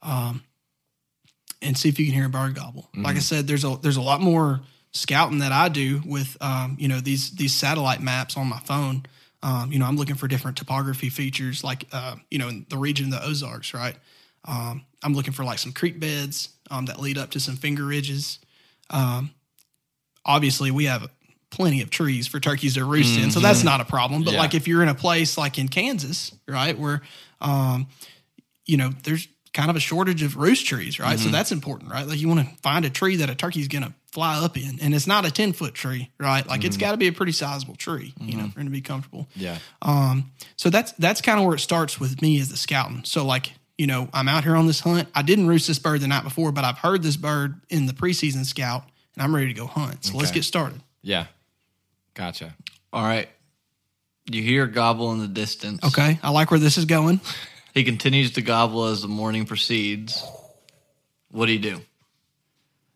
um, 0.01 0.43
and 1.61 1.77
see 1.77 1.89
if 1.89 1.99
you 1.99 2.05
can 2.05 2.15
hear 2.15 2.25
a 2.25 2.29
bird 2.29 2.55
gobble. 2.55 2.89
Like 2.95 3.15
I 3.15 3.19
said, 3.19 3.47
there's 3.47 3.63
a 3.63 3.77
there's 3.81 3.97
a 3.97 4.01
lot 4.01 4.21
more 4.21 4.61
scouting 4.93 5.39
that 5.39 5.51
I 5.51 5.69
do 5.69 6.01
with 6.05 6.37
um, 6.41 6.77
you 6.79 6.87
know 6.87 6.99
these 6.99 7.31
these 7.31 7.53
satellite 7.53 8.01
maps 8.01 8.37
on 8.37 8.47
my 8.47 8.59
phone. 8.59 9.05
Um, 9.43 9.71
you 9.71 9.79
know, 9.79 9.85
I'm 9.85 9.97
looking 9.97 10.15
for 10.15 10.27
different 10.27 10.57
topography 10.57 11.09
features, 11.09 11.63
like 11.63 11.87
uh, 11.91 12.15
you 12.29 12.37
know, 12.37 12.49
in 12.49 12.65
the 12.69 12.77
region 12.77 13.05
of 13.07 13.11
the 13.11 13.27
Ozarks, 13.27 13.73
right? 13.73 13.95
Um, 14.45 14.85
I'm 15.03 15.13
looking 15.13 15.33
for 15.33 15.43
like 15.43 15.59
some 15.59 15.71
creek 15.71 15.99
beds 15.99 16.49
um, 16.69 16.85
that 16.85 16.99
lead 16.99 17.17
up 17.17 17.31
to 17.31 17.39
some 17.39 17.55
finger 17.55 17.85
ridges. 17.85 18.39
Um, 18.89 19.31
obviously, 20.25 20.71
we 20.71 20.85
have 20.85 21.09
plenty 21.49 21.81
of 21.81 21.89
trees 21.89 22.27
for 22.27 22.39
turkeys 22.39 22.75
to 22.75 22.85
roost 22.85 23.17
in, 23.17 23.29
so 23.31 23.39
that's 23.39 23.63
not 23.63 23.81
a 23.81 23.85
problem. 23.85 24.23
But 24.23 24.33
Yeah. 24.33 24.39
like 24.39 24.53
if 24.53 24.67
you're 24.67 24.81
in 24.83 24.89
a 24.89 24.95
place 24.95 25.37
like 25.37 25.57
in 25.59 25.67
Kansas, 25.67 26.31
right, 26.47 26.77
where 26.77 27.01
um, 27.41 27.87
you 28.65 28.77
know 28.77 28.89
there's 29.03 29.27
kind 29.53 29.69
of 29.69 29.75
a 29.75 29.79
shortage 29.81 30.23
of 30.23 30.37
roost 30.37 30.65
trees, 30.65 30.97
right? 30.99 31.19
So 31.19 31.27
that's 31.29 31.51
important, 31.51 31.91
right? 31.91 32.07
Like 32.07 32.19
you 32.21 32.29
want 32.29 32.39
to 32.39 32.55
find 32.61 32.85
a 32.85 32.89
tree 32.89 33.17
that 33.17 33.29
a 33.29 33.35
turkey's 33.35 33.67
going 33.67 33.83
to 33.83 33.93
fly 34.13 34.37
up 34.41 34.55
in, 34.55 34.79
and 34.81 34.93
it's 34.95 35.07
not 35.07 35.25
a 35.25 35.31
ten 35.31 35.51
foot 35.51 35.73
tree, 35.73 36.09
right? 36.19 36.47
Like 36.47 36.63
it's 36.63 36.77
got 36.77 36.91
to 36.91 36.97
be 36.97 37.07
a 37.07 37.11
pretty 37.11 37.33
sizable 37.33 37.75
tree, 37.75 38.13
you 38.21 38.37
know, 38.37 38.47
for 38.49 38.61
him 38.61 38.67
to 38.67 38.71
be 38.71 38.79
comfortable. 38.81 39.27
Yeah. 39.35 39.57
Um, 39.81 40.31
so 40.55 40.69
that's 40.69 40.93
that's 40.93 41.19
kind 41.19 41.37
of 41.39 41.45
where 41.45 41.55
it 41.55 41.59
starts 41.59 41.99
with 41.99 42.21
me 42.21 42.39
as 42.39 42.47
the 42.47 42.55
scouting. 42.57 43.03
So 43.03 43.25
like, 43.25 43.51
you 43.77 43.87
know, 43.87 44.07
I'm 44.13 44.29
out 44.29 44.43
here 44.45 44.55
on 44.55 44.67
this 44.67 44.79
hunt. 44.79 45.09
I 45.13 45.21
didn't 45.21 45.47
roost 45.47 45.67
this 45.67 45.79
bird 45.79 45.99
the 45.99 46.07
night 46.07 46.23
before, 46.23 46.53
but 46.53 46.63
I've 46.63 46.77
heard 46.77 47.03
this 47.03 47.17
bird 47.17 47.59
in 47.69 47.87
the 47.87 47.93
preseason 47.93 48.45
scout, 48.45 48.85
I'm 49.21 49.35
ready 49.35 49.47
to 49.47 49.53
go 49.53 49.67
hunt. 49.67 50.05
So 50.05 50.17
let's 50.17 50.31
get 50.31 50.43
started. 50.43 50.81
Yeah. 51.01 51.27
Gotcha. 52.13 52.55
All 52.91 53.03
right. 53.03 53.29
You 54.29 54.41
hear 54.41 54.65
a 54.65 54.71
gobble 54.71 55.11
in 55.13 55.19
the 55.19 55.27
distance. 55.27 55.83
Okay, 55.83 56.19
I 56.21 56.29
like 56.29 56.51
where 56.51 56.59
this 56.59 56.77
is 56.77 56.85
going. 56.85 57.19
He 57.73 57.85
continues 57.85 58.31
to 58.31 58.41
gobble 58.41 58.83
as 58.83 59.01
the 59.01 59.07
morning 59.07 59.45
proceeds. 59.45 60.25
What 61.29 61.45
do 61.45 61.53
you 61.53 61.59
do? 61.59 61.81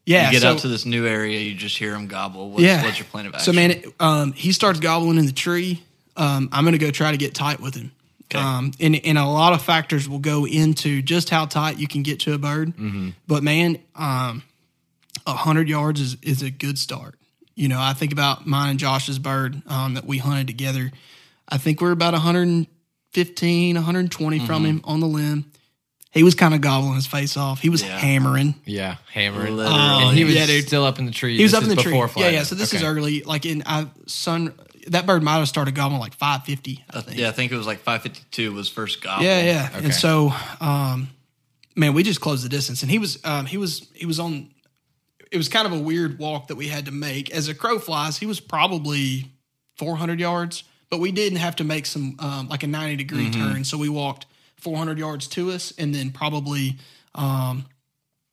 Yeah, 0.05 0.25
you 0.25 0.33
get 0.33 0.41
so, 0.41 0.51
out 0.51 0.57
to 0.59 0.67
this 0.67 0.85
new 0.85 1.07
area, 1.07 1.39
you 1.39 1.55
just 1.55 1.77
hear 1.77 1.95
him 1.95 2.07
gobble. 2.07 2.49
What's, 2.49 2.61
yeah. 2.61 2.83
what's 2.83 2.99
your 2.99 3.05
plan 3.05 3.25
of 3.25 3.35
action? 3.35 3.53
So 3.53 3.55
man, 3.55 3.71
it, 3.71 3.85
um, 4.01 4.33
he 4.33 4.51
starts 4.51 4.81
gobbling 4.81 5.17
in 5.17 5.27
the 5.27 5.31
tree. 5.31 5.81
Um, 6.17 6.49
I'm 6.51 6.65
gonna 6.65 6.77
go 6.77 6.91
try 6.91 7.11
to 7.11 7.17
get 7.17 7.33
tight 7.33 7.61
with 7.61 7.75
him. 7.75 7.93
Okay. 8.25 8.37
Um, 8.37 8.71
and, 8.81 8.97
and 9.05 9.17
a 9.17 9.25
lot 9.25 9.53
of 9.53 9.61
factors 9.61 10.09
will 10.09 10.19
go 10.19 10.45
into 10.45 11.01
just 11.01 11.29
how 11.29 11.45
tight 11.45 11.79
you 11.79 11.87
can 11.87 12.03
get 12.03 12.19
to 12.21 12.33
a 12.33 12.37
bird. 12.37 12.73
But 13.27 13.43
man, 13.43 13.79
um, 13.95 14.43
a 15.25 15.33
hundred 15.33 15.67
yards 15.69 15.99
is, 16.01 16.17
is 16.21 16.41
a 16.41 16.49
good 16.51 16.77
start. 16.77 17.15
You 17.55 17.67
know, 17.69 17.79
I 17.79 17.93
think 17.93 18.11
about 18.11 18.45
mine 18.45 18.71
and 18.71 18.79
Josh's 18.79 19.17
bird 19.19 19.61
um, 19.67 19.93
that 19.93 20.05
we 20.05 20.17
hunted 20.17 20.47
together. 20.47 20.91
I 21.47 21.57
think 21.57 21.79
we're 21.81 21.91
about 21.91 22.13
115, 22.13 23.75
120 23.75 24.39
from 24.45 24.65
him 24.65 24.81
on 24.83 24.99
the 24.99 25.07
limb. 25.07 25.45
He 26.11 26.23
was 26.23 26.33
kind 26.35 26.53
of 26.53 26.61
gobbling 26.61 26.95
his 26.95 27.07
face 27.07 27.35
off. 27.35 27.59
He 27.61 27.69
was 27.69 27.83
Yeah. 27.83 27.97
hammering. 27.97 28.55
Yeah. 28.65 28.97
Hammering. 29.13 29.55
Literally. 29.57 29.79
and 29.79 30.17
he 30.17 30.23
was 30.23 30.33
yeah, 30.33 30.45
dude. 30.45 30.65
still 30.65 30.85
up 30.85 30.97
in 30.97 31.05
the 31.05 31.11
tree. 31.11 31.35
He 31.35 31.43
was 31.43 31.51
This 31.51 31.57
up 31.57 31.63
in 31.69 31.75
the 31.75 31.81
tree. 31.81 31.91
before 31.91 32.05
Yeah, 32.07 32.11
flight. 32.13 32.33
yeah. 32.33 32.43
So 32.43 32.55
this 32.55 32.73
is 32.73 32.83
early. 32.83 33.23
Like 33.23 33.45
in 33.45 33.63
I 33.65 33.87
sun 34.07 34.53
that 34.87 35.05
bird 35.05 35.23
might 35.23 35.37
have 35.39 35.47
started 35.49 35.75
gobbling 35.75 35.99
like 35.99 36.13
five 36.13 36.43
fifty. 36.45 36.85
I 36.89 37.01
think. 37.01 37.17
yeah, 37.17 37.27
I 37.29 37.31
think 37.31 37.51
it 37.51 37.57
was 37.57 37.67
like 37.67 37.79
552 37.79 38.53
was 38.53 38.69
first 38.69 39.01
gobble. 39.01 39.23
Yeah, 39.25 39.41
yeah. 39.41 39.69
Okay. 39.75 39.85
And 39.85 39.93
so, 39.93 40.31
um, 40.61 41.09
man, 41.75 41.93
we 41.93 42.03
just 42.03 42.21
closed 42.21 42.45
the 42.45 42.49
distance, 42.49 42.81
and 42.83 42.89
he 42.91 42.99
was, 42.99 43.17
um, 43.25 43.45
he 43.45 43.57
was, 43.57 43.87
he 43.93 44.05
was 44.05 44.19
on. 44.19 44.51
It 45.35 45.37
was 45.37 45.49
kind 45.49 45.67
of 45.67 45.73
a 45.73 45.79
weird 45.79 46.17
walk 46.17 46.47
that 46.47 46.55
we 46.55 46.69
had 46.69 46.85
to 46.85 46.91
make. 46.91 47.29
As 47.29 47.49
a 47.49 47.53
crow 47.53 47.77
flies, 47.77 48.17
he 48.17 48.25
was 48.25 48.39
probably 48.39 49.31
400 49.77 50.17
yards, 50.19 50.63
but 50.89 51.01
we 51.01 51.11
didn't 51.11 51.39
have 51.39 51.57
to 51.57 51.65
make 51.65 51.85
some 51.85 52.15
um, 52.19 52.47
like 52.47 52.63
a 52.63 52.67
90 52.67 52.95
degree 52.95 53.29
Mm-hmm. 53.29 53.51
turn. 53.53 53.63
So 53.65 53.77
we 53.77 53.89
walked 53.89 54.25
400 54.61 54.97
yards 54.97 55.27
to 55.27 55.51
us, 55.51 55.73
and 55.77 55.93
then 55.93 56.11
probably, 56.11 56.77
um, 57.13 57.65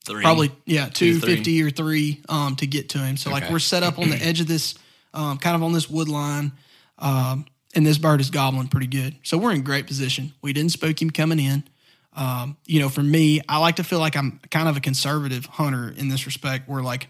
Three. 0.05 0.23
probably 0.23 0.53
yeah, 0.65 0.87
Two, 0.87 1.19
250 1.21 1.63
or 1.65 1.71
three 1.71 2.23
um, 2.29 2.55
to 2.57 2.67
get 2.67 2.91
to 2.91 2.99
him. 2.99 3.17
So 3.17 3.31
like 3.31 3.51
we're 3.51 3.59
set 3.59 3.83
up 3.83 3.99
on 3.99 4.09
the 4.11 4.17
edge 4.23 4.41
of 4.41 4.47
this, 4.47 4.75
um, 5.13 5.39
kind 5.39 5.57
of 5.57 5.63
on 5.65 5.73
this 5.73 5.91
wood 5.91 6.09
line. 6.09 6.53
Um, 6.99 7.47
and 7.75 7.85
this 7.85 7.99
bird 7.99 8.21
is 8.21 8.31
gobbling 8.31 8.69
pretty 8.69 8.87
good. 8.87 9.17
So 9.25 9.39
we're 9.39 9.53
in 9.53 9.63
great 9.63 9.87
position. 9.89 10.33
We 10.43 10.53
didn't 10.53 10.73
spook 10.73 11.01
him 11.03 11.11
coming 11.11 11.39
in. 11.41 11.65
Um, 12.15 12.57
you 12.67 12.81
know, 12.81 12.89
for 12.89 13.03
me, 13.03 13.41
I 13.49 13.59
like 13.59 13.77
to 13.77 13.85
feel 13.85 13.99
like 13.99 14.17
I'm 14.17 14.41
kind 14.51 14.69
of 14.69 14.77
a 14.77 14.81
conservative 14.81 15.47
hunter 15.47 15.89
in 15.97 16.09
this 16.09 16.27
respect 16.27 16.69
where 16.69 16.83
like, 16.83 17.09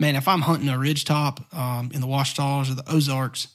man, 0.00 0.16
if 0.16 0.26
I'm 0.26 0.40
hunting 0.40 0.68
a 0.68 0.78
ridge 0.78 1.04
top 1.04 1.40
um, 1.54 1.90
in 1.94 2.00
the 2.00 2.06
Ouachitas 2.06 2.70
or 2.70 2.74
the 2.74 2.90
Ozarks, 2.90 3.48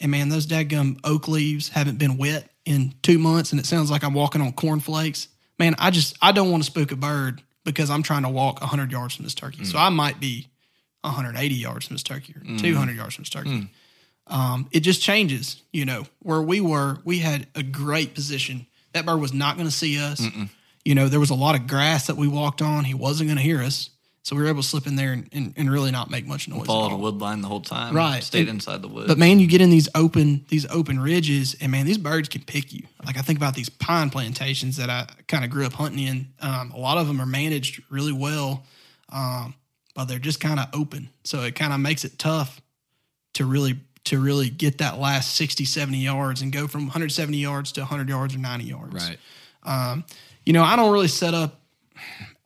and 0.00 0.10
man, 0.10 0.28
those 0.28 0.46
dadgum 0.46 0.98
oak 1.04 1.28
leaves 1.28 1.68
haven't 1.68 1.98
been 1.98 2.16
wet 2.16 2.50
in 2.64 2.94
two 3.02 3.18
months, 3.18 3.52
and 3.52 3.60
it 3.60 3.66
sounds 3.66 3.90
like 3.90 4.02
I'm 4.02 4.14
walking 4.14 4.40
on 4.40 4.52
cornflakes. 4.52 5.28
Man, 5.58 5.76
I 5.78 5.90
just 5.90 6.16
I 6.20 6.32
don't 6.32 6.50
want 6.50 6.64
to 6.64 6.66
spook 6.70 6.90
a 6.90 6.96
bird 6.96 7.42
because 7.64 7.88
I'm 7.90 8.02
trying 8.02 8.22
to 8.24 8.28
walk 8.28 8.60
100 8.60 8.90
yards 8.90 9.14
from 9.14 9.24
this 9.24 9.34
turkey. 9.34 9.64
So 9.64 9.78
I 9.78 9.88
might 9.90 10.18
be 10.18 10.48
180 11.02 11.54
yards 11.54 11.86
from 11.86 11.94
this 11.94 12.02
turkey 12.02 12.34
or 12.34 12.40
200 12.58 12.96
yards 12.96 13.14
from 13.14 13.22
this 13.22 13.30
turkey. 13.30 13.50
Um, 14.26 14.68
it 14.72 14.80
just 14.80 15.00
changes, 15.00 15.62
you 15.72 15.84
know. 15.84 16.06
Where 16.20 16.42
we 16.42 16.60
were, 16.60 16.98
we 17.04 17.18
had 17.20 17.46
a 17.54 17.62
great 17.62 18.14
position. 18.14 18.66
That 18.94 19.04
bird 19.04 19.20
was 19.20 19.34
not 19.34 19.56
going 19.56 19.68
to 19.68 19.74
see 19.74 19.98
us. 20.00 20.22
You 20.84 20.94
know, 20.94 21.08
there 21.08 21.20
was 21.20 21.30
a 21.30 21.34
lot 21.34 21.54
of 21.54 21.66
grass 21.66 22.06
that 22.06 22.16
we 22.16 22.26
walked 22.28 22.62
on. 22.62 22.84
He 22.84 22.94
wasn't 22.94 23.28
going 23.28 23.36
to 23.36 23.42
hear 23.42 23.60
us. 23.60 23.90
So 24.22 24.34
we 24.34 24.40
were 24.42 24.48
able 24.48 24.62
to 24.62 24.66
slip 24.68 24.86
in 24.86 24.96
there 24.96 25.12
and, 25.12 25.28
and, 25.32 25.52
and 25.56 25.70
really 25.70 25.90
not 25.90 26.10
make 26.10 26.26
much 26.26 26.48
noise. 26.48 26.66
Followed 26.66 26.92
a 26.92 26.96
wood 26.96 27.16
line 27.16 27.42
the 27.42 27.48
whole 27.48 27.60
time. 27.60 27.94
Right. 27.94 28.22
Stayed 28.22 28.40
And- 28.48 28.56
inside 28.56 28.80
the 28.80 28.88
woods. 28.88 29.06
But 29.08 29.18
man, 29.18 29.38
you 29.38 29.46
get 29.46 29.60
in 29.60 29.68
these 29.68 29.86
open 29.94 30.46
these 30.48 30.64
open 30.70 30.98
ridges, 30.98 31.54
and 31.60 31.70
man, 31.70 31.84
these 31.84 31.98
birds 31.98 32.30
can 32.30 32.42
pick 32.42 32.72
you. 32.72 32.84
Like 33.04 33.18
I 33.18 33.20
think 33.20 33.38
about 33.38 33.54
these 33.54 33.68
pine 33.68 34.08
plantations 34.08 34.78
that 34.78 34.88
I 34.88 35.06
kind 35.28 35.44
of 35.44 35.50
grew 35.50 35.66
up 35.66 35.74
hunting 35.74 35.98
in. 36.06 36.28
Um, 36.40 36.70
a 36.70 36.78
lot 36.78 36.96
of 36.96 37.06
them 37.06 37.20
are 37.20 37.26
managed 37.26 37.82
really 37.90 38.12
well, 38.12 38.64
um, 39.10 39.54
but 39.94 40.06
they're 40.06 40.18
just 40.18 40.40
kind 40.40 40.58
of 40.58 40.68
open, 40.72 41.10
so 41.24 41.42
it 41.42 41.54
kind 41.54 41.74
of 41.74 41.80
makes 41.80 42.06
it 42.06 42.18
tough 42.18 42.62
to 43.34 43.44
really 43.44 43.78
to 44.04 44.20
really 44.20 44.50
get 44.50 44.78
that 44.78 44.98
last 44.98 45.34
60, 45.34 45.64
70 45.64 45.98
yards 45.98 46.42
and 46.42 46.52
go 46.52 46.66
from 46.66 46.82
170 46.82 47.36
yards 47.38 47.72
to 47.72 47.80
100 47.80 48.08
yards 48.08 48.34
or 48.34 48.38
90 48.38 48.64
yards. 48.64 48.94
Right. 48.94 49.18
Um, 49.62 50.04
you 50.44 50.52
know, 50.52 50.62
I 50.62 50.76
don't 50.76 50.92
really 50.92 51.08
set 51.08 51.32
up 51.34 51.60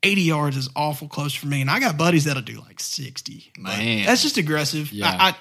80 0.03 0.21
yards 0.23 0.57
is 0.57 0.69
awful 0.77 1.09
close 1.09 1.35
for 1.35 1.47
me. 1.49 1.61
And 1.61 1.69
I 1.71 1.81
got 1.81 1.97
buddies 1.97 2.25
that'll 2.25 2.43
do 2.43 2.61
like 2.61 2.79
60. 2.81 3.53
But 3.57 3.79
Man. 3.79 4.07
That's 4.07 4.23
just 4.23 4.37
aggressive. 4.37 4.93
Yeah. 4.93 5.09
I, 5.09 5.31
I 5.31 5.37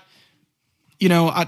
you 1.00 1.10
know, 1.10 1.28
I, 1.28 1.48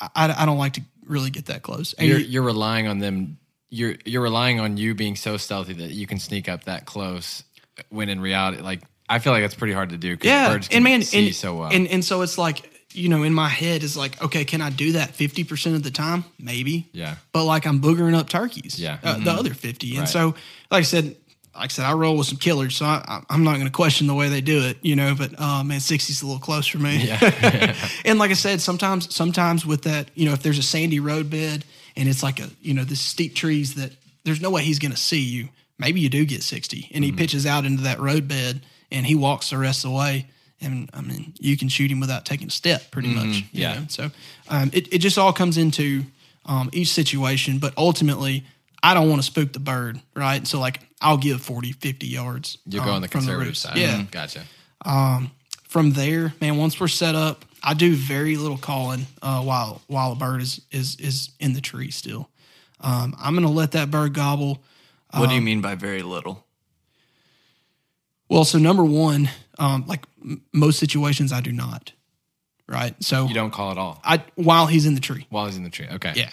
I, 0.00 0.42
I 0.42 0.46
don't 0.46 0.58
like 0.58 0.74
to 0.74 0.82
really 1.04 1.30
get 1.30 1.46
that 1.46 1.62
close. 1.62 1.92
And 1.94 2.08
You're 2.08 2.18
you- 2.18 2.26
you're 2.26 2.42
relying 2.44 2.86
on 2.86 2.98
them. 2.98 3.38
You're 3.70 3.96
you're 4.06 4.22
relying 4.22 4.60
on 4.60 4.78
you 4.78 4.94
being 4.94 5.14
so 5.14 5.36
stealthy 5.36 5.74
that 5.74 5.90
you 5.90 6.06
can 6.06 6.18
sneak 6.18 6.48
up 6.48 6.64
that 6.64 6.86
close. 6.86 7.42
When 7.90 8.08
in 8.08 8.18
reality, 8.20 8.62
like 8.62 8.80
I 9.08 9.18
feel 9.18 9.32
like 9.32 9.42
it's 9.42 9.54
pretty 9.54 9.74
hard 9.74 9.90
to 9.90 9.98
do. 9.98 10.16
yeah. 10.22 10.48
birds 10.52 10.68
can 10.68 10.76
and 10.76 10.84
man, 10.84 11.02
see 11.02 11.26
and, 11.26 11.34
so 11.34 11.56
well. 11.56 11.70
and, 11.70 11.86
and 11.88 12.04
so 12.04 12.22
it's 12.22 12.38
like, 12.38 12.70
you 12.94 13.08
know, 13.08 13.22
in 13.22 13.34
my 13.34 13.48
head 13.48 13.82
is 13.82 13.96
like, 13.96 14.20
okay, 14.22 14.44
can 14.44 14.60
I 14.62 14.70
do 14.70 14.92
that 14.92 15.12
50% 15.12 15.74
of 15.74 15.82
the 15.82 15.90
time? 15.90 16.24
Maybe. 16.38 16.88
yeah. 16.92 17.16
but 17.32 17.44
like 17.44 17.66
I'm 17.66 17.80
boogering 17.80 18.14
up 18.16 18.28
turkeys. 18.28 18.78
Yeah. 18.80 18.98
uh, 19.02 19.18
the 19.18 19.30
other 19.30 19.54
fifty. 19.54 19.90
And 19.90 20.00
Right. 20.00 20.08
so, 20.08 20.34
like 20.70 20.80
I 20.80 20.82
said, 20.82 21.16
like 21.54 21.64
I 21.64 21.68
said, 21.68 21.84
I 21.86 21.92
roll 21.94 22.16
with 22.16 22.28
some 22.28 22.38
killers, 22.38 22.76
so 22.76 22.84
I, 22.86 23.22
I'm 23.28 23.42
not 23.42 23.54
going 23.54 23.66
to 23.66 23.72
question 23.72 24.06
the 24.06 24.14
way 24.14 24.28
they 24.28 24.40
do 24.40 24.62
it, 24.62 24.78
you 24.82 24.94
know. 24.94 25.14
But 25.16 25.38
uh, 25.40 25.64
man, 25.64 25.80
60's 25.80 26.22
a 26.22 26.26
little 26.26 26.40
close 26.40 26.66
for 26.68 26.78
me. 26.78 27.04
Yeah. 27.04 27.74
and 28.04 28.18
like 28.18 28.30
I 28.30 28.34
said, 28.34 28.60
sometimes, 28.60 29.12
sometimes 29.14 29.66
with 29.66 29.82
that, 29.82 30.10
you 30.14 30.26
know, 30.26 30.32
if 30.34 30.42
there's 30.42 30.58
a 30.58 30.62
sandy 30.62 31.00
road 31.00 31.30
bed 31.30 31.64
and 31.96 32.08
it's 32.08 32.22
like 32.22 32.38
a, 32.38 32.48
you 32.62 32.74
know, 32.74 32.84
the 32.84 32.94
steep 32.96 33.34
trees 33.34 33.74
that 33.74 33.90
there's 34.24 34.40
no 34.40 34.50
way 34.50 34.62
he's 34.62 34.78
going 34.78 34.92
to 34.92 34.96
see 34.96 35.20
you. 35.20 35.48
Maybe 35.80 36.00
you 36.00 36.08
do 36.08 36.24
get 36.24 36.42
60, 36.42 36.90
and 36.94 37.02
he 37.04 37.12
pitches 37.12 37.44
out 37.46 37.64
into 37.64 37.82
that 37.84 37.98
road 38.00 38.26
bed 38.28 38.60
and 38.90 39.04
he 39.06 39.14
walks 39.14 39.50
the 39.50 39.58
rest 39.58 39.84
of 39.84 39.90
the 39.90 39.96
way. 39.96 40.26
And 40.60 40.90
I 40.92 41.00
mean, 41.02 41.34
you 41.38 41.56
can 41.56 41.68
shoot 41.68 41.90
him 41.90 42.00
without 42.00 42.24
taking 42.26 42.48
a 42.48 42.50
step, 42.50 42.90
pretty 42.90 43.14
much. 43.14 43.26
you 43.26 43.44
yeah. 43.52 43.74
know? 43.74 43.84
So 43.88 44.10
um, 44.48 44.70
it 44.72 44.92
it 44.92 44.98
just 44.98 45.16
all 45.18 45.32
comes 45.32 45.56
into 45.56 46.02
um, 46.46 46.68
each 46.72 46.88
situation, 46.92 47.58
but 47.58 47.72
ultimately, 47.76 48.44
I 48.82 48.94
don't 48.94 49.08
want 49.08 49.20
to 49.22 49.26
spook 49.26 49.52
the 49.52 49.60
bird, 49.60 50.00
right? 50.16 50.46
So 50.46 50.58
like, 50.58 50.80
I'll 51.00 51.16
give 51.18 51.40
40, 51.42 51.72
50 51.72 52.06
yards. 52.06 52.58
You 52.66 52.80
go 52.80 52.86
um, 52.86 52.94
on 52.96 53.02
the 53.02 53.08
conservative 53.08 53.48
roost. 53.50 53.62
side. 53.62 53.76
Yeah. 53.76 54.02
Gotcha. 54.10 54.42
From 55.68 55.92
there, 55.92 56.32
man, 56.40 56.56
once 56.56 56.80
we're 56.80 56.88
set 56.88 57.14
up, 57.14 57.44
I 57.62 57.74
do 57.74 57.94
very 57.94 58.36
little 58.36 58.56
calling 58.56 59.06
uh, 59.20 59.42
while 59.42 59.82
while 59.86 60.12
a 60.12 60.14
bird 60.14 60.40
is 60.40 60.60
is 60.70 60.96
is 60.98 61.30
in 61.40 61.52
the 61.52 61.60
tree 61.60 61.90
still. 61.90 62.30
Um, 62.80 63.14
I'm 63.20 63.34
gonna 63.34 63.50
let 63.50 63.72
that 63.72 63.90
bird 63.90 64.14
gobble. 64.14 64.62
what 65.10 65.24
Um, 65.24 65.28
do 65.28 65.34
you 65.34 65.40
mean 65.42 65.60
by 65.60 65.74
very 65.74 66.02
little? 66.02 66.44
Well, 68.30 68.44
so 68.44 68.58
number 68.58 68.84
one, 68.84 69.28
um, 69.58 69.84
like 69.86 70.04
m- 70.22 70.42
most 70.52 70.78
situations, 70.78 71.32
I 71.32 71.40
do 71.40 71.52
not. 71.52 71.92
Right. 72.66 72.94
So 73.02 73.26
You 73.26 73.34
don't 73.34 73.50
call 73.50 73.70
at 73.70 73.78
all 73.78 73.98
I 74.04 74.22
while 74.34 74.66
he's 74.66 74.84
in 74.84 74.94
the 74.94 75.00
tree. 75.00 75.26
while 75.30 75.46
he's 75.46 75.56
in 75.56 75.64
the 75.64 75.70
tree. 75.70 75.86
Okay. 75.90 76.12
Yeah. 76.16 76.30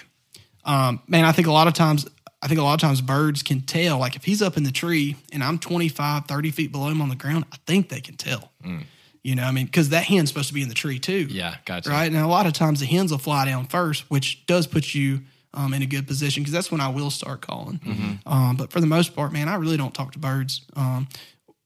Um, 0.66 1.02
man, 1.08 1.24
I 1.26 1.32
think 1.32 1.48
a 1.48 1.52
lot 1.52 1.68
of 1.68 1.74
times, 1.74 2.08
I 2.42 2.48
think 2.48 2.60
a 2.60 2.64
lot 2.64 2.74
of 2.74 2.82
times 2.82 3.00
birds 3.02 3.42
can 3.44 3.62
tell, 3.62 4.00
like 4.00 4.16
if 4.16 4.24
he's 4.26 4.42
up 4.42 4.58
in 4.58 4.64
the 4.64 4.72
tree 4.72 5.16
and 5.32 5.44
I'm 5.44 5.60
25, 5.60 6.26
30 6.26 6.52
feet 6.52 6.72
below 6.72 6.90
him 6.90 7.02
on 7.02 7.10
the 7.10 7.16
ground, 7.16 7.46
I 7.54 7.58
think 7.66 7.90
they 7.90 8.02
can 8.02 8.16
tell. 8.18 8.52
You 9.24 9.34
know, 9.36 9.44
I 9.44 9.52
mean, 9.52 9.66
because 9.66 9.90
that 9.90 10.04
hen's 10.04 10.30
supposed 10.30 10.50
to 10.50 10.54
be 10.54 10.62
in 10.62 10.68
the 10.70 10.76
tree 10.76 11.00
too. 11.00 11.28
Yeah, 11.30 11.56
gotcha. 11.66 11.90
Right. 11.90 12.06
And 12.12 12.18
a 12.18 12.28
lot 12.28 12.46
of 12.48 12.54
times 12.54 12.80
the 12.80 12.86
hens 12.86 13.12
will 13.12 13.18
fly 13.18 13.46
down 13.46 13.66
first, 13.66 14.10
which 14.10 14.46
does 14.46 14.68
put 14.68 14.94
you 14.94 15.22
um, 15.54 15.74
in 15.74 15.82
a 15.82 15.86
good 15.88 16.06
position 16.06 16.44
because 16.44 16.54
that's 16.54 16.70
when 16.72 16.82
I 16.82 16.90
will 16.90 17.10
start 17.10 17.42
calling. 17.42 17.80
Mm-hmm. 17.80 18.32
Um, 18.32 18.56
but 18.56 18.72
for 18.72 18.82
the 18.82 18.88
most 18.88 19.16
part, 19.16 19.32
man, 19.34 19.48
I 19.48 19.56
really 19.56 19.78
don't 19.78 19.94
talk 19.94 20.12
to 20.12 20.20
birds 20.20 20.62
um, 20.76 21.08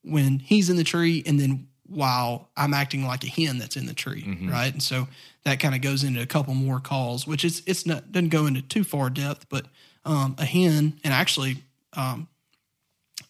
when 0.02 0.38
he's 0.38 0.70
in 0.70 0.76
the 0.76 0.84
tree 0.84 1.22
and 1.26 1.38
then 1.38 1.66
while 1.86 2.48
I'm 2.56 2.72
acting 2.72 3.04
like 3.04 3.24
a 3.24 3.26
hen 3.28 3.58
that's 3.58 3.76
in 3.76 3.86
the 3.86 3.94
tree. 3.94 4.22
Mm-hmm. 4.22 4.48
Right. 4.50 4.72
And 4.72 4.82
so 4.82 5.08
that 5.44 5.58
kind 5.58 5.74
of 5.74 5.80
goes 5.80 6.04
into 6.04 6.20
a 6.22 6.26
couple 6.26 6.54
more 6.54 6.78
calls, 6.80 7.26
which 7.26 7.44
is, 7.44 7.62
it's 7.66 7.84
not, 7.84 8.12
doesn't 8.12 8.28
go 8.28 8.46
into 8.46 8.62
too 8.62 8.84
far 8.84 9.10
depth, 9.10 9.46
but 9.48 9.66
um, 10.04 10.36
a 10.38 10.44
hen, 10.44 10.98
and 11.02 11.12
actually, 11.12 11.64
um, 11.94 12.28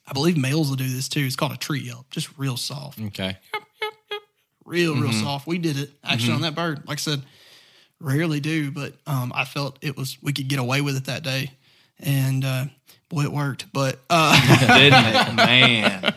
I 0.06 0.12
believe 0.12 0.36
males 0.36 0.68
will 0.68 0.76
do 0.76 0.88
this 0.88 1.08
too. 1.08 1.20
It's 1.20 1.36
called 1.36 1.52
a 1.52 1.56
tree 1.56 1.80
yelp, 1.80 2.10
just 2.10 2.28
real 2.38 2.56
soft 2.56 3.00
Okay. 3.00 3.36
real, 4.64 4.94
real 4.94 5.10
Mm-hmm. 5.10 5.22
soft. 5.22 5.46
We 5.46 5.58
did 5.58 5.78
it 5.78 5.90
actually 6.04 6.34
on 6.34 6.42
that 6.42 6.54
bird. 6.54 6.86
Like 6.86 6.98
I 6.98 7.00
said, 7.00 7.22
rarely 8.00 8.40
do, 8.40 8.70
but 8.70 8.94
um, 9.06 9.32
I 9.34 9.44
felt 9.44 9.78
it 9.82 9.96
was 9.96 10.18
we 10.22 10.32
could 10.32 10.48
get 10.48 10.58
away 10.58 10.80
with 10.80 10.96
it 10.96 11.04
that 11.06 11.22
day, 11.22 11.52
and 11.98 12.44
uh, 12.44 12.64
boy, 13.08 13.22
it 13.22 13.32
worked. 13.32 13.66
But 13.72 13.98
uh, 14.10 14.68
Didn't 14.78 15.04
it? 15.06 15.34
Man. 15.34 16.14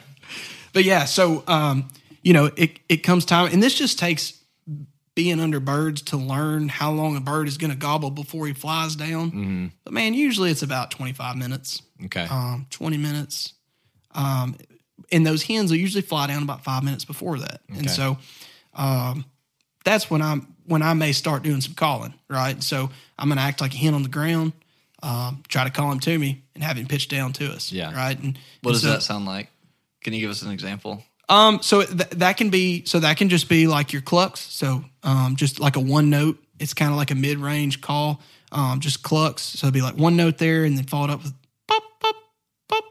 But 0.74 0.84
yeah, 0.84 1.06
so 1.06 1.44
um, 1.48 1.88
you 2.22 2.34
know, 2.34 2.50
it 2.56 2.80
it 2.90 2.98
comes 2.98 3.26
time, 3.26 3.52
and 3.54 3.62
this 3.64 3.76
just 3.76 3.98
takes 4.00 4.40
being 5.16 5.40
under 5.40 5.60
birds 5.60 6.02
to 6.02 6.18
learn 6.18 6.68
how 6.70 6.92
long 6.92 7.16
a 7.16 7.22
bird 7.22 7.48
is 7.48 7.58
going 7.60 7.70
to 7.70 7.78
gobble 7.78 8.10
before 8.10 8.48
he 8.48 8.54
flies 8.54 8.96
down. 8.96 9.30
Mm-hmm. 9.32 9.66
But 9.84 9.94
man, 9.94 10.14
usually 10.16 10.50
it's 10.50 10.64
about 10.64 10.90
twenty 10.92 11.14
five 11.14 11.36
minutes, 11.36 11.82
Okay. 12.06 12.26
um, 12.30 12.66
twenty 12.70 12.98
minutes. 12.98 13.54
Um, 14.16 14.56
and 15.12 15.26
those 15.26 15.44
hens 15.44 15.70
will 15.72 15.78
usually 15.78 16.02
fly 16.02 16.28
down 16.28 16.44
about 16.44 16.64
five 16.64 16.84
minutes 16.84 17.06
before 17.06 17.38
that, 17.40 17.62
and 17.70 17.90
so 17.90 18.18
um, 18.74 19.26
that's 19.86 20.10
when 20.10 20.22
I'm 20.22 20.56
when 20.66 20.82
I 20.82 20.94
may 20.94 21.12
start 21.12 21.44
doing 21.44 21.62
some 21.62 21.74
calling. 21.74 22.14
Right, 22.30 22.62
so 22.64 22.90
I'm 23.20 23.28
going 23.28 23.38
to 23.38 23.44
act 23.44 23.60
like 23.62 23.74
a 23.74 23.78
hen 23.78 23.94
on 23.94 24.04
the 24.04 24.10
ground, 24.10 24.54
um, 25.04 25.44
try 25.48 25.64
to 25.64 25.70
call 25.70 25.92
him 25.92 26.00
to 26.02 26.18
me, 26.18 26.44
and 26.56 26.64
have 26.64 26.78
him 26.78 26.88
pitch 26.88 27.08
down 27.08 27.34
to 27.34 27.52
us. 27.52 27.72
Yeah. 27.72 27.94
right. 27.94 28.18
And 28.18 28.38
What 28.62 28.72
and 28.72 28.74
does 28.76 28.82
so- 28.82 28.90
that 28.92 29.02
sound 29.04 29.26
like? 29.26 29.50
Can 30.04 30.14
you 30.14 30.20
give 30.20 30.30
us 30.32 30.42
an 30.42 30.52
example? 30.52 31.04
um, 31.30 31.62
so 31.62 31.84
th- 31.84 32.10
that 32.10 32.38
can 32.38 32.50
be 32.50 32.84
so 32.86 33.00
that 33.00 33.18
can 33.18 33.30
just 33.30 33.48
be 33.50 33.66
like 33.68 33.94
your 33.94 34.02
clucks. 34.02 34.42
So 34.42 34.84
um, 35.04 35.36
just 35.36 35.60
like 35.60 35.76
a 35.76 35.80
one 35.80 36.10
note. 36.10 36.38
It's 36.60 36.74
kind 36.74 36.92
of 36.92 36.98
like 36.98 37.12
a 37.12 37.16
mid 37.16 37.40
range 37.40 37.82
call. 37.82 38.22
Um, 38.52 38.80
just 38.80 39.02
clucks. 39.04 39.42
So 39.42 39.66
it'd 39.68 39.74
be 39.74 39.82
like 39.82 39.96
one 39.98 40.16
note 40.16 40.38
there, 40.38 40.64
and 40.64 40.78
then 40.78 40.86
followed 40.86 41.10
up 41.10 41.24
with 41.24 41.34
pop 41.68 41.84
pop 42.00 42.16
pop, 42.70 42.84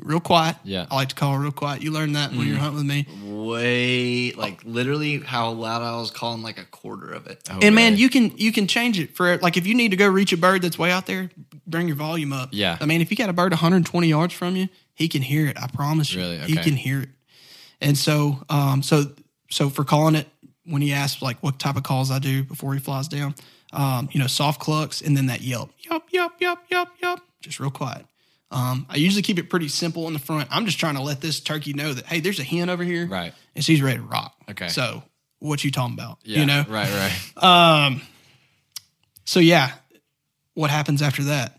real 0.00 0.20
quiet. 0.20 0.56
Yeah. 0.64 0.86
I 0.90 0.94
like 0.94 1.10
to 1.10 1.14
call 1.14 1.36
real 1.36 1.52
quiet. 1.52 1.82
You 1.82 1.90
learned 1.92 2.16
that 2.16 2.32
when 2.32 2.48
you're 2.48 2.56
hunting 2.56 2.76
with 2.76 2.86
me. 2.86 3.06
Way 3.46 4.32
like 4.32 4.62
literally 4.64 5.18
how 5.18 5.50
loud 5.50 5.82
I 5.82 6.00
was 6.00 6.10
calling 6.10 6.42
like 6.42 6.58
a 6.58 6.64
quarter 6.64 7.12
of 7.12 7.26
it. 7.26 7.42
Oh, 7.50 7.58
and 7.60 7.74
man, 7.74 7.96
you 7.96 8.08
can 8.08 8.36
you 8.38 8.52
can 8.52 8.66
change 8.66 8.98
it 8.98 9.14
for 9.14 9.36
like 9.38 9.56
if 9.56 9.66
you 9.66 9.74
need 9.74 9.90
to 9.90 9.96
go 9.96 10.08
reach 10.08 10.32
a 10.32 10.36
bird 10.38 10.62
that's 10.62 10.78
way 10.78 10.90
out 10.90 11.06
there, 11.06 11.30
bring 11.66 11.88
your 11.88 11.96
volume 11.96 12.32
up. 12.32 12.48
Yeah. 12.52 12.78
I 12.80 12.86
mean, 12.86 13.00
if 13.02 13.10
you 13.10 13.16
got 13.16 13.28
a 13.28 13.34
bird 13.34 13.52
120 13.52 14.08
yards 14.08 14.32
from 14.32 14.56
you, 14.56 14.68
he 14.94 15.08
can 15.08 15.22
hear 15.22 15.46
it. 15.46 15.56
I 15.60 15.66
promise 15.68 16.12
you, 16.12 16.20
Really? 16.20 16.38
he 16.38 16.56
can 16.56 16.74
hear 16.76 17.00
it. 17.02 17.08
And 17.80 17.96
so, 17.98 18.42
um, 18.48 18.82
so 18.82 19.04
so 19.50 19.68
for 19.70 19.84
calling 19.84 20.14
it 20.14 20.28
when 20.64 20.82
he 20.82 20.92
asks 20.92 21.20
like 21.22 21.42
what 21.42 21.58
type 21.58 21.76
of 21.76 21.82
calls 21.82 22.10
I 22.10 22.18
do 22.18 22.44
before 22.44 22.72
he 22.74 22.80
flies 22.80 23.08
down, 23.08 23.34
um, 23.72 24.08
you 24.12 24.20
know, 24.20 24.26
soft 24.28 24.60
clucks 24.60 25.00
and 25.00 25.16
then 25.16 25.26
that 25.26 25.40
yelp, 25.40 25.70
yelp, 25.78 26.04
yelp, 26.12 26.32
yelp, 26.40 26.60
yelp, 26.70 26.88
yelp, 27.02 27.20
just 27.40 27.58
real 27.58 27.70
quiet. 27.70 28.06
Um, 28.52 28.86
I 28.90 28.96
usually 28.96 29.22
keep 29.22 29.38
it 29.38 29.48
pretty 29.50 29.68
simple 29.68 30.06
in 30.06 30.12
the 30.12 30.18
front. 30.18 30.46
I'm 30.52 30.66
just 30.66 30.78
trying 30.78 30.94
to 30.96 31.02
let 31.02 31.20
this 31.22 31.40
turkey 31.40 31.72
know 31.72 31.92
that 31.94 32.04
hey, 32.06 32.20
there's 32.20 32.38
a 32.38 32.44
hen 32.44 32.68
over 32.70 32.84
here, 32.84 33.06
Right. 33.06 33.32
And 33.56 33.64
she's 33.64 33.82
ready 33.82 33.96
to 33.96 34.02
rock. 34.04 34.34
Okay. 34.50 34.68
So 34.68 35.02
what 35.40 35.64
you 35.64 35.70
talking 35.70 35.94
about? 35.94 36.18
Yeah. 36.22 36.40
You 36.40 36.46
know, 36.46 36.64
Right. 36.68 36.88
Right. 36.90 37.42
Um. 37.42 38.02
so 39.24 39.40
yeah, 39.40 39.72
what 40.54 40.70
happens 40.70 41.02
after 41.02 41.24
that? 41.24 41.58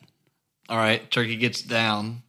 All 0.70 0.78
right, 0.78 1.10
turkey 1.12 1.36
gets 1.36 1.62
down 1.62 2.22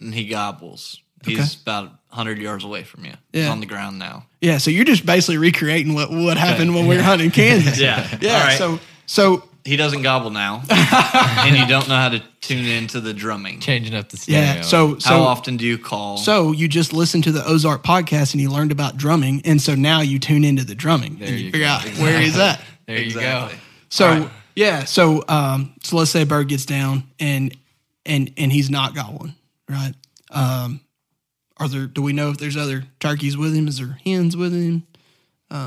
and 0.00 0.14
he 0.14 0.26
gobbles. 0.26 1.00
He's 1.24 1.60
about 1.60 1.84
100 2.08 2.38
yards 2.38 2.64
away 2.64 2.82
from 2.82 3.04
you. 3.04 3.12
He's 3.32 3.46
on 3.46 3.60
the 3.60 3.66
ground 3.66 3.98
now. 3.98 4.26
Yeah, 4.40 4.58
so 4.58 4.70
you're 4.70 4.86
just 4.86 5.04
basically 5.04 5.36
recreating 5.36 5.94
what 5.94 6.10
what 6.10 6.38
happened 6.38 6.74
when 6.74 6.86
we 6.86 6.96
were 6.96 7.02
hunting 7.02 7.30
Kansas. 7.30 7.78
Yeah. 7.78 8.08
yeah. 8.20 8.34
All 8.34 8.40
right. 8.40 8.58
So 8.58 8.78
so 9.06 9.44
he 9.64 9.76
doesn't 9.76 10.02
gobble 10.02 10.30
now, 10.30 10.62
and 10.70 11.56
you 11.56 11.66
don't 11.66 11.88
know 11.88 11.96
how 11.96 12.08
to 12.08 12.22
tune 12.40 12.64
into 12.64 13.00
the 13.00 13.12
drumming. 13.12 13.60
Changing 13.60 13.94
up 13.94 14.08
the 14.08 14.16
scenario. 14.16 14.54
yeah, 14.54 14.60
so 14.62 14.98
so 14.98 15.10
how 15.10 15.20
often 15.20 15.56
do 15.56 15.66
you 15.66 15.76
call? 15.78 16.16
so 16.16 16.52
you 16.52 16.68
just 16.68 16.92
listened 16.92 17.24
to 17.24 17.32
the 17.32 17.44
Ozark 17.46 17.82
podcast 17.82 18.32
and 18.32 18.40
you 18.40 18.50
learned 18.50 18.72
about 18.72 18.96
drumming, 18.96 19.42
and 19.44 19.60
so 19.60 19.74
now 19.74 20.00
you 20.00 20.18
tune 20.18 20.44
into 20.44 20.64
the 20.64 20.74
drumming 20.74 21.18
and 21.20 21.30
you, 21.30 21.36
you 21.36 21.50
figure 21.52 21.66
go. 21.66 21.72
out 21.72 21.84
where 21.98 22.20
he's 22.20 22.38
at. 22.38 22.60
there 22.86 22.98
you 22.98 23.14
go. 23.14 23.50
So 23.90 24.06
All 24.06 24.20
right. 24.20 24.30
yeah, 24.56 24.84
so 24.84 25.22
um, 25.28 25.74
so 25.82 25.96
let's 25.96 26.10
say 26.10 26.22
a 26.22 26.26
bird 26.26 26.48
gets 26.48 26.64
down 26.64 27.04
and 27.18 27.54
and 28.06 28.32
and 28.38 28.50
he's 28.50 28.70
not 28.70 28.94
gobbling, 28.94 29.34
right? 29.70 29.94
Um, 30.30 30.80
are 31.56 31.68
there? 31.68 31.86
Do 31.86 32.02
we 32.02 32.12
know 32.12 32.30
if 32.30 32.38
there's 32.38 32.56
other 32.56 32.84
turkeys 32.98 33.36
with 33.36 33.54
him? 33.54 33.68
Is 33.68 33.78
there 33.78 33.98
hens 34.04 34.36
with 34.36 34.52
him? 34.52 34.86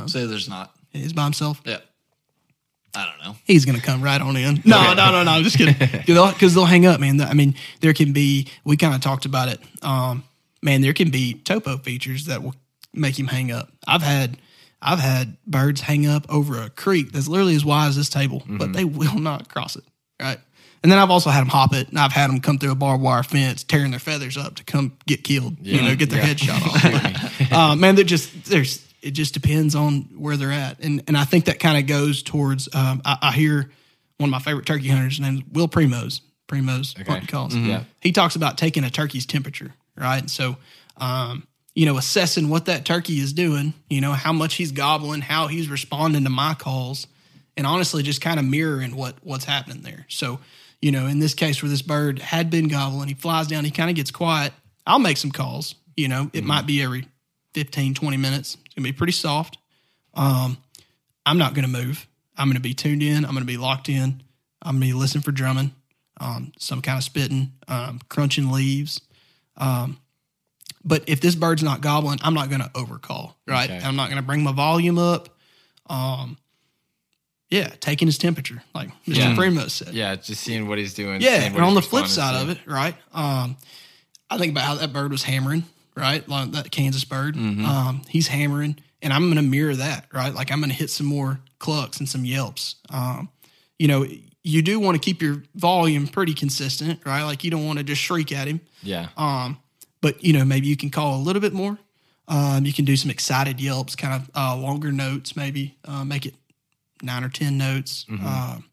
Say 0.07 0.25
there's 0.25 0.49
not. 0.49 0.73
He's 0.91 1.13
by 1.13 1.23
himself. 1.23 1.61
Yeah. 1.65 1.79
I 2.95 3.07
don't 3.07 3.25
know. 3.27 3.35
he's 3.45 3.65
gonna 3.65 3.81
come 3.81 4.03
right 4.03 4.21
on 4.21 4.37
in. 4.37 4.61
No, 4.65 4.93
no, 4.93 5.11
no, 5.11 5.23
no. 5.23 5.31
I'm 5.31 5.43
just 5.43 5.57
kidding. 5.57 5.73
Because 5.79 6.05
they'll, 6.15 6.49
they'll 6.49 6.65
hang 6.65 6.85
up, 6.85 6.99
man. 6.99 7.19
I 7.21 7.33
mean, 7.33 7.55
there 7.81 7.93
can 7.93 8.13
be. 8.13 8.47
We 8.63 8.77
kind 8.77 8.93
of 8.93 9.01
talked 9.01 9.25
about 9.25 9.49
it. 9.49 9.59
Um, 9.81 10.23
man, 10.61 10.81
there 10.81 10.93
can 10.93 11.09
be 11.09 11.33
topo 11.33 11.77
features 11.77 12.25
that 12.25 12.43
will 12.43 12.53
make 12.93 13.17
him 13.17 13.25
hang 13.27 13.51
up. 13.51 13.69
I've 13.87 14.03
had, 14.03 14.37
I've 14.79 14.99
had 14.99 15.37
birds 15.47 15.81
hang 15.81 16.05
up 16.05 16.27
over 16.29 16.61
a 16.61 16.69
creek 16.69 17.11
that's 17.11 17.27
literally 17.27 17.55
as 17.55 17.65
wide 17.65 17.87
as 17.87 17.95
this 17.95 18.09
table, 18.09 18.43
but 18.47 18.73
they 18.73 18.85
will 18.85 19.17
not 19.19 19.49
cross 19.49 19.75
it. 19.75 19.83
Right. 20.21 20.37
And 20.83 20.91
then 20.91 20.99
I've 20.99 21.09
also 21.09 21.29
had 21.29 21.39
them 21.39 21.47
hop 21.47 21.73
it, 21.73 21.87
and 21.87 21.97
I've 21.97 22.11
had 22.11 22.29
them 22.29 22.41
come 22.41 22.57
through 22.57 22.71
a 22.71 22.75
barbed 22.75 23.01
wire 23.01 23.23
fence, 23.23 23.63
tearing 23.63 23.91
their 23.91 24.01
feathers 24.01 24.37
up 24.37 24.55
to 24.55 24.65
come 24.65 24.97
get 25.07 25.23
killed. 25.23 25.55
You 25.61 25.81
know, 25.81 25.95
get 25.95 26.09
their 26.09 26.21
head 26.21 26.39
shot 26.39 26.61
off. 26.61 27.51
uh, 27.53 27.75
man, 27.77 27.95
they're 27.95 28.03
just 28.03 28.45
there's 28.45 28.85
it 29.01 29.11
just 29.11 29.33
depends 29.33 29.75
on 29.75 30.09
where 30.17 30.35
they're 30.35 30.51
at, 30.51 30.79
and 30.79 31.01
and 31.07 31.17
I 31.17 31.23
think 31.23 31.45
that 31.45 31.59
kind 31.59 31.77
of 31.77 31.87
goes 31.87 32.21
towards. 32.21 32.67
Um, 32.75 33.01
I, 33.05 33.17
I 33.21 33.31
hear 33.31 33.71
one 34.17 34.27
of 34.27 34.31
my 34.31 34.39
favorite 34.39 34.65
turkey 34.65 34.89
hunters 34.89 35.19
named 35.19 35.45
Will 35.53 35.67
Primos. 35.67 36.21
Primos 36.47 36.95
hunting 37.07 37.27
calls. 37.27 37.55
Yeah. 37.55 37.83
he 38.01 38.11
talks 38.11 38.35
about 38.35 38.57
taking 38.57 38.83
a 38.83 38.89
turkey's 38.89 39.25
temperature, 39.25 39.73
right? 39.95 40.19
And 40.19 40.29
so, 40.29 40.57
um, 40.97 41.47
you 41.73 41.85
know, 41.85 41.97
assessing 41.97 42.49
what 42.49 42.65
that 42.65 42.85
turkey 42.85 43.19
is 43.19 43.33
doing, 43.33 43.73
you 43.89 44.01
know, 44.01 44.11
how 44.11 44.33
much 44.33 44.55
he's 44.55 44.71
gobbling, 44.71 45.21
how 45.21 45.47
he's 45.47 45.69
responding 45.69 46.25
to 46.25 46.29
my 46.29 46.53
calls, 46.53 47.07
and 47.55 47.65
honestly, 47.65 48.03
just 48.03 48.21
kind 48.21 48.39
of 48.39 48.45
mirroring 48.45 48.95
what 48.95 49.15
what's 49.23 49.45
happening 49.45 49.81
there. 49.81 50.05
So, 50.09 50.39
you 50.83 50.91
know, 50.91 51.07
in 51.07 51.19
this 51.19 51.33
case 51.33 51.63
where 51.63 51.69
this 51.69 51.81
bird 51.81 52.19
had 52.19 52.49
been 52.49 52.67
gobbling, 52.67 53.07
he 53.07 53.13
flies 53.13 53.47
down, 53.47 53.63
he 53.63 53.71
kind 53.71 53.89
of 53.89 53.95
gets 53.95 54.11
quiet. 54.11 54.51
I'll 54.85 54.99
make 54.99 55.15
some 55.15 55.31
calls. 55.31 55.75
You 55.95 56.09
know, 56.09 56.29
it 56.33 56.43
might 56.43 56.67
be 56.67 56.81
every 56.83 57.07
15, 57.53 57.93
20 57.93 58.17
minutes. 58.17 58.57
It's 58.65 58.73
gonna 58.75 58.83
be 58.83 58.91
pretty 58.91 59.13
soft. 59.13 59.57
Um, 60.13 60.57
I'm 61.25 61.37
not 61.37 61.53
gonna 61.53 61.69
move. 61.69 62.05
I'm 62.35 62.49
gonna 62.49 62.59
be 62.59 62.73
tuned 62.73 63.01
in. 63.01 63.23
I'm 63.23 63.31
gonna 63.31 63.45
be 63.45 63.55
locked 63.55 63.87
in. 63.87 64.23
I'm 64.61 64.75
gonna 64.75 64.87
be 64.87 64.91
listening 64.91 65.21
for 65.21 65.31
drumming, 65.31 65.71
um, 66.19 66.51
some 66.59 66.81
kind 66.81 66.97
of 66.97 67.05
spitting, 67.05 67.53
um, 67.69 68.01
crunching 68.09 68.51
leaves. 68.51 68.99
Um, 69.55 69.99
but 70.83 71.05
if 71.07 71.21
this 71.21 71.35
bird's 71.35 71.63
not 71.63 71.79
gobbling, 71.79 72.19
I'm 72.23 72.33
not 72.33 72.49
gonna 72.49 72.71
overcall. 72.75 73.37
Right? 73.47 73.71
Okay. 73.71 73.85
I'm 73.85 73.95
not 73.95 74.09
gonna 74.09 74.21
bring 74.21 74.43
my 74.43 74.51
volume 74.51 74.99
up. 74.99 75.29
Um, 75.89 76.37
yeah, 77.53 77.67
taking 77.79 78.07
his 78.07 78.17
temperature, 78.17 78.63
like 78.73 78.89
Mr. 79.05 79.17
Yeah. 79.17 79.35
Primo 79.35 79.67
said. 79.67 79.93
Yeah, 79.93 80.15
just 80.15 80.41
seeing 80.41 80.67
what 80.67 80.79
he's 80.79 80.95
doing. 80.95 81.21
Yeah, 81.21 81.43
and 81.43 81.59
on 81.59 81.75
the 81.75 81.83
flip 81.83 82.07
side 82.07 82.33
to. 82.33 82.41
of 82.41 82.49
it, 82.49 82.57
right? 82.65 82.95
Um, 83.13 83.57
I 84.27 84.39
think 84.39 84.51
about 84.51 84.63
how 84.63 84.75
that 84.75 84.91
bird 84.91 85.11
was 85.11 85.21
hammering, 85.21 85.63
right? 85.95 86.27
Like 86.27 86.51
that 86.53 86.71
Kansas 86.71 87.03
bird. 87.03 87.35
Mm-hmm. 87.35 87.63
Um, 87.63 88.01
he's 88.09 88.27
hammering, 88.27 88.77
and 89.03 89.13
I'm 89.13 89.25
going 89.25 89.35
to 89.35 89.43
mirror 89.43 89.75
that, 89.75 90.07
right? 90.11 90.33
Like 90.33 90.51
I'm 90.51 90.61
going 90.61 90.71
to 90.71 90.75
hit 90.75 90.89
some 90.89 91.05
more 91.05 91.39
clucks 91.59 91.99
and 91.99 92.09
some 92.09 92.25
yelps. 92.25 92.77
Um, 92.89 93.29
you 93.77 93.87
know, 93.87 94.07
you 94.41 94.61
do 94.63 94.79
want 94.79 94.95
to 94.95 94.99
keep 94.99 95.21
your 95.21 95.43
volume 95.53 96.07
pretty 96.07 96.33
consistent, 96.33 97.05
right? 97.05 97.23
Like 97.23 97.43
you 97.43 97.51
don't 97.51 97.67
want 97.67 97.77
to 97.77 97.83
just 97.83 98.01
shriek 98.01 98.31
at 98.31 98.47
him. 98.47 98.61
Yeah. 98.81 99.09
Um, 99.15 99.59
but 100.01 100.23
you 100.23 100.33
know, 100.33 100.43
maybe 100.43 100.67
you 100.67 100.75
can 100.75 100.89
call 100.89 101.17
a 101.17 101.21
little 101.21 101.41
bit 101.41 101.53
more. 101.53 101.77
Um, 102.27 102.65
you 102.65 102.73
can 102.73 102.85
do 102.85 102.95
some 102.95 103.11
excited 103.11 103.61
yelps, 103.61 103.95
kind 103.95 104.13
of 104.15 104.31
uh, 104.35 104.55
longer 104.57 104.91
notes, 104.91 105.35
maybe 105.35 105.77
uh, 105.85 106.03
make 106.03 106.25
it 106.25 106.33
nine 107.03 107.23
or 107.23 107.29
ten 107.29 107.57
notes. 107.57 108.05
Um, 108.09 108.65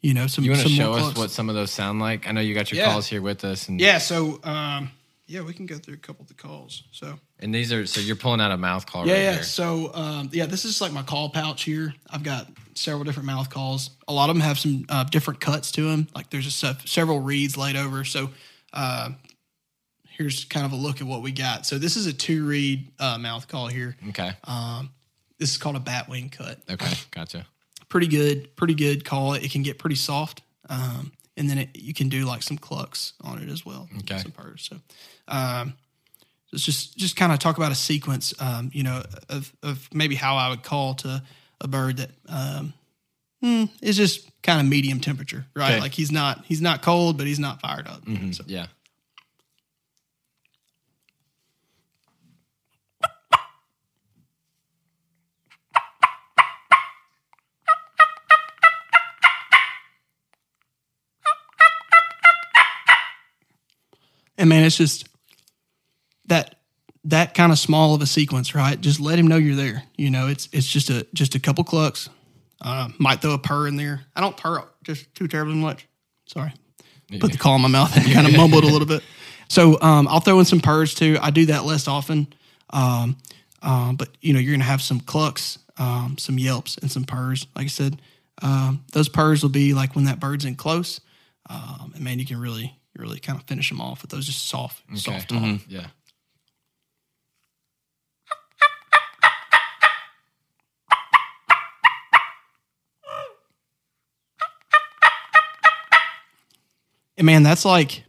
you 0.00 0.14
know, 0.14 0.26
some. 0.26 0.44
Mm-hmm. 0.44 0.52
you 0.52 0.56
want 0.56 0.62
to 0.62 0.68
show 0.74 0.92
us 0.94 1.16
what 1.16 1.30
some 1.30 1.48
of 1.48 1.54
those 1.54 1.70
sound 1.70 2.00
like? 2.00 2.28
I 2.28 2.32
know 2.32 2.40
you 2.40 2.54
got 2.54 2.70
your 2.70 2.80
Yeah. 2.80 2.92
calls 2.92 3.06
here 3.06 3.20
with 3.22 3.44
us, 3.44 3.68
and 3.68 3.80
Yeah, 3.80 3.98
so 3.98 4.40
um, 4.44 4.90
yeah, 5.26 5.40
we 5.40 5.52
can 5.52 5.66
go 5.66 5.76
through 5.78 5.94
a 5.94 5.98
couple 5.98 6.22
of 6.22 6.28
the 6.28 6.34
calls. 6.34 6.84
So 6.92 7.18
and 7.40 7.52
these 7.54 7.72
are 7.72 7.86
so 7.86 8.00
you're 8.00 8.14
pulling 8.16 8.40
out 8.40 8.52
a 8.52 8.56
mouth 8.56 8.86
call 8.86 9.06
yeah, 9.06 9.12
right 9.14 9.22
yeah. 9.22 9.32
here. 9.34 9.42
So 9.42 9.92
um, 9.94 10.30
yeah, 10.32 10.46
this 10.46 10.64
is 10.64 10.80
like 10.80 10.92
my 10.92 11.02
call 11.02 11.30
pouch 11.30 11.64
here. 11.64 11.92
I've 12.10 12.22
got 12.22 12.46
several 12.74 13.02
different 13.04 13.26
mouth 13.26 13.50
calls. 13.50 13.90
A 14.06 14.12
lot 14.12 14.30
of 14.30 14.36
them 14.36 14.42
have 14.42 14.58
some 14.58 14.84
uh, 14.88 15.04
different 15.04 15.40
cuts 15.40 15.72
to 15.72 15.82
them. 15.90 16.06
Like 16.14 16.30
there's 16.30 16.46
a 16.46 16.50
se- 16.52 16.76
several 16.84 17.18
reeds 17.20 17.56
laid 17.56 17.74
over. 17.76 18.04
So 18.04 18.30
uh, 18.72 19.10
here's 20.10 20.44
kind 20.44 20.64
of 20.66 20.72
a 20.72 20.76
look 20.76 21.00
at 21.00 21.06
what 21.06 21.22
we 21.22 21.32
got. 21.32 21.66
So 21.66 21.78
this 21.78 21.96
is 21.96 22.06
a 22.06 22.12
two 22.12 22.46
reed 22.46 22.92
uh, 23.00 23.18
mouth 23.18 23.48
call 23.48 23.66
here. 23.66 23.96
Okay. 24.10 24.30
This 25.38 25.50
is 25.50 25.58
called 25.58 25.76
a 25.76 25.80
bat 25.80 26.08
wing 26.08 26.28
cut. 26.30 26.60
okay. 26.70 26.92
Gotcha. 27.10 27.46
Pretty 27.88 28.06
good, 28.08 28.54
pretty 28.56 28.74
good 28.74 29.04
call. 29.04 29.34
It 29.34 29.50
can 29.50 29.62
get 29.62 29.78
pretty 29.78 29.96
soft, 29.96 30.42
um, 30.68 31.12
and 31.36 31.48
then 31.48 31.58
it, 31.58 31.70
you 31.74 31.94
can 31.94 32.08
do 32.08 32.24
like 32.24 32.42
some 32.42 32.58
clucks 32.58 33.12
on 33.22 33.40
it 33.42 33.48
as 33.48 33.64
well. 33.64 33.88
Okay. 33.98 34.18
some 34.18 34.32
purrs. 34.32 34.68
So, 34.70 34.76
um, 35.28 35.74
let's 36.52 36.64
just 36.64 36.96
just 36.96 37.16
kind 37.16 37.32
of 37.32 37.38
talk 37.38 37.56
about 37.56 37.72
a 37.72 37.76
sequence, 37.76 38.34
um, 38.40 38.70
you 38.72 38.82
know, 38.82 39.02
of 39.28 39.52
of 39.62 39.88
maybe 39.92 40.14
how 40.14 40.36
I 40.36 40.48
would 40.50 40.62
call 40.62 40.94
to 40.96 41.22
a 41.60 41.68
bird 41.68 41.98
that 41.98 42.10
um, 42.28 42.74
hmm, 43.40 43.64
is 43.80 43.96
just 43.96 44.28
kind 44.42 44.60
of 44.60 44.66
medium 44.66 45.00
temperature, 45.00 45.46
right? 45.54 45.72
Okay. 45.72 45.80
Like 45.80 45.92
he's 45.92 46.10
not 46.10 46.44
he's 46.44 46.60
not 46.60 46.82
cold, 46.82 47.16
but 47.18 47.26
he's 47.26 47.38
not 47.38 47.60
fired 47.60 47.86
up. 47.86 48.02
So, 48.32 48.44
Yeah. 48.46 48.66
Man, 64.48 64.64
it's 64.64 64.76
just 64.76 65.08
that 66.26 66.56
that 67.04 67.34
kind 67.34 67.52
of 67.52 67.58
small 67.58 67.94
of 67.94 68.02
a 68.02 68.06
sequence, 68.06 68.54
right? 68.54 68.80
Just 68.80 69.00
let 69.00 69.18
him 69.18 69.28
know 69.28 69.36
you're 69.36 69.56
there. 69.56 69.84
You 69.96 70.10
know, 70.10 70.28
it's 70.28 70.48
it's 70.52 70.66
just 70.66 70.90
a 70.90 71.06
just 71.14 71.34
a 71.34 71.40
couple 71.40 71.64
clucks. 71.64 72.08
Uh, 72.60 72.88
might 72.98 73.20
throw 73.20 73.32
a 73.32 73.38
purr 73.38 73.68
in 73.68 73.76
there. 73.76 74.02
I 74.14 74.20
don't 74.20 74.36
purr 74.36 74.64
just 74.82 75.14
too 75.14 75.28
terribly 75.28 75.54
much. 75.54 75.86
Sorry, 76.26 76.52
put 77.20 77.32
the 77.32 77.38
call 77.38 77.56
in 77.56 77.62
my 77.62 77.68
mouth 77.68 77.96
and 77.96 78.12
kind 78.12 78.26
of 78.26 78.36
mumbled 78.36 78.64
a 78.64 78.68
little 78.68 78.86
bit. 78.86 79.02
So 79.48 79.80
um, 79.80 80.08
I'll 80.08 80.20
throw 80.20 80.38
in 80.40 80.44
some 80.44 80.60
purrs 80.60 80.94
too. 80.94 81.18
I 81.20 81.30
do 81.30 81.46
that 81.46 81.64
less 81.64 81.86
often, 81.86 82.26
um, 82.70 83.16
um, 83.62 83.96
but 83.96 84.08
you 84.20 84.32
know 84.32 84.40
you're 84.40 84.54
gonna 84.54 84.64
have 84.64 84.82
some 84.82 85.00
clucks, 85.00 85.58
um, 85.78 86.16
some 86.18 86.38
yelps, 86.38 86.76
and 86.78 86.90
some 86.90 87.04
purrs. 87.04 87.46
Like 87.54 87.66
I 87.66 87.68
said, 87.68 88.02
um, 88.42 88.84
those 88.92 89.08
purrs 89.08 89.42
will 89.42 89.50
be 89.50 89.74
like 89.74 89.94
when 89.94 90.06
that 90.06 90.18
bird's 90.18 90.44
in 90.44 90.56
close, 90.56 91.00
um, 91.48 91.92
and 91.94 92.02
man, 92.02 92.18
you 92.18 92.26
can 92.26 92.40
really 92.40 92.76
really 92.98 93.18
kind 93.20 93.38
of 93.38 93.44
finish 93.46 93.68
them 93.68 93.80
off 93.80 94.02
with 94.02 94.10
those 94.10 94.26
just 94.26 94.46
soft, 94.46 94.82
soft 94.96 95.28
talk. 95.30 95.60
Yeah. 95.68 95.86
And 107.16 107.24
man, 107.26 107.42
that's 107.42 107.64
like 107.64 108.02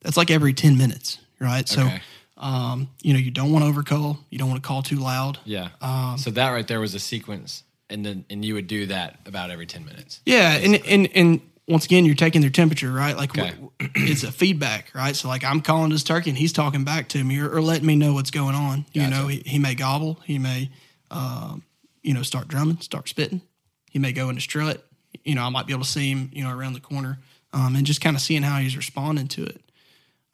that's 0.00 0.16
like 0.16 0.30
every 0.30 0.52
ten 0.54 0.78
minutes, 0.78 1.18
right? 1.40 1.68
So, 1.68 1.82
Okay. 1.82 2.00
um, 2.36 2.88
you 3.02 3.12
know, 3.12 3.18
you 3.18 3.30
don't 3.30 3.52
want 3.52 3.64
to 3.64 3.68
overcall. 3.68 4.18
You 4.30 4.38
don't 4.38 4.48
want 4.48 4.62
to 4.62 4.66
call 4.66 4.82
too 4.82 4.96
loud. 4.96 5.38
Yeah. 5.44 5.68
Um, 5.80 6.16
so 6.18 6.30
that 6.30 6.50
right 6.50 6.66
there 6.66 6.80
was 6.80 6.94
a 6.94 6.98
sequence, 7.00 7.64
and 7.90 8.04
then 8.06 8.24
and 8.30 8.44
you 8.44 8.54
would 8.54 8.66
do 8.66 8.86
that 8.86 9.18
about 9.26 9.50
every 9.50 9.66
ten 9.66 9.84
minutes. 9.84 10.20
Yeah, 10.24 10.52
and 10.56 10.76
and 10.86 11.08
and 11.14 11.40
once 11.68 11.84
again, 11.84 12.04
you're 12.06 12.14
taking 12.14 12.40
their 12.40 12.50
temperature, 12.50 12.90
right? 12.90 13.16
Like 13.16 13.38
Okay. 13.38 13.52
it's 13.94 14.24
a 14.24 14.32
feedback, 14.32 14.90
right? 14.94 15.14
So 15.14 15.28
like 15.28 15.44
I'm 15.44 15.60
calling 15.60 15.90
this 15.90 16.02
turkey, 16.02 16.30
and 16.30 16.38
he's 16.38 16.52
talking 16.52 16.84
back 16.84 17.08
to 17.10 17.22
me 17.22 17.38
or, 17.38 17.50
or 17.50 17.60
letting 17.60 17.86
me 17.86 17.94
know 17.94 18.14
what's 18.14 18.30
going 18.30 18.54
on. 18.54 18.86
You 18.92 19.08
know, 19.08 19.26
he, 19.26 19.42
he 19.44 19.58
may 19.58 19.74
gobble, 19.74 20.18
he 20.24 20.38
may, 20.38 20.70
um, 21.10 21.62
you 22.02 22.14
know, 22.14 22.22
start 22.22 22.48
drumming, 22.48 22.80
start 22.80 23.08
spitting. 23.08 23.42
He 23.90 23.98
may 23.98 24.12
go 24.12 24.28
into 24.30 24.40
strut. 24.40 24.84
You 25.24 25.34
know, 25.34 25.42
I 25.42 25.48
might 25.50 25.66
be 25.66 25.72
able 25.72 25.84
to 25.84 25.88
see 25.88 26.10
him, 26.10 26.30
you 26.32 26.42
know, 26.42 26.56
around 26.56 26.72
the 26.72 26.80
corner, 26.80 27.18
um, 27.52 27.76
and 27.76 27.86
just 27.86 28.00
kind 28.00 28.16
of 28.16 28.22
seeing 28.22 28.42
how 28.42 28.58
he's 28.58 28.76
responding 28.76 29.28
to 29.28 29.44
it. 29.44 29.60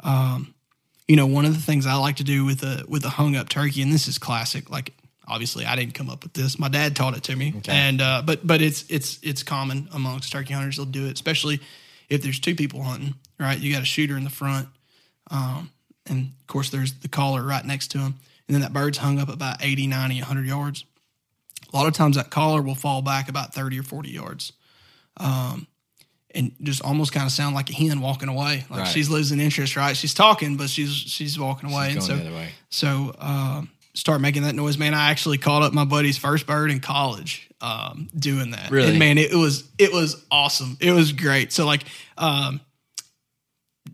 Um, 0.01 0.55
you 1.09 1.17
know, 1.17 1.27
one 1.27 1.45
of 1.45 1.55
the 1.55 1.61
things 1.61 1.87
I 1.87 1.95
like 1.95 2.17
to 2.17 2.25
do 2.25 2.45
with 2.45 2.63
a 2.63 2.85
with 2.89 3.05
a 3.05 3.11
hung 3.11 3.35
up 3.37 3.49
turkey, 3.49 3.83
and 3.83 3.93
this 3.93 4.07
is 4.07 4.19
classic. 4.19 4.71
Like, 4.71 4.93
obviously, 5.27 5.65
I 5.67 5.77
didn't 5.77 5.95
come 5.95 6.11
up 6.11 6.23
with 6.23 6.33
this. 6.33 6.59
My 6.59 6.69
dad 6.69 6.95
taught 6.97 7.17
it 7.17 7.23
to 7.25 7.37
me, 7.37 7.55
and 7.69 8.01
uh, 8.01 8.23
but 8.25 8.47
but 8.47 8.61
it's 8.63 8.85
it's 8.89 9.19
it's 9.23 9.43
common 9.43 9.89
amongst 9.93 10.33
turkey 10.33 10.55
hunters. 10.55 10.77
They'll 10.77 10.87
do 10.87 11.07
it, 11.07 11.13
especially 11.13 11.61
if 12.09 12.23
there's 12.23 12.41
two 12.41 12.55
people 12.55 12.83
hunting. 12.83 13.15
Right, 13.39 13.59
you 13.59 13.73
got 13.73 13.83
a 13.83 13.87
shooter 13.87 14.17
in 14.17 14.25
the 14.25 14.31
front, 14.31 14.69
um, 15.31 15.71
and 16.07 16.33
of 16.41 16.47
course 16.47 16.71
there's 16.71 16.93
the 16.95 17.09
caller 17.09 17.43
right 17.43 17.65
next 17.65 17.89
to 17.93 17.99
him, 17.99 18.15
and 18.49 18.55
then 18.55 18.61
that 18.61 18.73
bird's 18.73 18.99
hung 18.99 19.19
up 19.19 19.29
about 19.29 19.57
80, 19.63 19.87
90, 19.89 20.21
100 20.21 20.47
yards. 20.47 20.85
A 21.73 21.77
lot 21.77 21.89
of 21.89 21.95
times 21.95 22.15
that 22.17 22.31
caller 22.31 22.63
will 22.63 22.77
fall 22.77 23.03
back 23.03 23.29
about 23.29 23.53
30 23.53 23.81
or 23.81 23.83
40 23.83 24.11
yards. 24.11 24.53
Um, 25.17 25.67
and 26.33 26.53
just 26.63 26.83
almost 26.83 27.13
kind 27.13 27.27
of 27.27 27.33
sound 27.33 27.55
like 27.55 27.71
a 27.71 27.73
hen 27.73 28.01
walking 28.01 28.29
away. 28.29 28.65
Like 28.69 28.81
Right. 28.81 28.89
she's 28.89 29.09
losing 29.09 29.41
interest, 29.41 29.77
right? 29.77 29.97
She's 29.97 30.15
talking, 30.15 30.57
but 30.57 30.69
she's 30.69 30.93
she's 30.93 31.39
walking 31.39 31.71
away. 31.71 31.87
Going 31.87 31.97
and 31.97 32.03
so 32.03 32.17
the 32.17 32.27
other 32.27 32.35
way. 32.35 32.51
so 32.71 33.15
um, 33.19 33.71
start 33.95 34.21
making 34.21 34.43
that 34.43 34.55
noise, 34.55 34.77
man. 34.77 34.93
I 34.93 35.11
actually 35.11 35.39
called 35.39 35.63
up 35.63 35.73
my 35.73 35.85
buddy's 35.85 36.19
first 36.19 36.47
bird 36.47 36.71
in 36.71 36.81
college, 36.81 37.49
um, 37.61 38.09
doing 38.15 38.51
that. 38.51 38.71
Really? 38.71 38.91
And 38.91 38.99
man, 38.99 39.19
it 39.19 39.33
was 39.33 39.69
it 39.79 39.93
was 39.93 40.25
awesome. 40.31 40.77
It 40.81 40.93
was 40.93 41.13
great. 41.13 41.53
So 41.53 41.65
like, 41.65 41.85
um, 42.19 42.61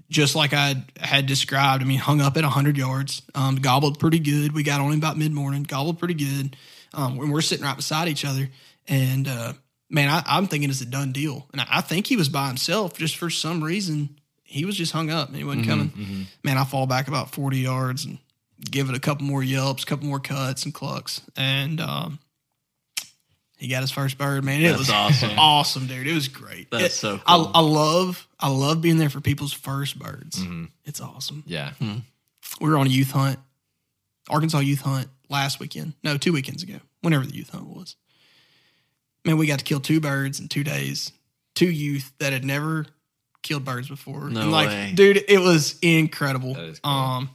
just 0.09 0.35
like 0.35 0.53
I 0.53 0.85
had 0.99 1.27
described, 1.27 1.83
I 1.83 1.87
mean, 1.87 1.99
hung 1.99 2.21
up 2.21 2.37
at 2.37 2.45
hundred 2.45 2.77
yards, 2.77 3.23
um, 3.35 3.57
gobbled 3.57 4.01
pretty 4.01 4.19
good. 4.19 4.53
We 4.53 4.63
got 4.63 4.81
on 4.81 4.93
him 4.93 4.99
about 4.99 5.17
mid 5.17 5.33
morning, 5.33 5.63
gobbled 5.63 5.99
pretty 5.99 6.15
good. 6.15 6.57
Um, 6.93 7.17
when 7.17 7.31
we're 7.31 7.41
sitting 7.41 7.65
right 7.65 7.77
beside 7.77 8.09
each 8.09 8.25
other, 8.25 8.49
and 8.89 9.29
uh, 9.29 9.53
man, 9.89 10.09
I, 10.09 10.23
I'm 10.27 10.47
thinking 10.47 10.71
it's 10.71 10.81
a 10.81 10.87
done 10.87 11.13
deal, 11.13 11.47
and 11.53 11.61
I, 11.61 11.67
I 11.71 11.81
think 11.83 12.09
he 12.09 12.17
was 12.17 12.29
by 12.29 12.49
himself. 12.49 12.95
Just 12.99 13.17
for 13.17 13.31
some 13.31 13.63
reason, 13.63 14.19
he 14.43 14.65
was 14.65 14.77
just 14.77 14.93
hung 14.93 15.11
up 15.11 15.29
and 15.29 15.37
he 15.37 15.45
wasn't 15.45 15.67
coming. 15.67 16.27
Man, 16.43 16.59
I 16.59 16.65
fall 16.65 16.87
back 16.87 17.07
about 17.07 17.31
forty 17.33 17.59
yards 17.59 18.07
and 18.07 18.19
give 18.69 18.89
it 18.91 18.97
a 18.97 19.01
couple 19.01 19.27
more 19.27 19.43
yelps, 19.43 19.83
a 19.83 19.87
couple 19.87 20.07
more 20.07 20.21
cuts 20.21 20.65
and 20.65 20.75
clucks, 20.75 21.21
and 21.37 21.81
um, 21.81 22.19
he 23.59 23.69
got 23.69 23.83
his 23.83 23.91
first 23.91 24.19
bird. 24.19 24.45
Man, 24.45 24.61
it 24.63 24.69
That's 24.69 24.79
was 24.79 24.91
awesome. 24.91 25.39
awesome, 25.39 25.87
dude. 25.87 26.07
It 26.07 26.15
was 26.15 26.29
great. 26.29 26.71
That's 26.71 26.85
It- 26.85 26.93
so 26.93 27.21
I, 27.27 27.37
cool. 27.37 27.51
I 27.55 27.61
love, 27.61 28.29
I 28.39 28.49
love 28.49 28.81
being 28.81 28.99
there 28.99 29.11
for 29.11 29.21
people's 29.21 29.53
first 29.53 29.99
birds. 29.99 30.43
It's 30.85 31.01
awesome. 31.01 31.43
Yeah. 31.47 31.73
We 32.61 32.69
were 32.69 32.77
on 32.79 32.87
a 32.87 32.91
youth 32.91 33.11
hunt, 33.13 33.39
Arkansas 34.29 34.59
youth 34.61 34.81
hunt 34.81 35.09
last 35.29 35.61
weekend. 35.61 35.93
No, 36.03 36.17
two 36.17 36.33
weekends 36.33 36.63
ago. 36.63 36.77
Whenever 37.03 37.25
the 37.27 37.35
youth 37.35 37.51
hunt 37.51 37.67
was. 37.67 37.97
Man, 39.25 39.37
we 39.37 39.47
got 39.47 39.59
to 39.59 39.65
kill 39.65 39.81
two 39.81 40.01
birds 40.01 40.41
in 40.41 40.49
two 40.49 40.65
days. 40.65 41.13
Two 41.55 41.71
youth 41.71 42.13
that 42.19 42.33
had 42.33 42.45
never 42.45 42.87
killed 43.43 43.65
birds 43.65 43.89
before. 43.89 44.29
No 44.31 44.41
and 44.43 44.53
like, 44.53 44.69
way. 44.69 44.93
dude, 44.95 45.23
it 45.29 45.41
was 45.41 45.79
incredible. 45.83 46.55
That 46.55 46.65
is 46.65 46.79
cool. 46.81 46.91
Um, 46.93 47.31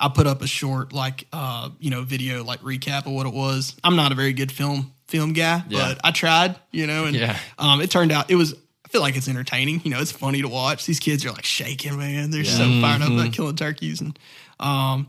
I 0.00 0.08
put 0.08 0.26
up 0.26 0.40
a 0.42 0.46
short, 0.46 0.92
like, 0.92 1.26
uh, 1.32 1.70
you 1.78 1.90
know, 1.90 2.02
video, 2.02 2.42
like 2.42 2.60
recap 2.62 3.06
of 3.06 3.12
what 3.12 3.26
it 3.26 3.34
was. 3.34 3.76
I'm 3.84 3.96
not 3.96 4.12
a 4.12 4.14
very 4.14 4.32
good 4.32 4.50
film 4.50 4.92
film 5.08 5.32
guy, 5.32 5.62
Yeah. 5.68 5.88
but 5.94 6.00
I 6.04 6.10
tried, 6.12 6.56
you 6.72 6.86
know, 6.86 7.04
and 7.04 7.14
Yeah. 7.16 7.36
um, 7.58 7.80
it 7.80 7.90
turned 7.90 8.10
out 8.12 8.30
it 8.30 8.36
was. 8.36 8.54
I 8.84 8.88
feel 8.88 9.02
like 9.02 9.16
it's 9.16 9.28
entertaining. 9.28 9.82
You 9.84 9.90
know, 9.92 10.00
it's 10.00 10.10
funny 10.12 10.42
to 10.42 10.48
watch. 10.48 10.84
These 10.86 10.98
kids 11.00 11.24
are 11.24 11.30
like 11.30 11.44
shaking, 11.44 11.96
man. 11.98 12.30
They're 12.30 12.44
so 12.44 12.80
fired 12.80 13.02
up 13.02 13.10
about 13.10 13.32
killing 13.32 13.54
turkeys, 13.56 14.00
and 14.00 14.18
um, 14.58 15.08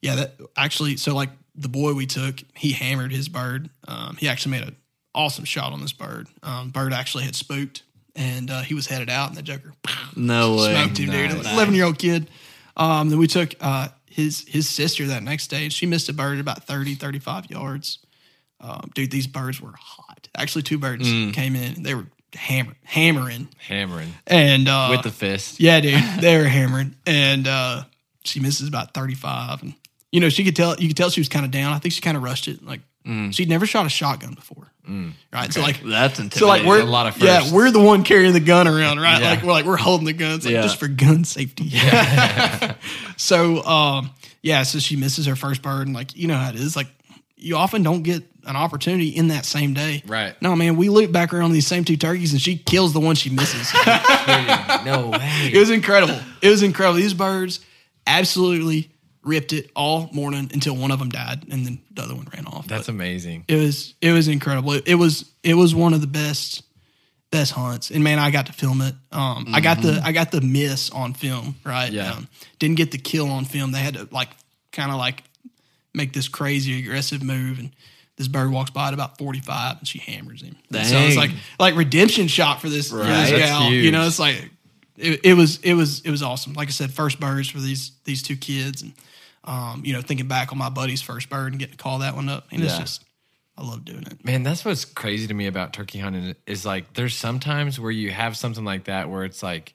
yeah, 0.00 0.14
that 0.16 0.34
actually. 0.56 0.96
So 0.96 1.14
like 1.14 1.30
the 1.54 1.68
boy 1.68 1.92
we 1.94 2.06
took, 2.06 2.42
he 2.54 2.72
hammered 2.72 3.12
his 3.12 3.28
bird. 3.28 3.68
Um, 3.88 4.16
he 4.18 4.28
actually 4.28 4.52
made 4.52 4.62
an 4.62 4.76
awesome 5.14 5.44
shot 5.44 5.72
on 5.72 5.80
this 5.82 5.92
bird. 5.92 6.28
Um, 6.42 6.70
bird 6.70 6.92
actually 6.94 7.24
had 7.24 7.34
spooked, 7.34 7.82
and 8.16 8.50
uh, 8.50 8.62
he 8.62 8.74
was 8.74 8.86
headed 8.86 9.10
out, 9.10 9.28
and 9.28 9.36
the 9.36 9.42
joker 9.42 9.74
No 10.16 10.56
way. 10.56 10.72
smoked 10.74 10.98
him, 10.98 11.10
dude. 11.10 11.30
Eleven 11.46 11.74
year 11.74 11.84
old 11.84 11.98
kid. 11.98 12.30
Um, 12.76 13.10
then 13.10 13.18
we 13.18 13.26
took 13.26 13.54
uh, 13.60 13.88
his 14.10 14.44
his 14.48 14.68
sister 14.68 15.06
that 15.06 15.22
next 15.22 15.46
day. 15.48 15.64
and 15.64 15.72
She 15.72 15.86
missed 15.86 16.08
a 16.08 16.12
bird 16.12 16.34
at 16.34 16.40
about 16.40 16.64
30, 16.64 16.94
35 16.96 17.50
yards. 17.50 17.98
Um, 18.60 18.90
dude, 18.94 19.10
these 19.10 19.26
birds 19.26 19.60
were 19.60 19.72
hot. 19.78 20.28
Actually, 20.36 20.62
two 20.62 20.78
birds 20.78 21.04
came 21.32 21.56
in. 21.56 21.74
and 21.76 21.86
They 21.86 21.94
were 21.94 22.06
hammer, 22.34 22.74
hammering, 22.84 23.48
Hammering 23.58 24.14
and 24.26 24.68
uh, 24.68 24.88
with 24.90 25.02
the 25.02 25.10
fist. 25.10 25.58
yeah, 25.60 25.80
dude, 25.80 26.02
they 26.20 26.36
were 26.36 26.44
hammering. 26.44 26.94
And 27.06 27.48
uh, 27.48 27.84
she 28.24 28.40
misses 28.40 28.68
about 28.68 28.92
thirty 28.92 29.14
five, 29.14 29.62
and 29.62 29.74
you 30.12 30.20
know 30.20 30.28
she 30.28 30.44
could 30.44 30.56
tell. 30.56 30.76
You 30.78 30.88
could 30.88 30.96
tell 30.96 31.08
she 31.10 31.20
was 31.20 31.28
kind 31.30 31.44
of 31.46 31.50
down. 31.50 31.72
I 31.72 31.78
think 31.78 31.94
she 31.94 32.00
kind 32.02 32.16
of 32.16 32.22
rushed 32.22 32.48
it. 32.48 32.62
Like 32.64 32.80
she'd 33.32 33.48
never 33.48 33.66
shot 33.66 33.86
a 33.86 33.88
shotgun 33.88 34.34
before, 34.34 34.70
right? 35.32 35.52
So 35.52 35.60
like 35.62 35.82
That's 35.82 36.18
so 36.38 36.46
like 36.46 36.64
we're 36.64 36.80
A 36.80 36.84
lot 36.84 37.06
of 37.06 37.18
yeah 37.22 37.52
we're 37.52 37.70
the 37.70 37.80
one 37.80 38.02
carrying 38.04 38.32
the 38.32 38.40
gun 38.40 38.66
around 38.68 38.98
right? 39.00 39.20
Yeah. 39.20 39.30
like 39.30 39.42
we're 39.42 39.52
like 39.52 39.64
we're 39.64 39.76
holding 39.76 40.06
the 40.06 40.12
guns 40.12 40.44
like 40.44 40.52
Yeah. 40.54 40.62
just 40.62 40.78
for 40.78 40.88
gun 40.88 41.24
safety. 41.24 41.70
So 43.16 43.62
um 43.64 44.10
yeah 44.42 44.62
so 44.62 44.78
she 44.78 44.96
misses 44.96 45.26
her 45.26 45.36
first 45.36 45.62
bird 45.62 45.86
and 45.86 45.94
like 45.94 46.16
you 46.16 46.26
know 46.28 46.36
how 46.36 46.48
it 46.50 46.56
is 46.56 46.74
like 46.76 46.88
you 47.36 47.56
often 47.56 47.82
don't 47.82 48.02
get 48.02 48.22
an 48.46 48.56
opportunity 48.56 49.08
in 49.08 49.28
that 49.28 49.44
same 49.44 49.74
day. 49.74 50.02
Right. 50.06 50.34
no 50.42 50.56
man 50.56 50.76
we 50.76 50.88
loop 50.88 51.12
back 51.12 51.32
around 51.34 51.52
these 51.52 51.66
same 51.66 51.84
two 51.84 51.96
turkeys 51.96 52.32
and 52.32 52.40
she 52.40 52.56
kills 52.56 52.92
the 52.92 53.00
one 53.00 53.14
she 53.16 53.30
misses. 53.30 53.70
No 54.84 55.10
way. 55.10 55.50
it 55.52 55.58
was 55.58 55.70
incredible. 55.70 56.18
It 56.40 56.48
was 56.48 56.62
incredible. 56.62 56.96
These 56.98 57.12
birds 57.14 57.60
absolutely 58.06 58.90
ripped 59.22 59.52
it 59.52 59.70
all 59.76 60.08
morning 60.12 60.50
until 60.54 60.74
one 60.74 60.90
of 60.90 60.98
them 60.98 61.08
died 61.10 61.44
and 61.50 61.66
then 61.66 61.78
the 61.92 62.02
other 62.02 62.14
one 62.14 62.26
ran 62.34 62.46
off 62.46 62.66
That's 62.66 62.88
amazing. 62.88 63.44
it 63.48 63.56
was 63.56 63.94
it 64.00 64.12
was 64.12 64.28
incredible. 64.28 64.72
It, 64.72 64.88
it 64.88 64.94
was 64.94 65.30
it 65.42 65.54
was 65.54 65.74
one 65.74 65.92
of 65.94 66.00
the 66.00 66.06
best 66.06 66.62
best 67.30 67.52
hunts. 67.52 67.90
And 67.90 68.02
man, 68.02 68.18
I 68.18 68.30
got 68.30 68.46
to 68.46 68.52
film 68.52 68.80
it. 68.80 68.94
Um, 69.12 69.46
I 69.52 69.60
got 69.60 69.82
the 69.82 70.00
I 70.02 70.12
got 70.12 70.30
the 70.30 70.40
miss 70.40 70.90
on 70.90 71.14
film, 71.14 71.54
right? 71.64 71.92
Yeah. 71.92 72.12
Um, 72.12 72.28
didn't 72.58 72.76
get 72.76 72.90
the 72.92 72.98
kill 72.98 73.28
on 73.28 73.44
film. 73.44 73.72
They 73.72 73.78
had 73.80 73.94
to 73.94 74.08
like 74.10 74.30
kind 74.72 74.90
of 74.90 74.96
like 74.96 75.22
make 75.94 76.12
this 76.12 76.28
crazy 76.28 76.78
aggressive 76.80 77.22
move 77.22 77.58
and. 77.58 77.70
This 78.16 78.28
bird 78.28 78.50
walks 78.50 78.68
by 78.68 78.88
at 78.88 78.92
about 78.92 79.16
forty 79.16 79.40
five, 79.40 79.78
and 79.78 79.88
she 79.88 79.98
hammers 79.98 80.42
him. 80.42 80.54
And 80.74 80.86
So 80.86 80.98
it's 80.98 81.16
like 81.16 81.30
like 81.58 81.74
redemption 81.74 82.28
shot 82.28 82.60
for 82.60 82.68
this, 82.68 82.90
for 82.90 82.96
this 82.98 83.30
Right. 83.30 83.38
Gal. 83.38 83.70
You 83.70 83.90
know, 83.92 84.06
it's 84.06 84.18
like 84.18 84.50
it, 84.98 85.20
it 85.24 85.32
was 85.32 85.58
it 85.62 85.72
was 85.72 86.00
it 86.02 86.10
was 86.10 86.22
awesome. 86.22 86.52
Like 86.52 86.68
I 86.68 86.72
said, 86.72 86.90
first 86.90 87.18
birds 87.18 87.48
for 87.48 87.60
these 87.60 87.92
these 88.04 88.22
two 88.22 88.36
kids, 88.36 88.82
and 88.82 88.92
um, 89.44 89.82
you 89.84 89.92
know, 89.92 90.02
thinking 90.02 90.28
back 90.28 90.52
on 90.52 90.58
my 90.58 90.68
buddy's 90.68 91.02
first 91.02 91.28
bird 91.30 91.52
and 91.52 91.58
getting 91.58 91.76
to 91.76 91.82
call 91.82 92.00
that 92.00 92.14
one 92.14 92.28
up, 92.28 92.46
and 92.50 92.62
it's 92.62 92.78
just 92.78 93.04
I 93.56 93.62
love 93.62 93.84
doing 93.84 94.02
it. 94.02 94.24
Man, 94.24 94.42
that's 94.42 94.64
what's 94.64 94.84
crazy 94.84 95.26
to 95.26 95.34
me 95.34 95.46
about 95.46 95.72
turkey 95.72 95.98
hunting 95.98 96.34
is 96.46 96.64
like 96.64 96.94
there's 96.94 97.14
sometimes 97.14 97.78
where 97.78 97.90
you 97.90 98.10
have 98.10 98.36
something 98.36 98.64
like 98.64 98.84
that 98.84 99.10
where 99.10 99.24
it's 99.24 99.42
like, 99.42 99.74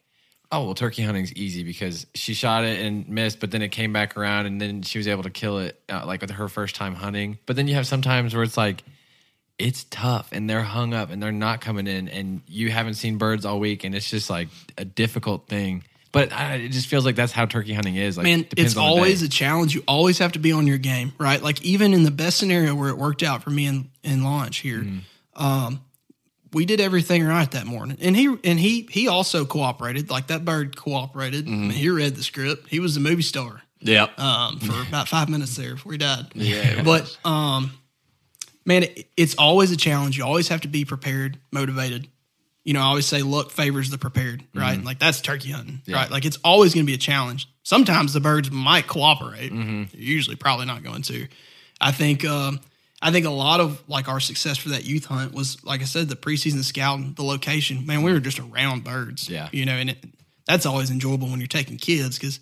oh 0.51 0.65
well, 0.65 0.73
turkey 0.73 1.03
hunting's 1.03 1.33
easy 1.33 1.63
because 1.63 2.07
she 2.15 2.33
shot 2.33 2.63
it 2.63 2.79
and 2.79 3.07
missed, 3.07 3.39
but 3.39 3.51
then 3.51 3.61
it 3.61 3.69
came 3.69 3.93
back 3.93 4.17
around 4.17 4.47
and 4.47 4.59
then 4.59 4.81
she 4.81 4.97
was 4.97 5.07
able 5.07 5.23
to 5.23 5.29
kill 5.29 5.59
it 5.59 5.79
uh, 5.89 6.03
like 6.05 6.21
with 6.21 6.31
her 6.31 6.47
first 6.47 6.75
time 6.75 6.95
hunting. 6.95 7.37
But 7.45 7.55
then 7.55 7.67
you 7.67 7.75
have 7.75 7.85
sometimes 7.85 8.33
where 8.33 8.43
it's 8.43 8.57
like 8.57 8.83
it's 9.57 9.85
tough 9.85 10.29
and 10.31 10.49
they're 10.49 10.63
hung 10.63 10.93
up 10.93 11.11
and 11.11 11.21
they're 11.21 11.31
not 11.31 11.61
coming 11.61 11.87
in 11.87 12.09
and 12.09 12.41
you 12.47 12.71
haven't 12.71 12.95
seen 12.95 13.17
birds 13.17 13.45
all 13.45 13.59
week 13.59 13.83
and 13.83 13.95
it's 13.95 14.09
just 14.09 14.29
like 14.29 14.49
a 14.77 14.85
difficult 14.85 15.47
thing. 15.47 15.83
But 16.15 16.31
I, 16.31 16.55
it 16.55 16.69
just 16.69 16.87
feels 16.87 17.03
like 17.05 17.15
that's 17.15 17.33
how 17.33 17.45
turkey 17.45 17.73
hunting 17.73 17.97
is. 17.97 18.15
Like, 18.17 18.23
Man, 18.23 18.47
it's 18.55 18.77
always 18.77 19.21
a 19.21 19.27
challenge. 19.29 19.75
You 19.75 19.83
always 19.85 20.17
have 20.19 20.31
to 20.31 20.39
be 20.39 20.53
on 20.53 20.65
your 20.65 20.77
game, 20.77 21.11
right? 21.19 21.41
Like 21.43 21.61
even 21.63 21.93
in 21.93 22.03
the 22.03 22.09
best 22.11 22.37
scenario 22.37 22.73
where 22.73 22.87
it 22.87 22.97
worked 22.97 23.21
out 23.21 23.43
for 23.43 23.49
me 23.49 23.65
in, 23.65 23.89
in 24.03 24.21
Lantzsch 24.21 24.61
here, 24.61 24.79
Mm-hmm. 24.79 25.43
um, 25.43 25.81
we 26.53 26.65
did 26.65 26.79
everything 26.79 27.21
right 27.25 27.51
that 27.51 27.65
morning, 27.65 27.97
and 27.99 28.15
he 28.15 28.33
and 28.45 28.57
he 28.57 28.87
he 28.89 29.09
also 29.09 29.43
cooperated. 29.43 30.09
Like 30.09 30.27
that 30.27 30.45
bird 30.45 30.77
cooperated. 30.77 31.47
Mm-hmm. 31.47 31.53
I 31.53 31.57
mean, 31.57 31.71
he 31.71 31.89
read 31.89 32.15
the 32.15 32.23
script. 32.23 32.69
He 32.69 32.79
was 32.79 32.93
the 32.95 33.01
movie 33.01 33.21
star. 33.23 33.61
Yep. 33.81 34.17
um, 34.17 34.59
for 34.59 34.81
about 34.87 35.09
five 35.09 35.27
minutes 35.27 35.57
there 35.57 35.73
before 35.73 35.91
he 35.91 35.97
died. 35.97 36.27
Yeah, 36.33 36.81
but 36.85 37.17
um, 37.25 37.71
man, 38.65 38.83
it, 38.83 39.09
it's 39.17 39.35
always 39.35 39.71
a 39.71 39.75
challenge. 39.77 40.17
You 40.17 40.23
always 40.23 40.47
have 40.47 40.61
to 40.61 40.69
be 40.69 40.85
prepared, 40.85 41.37
motivated. 41.51 42.07
You 42.65 42.73
know, 42.73 42.81
I 42.81 42.85
always 42.85 43.05
say 43.05 43.21
luck 43.21 43.51
favors 43.51 43.89
the 43.91 43.97
prepared, 43.97 44.43
right? 44.53 44.83
Like 44.83 44.99
that's 44.99 45.21
turkey 45.21 45.51
hunting, 45.51 45.81
right? 45.87 46.09
Like 46.11 46.25
it's 46.25 46.39
always 46.43 46.73
going 46.73 46.85
to 46.85 46.89
be 46.89 46.95
a 46.95 46.97
challenge. 46.97 47.47
Sometimes 47.63 48.11
the 48.11 48.19
birds 48.19 48.51
might 48.51 48.87
cooperate. 48.87 49.49
They're 49.49 49.87
Usually, 49.93 50.35
probably 50.35 50.65
not 50.65 50.83
going 50.83 51.03
to. 51.03 51.27
I 51.79 51.91
think. 51.91 52.25
Um, 52.25 52.59
I 53.01 53.11
think 53.11 53.25
a 53.27 53.29
lot 53.29 53.59
of 53.59 53.83
like 53.87 54.07
our 54.07 54.19
success 54.19 54.57
for 54.57 54.69
that 54.69 54.83
youth 54.85 55.05
hunt 55.05 55.31
was, 55.33 55.63
like 55.63 55.81
I 55.81 55.83
said, 55.83 56.09
the 56.09 56.15
preseason 56.15 56.63
scouting, 56.63 57.13
the 57.13 57.23
location. 57.23 57.85
Man, 57.85 58.01
we 58.01 58.11
were 58.11 58.19
just 58.19 58.39
around 58.39 58.83
birds. 58.83 59.29
Yeah. 59.29 59.47
you 59.51 59.65
know, 59.65 59.73
and 59.73 59.91
it, 59.91 59.97
that's 60.47 60.65
always 60.65 60.89
enjoyable 60.89 61.27
when 61.29 61.39
you're 61.39 61.47
taking 61.47 61.77
kids 61.77 62.17
because 62.17 62.39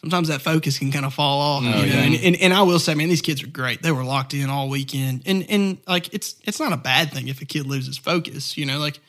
sometimes 0.00 0.28
that 0.28 0.40
focus 0.40 0.78
can 0.78 0.92
kind 0.92 1.04
of 1.04 1.12
fall 1.12 1.40
off. 1.40 1.62
you 1.62 1.70
know? 1.70 1.76
and, 1.76 2.14
and 2.14 2.36
and 2.36 2.54
I 2.54 2.62
will 2.62 2.78
say, 2.78 2.94
man, 2.94 3.08
these 3.08 3.20
kids 3.20 3.42
are 3.42 3.48
great. 3.48 3.82
They 3.82 3.92
were 3.92 4.04
locked 4.04 4.32
in 4.32 4.48
all 4.48 4.68
weekend, 4.70 5.24
and 5.26 5.44
and 5.50 5.78
like 5.86 6.14
it's 6.14 6.36
it's 6.44 6.60
not 6.60 6.72
a 6.72 6.78
bad 6.78 7.12
thing 7.12 7.28
if 7.28 7.42
a 7.42 7.44
kid 7.44 7.66
loses 7.66 7.98
focus. 7.98 8.56
You 8.56 8.64
know, 8.64 8.78
like 8.78 9.00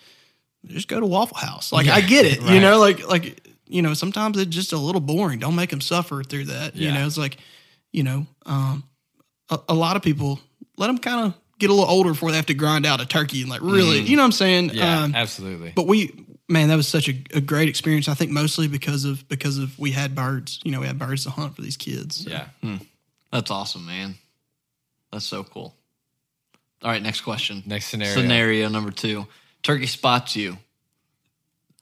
just 0.66 0.88
go 0.88 1.00
to 1.00 1.06
Waffle 1.06 1.38
House. 1.38 1.72
Like 1.72 1.88
I 1.88 2.02
get 2.02 2.26
it. 2.26 2.42
You 2.42 2.60
know, 2.60 2.80
like 2.80 3.08
like 3.08 3.48
you 3.68 3.82
know, 3.82 3.94
sometimes 3.94 4.38
it's 4.38 4.54
just 4.54 4.74
a 4.74 4.78
little 4.78 5.02
boring. 5.02 5.40
Don't 5.40 5.56
make 5.56 5.70
them 5.70 5.82
suffer 5.82 6.24
through 6.24 6.46
that. 6.46 6.76
You 6.76 6.92
know, 6.92 7.06
it's 7.06 7.18
like 7.18 7.38
you 7.92 8.04
know, 8.04 8.28
um, 8.46 8.84
a, 9.50 9.60
a 9.70 9.74
lot 9.74 9.96
of 9.96 10.02
people 10.02 10.40
let 10.78 10.88
them 10.88 10.98
kind 10.98 11.28
of 11.28 11.34
get 11.60 11.70
a 11.70 11.74
little 11.74 11.90
older 11.90 12.12
before 12.12 12.32
they 12.32 12.38
have 12.38 12.46
to 12.48 12.54
grind 12.54 12.86
out 12.86 13.02
a 13.02 13.06
turkey 13.06 13.42
and 13.42 13.50
like 13.50 13.62
really, 13.62 14.00
you 14.00 14.16
know 14.16 14.22
what 14.22 14.28
I'm 14.28 14.32
saying? 14.32 14.72
yeah, 14.74 15.04
Um, 15.04 15.16
absolutely. 15.16 15.74
but 15.76 15.88
we 15.88 16.26
man 16.48 16.70
that 16.70 16.76
was 16.78 16.88
such 16.88 17.08
a, 17.10 17.14
a 17.36 17.42
great 17.42 17.70
experience 17.70 18.08
i 18.08 18.16
think 18.16 18.32
mostly 18.32 18.68
because 18.68 19.06
of 19.06 19.28
because 19.28 19.60
of 19.60 19.78
we 19.78 19.92
had 19.92 20.16
birds 20.16 20.60
you 20.64 20.72
know 20.72 20.80
we 20.80 20.88
had 20.88 20.98
birds 20.98 21.24
to 21.26 21.30
hunt 21.30 21.56
for 21.56 21.62
these 21.62 21.78
kids 21.78 22.24
So, 22.24 22.30
yeah, 22.32 22.78
That's 23.32 23.52
awesome, 23.52 23.86
man. 23.86 24.16
That's 25.12 25.26
so 25.26 25.44
cool. 25.44 25.76
All 26.82 26.90
right, 26.92 27.02
next 27.04 27.22
question. 27.22 27.62
Next 27.68 27.88
scenario. 27.88 28.16
Scenario 28.16 28.70
number 28.70 28.90
two. 28.92 29.28
Turkey 29.64 29.88
spots 29.88 30.36
you. 30.36 30.58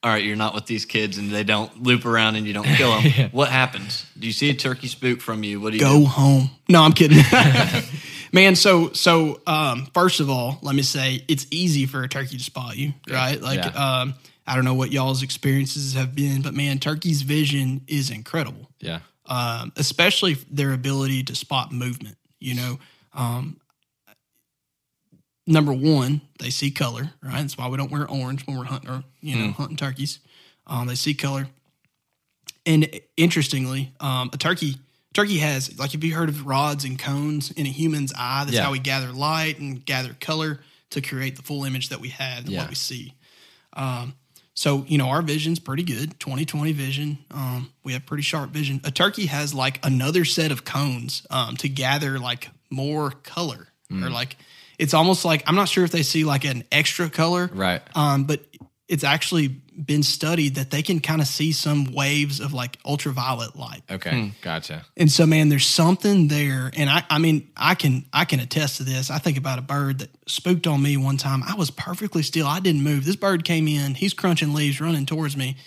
All 0.03 0.11
right, 0.11 0.23
you're 0.23 0.35
not 0.35 0.53
with 0.53 0.67
these 0.67 0.85
kids 0.85 1.17
and 1.17 1.31
they 1.31 1.43
don't 1.43 1.81
loop 1.83 2.05
around 2.05 2.35
and 2.35 2.45
you 2.45 2.53
don't 2.53 2.65
kill 2.65 2.91
them. 3.01 3.29
What 3.31 3.49
happens? 3.49 4.05
Do 4.17 4.27
you 4.27 4.33
see 4.33 4.49
a 4.49 4.53
turkey 4.53 4.87
spook 4.87 5.21
from 5.21 5.43
you? 5.43 5.59
What 5.59 5.71
do 5.71 5.77
you 5.77 5.83
go 5.83 5.99
do? 5.99 6.05
home 6.05 6.49
no 6.69 6.83
i'm 6.83 6.91
kidding 6.93 7.17
man 8.33 8.55
so 8.55 8.91
so 8.93 9.41
um 9.47 9.87
first 9.93 10.19
of 10.19 10.29
all 10.29 10.59
let 10.61 10.75
me 10.75 10.81
say 10.81 11.23
it's 11.27 11.47
easy 11.49 11.85
for 11.85 12.03
a 12.03 12.07
turkey 12.09 12.37
to 12.37 12.43
spot 12.43 12.77
you 12.77 12.93
right 13.09 13.41
like 13.41 13.57
Yeah. 13.63 14.01
um 14.01 14.13
i 14.45 14.55
don't 14.55 14.65
know 14.65 14.73
what 14.75 14.91
y'all's 14.91 15.23
experiences 15.23 15.93
have 15.93 16.13
been 16.13 16.41
but 16.41 16.53
man 16.53 16.77
turkey's 16.79 17.21
vision 17.21 17.81
is 17.87 18.09
incredible 18.11 18.69
yeah, 18.79 18.99
um, 19.25 19.71
especially 19.77 20.35
their 20.51 20.71
ability 20.73 21.23
to 21.23 21.35
spot 21.35 21.71
movement. 21.71 22.15
You 22.39 22.53
know, 22.55 22.79
um, 23.15 23.59
number 25.47 25.73
one, 25.73 26.21
they 26.39 26.49
see 26.51 26.69
color, 26.69 27.11
right? 27.23 27.41
That's 27.41 27.57
why 27.57 27.67
we 27.69 27.77
don't 27.77 27.89
wear 27.91 28.07
orange 28.07 28.45
when 28.45 28.57
we're 28.57 28.65
hunting, 28.65 28.89
or, 28.89 29.03
you 29.21 29.35
know, 29.35 29.51
hunting 29.53 29.77
turkeys. 29.77 30.19
Um, 30.67 30.87
they 30.87 30.95
see 30.95 31.13
color, 31.13 31.47
and 32.65 32.99
interestingly, 33.15 33.93
um, 33.99 34.29
a 34.33 34.37
turkey 34.37 34.75
turkey 35.13 35.37
has 35.39 35.77
like 35.79 35.91
have 35.93 36.03
you 36.03 36.13
heard 36.13 36.29
of 36.29 36.45
rods 36.45 36.83
and 36.85 36.99
cones 36.99 37.49
in 37.51 37.65
a 37.65 37.69
human's 37.69 38.13
eye? 38.15 38.43
That's 38.43 38.55
Yeah. 38.57 38.63
how 38.65 38.71
we 38.71 38.79
gather 38.79 39.11
light 39.11 39.57
and 39.59 39.83
gather 39.83 40.13
color 40.19 40.59
to 40.91 41.01
create 41.01 41.35
the 41.37 41.41
full 41.41 41.63
image 41.63 41.89
that 41.89 41.99
we 42.01 42.09
have 42.09 42.39
and 42.45 42.49
Yeah. 42.49 42.59
what 42.61 42.69
we 42.69 42.75
see. 42.75 43.13
Um, 43.73 44.13
so 44.53 44.85
you 44.87 44.97
know 44.97 45.07
our 45.09 45.21
vision's 45.21 45.59
pretty 45.59 45.83
good, 45.83 46.19
20/20 46.19 46.73
vision. 46.73 47.19
Um, 47.31 47.71
we 47.83 47.93
have 47.93 48.05
pretty 48.05 48.23
sharp 48.23 48.51
vision. 48.51 48.81
A 48.83 48.91
turkey 48.91 49.27
has 49.27 49.53
like 49.53 49.79
another 49.85 50.25
set 50.25 50.51
of 50.51 50.65
cones 50.65 51.25
um, 51.29 51.55
to 51.57 51.69
gather 51.69 52.19
like 52.19 52.49
more 52.69 53.11
color, 53.11 53.69
Mm. 53.91 54.03
or 54.03 54.09
like 54.09 54.35
it's 54.79 54.93
almost 54.93 55.25
like 55.25 55.43
I'm 55.47 55.55
not 55.55 55.69
sure 55.69 55.83
if 55.83 55.91
they 55.91 56.03
see 56.03 56.23
like 56.23 56.45
an 56.45 56.63
extra 56.71 57.09
color, 57.09 57.49
right. 57.53 57.81
um, 57.95 58.25
but 58.25 58.41
it's 58.87 59.03
actually 59.03 59.47
been 59.47 60.01
studied 60.01 60.55
that 60.55 60.71
they 60.71 60.81
can 60.81 60.99
kind 60.99 61.21
of 61.21 61.27
see 61.27 61.51
some 61.51 61.93
waves 61.93 62.39
of 62.39 62.53
like 62.53 62.77
ultraviolet 62.85 63.55
light. 63.55 63.83
Okay, 63.89 64.31
gotcha. 64.41 64.85
And 64.95 65.11
so, 65.11 65.25
man, 65.25 65.49
there's 65.49 65.65
something 65.65 66.27
there, 66.27 66.71
and 66.75 66.89
I, 66.89 67.03
I 67.09 67.19
mean, 67.19 67.49
I 67.55 67.75
can, 67.75 68.05
I 68.11 68.25
can 68.25 68.39
attest 68.39 68.77
to 68.77 68.83
this. 68.83 69.11
I 69.11 69.19
think 69.19 69.37
about 69.37 69.59
a 69.59 69.61
bird 69.61 69.99
that 69.99 70.09
spooked 70.27 70.67
on 70.67 70.81
me 70.81 70.97
one 70.97 71.17
time. 71.17 71.43
I 71.43 71.55
was 71.55 71.69
perfectly 71.69 72.23
still. 72.23 72.47
I 72.47 72.59
didn't 72.59 72.83
move. 72.83 73.05
This 73.05 73.15
bird 73.15 73.43
came 73.43 73.67
in. 73.67 73.93
He's 73.93 74.13
crunching 74.13 74.53
leaves, 74.53 74.81
running 74.81 75.05
towards 75.05 75.37
me. 75.37 75.57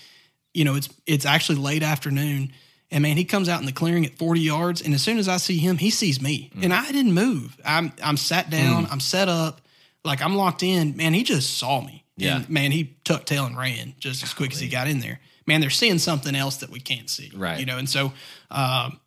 You 0.54 0.64
know, 0.64 0.74
it's 0.74 0.88
it's 1.06 1.26
actually 1.26 1.58
late 1.58 1.82
afternoon, 1.82 2.52
and 2.90 3.02
man, 3.02 3.16
he 3.16 3.24
comes 3.24 3.48
out 3.48 3.60
in 3.60 3.66
the 3.66 3.72
clearing 3.72 4.04
at 4.04 4.16
40 4.16 4.40
yards, 4.40 4.82
and 4.82 4.94
as 4.94 5.02
soon 5.02 5.18
as 5.18 5.28
I 5.28 5.36
see 5.36 5.58
him, 5.58 5.78
he 5.78 5.90
sees 5.90 6.20
me, 6.20 6.50
and 6.60 6.72
I 6.72 6.90
didn't 6.90 7.12
move. 7.12 7.56
I'm 7.64 7.92
I'm 8.02 8.16
sat 8.16 8.50
down. 8.50 8.86
I'm 8.90 9.00
set 9.00 9.28
up, 9.28 9.60
like 10.04 10.22
I'm 10.22 10.34
locked 10.34 10.62
in. 10.62 10.96
Man, 10.96 11.14
he 11.14 11.22
just 11.22 11.58
saw 11.58 11.80
me. 11.80 12.04
Yeah. 12.16 12.36
And 12.36 12.50
man, 12.50 12.70
he 12.70 12.96
tucked 13.04 13.28
tail 13.28 13.46
and 13.46 13.56
ran 13.56 13.94
just 13.98 14.22
as 14.22 14.34
quick 14.34 14.52
as 14.52 14.60
he 14.60 14.68
got 14.68 14.88
in 14.88 15.00
there. 15.00 15.20
Man, 15.46 15.60
they're 15.60 15.70
seeing 15.70 15.98
something 15.98 16.34
else 16.34 16.58
that 16.58 16.70
we 16.70 16.80
can't 16.80 17.08
see. 17.08 17.32
Right. 17.34 17.58
You 17.58 17.66
know, 17.66 17.78
and 17.78 17.88
so 17.88 18.12
um, 18.50 19.00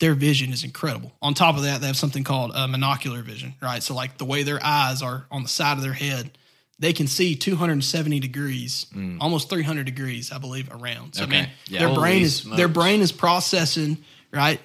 their 0.00 0.14
vision 0.14 0.52
is 0.52 0.64
incredible. 0.64 1.12
On 1.22 1.34
top 1.34 1.56
of 1.56 1.62
that, 1.62 1.80
they 1.80 1.86
have 1.86 1.96
something 1.96 2.24
called 2.24 2.52
uh, 2.54 2.66
monocular 2.66 3.22
vision, 3.22 3.54
right? 3.62 3.82
So, 3.82 3.94
like 3.94 4.18
the 4.18 4.24
way 4.24 4.42
their 4.42 4.58
eyes 4.62 5.02
are 5.02 5.26
on 5.30 5.42
the 5.42 5.48
side 5.48 5.76
of 5.76 5.82
their 5.82 5.92
head, 5.92 6.36
they 6.80 6.92
can 6.92 7.06
see 7.06 7.36
270 7.36 8.18
degrees, 8.20 8.86
almost 9.20 9.48
300 9.50 9.84
degrees, 9.86 10.32
I 10.32 10.38
believe, 10.38 10.68
around. 10.72 11.14
So, 11.14 11.22
Mm. 11.22 11.24
Okay. 11.28 11.30
man, 11.42 11.50
Yeah. 11.68 11.78
their 11.80 11.88
Holy 11.88 12.00
brain 12.00 12.22
is 12.22 12.42
their 12.44 12.68
brain 12.68 13.00
is 13.02 13.12
processing 13.12 13.98
right 14.32 14.60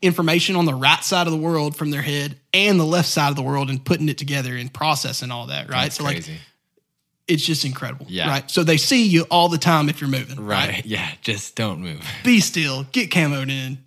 information 0.00 0.54
on 0.56 0.64
the 0.64 0.74
right 0.74 1.02
side 1.04 1.26
of 1.26 1.32
the 1.32 1.38
world 1.38 1.74
from 1.76 1.90
their 1.90 2.02
head 2.02 2.36
and 2.54 2.78
the 2.78 2.86
left 2.86 3.08
side 3.08 3.30
of 3.30 3.36
the 3.36 3.42
world 3.42 3.68
and 3.68 3.84
putting 3.84 4.08
it 4.08 4.16
together 4.16 4.56
and 4.56 4.72
processing 4.72 5.30
all 5.32 5.46
that, 5.48 5.68
right? 5.68 5.82
That's 5.84 5.96
so, 5.96 6.04
like 6.04 6.24
it's 7.26 7.44
just 7.44 7.64
incredible, 7.64 8.06
Yeah. 8.08 8.28
right? 8.28 8.50
So 8.50 8.62
they 8.64 8.76
see 8.78 9.06
you 9.06 9.26
all 9.30 9.48
the 9.48 9.58
time 9.58 9.88
if 9.88 10.00
you're 10.00 10.08
moving, 10.08 10.38
right. 10.40 10.68
right? 10.70 10.86
Yeah, 10.86 11.10
just 11.20 11.56
don't 11.56 11.80
move. 11.82 12.00
Be 12.24 12.40
still, 12.40 12.84
get 12.92 13.10
camoed 13.10 13.50
in, 13.50 13.78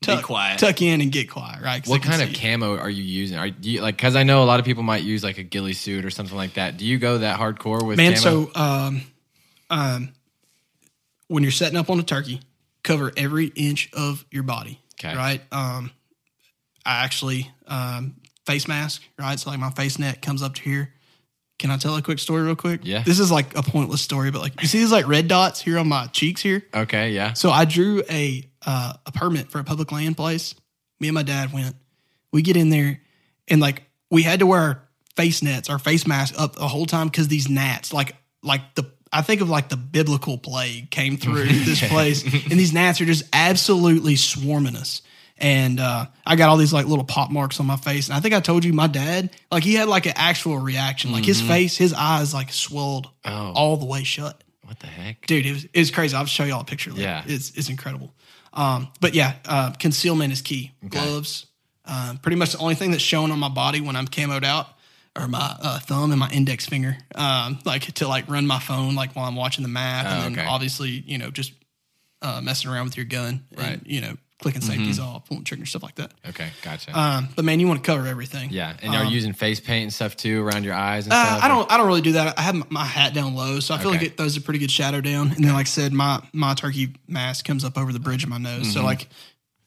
tuck, 0.00 0.24
quiet. 0.24 0.58
tuck 0.58 0.80
in, 0.82 1.00
and 1.00 1.10
get 1.12 1.30
quiet, 1.30 1.62
right? 1.62 1.86
What 1.86 2.02
kind 2.02 2.22
of 2.22 2.32
camo 2.34 2.76
are 2.76 2.90
you 2.90 3.02
using? 3.02 3.38
Are 3.38 3.46
you 3.46 3.80
like 3.82 3.96
because 3.96 4.16
I 4.16 4.22
know 4.22 4.42
a 4.42 4.46
lot 4.46 4.60
of 4.60 4.66
people 4.66 4.82
might 4.82 5.02
use 5.02 5.22
like 5.24 5.38
a 5.38 5.42
ghillie 5.42 5.72
suit 5.72 6.04
or 6.04 6.10
something 6.10 6.36
like 6.36 6.54
that. 6.54 6.76
Do 6.76 6.84
you 6.86 6.98
go 6.98 7.18
that 7.18 7.38
hardcore 7.38 7.84
with 7.86 7.96
man? 7.96 8.14
camo? 8.14 8.46
So, 8.46 8.50
um, 8.54 9.02
um, 9.70 10.08
when 11.28 11.42
you're 11.42 11.52
setting 11.52 11.76
up 11.76 11.90
on 11.90 11.98
a 12.00 12.02
turkey, 12.02 12.40
cover 12.82 13.12
every 13.16 13.46
inch 13.54 13.90
of 13.92 14.24
your 14.30 14.42
body, 14.44 14.80
Okay. 14.98 15.14
right? 15.14 15.42
Um, 15.52 15.90
I 16.86 17.04
actually 17.04 17.50
um, 17.66 18.16
face 18.46 18.66
mask, 18.66 19.02
right? 19.18 19.38
So 19.38 19.50
like 19.50 19.58
my 19.60 19.70
face 19.70 19.98
net 19.98 20.22
comes 20.22 20.42
up 20.42 20.54
to 20.54 20.62
here. 20.62 20.94
Can 21.58 21.70
I 21.72 21.76
tell 21.76 21.96
a 21.96 22.02
quick 22.02 22.20
story 22.20 22.42
real 22.42 22.54
quick? 22.54 22.82
Yeah. 22.84 23.02
This 23.02 23.18
is 23.18 23.32
like 23.32 23.56
a 23.58 23.62
pointless 23.62 24.00
story, 24.00 24.30
but 24.30 24.40
like 24.40 24.62
you 24.62 24.68
see 24.68 24.78
these 24.78 24.92
like 24.92 25.08
red 25.08 25.26
dots 25.26 25.60
here 25.60 25.76
on 25.78 25.88
my 25.88 26.06
cheeks 26.06 26.40
here. 26.40 26.64
okay, 26.72 27.10
yeah, 27.10 27.32
So 27.32 27.50
I 27.50 27.64
drew 27.64 28.02
a 28.08 28.44
uh, 28.68 28.92
a 29.06 29.12
permit 29.12 29.50
for 29.50 29.58
a 29.58 29.64
public 29.64 29.90
land 29.90 30.16
place. 30.16 30.54
Me 31.00 31.08
and 31.08 31.14
my 31.14 31.22
dad 31.22 31.52
went. 31.52 31.74
We 32.32 32.42
get 32.42 32.56
in 32.56 32.68
there, 32.70 33.00
and 33.48 33.60
like 33.60 33.82
we 34.10 34.22
had 34.22 34.40
to 34.40 34.46
wear 34.46 34.60
our 34.60 34.82
face 35.16 35.42
nets 35.42 35.68
our 35.68 35.78
face 35.80 36.06
masks 36.06 36.38
up 36.38 36.54
the 36.54 36.68
whole 36.68 36.86
time 36.86 37.08
because 37.08 37.26
these 37.28 37.48
gnats, 37.48 37.92
like 37.92 38.14
like 38.42 38.74
the 38.74 38.84
I 39.12 39.22
think 39.22 39.40
of 39.40 39.48
like 39.48 39.70
the 39.70 39.76
biblical 39.78 40.36
plague 40.38 40.90
came 40.90 41.16
through 41.16 41.44
this 41.64 41.86
place, 41.88 42.22
and 42.22 42.60
these 42.60 42.72
gnats 42.74 43.00
are 43.00 43.06
just 43.06 43.24
absolutely 43.32 44.16
swarming 44.16 44.76
us. 44.76 45.00
And 45.40 45.78
uh, 45.78 46.06
I 46.26 46.34
got 46.36 46.48
all 46.50 46.56
these 46.56 46.72
like 46.72 46.86
little 46.86 47.04
pop 47.04 47.30
marks 47.30 47.60
on 47.60 47.66
my 47.66 47.76
face, 47.76 48.08
and 48.08 48.16
I 48.16 48.20
think 48.20 48.34
I 48.34 48.40
told 48.40 48.64
you 48.64 48.72
my 48.72 48.88
dad 48.88 49.30
like 49.52 49.62
he 49.62 49.74
had 49.74 49.88
like 49.88 50.04
an 50.06 50.14
actual 50.16 50.58
reaction, 50.58 51.12
like 51.12 51.24
his 51.24 51.40
face, 51.40 51.76
his 51.76 51.94
eyes 51.94 52.34
like 52.34 52.52
swelled 52.52 53.08
Oh. 53.24 53.52
all 53.54 53.76
the 53.76 53.86
way 53.86 54.02
shut 54.04 54.42
What 54.64 54.80
the 54.80 54.88
heck? 54.88 55.26
dude, 55.26 55.46
it 55.46 55.52
was, 55.52 55.64
it 55.64 55.78
was 55.78 55.90
crazy. 55.92 56.16
I'll 56.16 56.26
show 56.26 56.44
y'all 56.44 56.60
a 56.62 56.64
picture. 56.64 56.90
Later. 56.90 57.02
Yeah. 57.02 57.22
it's 57.26 57.50
it's 57.56 57.68
incredible. 57.70 58.12
Um, 58.52 58.88
but 59.00 59.14
yeah, 59.14 59.34
uh, 59.44 59.72
concealment 59.72 60.32
is 60.32 60.42
key. 60.42 60.72
Gloves, 60.88 61.46
uh, 61.84 62.14
pretty 62.22 62.36
much 62.36 62.52
the 62.52 62.58
only 62.58 62.74
thing 62.74 62.90
that's 62.90 63.02
shown 63.02 63.30
on 63.30 63.38
my 63.38 63.48
body 63.48 63.80
when 63.80 63.96
I'm 63.96 64.06
camoed 64.08 64.44
out 64.44 64.66
are 65.16 65.26
my 65.28 65.56
uh, 65.60 65.78
thumb 65.80 66.10
and 66.12 66.20
my 66.20 66.28
index 66.30 66.66
finger, 66.66 66.96
um, 67.14 67.58
like 67.64 67.82
to 67.94 68.06
like 68.08 68.28
run 68.28 68.46
my 68.46 68.58
phone 68.60 68.94
like 68.94 69.14
while 69.16 69.24
I'm 69.26 69.36
watching 69.36 69.62
the 69.62 69.68
map, 69.68 70.06
Oh, 70.06 70.10
and 70.10 70.22
then 70.36 70.40
okay. 70.44 70.48
obviously 70.48 70.90
you 70.90 71.18
know 71.18 71.30
just 71.30 71.52
uh, 72.22 72.40
messing 72.42 72.70
around 72.70 72.84
with 72.84 72.96
your 72.96 73.06
gun, 73.06 73.44
Right. 73.56 73.72
And, 73.74 73.82
you 73.86 74.00
know, 74.00 74.16
clicking 74.40 74.60
safeties 74.62 75.00
off, 75.00 75.26
pulling 75.26 75.42
trigger 75.44 75.66
stuff 75.66 75.82
like 75.82 75.96
that. 75.96 76.12
Okay, 76.28 76.48
gotcha. 76.62 76.96
Um, 76.98 77.28
but 77.34 77.44
man, 77.44 77.58
you 77.60 77.66
want 77.66 77.82
to 77.82 77.86
cover 77.90 78.06
everything. 78.06 78.50
yeah, 78.50 78.76
and 78.82 78.94
are 78.94 79.04
you 79.04 79.10
using 79.10 79.32
face 79.32 79.58
paint 79.60 79.82
and 79.84 79.92
stuff 79.92 80.16
too 80.16 80.44
around 80.46 80.64
your 80.64 80.74
eyes 80.74 81.06
and 81.06 81.12
Uh, 81.12 81.24
stuff? 81.26 81.44
I 81.44 81.48
don't. 81.48 81.72
I 81.72 81.76
don't 81.76 81.86
really 81.88 82.02
do 82.02 82.12
that. 82.12 82.38
I 82.38 82.42
have 82.42 82.70
my- 82.70 82.84
hat 82.84 83.14
down 83.14 83.34
low, 83.34 83.60
so 83.60 83.74
I 83.74 83.78
feel 83.78 83.88
Okay. 83.88 83.98
like 83.98 84.06
it 84.06 84.16
throws 84.16 84.36
a 84.36 84.40
pretty 84.40 84.60
good 84.60 84.70
shadow 84.70 85.00
down. 85.00 85.32
And 85.32 85.44
then, 85.44 85.52
like 85.54 85.66
I 85.66 85.70
said, 85.70 85.92
my 85.92 86.20
my 86.32 86.54
turkey 86.54 86.94
mask 87.08 87.44
comes 87.44 87.64
up 87.64 87.76
over 87.76 87.92
the 87.92 88.00
bridge 88.00 88.22
of 88.22 88.28
my 88.30 88.38
nose. 88.38 88.62
Mm-hmm. 88.62 88.70
So 88.72 88.84
like, 88.84 89.08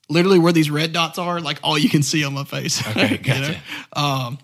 literally 0.10 0.40
where 0.40 0.54
these 0.54 0.72
red 0.72 0.94
dots 0.94 1.18
are, 1.20 1.40
like 1.42 1.60
all 1.64 1.78
you 1.78 1.90
can 1.90 2.04
see 2.04 2.24
on 2.24 2.34
my 2.34 2.44
face. 2.44 2.86
Okay, 2.88 3.20
You 3.26 3.42
know? 3.42 3.48
gotcha. 3.48 3.60
Um, 3.94 4.38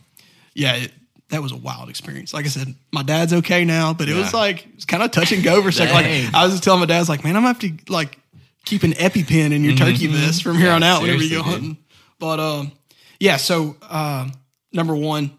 yeah, 0.53 0.75
it, 0.75 0.91
that 1.30 1.41
was 1.41 1.51
a 1.51 1.57
wild 1.57 1.89
experience. 1.89 2.34
Like 2.34 2.45
I 2.45 2.49
said, 2.49 2.73
my 2.93 3.03
dad's 3.03 3.34
okay 3.34 3.65
now, 3.65 3.93
but 3.93 4.07
it 4.09 4.13
was 4.15 4.32
Yeah. 4.34 4.39
like 4.39 4.67
it's 4.75 4.86
kind 4.86 5.03
of 5.03 5.11
touch 5.11 5.32
and 5.32 5.43
go 5.43 5.61
for 5.61 5.69
a 5.69 5.73
second. 5.73 5.93
Like 5.95 6.34
I 6.34 6.43
was 6.45 6.53
just 6.53 6.63
telling 6.63 6.80
my 6.80 6.86
dad, 6.86 6.97
I 6.97 6.99
was 6.99 7.09
like, 7.09 7.23
man, 7.23 7.36
I'm 7.36 7.43
gonna 7.43 7.53
have 7.53 7.59
to 7.86 7.91
like 7.91 8.17
keep 8.68 8.84
an 8.84 8.91
EpiPen 8.93 9.51
in 9.53 9.63
your 9.63 9.76
turkey 9.76 10.07
vest 10.07 10.43
from 10.43 10.57
here 10.57 10.68
Mm-hmm. 10.68 10.68
Yeah, 10.68 10.76
on 10.76 10.84
out 10.84 11.01
whenever 11.01 11.24
you 11.24 11.30
go 11.30 11.36
dude. 11.38 11.45
hunting. 11.45 11.78
But 12.20 12.39
um, 12.39 12.72
yeah. 13.20 13.38
So 13.38 13.76
um, 13.89 14.32
number 14.72 14.95
one, 14.95 15.32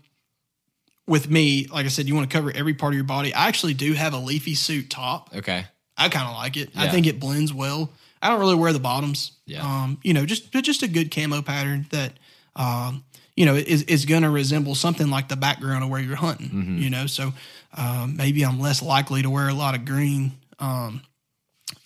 with 1.06 1.28
me, 1.30 1.66
like 1.72 1.86
I 1.86 1.88
said, 1.88 2.06
you 2.06 2.14
want 2.14 2.30
to 2.30 2.36
cover 2.36 2.52
every 2.54 2.74
part 2.74 2.92
of 2.92 2.96
your 2.96 3.04
body. 3.04 3.32
I 3.34 3.48
actually 3.48 3.74
do 3.74 3.92
have 3.94 4.12
a 4.14 4.18
leafy 4.18 4.54
suit 4.54 4.90
top. 4.90 5.34
Okay. 5.34 5.64
I 5.96 6.08
kind 6.08 6.28
of 6.28 6.34
like 6.34 6.56
it. 6.56 6.70
I 6.76 6.88
think 6.88 7.06
it 7.06 7.18
blends 7.18 7.52
well. 7.52 7.90
I 8.22 8.28
don't 8.28 8.40
really 8.40 8.54
wear 8.54 8.72
the 8.72 8.78
bottoms. 8.78 9.32
Yeah. 9.46 9.62
Um, 9.62 9.98
you 10.02 10.12
know, 10.14 10.26
just 10.26 10.52
just 10.52 10.82
a 10.82 10.88
good 10.88 11.10
camo 11.14 11.42
pattern 11.42 11.86
that 11.90 12.12
um, 12.56 13.04
you 13.36 13.46
know, 13.46 13.54
is 13.54 13.82
is 13.84 14.04
going 14.04 14.22
to 14.22 14.30
resemble 14.30 14.74
something 14.74 15.08
like 15.10 15.28
the 15.28 15.36
background 15.36 15.82
of 15.84 15.90
where 15.90 16.00
you're 16.00 16.16
hunting. 16.16 16.48
Mm-hmm. 16.48 16.78
You 16.78 16.90
know, 16.90 17.06
so 17.06 17.32
um, 17.76 18.16
maybe 18.16 18.44
I'm 18.44 18.60
less 18.60 18.82
likely 18.82 19.22
to 19.22 19.30
wear 19.30 19.48
a 19.48 19.54
lot 19.54 19.74
of 19.74 19.84
green 19.84 20.32
um, 20.58 21.02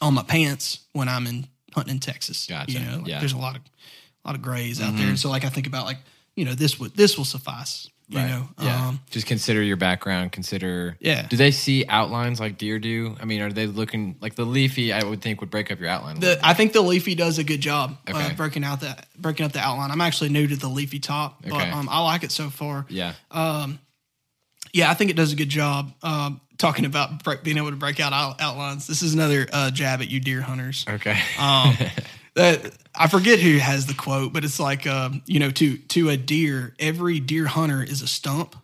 on 0.02 0.12
my 0.14 0.22
pants 0.22 0.80
when 0.92 1.08
I'm 1.08 1.26
in 1.26 1.46
hunting 1.74 1.94
in 1.94 2.00
Texas. 2.00 2.46
Gotcha. 2.46 2.72
You 2.72 2.80
know, 2.80 2.98
like 2.98 3.06
Yeah. 3.06 3.14
Mm-hmm. 3.14 3.20
there's 3.20 3.32
a 3.32 3.38
lot 3.38 3.56
of 3.56 3.62
a 4.24 4.28
lot 4.28 4.34
of 4.36 4.42
grays 4.42 4.80
out 4.80 4.94
there. 4.96 5.16
So 5.16 5.30
like 5.30 5.44
I 5.44 5.48
think 5.48 5.66
about 5.66 5.86
like 5.86 5.98
you 6.36 6.44
know 6.44 6.54
this 6.54 6.78
would 6.78 6.94
this 6.94 7.16
will 7.16 7.24
suffice. 7.24 7.88
You 8.08 8.18
know, 8.18 8.48
Yeah. 8.60 8.88
um, 8.88 9.00
Just 9.08 9.26
consider 9.26 9.62
your 9.62 9.78
background. 9.78 10.32
Consider. 10.32 10.98
Yeah. 11.00 11.26
Do 11.28 11.36
they 11.38 11.50
see 11.50 11.86
outlines 11.88 12.40
like 12.40 12.58
deer 12.58 12.78
do? 12.78 13.16
I 13.18 13.24
mean, 13.24 13.40
are 13.40 13.50
they 13.50 13.66
looking 13.66 14.16
like 14.20 14.34
the 14.34 14.44
leafy? 14.44 14.92
I 14.92 15.02
would 15.02 15.22
think 15.22 15.40
would 15.40 15.48
break 15.50 15.72
up 15.72 15.80
your 15.80 15.88
outline. 15.88 16.20
The, 16.20 16.38
I 16.42 16.52
think 16.52 16.74
the 16.74 16.82
leafy 16.82 17.14
does 17.14 17.38
a 17.38 17.44
good 17.44 17.62
job 17.62 17.96
Okay. 18.06 18.22
uh, 18.26 18.34
breaking 18.34 18.64
out 18.64 18.80
that 18.82 19.06
breaking 19.16 19.46
up 19.46 19.52
the 19.52 19.60
outline. 19.60 19.90
I'm 19.90 20.02
actually 20.02 20.28
new 20.28 20.46
to 20.46 20.56
the 20.56 20.68
leafy 20.68 20.98
top, 20.98 21.40
but 21.42 21.52
Okay. 21.54 21.70
um, 21.70 21.88
I 21.88 22.00
like 22.00 22.22
it 22.22 22.32
so 22.32 22.50
far. 22.50 22.84
yeah. 22.90 23.14
Yeah, 24.74 24.90
I 24.90 24.94
think 24.94 25.10
it 25.10 25.16
does 25.16 25.32
a 25.32 25.36
good 25.36 25.48
job. 25.50 25.92
Um, 26.02 26.40
talking 26.62 26.86
about 26.86 27.22
break, 27.22 27.42
being 27.42 27.58
able 27.58 27.70
to 27.70 27.76
break 27.76 28.00
out 28.00 28.12
out- 28.14 28.40
outlines. 28.40 28.86
This 28.86 29.02
is 29.02 29.12
another 29.12 29.46
uh, 29.52 29.70
jab 29.70 30.00
at 30.00 30.08
you 30.08 30.20
deer 30.20 30.40
hunters. 30.40 30.86
okay. 30.88 31.18
Um, 31.38 31.76
that 32.34 32.72
I 32.94 33.08
forget 33.08 33.38
who 33.40 33.58
has 33.58 33.86
the 33.86 33.94
quote, 33.94 34.32
but 34.32 34.44
it's 34.44 34.58
like 34.58 34.86
um, 34.86 35.22
you 35.26 35.40
know, 35.40 35.50
to 35.50 35.76
to 35.76 36.08
a 36.08 36.16
deer, 36.16 36.74
every 36.78 37.20
deer 37.20 37.46
hunter 37.46 37.82
is 37.82 38.00
a 38.00 38.06
stump, 38.06 38.56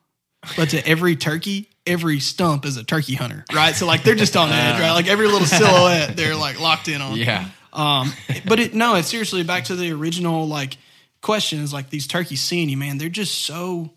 but 0.56 0.70
to 0.70 0.86
every 0.88 1.16
turkey, 1.16 1.68
every 1.86 2.20
stump 2.20 2.64
is 2.64 2.76
a 2.78 2.84
turkey 2.84 3.14
hunter, 3.14 3.44
right? 3.52 3.74
So 3.74 3.86
like 3.86 4.04
they're 4.04 4.14
just 4.14 4.36
on 4.36 4.50
edge, 4.50 4.80
right? 4.80 4.92
Like 4.92 5.08
every 5.08 5.26
little 5.26 5.46
silhouette, 5.46 6.16
they're 6.16 6.36
like 6.36 6.58
locked 6.60 6.88
in 6.88 7.02
on. 7.02 7.16
yeah. 7.16 7.48
Um, 7.72 8.12
but 8.46 8.58
it 8.60 8.74
no, 8.74 8.94
it's 8.94 9.08
seriously 9.08 9.42
back 9.42 9.64
to 9.64 9.76
the 9.76 9.92
original 9.92 10.48
like 10.48 10.76
question 11.20 11.60
is 11.60 11.72
like 11.72 11.90
these 11.90 12.06
turkeys 12.06 12.40
seeing 12.40 12.68
you, 12.68 12.76
man. 12.76 12.96
They're 12.98 13.08
just 13.08 13.42
so, 13.44 13.90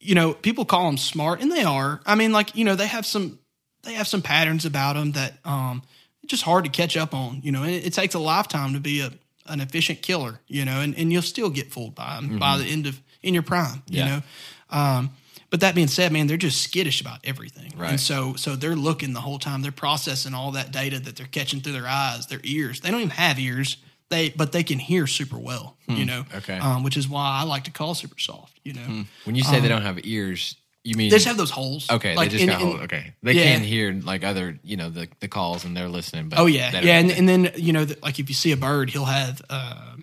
you 0.00 0.14
know, 0.14 0.32
people 0.32 0.64
call 0.64 0.86
them 0.86 0.96
smart, 0.98 1.40
and 1.40 1.50
they 1.50 1.62
are. 1.64 2.00
I 2.06 2.14
mean, 2.14 2.32
like 2.32 2.54
you 2.56 2.64
know, 2.64 2.74
they 2.76 2.86
have 2.86 3.04
some 3.06 3.38
they 3.82 3.94
have 3.94 4.06
some 4.08 4.22
patterns 4.22 4.64
about 4.64 4.94
them 4.94 5.12
that 5.12 5.34
um, 5.44 5.82
it's 6.22 6.30
just 6.30 6.42
hard 6.42 6.64
to 6.64 6.70
catch 6.70 6.96
up 6.96 7.14
on. 7.14 7.40
You 7.42 7.52
know, 7.52 7.62
and 7.62 7.72
it, 7.72 7.86
it 7.86 7.92
takes 7.92 8.14
a 8.14 8.18
lifetime 8.18 8.74
to 8.74 8.80
be 8.80 9.00
a 9.00 9.10
an 9.46 9.60
efficient 9.60 10.02
killer. 10.02 10.40
You 10.46 10.64
know, 10.64 10.80
and, 10.80 10.96
and 10.96 11.12
you'll 11.12 11.22
still 11.22 11.50
get 11.50 11.72
fooled 11.72 11.94
by 11.94 12.16
them 12.16 12.38
by 12.38 12.58
the 12.58 12.64
end 12.64 12.86
of 12.86 13.00
in 13.22 13.34
your 13.34 13.42
prime. 13.42 13.82
You 13.88 13.98
Yeah. 13.98 14.06
know. 14.06 14.22
Um, 14.70 15.10
but 15.50 15.60
that 15.60 15.74
being 15.74 15.88
said, 15.88 16.12
man, 16.12 16.26
they're 16.26 16.36
just 16.36 16.60
skittish 16.60 17.00
about 17.00 17.20
everything. 17.24 17.72
Right. 17.76 17.92
And 17.92 18.00
so 18.00 18.34
so 18.36 18.54
they're 18.54 18.76
looking 18.76 19.14
the 19.14 19.20
whole 19.22 19.38
time. 19.38 19.62
They're 19.62 19.72
processing 19.72 20.34
all 20.34 20.52
that 20.52 20.72
data 20.72 21.00
that 21.00 21.16
they're 21.16 21.26
catching 21.26 21.60
through 21.60 21.72
their 21.72 21.86
eyes, 21.88 22.26
their 22.26 22.40
ears. 22.44 22.80
They 22.80 22.90
don't 22.90 23.00
even 23.00 23.10
have 23.10 23.38
ears. 23.38 23.78
They 24.10 24.30
but 24.30 24.52
they 24.52 24.62
can 24.62 24.78
hear 24.78 25.06
super 25.06 25.38
well, 25.38 25.76
you 25.86 26.06
know. 26.06 26.22
Hmm. 26.22 26.36
Okay. 26.38 26.58
Um, 26.58 26.82
which 26.82 26.96
is 26.96 27.08
why 27.08 27.40
I 27.40 27.42
like 27.44 27.64
to 27.64 27.70
call 27.70 27.94
super 27.94 28.18
soft, 28.18 28.58
you 28.64 28.72
know. 28.72 29.04
When 29.24 29.34
you 29.36 29.42
say 29.44 29.60
they 29.60 29.68
don't 29.68 29.82
have 29.82 30.00
ears, 30.04 30.56
you 30.82 30.96
mean 30.96 31.10
They 31.10 31.16
just 31.16 31.26
have 31.26 31.36
those 31.36 31.50
holes. 31.50 31.90
Okay, 31.90 32.14
Like, 32.16 32.30
they 32.30 32.38
just 32.38 32.44
in- 32.44 32.48
got 32.50 32.60
in- 32.62 32.66
hold. 32.68 32.80
Okay, 32.84 33.12
they 33.22 33.32
Yeah. 33.34 33.52
can 33.54 33.62
hear 33.64 33.92
like 33.92 34.24
other, 34.24 34.58
you 34.64 34.76
know, 34.78 34.88
the 34.88 35.08
the 35.20 35.28
calls 35.28 35.64
and 35.66 35.76
they're 35.76 35.88
listening. 35.90 36.30
But 36.30 36.38
Oh 36.38 36.46
yeah, 36.46 36.80
yeah, 36.80 36.98
and, 36.98 37.10
and 37.10 37.28
then 37.28 37.50
you 37.56 37.72
know, 37.74 37.84
the, 37.84 37.98
like 38.02 38.18
if 38.18 38.28
you 38.30 38.34
see 38.34 38.52
a 38.52 38.56
bird, 38.56 38.88
he'll 38.90 39.04
have. 39.04 39.42
Uh, 39.50 39.96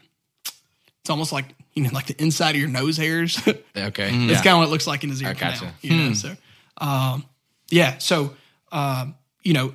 it's 1.01 1.09
almost 1.09 1.31
like 1.31 1.45
you 1.73 1.83
know, 1.83 1.89
like 1.91 2.05
the 2.07 2.21
inside 2.21 2.51
of 2.55 2.57
your 2.61 2.69
nose 2.69 2.97
hairs. 2.97 3.37
okay, 3.47 3.55
That's 3.75 4.13
yeah. 4.13 4.35
kind 4.43 4.47
of 4.49 4.57
what 4.59 4.67
it 4.67 4.71
looks 4.71 4.87
like 4.87 5.03
in 5.03 5.09
his 5.09 5.21
ear 5.21 5.29
I 5.29 5.33
canal. 5.33 5.53
gotcha. 5.53 5.73
You 5.81 5.95
know, 5.97 6.13
so 6.13 6.35
um, 6.77 7.25
yeah. 7.69 7.97
So 7.97 8.35
um, 8.71 9.15
you 9.43 9.53
know, 9.53 9.73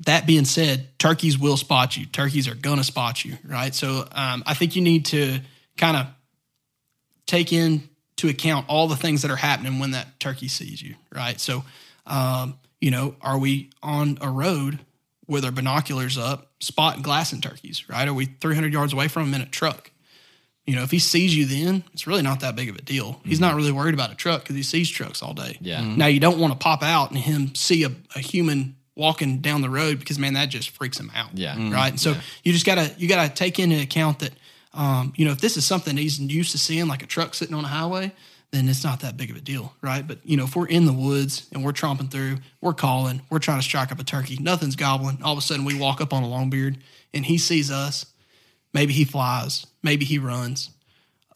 that 0.00 0.26
being 0.26 0.44
said, 0.44 0.88
turkeys 0.98 1.38
will 1.38 1.56
spot 1.56 1.96
you. 1.96 2.06
Turkeys 2.06 2.48
are 2.48 2.54
gonna 2.54 2.84
spot 2.84 3.24
you, 3.24 3.36
right? 3.44 3.74
So 3.74 4.06
um, 4.12 4.42
I 4.46 4.54
think 4.54 4.76
you 4.76 4.82
need 4.82 5.06
to 5.06 5.40
kind 5.76 5.96
of 5.96 6.06
take 7.26 7.52
into 7.52 8.28
account 8.28 8.66
all 8.68 8.86
the 8.88 8.96
things 8.96 9.22
that 9.22 9.30
are 9.30 9.36
happening 9.36 9.78
when 9.78 9.92
that 9.92 10.18
turkey 10.20 10.48
sees 10.48 10.82
you, 10.82 10.94
right? 11.14 11.40
So 11.40 11.64
um, 12.06 12.58
you 12.80 12.90
know, 12.90 13.14
are 13.22 13.38
we 13.38 13.70
on 13.82 14.18
a 14.20 14.28
road 14.28 14.78
with 15.26 15.44
our 15.44 15.50
binoculars 15.52 16.18
up, 16.18 16.50
spotting 16.60 17.02
glassing 17.02 17.40
turkeys, 17.40 17.88
right? 17.88 18.06
Are 18.06 18.12
we 18.12 18.26
300 18.26 18.72
yards 18.72 18.92
away 18.92 19.08
from 19.08 19.30
them 19.30 19.40
in 19.40 19.46
a 19.46 19.50
truck? 19.50 19.90
You 20.66 20.76
know, 20.76 20.82
if 20.82 20.90
he 20.90 20.98
sees 20.98 21.34
you 21.36 21.44
then, 21.46 21.84
it's 21.92 22.06
really 22.06 22.22
not 22.22 22.40
that 22.40 22.56
big 22.56 22.68
of 22.70 22.76
a 22.76 22.82
deal. 22.82 23.20
He's 23.24 23.40
not 23.40 23.54
really 23.54 23.72
worried 23.72 23.94
about 23.94 24.10
a 24.12 24.14
truck 24.14 24.42
because 24.42 24.56
he 24.56 24.62
sees 24.62 24.88
trucks 24.90 25.22
all 25.22 25.34
day. 25.34 25.58
Yeah. 25.60 25.80
Mhm. 25.80 25.96
Now, 25.98 26.06
you 26.06 26.20
don't 26.20 26.38
want 26.38 26.52
to 26.54 26.58
pop 26.58 26.82
out 26.82 27.10
and 27.10 27.18
him 27.18 27.54
see 27.54 27.84
a, 27.84 27.90
a 28.14 28.18
human 28.18 28.76
walking 28.96 29.38
down 29.38 29.60
the 29.60 29.70
road 29.70 29.98
because, 29.98 30.18
man, 30.18 30.34
that 30.34 30.46
just 30.46 30.70
freaks 30.70 30.98
him 30.98 31.10
out. 31.14 31.30
Yeah. 31.34 31.54
Mm. 31.54 31.72
Right. 31.72 31.90
And 31.90 32.00
so 32.00 32.14
you 32.42 32.52
just 32.52 32.66
got 32.66 32.76
to, 32.76 32.94
you 32.96 33.08
got 33.08 33.28
to 33.28 33.34
take 33.34 33.58
into 33.58 33.80
account 33.80 34.20
that, 34.20 34.32
um, 34.72 35.12
you 35.16 35.24
know, 35.24 35.32
if 35.32 35.40
this 35.40 35.56
is 35.56 35.64
something 35.64 35.96
he's 35.96 36.20
used 36.20 36.52
to 36.52 36.58
seeing, 36.58 36.86
like 36.86 37.02
a 37.02 37.06
truck 37.06 37.34
sitting 37.34 37.54
on 37.54 37.64
a 37.64 37.68
highway, 37.68 38.12
then 38.52 38.68
it's 38.68 38.84
not 38.84 39.00
that 39.00 39.16
big 39.16 39.30
of 39.30 39.36
a 39.36 39.40
deal. 39.40 39.74
Right. 39.82 40.06
But, 40.06 40.18
you 40.24 40.36
know, 40.36 40.44
if 40.44 40.54
we're 40.54 40.68
in 40.68 40.86
the 40.86 40.92
woods 40.92 41.48
and 41.52 41.64
we're 41.64 41.72
tromping 41.72 42.10
through, 42.10 42.38
we're 42.60 42.72
calling, 42.74 43.22
we're 43.30 43.40
trying 43.40 43.58
to 43.58 43.64
strike 43.64 43.90
up 43.90 43.98
a 43.98 44.04
turkey, 44.04 44.38
nothing's 44.40 44.76
gobbling. 44.76 45.18
All 45.24 45.32
of 45.32 45.38
a 45.38 45.42
sudden 45.42 45.64
we 45.64 45.78
walk 45.78 46.00
up 46.00 46.12
on 46.12 46.22
a 46.22 46.26
longbeard 46.26 46.76
and 47.12 47.24
he 47.24 47.38
sees 47.38 47.70
us. 47.70 48.06
Maybe 48.72 48.92
he 48.92 49.04
flies. 49.04 49.66
Maybe 49.82 50.04
he 50.04 50.18
runs. 50.18 50.70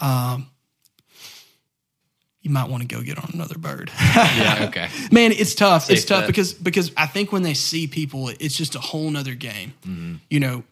Um, 0.00 0.50
you 2.49 2.55
might 2.55 2.68
want 2.68 2.82
to 2.82 2.88
go 2.88 3.03
get 3.03 3.18
on 3.18 3.30
another 3.34 3.59
bird. 3.59 3.90
yeah, 4.16 4.64
okay, 4.68 4.88
Man, 5.12 5.32
it's 5.32 5.55
tough. 5.55 5.90
it's 5.90 6.05
tough 6.05 6.22
bet. 6.22 6.28
because 6.28 6.55
because 6.55 6.90
I 6.96 7.07
think 7.07 7.30
when 7.30 7.42
they 7.42 7.55
see 7.55 7.86
people, 7.86 8.30
it's 8.40 8.57
just 8.57 8.74
a 8.74 8.80
whole 8.80 9.11
nother 9.11 9.34
game. 9.34 9.74
Mm-hmm. 9.82 10.14
You 10.30 10.40
know, 10.40 10.64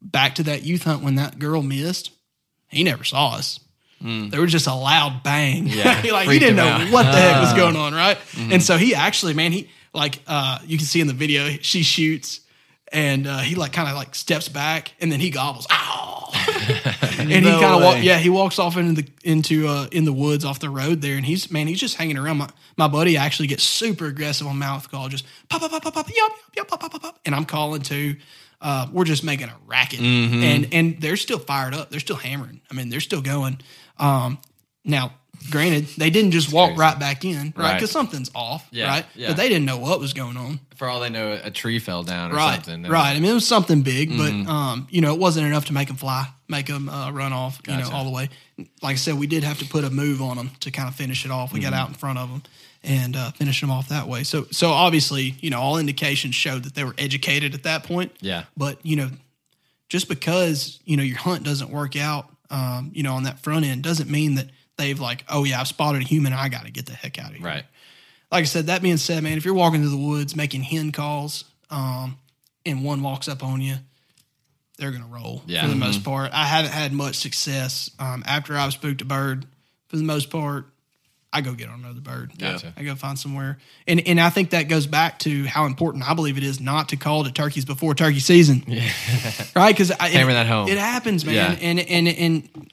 back 0.00 0.34
to 0.36 0.42
that 0.44 0.64
youth 0.64 0.84
hunt 0.84 1.02
when 1.02 1.16
that 1.16 1.38
girl 1.38 1.62
missed, 1.62 2.10
he 2.68 2.82
never 2.82 3.04
saw 3.04 3.34
us. 3.34 3.60
There 4.00 4.40
was 4.40 4.52
just 4.52 4.68
a 4.68 4.74
loud 4.74 5.24
bang. 5.24 5.66
Mm. 5.66 5.74
Yeah, 6.06 6.12
like 6.12 6.28
he 6.28 6.38
didn't 6.38 6.56
know 6.56 6.68
out. 6.68 6.82
Ah. 6.82 6.88
what 6.92 7.02
the 7.02 7.18
heck 7.18 7.40
was 7.40 7.52
going 7.52 7.74
on, 7.76 7.92
right? 7.92 8.16
Mm-hmm. 8.16 8.52
And 8.52 8.62
so 8.62 8.76
he 8.76 8.94
actually, 8.94 9.34
man, 9.34 9.50
he 9.50 9.68
like 9.92 10.22
uh 10.26 10.60
you 10.64 10.78
can 10.78 10.86
see 10.86 11.00
in 11.00 11.08
the 11.08 11.14
video, 11.14 11.48
she 11.60 11.82
shoots 11.82 12.40
and 12.92 13.26
uh, 13.26 13.38
he 13.38 13.54
like 13.54 13.72
kind 13.72 13.88
of 13.88 13.96
like 13.96 14.14
steps 14.14 14.48
back 14.48 14.92
and 15.00 15.10
then 15.10 15.20
he 15.20 15.30
gobbles. 15.30 15.66
Ow! 15.70 16.07
and 17.18 17.30
he 17.30 17.40
No 17.40 17.60
kind 17.60 17.74
of 17.74 17.82
walk, 17.82 18.02
yeah, 18.02 18.18
he 18.18 18.30
walks 18.30 18.58
off 18.58 18.76
into 18.76 19.02
the 19.02 19.08
into 19.22 19.68
uh, 19.68 19.86
in 19.92 20.04
the 20.04 20.12
woods 20.12 20.44
off 20.44 20.58
the 20.58 20.70
road 20.70 21.00
there, 21.00 21.16
and 21.16 21.24
he's 21.24 21.50
man, 21.50 21.66
he's 21.66 21.80
just 21.80 21.96
hanging 21.96 22.18
around. 22.18 22.38
My 22.38 22.48
my 22.76 22.88
buddy 22.88 23.16
actually 23.16 23.48
gets 23.48 23.62
super 23.62 24.06
aggressive 24.06 24.46
on 24.46 24.58
mouth 24.58 24.90
call, 24.90 25.08
just 25.08 25.24
pop 25.48 25.60
pop 25.60 25.70
pop 25.70 25.82
pop 25.82 25.94
pop, 25.94 26.08
yup 26.14 26.32
yup 26.56 26.68
pop 26.68 26.80
pop 26.80 26.92
pop 26.92 27.02
pop, 27.02 27.20
and 27.24 27.34
I'm 27.34 27.44
calling 27.44 27.82
too. 27.82 28.16
Uh, 28.60 28.88
we're 28.92 29.04
just 29.04 29.22
making 29.22 29.48
a 29.48 29.56
racket, 29.66 30.00
and 30.00 30.68
and 30.72 31.00
they're 31.00 31.16
still 31.16 31.38
fired 31.38 31.74
up. 31.74 31.90
They're 31.90 32.00
still 32.00 32.16
hammering. 32.16 32.60
I 32.70 32.74
mean, 32.74 32.88
they're 32.88 33.00
still 33.00 33.22
going. 33.22 33.60
Um, 33.98 34.38
now 34.84 35.12
granted, 35.50 35.86
they 35.96 36.10
didn't 36.10 36.30
just 36.32 36.52
walk 36.52 36.76
right 36.78 36.98
back 36.98 37.24
in, 37.24 37.36
right? 37.36 37.56
Right. 37.56 37.74
Because 37.74 37.90
something's 37.90 38.30
off, 38.34 38.66
Yeah, 38.70 38.88
right? 38.88 39.06
yeah. 39.14 39.28
But 39.28 39.36
they 39.38 39.48
didn't 39.48 39.64
know 39.64 39.78
what 39.78 40.00
was 40.00 40.12
going 40.12 40.36
on, 40.36 40.60
For 40.76 40.88
all 40.88 41.00
they 41.00 41.10
know, 41.10 41.38
a 41.42 41.50
tree 41.50 41.78
fell 41.78 42.02
down 42.02 42.32
or 42.32 42.34
right? 42.36 42.54
something. 42.54 42.84
and- 42.84 42.88
Right. 42.88 43.16
I 43.16 43.20
mean, 43.20 43.30
it 43.30 43.34
was 43.34 43.46
something 43.46 43.82
big, 43.82 44.10
Mm-hmm. 44.10 44.44
but 44.44 44.50
um, 44.52 44.86
you 44.90 45.00
know, 45.00 45.12
it 45.14 45.18
wasn't 45.20 45.46
enough 45.46 45.66
to 45.66 45.72
make 45.72 45.88
them 45.88 45.96
fly, 45.96 46.26
make 46.48 46.66
them 46.66 46.88
uh, 46.88 47.10
run 47.10 47.32
off, 47.32 47.60
you 47.66 47.76
know, 47.76 47.90
all 47.92 48.04
the 48.04 48.10
way. 48.10 48.28
Like 48.82 48.94
I 48.94 48.96
said, 48.96 49.14
we 49.18 49.26
did 49.26 49.44
have 49.44 49.58
to 49.58 49.64
put 49.66 49.84
a 49.84 49.90
move 49.90 50.20
on 50.22 50.36
them 50.36 50.50
to 50.60 50.70
kind 50.70 50.88
of 50.88 50.94
finish 50.94 51.24
it 51.24 51.30
off. 51.30 51.52
We 51.52 51.60
Mm-hmm. 51.60 51.70
got 51.70 51.76
out 51.76 51.88
in 51.88 51.94
front 51.94 52.18
of 52.18 52.28
them 52.30 52.42
and 52.84 53.16
uh, 53.16 53.30
finished 53.32 53.60
them 53.60 53.70
off 53.70 53.88
that 53.88 54.06
way. 54.08 54.22
So, 54.24 54.46
so 54.50 54.70
obviously, 54.70 55.34
you 55.40 55.50
know, 55.50 55.60
all 55.60 55.78
indications 55.78 56.34
showed 56.34 56.62
that 56.64 56.74
they 56.74 56.84
were 56.84 56.94
educated 56.98 57.54
at 57.54 57.64
that 57.64 57.82
point. 57.84 58.12
Yeah. 58.20 58.44
But 58.56 58.78
you 58.84 58.96
know, 58.96 59.10
just 59.88 60.08
because 60.08 60.78
you 60.84 60.96
know 60.96 61.02
your 61.02 61.16
hunt 61.18 61.44
doesn't 61.44 61.70
work 61.70 61.96
out, 61.96 62.28
um, 62.50 62.90
you 62.94 63.02
know, 63.02 63.14
on 63.14 63.24
that 63.24 63.40
front 63.40 63.64
end 63.64 63.82
doesn't 63.82 64.10
mean 64.10 64.34
that 64.36 64.48
they've 64.78 64.98
like, 64.98 65.24
oh 65.28 65.44
yeah, 65.44 65.60
I've 65.60 65.68
spotted 65.68 66.00
a 66.02 66.04
human, 66.04 66.32
I 66.32 66.48
got 66.48 66.64
to 66.64 66.70
get 66.70 66.86
the 66.86 66.92
heck 66.94 67.18
out 67.18 67.30
of 67.30 67.36
here. 67.36 67.46
Right. 67.46 67.64
Like 68.32 68.42
I 68.42 68.46
said, 68.46 68.66
that 68.66 68.80
being 68.82 68.96
said, 68.96 69.22
man, 69.22 69.36
if 69.36 69.44
you're 69.44 69.54
walking 69.54 69.80
through 69.80 69.90
the 69.90 69.96
woods 69.96 70.34
making 70.36 70.62
hen 70.62 70.92
calls, 70.92 71.44
um, 71.70 72.16
and 72.64 72.84
one 72.84 73.02
walks 73.02 73.28
up 73.28 73.42
on 73.44 73.60
you, 73.60 73.76
they're 74.78 74.90
gonna 74.92 75.06
roll 75.06 75.42
Yeah. 75.46 75.62
for 75.62 75.68
the 75.68 75.74
Mhm. 75.74 75.78
most 75.78 76.04
part. 76.04 76.30
I 76.32 76.46
haven't 76.46 76.72
had 76.72 76.92
much 76.92 77.16
success 77.16 77.90
um, 77.98 78.22
after 78.26 78.56
I've 78.56 78.72
spooked 78.72 79.02
a 79.02 79.04
bird. 79.04 79.44
For 79.88 79.96
the 79.96 80.02
most 80.04 80.28
part, 80.30 80.66
I 81.32 81.40
go 81.40 81.52
get 81.54 81.68
on 81.68 81.80
another 81.80 82.00
bird. 82.00 82.32
Gotcha. 82.38 82.72
I 82.76 82.82
go 82.84 82.94
find 82.94 83.18
somewhere, 83.18 83.58
and 83.86 84.00
and 84.06 84.20
I 84.20 84.30
think 84.30 84.50
that 84.50 84.64
goes 84.68 84.86
back 84.86 85.18
to 85.20 85.44
how 85.46 85.64
important 85.66 86.08
I 86.08 86.14
believe 86.14 86.36
it 86.38 86.44
is 86.44 86.60
not 86.60 86.90
to 86.90 86.96
call 86.96 87.24
to 87.24 87.32
turkeys 87.32 87.64
before 87.64 87.94
turkey 87.94 88.20
season. 88.20 88.62
Yeah. 88.68 88.88
right? 89.56 89.74
Because 89.74 89.90
I 89.90 90.08
Hammer 90.10 90.32
that 90.34 90.46
home. 90.46 90.68
It 90.68 90.78
happens, 90.78 91.24
man. 91.24 91.34
Yeah. 91.34 91.58
And 91.60 91.80
and 91.80 92.08
and 92.08 92.70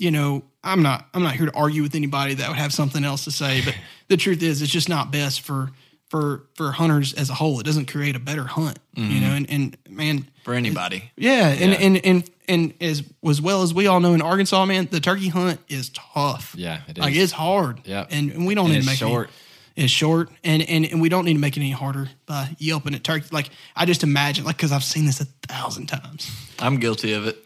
you 0.00 0.10
know, 0.10 0.42
I'm 0.64 0.82
not 0.82 1.06
I'm 1.14 1.22
not 1.22 1.34
here 1.34 1.46
to 1.46 1.54
argue 1.54 1.82
with 1.82 1.94
anybody 1.94 2.34
that 2.34 2.48
would 2.48 2.58
have 2.58 2.72
something 2.72 3.04
else 3.04 3.24
to 3.24 3.30
say, 3.30 3.62
but 3.64 3.74
the 4.08 4.16
truth 4.16 4.42
is, 4.42 4.62
it's 4.62 4.72
just 4.72 4.88
not 4.88 5.10
best 5.12 5.42
for 5.42 5.70
for 6.08 6.46
for 6.54 6.72
hunters 6.72 7.14
as 7.14 7.30
a 7.30 7.34
whole. 7.34 7.60
It 7.60 7.66
doesn't 7.66 7.86
create 7.86 8.16
a 8.16 8.18
better 8.18 8.44
hunt, 8.44 8.78
Mm-hmm. 8.96 9.10
you 9.12 9.20
know. 9.20 9.28
And 9.34 9.50
and 9.50 9.76
man, 9.88 10.28
for 10.44 10.54
anybody. 10.54 11.10
yeah, 11.16 11.48
and 11.48 11.70
Yeah. 11.72 11.78
and 11.78 11.96
and 12.04 12.30
and 12.48 12.74
as 12.80 13.02
as 13.28 13.40
well 13.40 13.62
as 13.62 13.72
we 13.72 13.86
all 13.86 14.00
know 14.00 14.14
in 14.14 14.22
Arkansas, 14.22 14.64
man, 14.66 14.88
the 14.90 15.00
turkey 15.00 15.28
hunt 15.28 15.60
is 15.68 15.90
tough. 15.90 16.54
Yeah, 16.58 16.80
it 16.88 16.98
like 16.98 17.14
it's 17.14 17.32
hard. 17.32 17.80
Yeah. 17.84 18.06
and, 18.10 18.30
and 18.32 18.46
we 18.46 18.54
don't 18.54 18.66
And 18.66 18.74
need 18.74 18.80
to 18.80 18.86
make 18.86 18.96
short. 18.98 19.28
Any- 19.28 19.36
it's 19.84 19.92
short, 19.92 20.30
and, 20.42 20.62
and 20.62 20.84
and 20.84 21.00
we 21.00 21.08
don't 21.08 21.24
need 21.24 21.34
to 21.34 21.38
make 21.38 21.56
it 21.56 21.60
any 21.60 21.70
harder 21.70 22.08
by 22.26 22.54
yelping 22.58 22.94
at 22.94 23.04
turkey. 23.04 23.26
Like 23.30 23.50
I 23.76 23.86
just 23.86 24.02
imagine, 24.02 24.44
like 24.44 24.56
because 24.56 24.72
I've 24.72 24.82
seen 24.84 25.06
this 25.06 25.20
a 25.20 25.26
thousand 25.46 25.86
times. 25.86 26.28
I'm 26.58 26.78
guilty 26.80 27.12
of 27.12 27.26
it. 27.26 27.36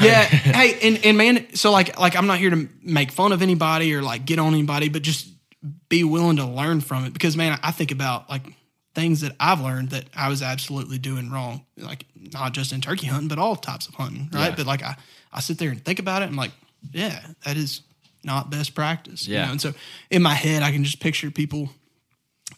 Yeah. 0.00 0.22
hey, 0.24 0.78
and, 0.82 1.04
and 1.04 1.16
man, 1.18 1.54
so 1.54 1.72
like 1.72 1.98
like 1.98 2.16
I'm 2.16 2.26
not 2.26 2.38
here 2.38 2.50
to 2.50 2.68
make 2.82 3.10
fun 3.12 3.32
of 3.32 3.42
anybody 3.42 3.94
or 3.94 4.02
like 4.02 4.24
get 4.24 4.38
on 4.38 4.54
anybody, 4.54 4.88
but 4.88 5.02
just 5.02 5.28
be 5.88 6.04
willing 6.04 6.36
to 6.36 6.46
learn 6.46 6.80
from 6.80 7.04
it. 7.04 7.12
Because 7.12 7.36
man, 7.36 7.58
I 7.62 7.70
think 7.70 7.90
about 7.90 8.28
like 8.30 8.42
things 8.94 9.20
that 9.20 9.32
I've 9.38 9.60
learned 9.60 9.90
that 9.90 10.06
I 10.16 10.28
was 10.28 10.42
absolutely 10.42 10.98
doing 10.98 11.30
wrong. 11.30 11.64
Like 11.76 12.06
not 12.16 12.52
just 12.52 12.72
in 12.72 12.80
turkey 12.80 13.06
hunting, 13.06 13.28
but 13.28 13.38
all 13.38 13.56
types 13.56 13.86
of 13.86 13.94
hunting, 13.94 14.28
right? 14.32 14.48
Yeah. 14.48 14.54
But 14.56 14.66
like 14.66 14.82
I, 14.82 14.96
I 15.32 15.40
sit 15.40 15.58
there 15.58 15.70
and 15.70 15.84
think 15.84 15.98
about 15.98 16.22
it 16.22 16.26
and 16.26 16.32
I'm 16.32 16.36
like, 16.38 16.52
yeah, 16.92 17.20
that 17.44 17.56
is 17.56 17.82
not 18.24 18.50
best 18.50 18.74
practice. 18.74 19.26
you 19.28 19.34
Yeah. 19.34 19.46
know? 19.46 19.52
And 19.52 19.60
so 19.60 19.74
in 20.10 20.22
my 20.22 20.34
head 20.34 20.62
I 20.62 20.72
can 20.72 20.82
just 20.84 21.00
picture 21.00 21.30
people 21.30 21.70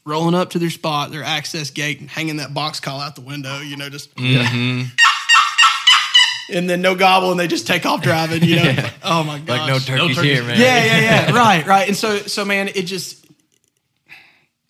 rolling 0.05 0.34
up 0.34 0.51
to 0.51 0.59
their 0.59 0.70
spot, 0.70 1.11
their 1.11 1.22
access 1.22 1.70
gate, 1.70 2.01
and 2.01 2.09
hanging 2.09 2.36
that 2.36 2.55
box 2.55 2.80
call 2.80 2.99
out 3.01 3.14
the 3.14 3.20
window, 3.20 3.61
you 3.61 3.76
know, 3.76 3.88
just 3.88 4.14
mm-hmm. 4.16 4.88
And 6.53 6.68
then 6.68 6.82
no 6.82 6.94
gobble, 6.94 7.30
and 7.30 7.40
they 7.40 7.46
just 7.46 7.66
take 7.66 7.84
off 7.86 8.03
driving. 8.03 8.42
You 8.42 8.57
know, 8.57 8.74
oh 9.03 9.24
my 9.24 9.38
god, 9.38 9.48
Like 9.48 9.66
no 9.68 9.78
turkeys 9.78 10.20
here, 10.20 10.42
man. 10.42 10.61
Yeah, 10.61 10.84
yeah, 10.84 11.00
yeah. 11.00 11.32
right, 11.36 11.66
right. 11.66 11.88
And 11.88 11.96
so, 11.96 12.18
so 12.18 12.44
man, 12.44 12.68
it 12.68 12.82
just 12.82 13.24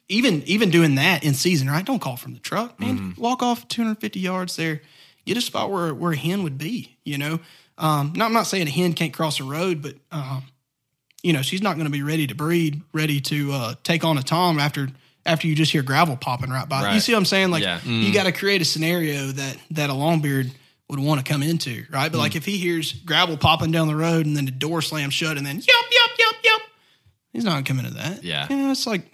even 0.09 0.43
even 0.45 0.71
doing 0.71 0.97
that 0.97 1.25
in 1.25 1.35
season, 1.35 1.69
right? 1.69 1.85
Don't 1.85 2.01
call 2.01 2.17
from 2.17 2.35
the 2.35 2.41
truck, 2.41 2.79
man. 2.79 2.99
Mm-hmm. 2.99 3.21
Walk 3.21 3.43
off 3.43 3.67
250 3.69 4.21
yards 4.21 4.57
there, 4.57 4.83
get 5.25 5.37
a 5.37 5.41
spot 5.41 5.71
where 5.71 5.95
where 5.95 6.13
a 6.13 6.17
hen 6.17 6.43
would 6.43 6.59
be. 6.59 6.97
You 7.05 7.19
know, 7.19 7.41
um, 7.79 8.13
no, 8.15 8.25
I'm 8.25 8.33
not 8.33 8.47
saying 8.47 8.67
a 8.67 8.71
hen 8.71 8.93
can't 8.93 9.13
cross 9.13 9.41
a 9.41 9.45
road, 9.45 9.83
but 9.83 9.95
um, 10.11 10.45
you 11.23 11.33
know, 11.33 11.43
she's 11.43 11.63
not 11.63 11.77
going 11.77 11.87
to 11.87 11.93
be 11.93 12.03
ready 12.03 12.27
to 12.27 12.35
breed, 12.35 12.83
ready 12.93 13.21
to 13.23 13.53
uh, 13.53 13.75
take 13.83 14.05
on 14.05 14.19
a 14.19 14.23
tom 14.23 14.59
after 14.59 14.89
after 15.25 15.47
you 15.47 15.55
just 15.55 15.73
hear 15.73 15.83
gravel 15.83 16.17
popping 16.17 16.51
right 16.51 16.69
by. 16.69 16.95
You 16.95 17.01
see 17.01 17.13
what 17.13 17.19
I'm 17.19 17.25
saying? 17.25 17.51
Like 17.51 17.63
Yeah. 17.63 17.81
you 17.85 18.13
got 18.13 18.25
to 18.25 18.33
create 18.33 18.61
a 18.61 18.65
scenario 18.65 19.27
that 19.29 19.57
that 19.71 19.89
a 19.89 19.93
longbeard 19.93 20.51
would 20.93 21.01
want 21.01 21.25
to 21.25 21.31
come 21.31 21.43
into, 21.43 21.85
right? 21.91 22.13
But 22.13 22.19
like 22.19 22.33
hmm. 22.33 22.39
if 22.39 22.45
he 22.45 22.59
hears 22.59 22.93
gravel 22.93 23.37
popping 23.37 23.71
down 23.71 23.89
the 23.89 23.97
road 23.97 24.27
and 24.27 24.37
then 24.37 24.45
the 24.45 24.53
door 24.53 24.83
slams 24.83 25.15
shut 25.15 25.37
and 25.37 25.45
then 25.45 25.57
yup 25.57 25.67
yup 25.67 26.19
yup 26.19 26.35
yup, 26.45 26.63
he's 27.33 27.45
not 27.45 27.65
coming 27.65 27.87
to 27.87 27.95
that. 27.95 28.23
Yeah. 28.23 28.47
you 28.49 28.57
know, 28.57 28.71
it's 28.71 28.87
like 28.87 29.11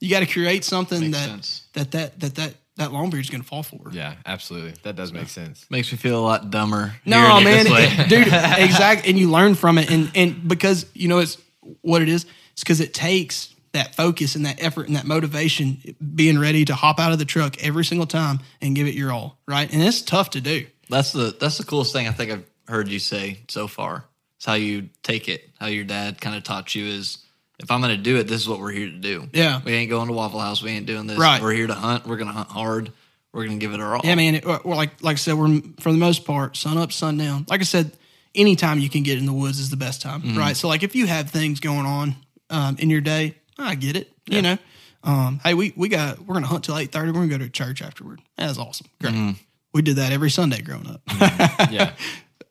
you 0.00 0.10
got 0.10 0.20
to 0.20 0.26
create 0.26 0.64
something 0.64 1.12
that, 1.12 1.18
that, 1.18 1.28
sense. 1.28 1.62
that 1.74 1.90
that 1.92 2.20
that 2.20 2.34
that 2.34 2.54
that 2.76 2.92
longbeard's 2.92 3.30
going 3.30 3.42
to 3.42 3.46
fall 3.46 3.62
for. 3.62 3.90
Yeah, 3.92 4.16
absolutely. 4.26 4.74
That 4.82 4.96
does 4.96 5.12
make 5.12 5.28
sense. 5.28 5.64
Makes 5.70 5.92
me 5.92 5.98
feel 5.98 6.18
a 6.18 6.24
lot 6.24 6.50
dumber. 6.50 6.94
No, 7.04 7.40
man, 7.40 7.66
it- 7.68 8.08
dude, 8.08 8.26
exactly. 8.26 9.08
And 9.08 9.18
you 9.18 9.30
learn 9.30 9.54
from 9.54 9.78
it, 9.78 9.90
and 9.90 10.10
and 10.14 10.48
because 10.48 10.86
you 10.92 11.08
know 11.08 11.20
it's 11.20 11.38
what 11.82 12.02
it 12.02 12.08
is. 12.08 12.26
It's 12.52 12.64
because 12.64 12.80
it 12.80 12.92
takes 12.92 13.54
that 13.72 13.94
focus 13.94 14.34
and 14.34 14.44
that 14.44 14.62
effort 14.62 14.86
and 14.86 14.96
that 14.96 15.06
motivation, 15.06 15.96
being 16.14 16.38
ready 16.38 16.64
to 16.64 16.74
hop 16.74 17.00
out 17.00 17.12
of 17.12 17.18
the 17.18 17.24
truck 17.24 17.62
every 17.62 17.84
single 17.84 18.06
time 18.06 18.40
and 18.60 18.76
give 18.76 18.86
it 18.86 18.94
your 18.94 19.12
all, 19.12 19.38
right? 19.48 19.72
And 19.72 19.82
it's 19.82 20.02
tough 20.02 20.30
to 20.30 20.40
do. 20.40 20.66
That's 20.92 21.12
the 21.12 21.36
that's 21.38 21.58
the 21.58 21.64
coolest 21.64 21.92
thing 21.92 22.06
I 22.06 22.12
think 22.12 22.30
I've 22.30 22.44
heard 22.68 22.88
you 22.88 22.98
say 22.98 23.40
so 23.48 23.66
far. 23.66 24.04
It's 24.36 24.46
how 24.46 24.54
you 24.54 24.88
take 25.02 25.28
it. 25.28 25.50
How 25.58 25.66
your 25.66 25.84
dad 25.84 26.20
kind 26.20 26.36
of 26.36 26.42
taught 26.42 26.74
you 26.74 26.84
is 26.86 27.18
if 27.58 27.70
I'm 27.70 27.80
going 27.80 27.96
to 27.96 28.02
do 28.02 28.16
it, 28.16 28.28
this 28.28 28.40
is 28.40 28.48
what 28.48 28.58
we're 28.58 28.72
here 28.72 28.88
to 28.88 28.98
do. 28.98 29.28
Yeah. 29.32 29.60
we 29.64 29.72
ain't 29.72 29.88
going 29.90 30.08
to 30.08 30.12
Waffle 30.12 30.40
House. 30.40 30.62
We 30.62 30.70
ain't 30.70 30.86
doing 30.86 31.06
this. 31.06 31.18
Right. 31.18 31.40
We're 31.40 31.52
here 31.52 31.68
to 31.68 31.74
hunt. 31.74 32.06
We're 32.06 32.16
going 32.16 32.28
to 32.28 32.34
hunt 32.34 32.48
hard. 32.50 32.92
We're 33.32 33.44
going 33.46 33.58
to 33.58 33.64
give 33.64 33.72
it 33.72 33.80
our 33.80 33.94
all. 33.94 34.00
Yeah, 34.04 34.16
man. 34.16 34.34
It, 34.34 34.44
or 34.46 34.60
like 34.64 35.02
like 35.02 35.14
I 35.14 35.16
said, 35.16 35.34
we're 35.34 35.60
for 35.80 35.92
the 35.92 35.98
most 35.98 36.24
part 36.24 36.56
sun 36.56 36.76
up, 36.76 36.92
sun 36.92 37.16
down. 37.16 37.46
Like 37.48 37.60
I 37.60 37.64
said, 37.64 37.92
anytime 38.34 38.78
you 38.78 38.90
can 38.90 39.02
get 39.04 39.18
in 39.18 39.26
the 39.26 39.32
woods 39.32 39.58
is 39.60 39.70
the 39.70 39.76
best 39.76 40.02
time, 40.02 40.36
right? 40.36 40.56
So 40.56 40.68
like 40.68 40.82
if 40.82 40.94
you 40.94 41.06
have 41.06 41.30
things 41.30 41.60
going 41.60 41.86
on 41.86 42.16
um, 42.50 42.76
in 42.78 42.90
your 42.90 43.00
day, 43.00 43.36
I 43.58 43.74
get 43.76 43.96
it. 43.96 44.12
You 44.26 44.42
know, 44.42 44.58
um, 45.04 45.40
hey, 45.44 45.54
we 45.54 45.72
we 45.76 45.88
got 45.88 46.20
we're 46.20 46.34
gonna 46.34 46.46
hunt 46.46 46.64
till 46.64 46.76
eight 46.76 46.92
thirty. 46.92 47.10
We're 47.10 47.20
gonna 47.20 47.28
go 47.28 47.38
to 47.38 47.48
church 47.48 47.80
afterward. 47.80 48.20
That's 48.36 48.58
awesome. 48.58 48.88
Great. 49.00 49.36
We 49.72 49.82
did 49.82 49.96
that 49.96 50.12
every 50.12 50.30
Sunday 50.30 50.60
growing 50.62 50.86
up. 50.88 51.00
Yeah. 51.70 51.92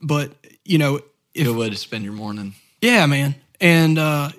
but 0.02 0.32
you 0.66 0.78
know, 0.78 1.02
if 1.34 1.46
Good 1.46 1.56
way 1.56 1.70
to 1.70 1.76
spend 1.76 2.04
your 2.04 2.14
morning. 2.14 2.54
yeah, 2.82 3.06
man, 3.06 3.36
and 3.60 3.98
uh, 4.00 4.30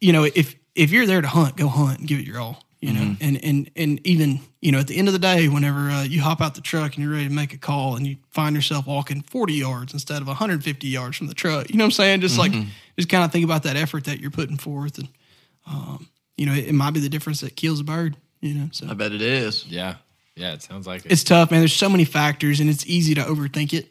you 0.00 0.12
know, 0.12 0.24
if 0.24 0.54
if 0.74 0.90
you're 0.90 1.06
there 1.06 1.20
to 1.20 1.28
hunt, 1.28 1.56
go 1.56 1.68
hunt 1.68 1.98
and 2.00 2.08
give 2.08 2.18
it 2.20 2.26
your 2.26 2.40
all. 2.40 2.64
You 2.80 2.92
know, 2.92 3.16
and 3.20 3.44
and 3.44 3.70
and 3.76 4.04
even 4.04 4.40
you 4.60 4.72
know, 4.72 4.80
at 4.80 4.88
the 4.88 4.96
end 4.96 5.06
of 5.08 5.12
the 5.12 5.20
day, 5.20 5.46
whenever 5.48 5.88
uh, 5.88 6.02
you 6.02 6.20
hop 6.20 6.40
out 6.40 6.56
the 6.56 6.60
truck 6.60 6.94
and 6.96 7.04
you're 7.04 7.12
ready 7.12 7.28
to 7.28 7.32
make 7.32 7.52
a 7.54 7.58
call, 7.58 7.94
and 7.94 8.04
you 8.04 8.16
find 8.30 8.56
yourself 8.56 8.88
walking 8.88 9.22
40 9.22 9.52
yards 9.54 9.92
instead 9.92 10.20
of 10.20 10.26
150 10.26 10.88
yards 10.88 11.16
from 11.16 11.28
the 11.28 11.34
truck, 11.34 11.70
you 11.70 11.76
know 11.76 11.84
what 11.84 11.88
I'm 11.88 11.90
saying? 11.92 12.20
Just 12.22 12.38
like 12.38 12.52
just 12.96 13.08
kind 13.08 13.22
of 13.24 13.30
think 13.30 13.44
about 13.44 13.62
that 13.64 13.76
effort 13.76 14.04
that 14.04 14.18
you're 14.18 14.32
putting 14.32 14.56
forth, 14.58 14.98
and 14.98 15.08
um, 15.66 16.08
you 16.36 16.44
know, 16.46 16.52
it, 16.54 16.66
it 16.68 16.72
might 16.72 16.90
be 16.92 16.98
the 16.98 17.08
difference 17.08 17.40
that 17.42 17.54
kills 17.54 17.78
a 17.78 17.84
bird. 17.84 18.16
You 18.40 18.54
know, 18.54 18.68
so 18.72 18.88
I 18.88 18.94
bet 18.94 19.12
it 19.12 19.22
is. 19.22 19.64
Yeah. 19.68 19.96
Yeah, 20.36 20.52
it 20.54 20.62
sounds 20.62 20.86
like 20.86 21.04
it. 21.04 21.12
it's 21.12 21.24
tough, 21.24 21.50
man. 21.50 21.60
There's 21.60 21.74
so 21.74 21.88
many 21.88 22.04
factors, 22.04 22.60
and 22.60 22.70
it's 22.70 22.86
easy 22.86 23.14
to 23.14 23.20
overthink 23.22 23.72
it. 23.72 23.88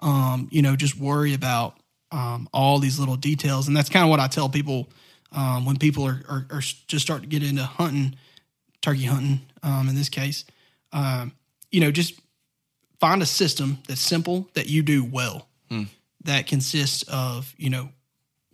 Um, 0.00 0.48
you 0.50 0.62
know, 0.62 0.76
just 0.76 0.96
worry 0.98 1.34
about 1.34 1.76
um, 2.12 2.48
all 2.52 2.78
these 2.78 2.98
little 2.98 3.16
details, 3.16 3.66
and 3.68 3.76
that's 3.76 3.88
kind 3.88 4.04
of 4.04 4.10
what 4.10 4.20
I 4.20 4.28
tell 4.28 4.48
people 4.48 4.88
um, 5.32 5.64
when 5.64 5.76
people 5.76 6.04
are, 6.04 6.22
are, 6.28 6.46
are 6.50 6.60
just 6.60 7.04
starting 7.04 7.28
to 7.28 7.38
get 7.38 7.48
into 7.48 7.64
hunting, 7.64 8.16
turkey 8.82 9.04
hunting. 9.04 9.40
Um, 9.62 9.88
in 9.88 9.94
this 9.94 10.08
case, 10.10 10.44
um, 10.92 11.32
you 11.70 11.80
know, 11.80 11.90
just 11.90 12.20
find 13.00 13.22
a 13.22 13.26
system 13.26 13.78
that's 13.88 14.00
simple 14.00 14.48
that 14.54 14.68
you 14.68 14.82
do 14.82 15.04
well. 15.04 15.48
That 16.24 16.46
consists 16.46 17.02
of 17.04 17.52
you 17.56 17.68
know 17.70 17.88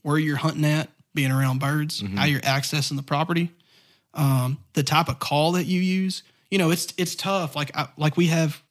where 0.03 0.18
you're 0.18 0.37
hunting 0.37 0.64
at, 0.64 0.89
being 1.14 1.31
around 1.31 1.61
birds, 1.61 2.03
how 2.16 2.25
you're 2.25 2.41
accessing 2.41 2.97
the 2.97 3.03
property, 3.03 3.51
um, 4.14 4.59
the 4.73 4.83
type 4.83 5.09
of 5.09 5.18
call 5.18 5.53
that 5.53 5.66
you 5.66 5.81
use. 5.81 6.23
You 6.51 6.59
know, 6.59 6.70
it's 6.70 6.92
it's 6.96 7.14
tough. 7.14 7.55
Like 7.57 7.76
I, 7.76 7.88
like 7.96 8.16
we 8.16 8.26
have 8.28 8.62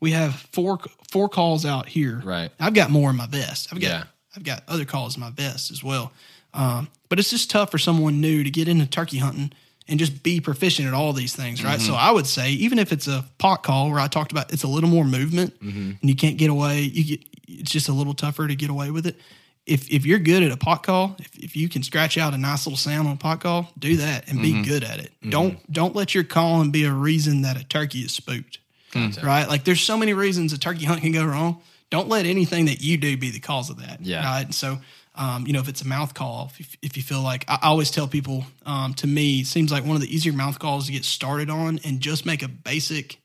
we 0.00 0.12
have 0.12 0.34
four 0.52 0.78
four 1.10 1.28
calls 1.28 1.64
out 1.66 1.88
here. 1.88 2.20
Right. 2.24 2.50
I've 2.58 2.74
got 2.74 2.90
more 2.90 3.10
in 3.10 3.16
my 3.16 3.26
vest. 3.26 3.68
I've 3.72 3.80
got 3.80 3.88
Yeah. 3.88 4.04
I've 4.34 4.44
got 4.44 4.62
other 4.66 4.84
calls 4.86 5.16
in 5.16 5.20
my 5.20 5.30
vest 5.30 5.70
as 5.70 5.84
well. 5.84 6.12
Um, 6.54 6.88
but 7.08 7.18
it's 7.18 7.30
just 7.30 7.50
tough 7.50 7.70
for 7.70 7.78
someone 7.78 8.20
new 8.20 8.42
to 8.44 8.50
get 8.50 8.66
into 8.66 8.86
turkey 8.86 9.18
hunting 9.18 9.52
and 9.88 9.98
just 9.98 10.22
be 10.22 10.40
proficient 10.40 10.88
at 10.88 10.94
all 10.94 11.12
these 11.12 11.34
things, 11.34 11.62
right? 11.62 11.80
So 11.80 11.94
I 11.94 12.10
would 12.10 12.26
say 12.26 12.50
even 12.52 12.78
if 12.78 12.92
it's 12.92 13.08
a 13.08 13.24
pot 13.38 13.62
call 13.62 13.90
where 13.90 14.00
I 14.00 14.06
talked 14.08 14.32
about 14.32 14.52
it's 14.52 14.62
a 14.62 14.68
little 14.68 14.88
more 14.88 15.04
movement 15.04 15.54
and 15.60 15.98
you 16.02 16.14
can't 16.16 16.38
get 16.38 16.48
away, 16.50 16.80
you 16.80 17.04
get 17.16 17.26
it's 17.46 17.70
just 17.70 17.88
a 17.88 17.92
little 17.92 18.14
tougher 18.14 18.48
to 18.48 18.54
get 18.54 18.70
away 18.70 18.90
with 18.90 19.06
it. 19.06 19.16
If 19.64 19.88
if 19.90 20.04
you're 20.04 20.18
good 20.18 20.42
at 20.42 20.50
a 20.50 20.56
pot 20.56 20.82
call, 20.82 21.16
if, 21.20 21.36
if 21.38 21.56
you 21.56 21.68
can 21.68 21.82
scratch 21.82 22.18
out 22.18 22.34
a 22.34 22.38
nice 22.38 22.66
little 22.66 22.76
sound 22.76 23.06
on 23.06 23.14
a 23.14 23.16
pot 23.16 23.40
call, 23.40 23.70
do 23.78 23.96
that 23.98 24.28
and 24.28 24.42
be 24.42 24.62
good 24.64 24.82
at 24.84 24.98
it. 24.98 25.12
Don't 25.30 25.72
don't 25.72 25.94
let 25.94 26.14
your 26.14 26.24
calling 26.24 26.70
be 26.72 26.84
a 26.84 26.92
reason 26.92 27.42
that 27.42 27.56
a 27.60 27.64
turkey 27.64 28.00
is 28.00 28.12
spooked. 28.12 28.58
Right? 29.22 29.48
Like 29.48 29.64
there's 29.64 29.80
so 29.80 29.96
many 29.96 30.14
reasons 30.14 30.52
a 30.52 30.58
turkey 30.58 30.84
hunt 30.84 31.00
can 31.02 31.12
go 31.12 31.24
wrong. 31.24 31.60
Don't 31.90 32.08
let 32.08 32.26
anything 32.26 32.66
that 32.66 32.80
you 32.82 32.96
do 32.96 33.16
be 33.16 33.30
the 33.30 33.40
cause 33.40 33.70
of 33.70 33.78
that. 33.78 34.00
Yeah. 34.00 34.24
Right. 34.24 34.44
And 34.44 34.54
so 34.54 34.78
Um, 35.14 35.46
you 35.46 35.52
know, 35.52 35.60
if 35.60 35.68
it's 35.68 35.82
a 35.82 35.86
mouth 35.86 36.14
call, 36.14 36.50
if 36.50 36.58
you, 36.58 36.66
if 36.80 36.96
you 36.96 37.02
feel 37.02 37.20
like 37.22 37.44
I 37.46 37.58
I 37.62 37.66
always 37.68 37.90
tell 37.90 38.08
people, 38.08 38.44
um, 38.64 38.94
to 38.94 39.06
me, 39.06 39.40
it 39.40 39.46
seems 39.46 39.70
like 39.70 39.84
one 39.84 39.94
of 39.94 40.00
the 40.00 40.08
easier 40.14 40.32
mouth 40.32 40.58
calls 40.58 40.86
to 40.86 40.92
get 40.92 41.04
started 41.04 41.50
on 41.50 41.78
and 41.84 42.00
just 42.00 42.24
make 42.24 42.42
a 42.42 42.48
basic 42.48 43.20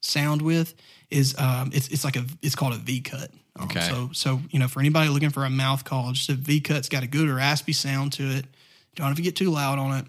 sound 0.00 0.40
with 0.42 0.74
is 1.10 1.34
um, 1.38 1.70
it's 1.72 1.88
it's 1.88 2.02
like 2.04 2.16
a 2.16 2.24
it's 2.42 2.54
called 2.54 2.72
a 2.74 2.78
V 2.78 3.00
cut. 3.02 3.30
Um, 3.58 3.64
Okay. 3.66 3.80
So 3.88 4.10
so 4.12 4.40
you 4.50 4.58
know 4.58 4.68
for 4.68 4.80
anybody 4.80 5.08
looking 5.10 5.30
for 5.30 5.44
a 5.44 5.50
mouth 5.50 5.84
call, 5.84 6.12
just 6.12 6.28
a 6.28 6.34
V 6.34 6.60
cut's 6.60 6.88
got 6.88 7.02
a 7.02 7.06
good 7.06 7.28
or 7.28 7.34
raspy 7.36 7.72
sound 7.72 8.12
to 8.14 8.24
it. 8.30 8.46
Don't 8.94 9.06
have 9.08 9.16
to 9.16 9.22
get 9.22 9.36
too 9.36 9.50
loud 9.50 9.78
on 9.78 9.98
it. 9.98 10.04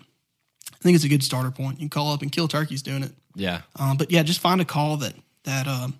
I 0.73 0.77
think 0.81 0.95
it's 0.95 1.03
a 1.03 1.09
good 1.09 1.23
starter 1.23 1.51
point. 1.51 1.75
You 1.77 1.81
can 1.83 1.89
call 1.89 2.13
up 2.13 2.21
and 2.21 2.31
kill 2.31 2.47
turkeys 2.47 2.81
doing 2.81 3.03
it. 3.03 3.11
Yeah. 3.35 3.61
Um, 3.75 3.97
but 3.97 4.11
yeah, 4.11 4.23
just 4.23 4.39
find 4.39 4.61
a 4.61 4.65
call 4.65 4.97
that 4.97 5.13
that 5.43 5.67
um, 5.67 5.99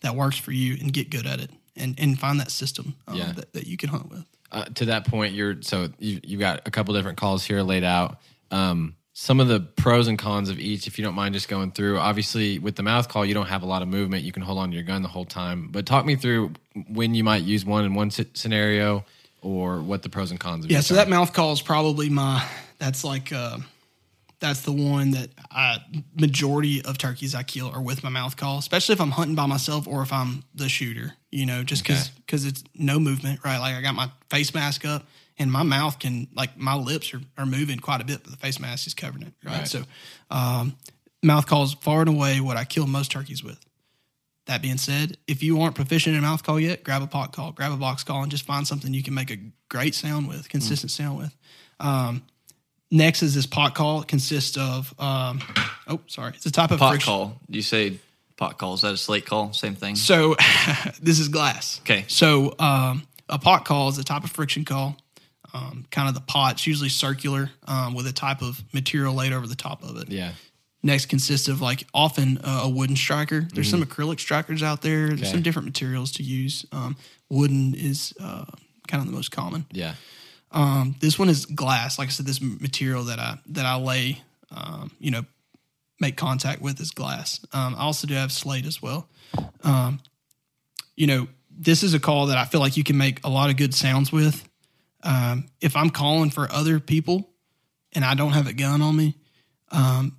that 0.00 0.14
works 0.16 0.38
for 0.38 0.52
you 0.52 0.76
and 0.80 0.92
get 0.92 1.10
good 1.10 1.26
at 1.26 1.40
it, 1.40 1.50
and 1.76 1.94
and 1.98 2.18
find 2.18 2.40
that 2.40 2.50
system 2.50 2.94
um, 3.06 3.16
Yeah. 3.16 3.32
that, 3.32 3.52
that 3.52 3.66
you 3.66 3.76
can 3.76 3.88
hunt 3.90 4.10
with. 4.10 4.24
uh, 4.52 4.64
to 4.76 4.86
that 4.86 5.06
point, 5.06 5.34
you're 5.34 5.60
so 5.62 5.88
you 5.98 6.20
you've 6.22 6.40
got 6.40 6.62
a 6.66 6.70
couple 6.70 6.94
different 6.94 7.18
calls 7.18 7.44
here 7.44 7.60
laid 7.62 7.84
out. 7.84 8.18
Um, 8.50 8.96
some 9.16 9.38
of 9.38 9.46
the 9.46 9.60
pros 9.60 10.08
and 10.08 10.18
cons 10.18 10.50
of 10.50 10.58
each, 10.58 10.88
if 10.88 10.98
you 10.98 11.04
don't 11.04 11.14
mind 11.14 11.34
just 11.34 11.48
going 11.48 11.70
through. 11.70 11.98
Obviously, 11.98 12.58
with 12.58 12.74
the 12.74 12.82
mouth 12.82 13.08
call, 13.08 13.24
you 13.24 13.32
don't 13.32 13.46
have 13.46 13.62
a 13.62 13.66
lot 13.66 13.80
of 13.80 13.86
movement. 13.86 14.24
You 14.24 14.32
can 14.32 14.42
hold 14.42 14.58
on 14.58 14.70
to 14.70 14.74
your 14.74 14.84
gun 14.84 15.02
the 15.02 15.08
whole 15.08 15.24
time. 15.24 15.68
But 15.70 15.86
talk 15.86 16.04
me 16.04 16.16
through 16.16 16.52
when 16.88 17.14
you 17.14 17.22
might 17.22 17.44
use 17.44 17.64
one 17.64 17.84
in 17.84 17.94
one 17.94 18.10
scenario, 18.10 19.04
or 19.40 19.80
what 19.80 20.02
the 20.02 20.08
pros 20.08 20.32
and 20.32 20.40
cons 20.40 20.64
of 20.64 20.70
Yeah, 20.70 20.80
so 20.80 20.94
are. 20.94 20.96
that 20.96 21.08
mouth 21.08 21.32
call 21.32 21.52
is 21.52 21.62
probably 21.62 22.10
my. 22.10 22.44
That's 22.78 23.04
like 23.04 23.32
uh, 23.32 23.58
that's 24.40 24.62
the 24.62 24.72
one 24.72 25.12
that 25.12 25.30
I 25.48 25.78
majority 26.16 26.82
of 26.82 26.98
turkeys 26.98 27.36
I 27.36 27.44
kill 27.44 27.70
are 27.70 27.80
with 27.80 28.02
my 28.02 28.10
mouth 28.10 28.36
call, 28.36 28.58
especially 28.58 28.94
if 28.94 29.00
I'm 29.00 29.12
hunting 29.12 29.36
by 29.36 29.46
myself 29.46 29.86
or 29.86 30.02
if 30.02 30.12
I'm 30.12 30.42
the 30.56 30.68
shooter. 30.68 31.12
You 31.30 31.46
know, 31.46 31.62
just 31.62 31.84
because 31.84 32.08
because 32.08 32.44
it's 32.46 32.64
no 32.74 32.98
movement, 32.98 33.44
right? 33.44 33.58
Like 33.58 33.76
I 33.76 33.80
got 33.80 33.94
my 33.94 34.10
face 34.28 34.52
mask 34.52 34.84
up 34.84 35.06
and 35.38 35.50
my 35.50 35.62
mouth 35.62 35.98
can 35.98 36.28
like 36.34 36.56
my 36.56 36.74
lips 36.74 37.12
are, 37.14 37.20
are 37.36 37.46
moving 37.46 37.78
quite 37.78 38.00
a 38.00 38.04
bit, 38.04 38.20
but 38.22 38.30
the 38.30 38.36
face 38.36 38.58
mask 38.60 38.86
is 38.86 38.94
covering 38.94 39.24
it, 39.26 39.32
right? 39.44 39.58
Right. 39.58 39.68
So 39.68 39.82
um, 40.30 40.76
mouth 41.22 41.46
call 41.46 41.64
is 41.64 41.74
far 41.74 42.00
and 42.00 42.08
away 42.08 42.40
what 42.40 42.56
I 42.56 42.64
kill 42.64 42.86
most 42.86 43.10
turkeys 43.10 43.42
with. 43.42 43.58
That 44.46 44.60
being 44.60 44.76
said, 44.76 45.16
if 45.26 45.42
you 45.42 45.62
aren't 45.62 45.74
proficient 45.74 46.14
in 46.14 46.22
mouth 46.22 46.42
call 46.42 46.60
yet, 46.60 46.84
grab 46.84 47.02
a 47.02 47.06
pot 47.06 47.32
call, 47.32 47.52
grab 47.52 47.72
a 47.72 47.76
box 47.76 48.04
call, 48.04 48.22
and 48.22 48.30
just 48.30 48.44
find 48.44 48.66
something 48.68 48.92
you 48.92 49.02
can 49.02 49.14
make 49.14 49.30
a 49.30 49.38
great 49.70 49.94
sound 49.94 50.28
with, 50.28 50.50
consistent 50.50 50.90
sound 50.90 51.16
with. 51.18 51.34
Um, 51.80 52.22
next 52.90 53.22
is 53.22 53.34
this 53.34 53.46
pot 53.46 53.74
call. 53.74 54.02
It 54.02 54.08
consists 54.08 54.58
of, 54.58 54.94
um, 55.00 55.40
oh, 55.88 56.00
sorry, 56.08 56.32
it's 56.36 56.44
a 56.44 56.50
type 56.52 56.72
of 56.72 56.78
Pot 56.78 56.90
friction. 56.90 57.10
call. 57.10 57.40
You 57.48 57.62
say 57.62 57.98
pot 58.36 58.58
call. 58.58 58.74
Is 58.74 58.82
that 58.82 58.92
a 58.92 58.96
slate 58.98 59.24
call? 59.24 59.54
Same 59.54 59.74
thing. 59.76 59.96
So 59.96 60.36
this 61.02 61.18
is 61.20 61.28
glass. 61.28 61.80
Okay. 61.80 62.04
So 62.08 62.54
um, 62.58 63.04
a 63.30 63.38
pot 63.38 63.64
call 63.64 63.88
is 63.88 63.96
a 63.96 64.04
type 64.04 64.24
of 64.24 64.30
friction 64.30 64.66
call. 64.66 64.96
Um, 65.54 65.86
kind 65.90 66.08
of 66.08 66.14
the 66.14 66.20
pot's 66.20 66.66
usually 66.66 66.88
circular 66.88 67.48
um, 67.68 67.94
with 67.94 68.08
a 68.08 68.12
type 68.12 68.42
of 68.42 68.60
material 68.74 69.14
laid 69.14 69.32
over 69.32 69.46
the 69.46 69.54
top 69.54 69.84
of 69.84 69.96
it. 69.98 70.10
yeah, 70.10 70.32
Next 70.82 71.06
consists 71.06 71.46
of 71.48 71.60
like 71.60 71.86
often 71.94 72.38
uh, 72.38 72.62
a 72.64 72.68
wooden 72.68 72.96
striker. 72.96 73.46
There's 73.54 73.70
some 73.70 73.80
acrylic 73.82 74.18
strikers 74.18 74.62
out 74.64 74.82
there. 74.82 75.06
There's 75.08 75.20
Okay. 75.22 75.30
some 75.30 75.42
different 75.42 75.66
materials 75.66 76.10
to 76.12 76.22
use. 76.24 76.66
Um, 76.72 76.96
wooden 77.30 77.74
is 77.74 78.12
uh, 78.20 78.44
kind 78.88 79.00
of 79.00 79.06
the 79.06 79.12
most 79.12 79.30
common. 79.30 79.64
yeah, 79.72 79.94
Um, 80.50 80.96
this 81.00 81.18
one 81.20 81.28
is 81.28 81.46
glass. 81.46 81.98
Like 82.00 82.08
I 82.08 82.10
said, 82.10 82.26
this 82.26 82.40
material 82.40 83.04
that 83.04 83.18
I 83.20 83.38
that 83.46 83.64
I 83.64 83.76
lay, 83.76 84.22
um, 84.50 84.90
you 84.98 85.10
know, 85.12 85.24
make 86.00 86.16
contact 86.16 86.60
with 86.62 86.80
is 86.80 86.90
glass. 86.90 87.40
Um, 87.52 87.76
I 87.76 87.82
also 87.82 88.06
do 88.08 88.14
have 88.14 88.32
slate 88.32 88.66
as 88.66 88.82
well. 88.82 89.06
Um, 89.62 90.00
you 90.96 91.06
know, 91.06 91.28
this 91.50 91.82
is 91.84 91.94
a 91.94 92.00
call 92.00 92.26
that 92.26 92.38
I 92.38 92.44
feel 92.44 92.60
like 92.60 92.76
you 92.76 92.82
can 92.84 92.98
make 92.98 93.20
a 93.24 93.30
lot 93.30 93.50
of 93.50 93.56
good 93.56 93.72
sounds 93.74 94.10
with. 94.12 94.46
Um, 95.04 95.46
if 95.60 95.76
I'm 95.76 95.90
calling 95.90 96.30
for 96.30 96.50
other 96.50 96.80
people 96.80 97.30
and 97.92 98.04
I 98.04 98.14
don't 98.14 98.32
have 98.32 98.48
a 98.48 98.52
gun 98.52 98.82
on 98.82 98.96
me, 98.96 99.14
um, 99.70 100.16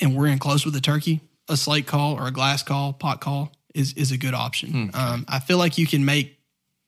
and 0.00 0.16
we're 0.16 0.28
in 0.28 0.38
close 0.38 0.64
with 0.64 0.74
a 0.76 0.80
turkey, 0.80 1.20
a 1.48 1.56
slate 1.56 1.86
call 1.86 2.14
or 2.14 2.26
a 2.26 2.30
glass 2.30 2.62
call, 2.62 2.92
pot 2.92 3.20
call 3.20 3.52
is 3.74 3.92
is 3.94 4.12
a 4.12 4.16
good 4.16 4.34
option. 4.34 4.90
Um, 4.94 5.24
I 5.28 5.40
feel 5.40 5.58
like 5.58 5.76
you 5.76 5.86
can 5.86 6.04
make 6.04 6.38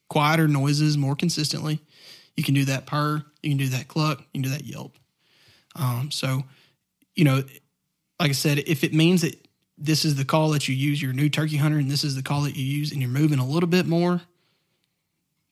quieter 0.09 0.49
noises 0.49 0.97
more 0.97 1.17
consistently. 1.17 1.81
You 2.37 2.45
can 2.45 2.55
do 2.55 2.65
that 2.67 2.87
purr, 2.87 3.25
you 3.43 3.51
can 3.51 3.59
do 3.59 3.69
that 3.69 3.89
cluck, 3.89 4.21
you 4.21 4.41
can 4.41 4.43
do 4.43 4.51
that 4.51 4.65
yelp. 4.65 4.97
Um, 5.75 6.11
so, 6.11 6.45
you 7.15 7.25
know, 7.25 7.43
like 8.21 8.31
I 8.31 8.33
said, 8.33 8.59
if 8.61 8.85
it 8.85 8.95
means 8.95 9.23
that 9.23 9.35
this 9.79 10.05
is 10.05 10.15
the 10.15 10.25
call 10.25 10.51
that 10.51 10.69
you 10.69 10.75
use, 10.75 11.03
you're 11.03 11.11
a 11.11 11.15
new 11.15 11.29
turkey 11.29 11.57
hunter, 11.57 11.79
and 11.79 11.91
this 11.91 12.05
is 12.05 12.15
the 12.15 12.23
call 12.23 12.43
that 12.43 12.57
you 12.57 12.65
use, 12.65 12.93
and 12.93 13.01
you're 13.01 13.11
moving 13.11 13.39
a 13.39 13.47
little 13.47 13.69
bit 13.69 13.87
more, 13.87 14.23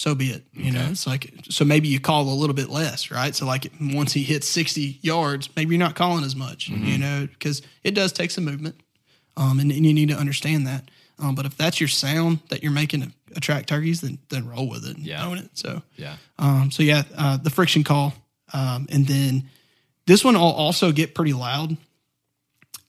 so 0.04 0.14
be 0.14 0.26
it. 0.28 0.44
You 0.52 0.70
know, 0.70 0.88
it's 0.90 1.06
like 1.06 1.32
so 1.48 1.64
maybe 1.64 1.88
you 1.88 1.98
call 1.98 2.28
a 2.28 2.36
little 2.38 2.52
bit 2.54 2.68
less, 2.68 3.10
right? 3.10 3.34
So 3.34 3.46
like 3.46 3.72
once 3.80 4.12
he 4.12 4.22
hits 4.22 4.46
sixty 4.46 4.98
yards, 5.00 5.48
maybe 5.56 5.74
you're 5.74 5.84
not 5.86 5.94
calling 5.94 6.24
as 6.24 6.36
much, 6.36 6.68
you 6.68 6.98
know, 6.98 7.26
because 7.26 7.62
it 7.82 7.94
does 7.94 8.12
take 8.12 8.30
some 8.30 8.44
movement, 8.44 8.74
um, 9.38 9.60
and, 9.60 9.72
and 9.72 9.86
you 9.86 9.94
need 9.94 10.10
to 10.10 10.16
understand 10.16 10.66
that. 10.66 10.90
Um, 11.18 11.34
but 11.34 11.46
if 11.46 11.56
that's 11.56 11.80
your 11.80 11.88
sound 11.88 12.40
that 12.50 12.62
you're 12.62 12.70
making 12.70 13.00
to 13.00 13.12
attract 13.34 13.66
turkeys, 13.70 14.02
then 14.02 14.18
then 14.28 14.46
roll 14.46 14.68
with 14.68 14.84
it 14.84 14.94
and 14.98 15.06
Yeah. 15.06 15.26
own 15.26 15.38
it. 15.38 15.48
So 15.54 15.80
yeah, 15.96 16.16
um, 16.38 16.70
so 16.70 16.82
yeah, 16.82 17.04
uh, 17.16 17.38
the 17.38 17.48
friction 17.50 17.82
call, 17.82 18.12
um, 18.52 18.86
and 18.90 19.06
then 19.06 19.48
this 20.06 20.22
one 20.22 20.34
will 20.34 20.42
also 20.42 20.92
get 20.92 21.14
pretty 21.14 21.32
loud. 21.32 21.78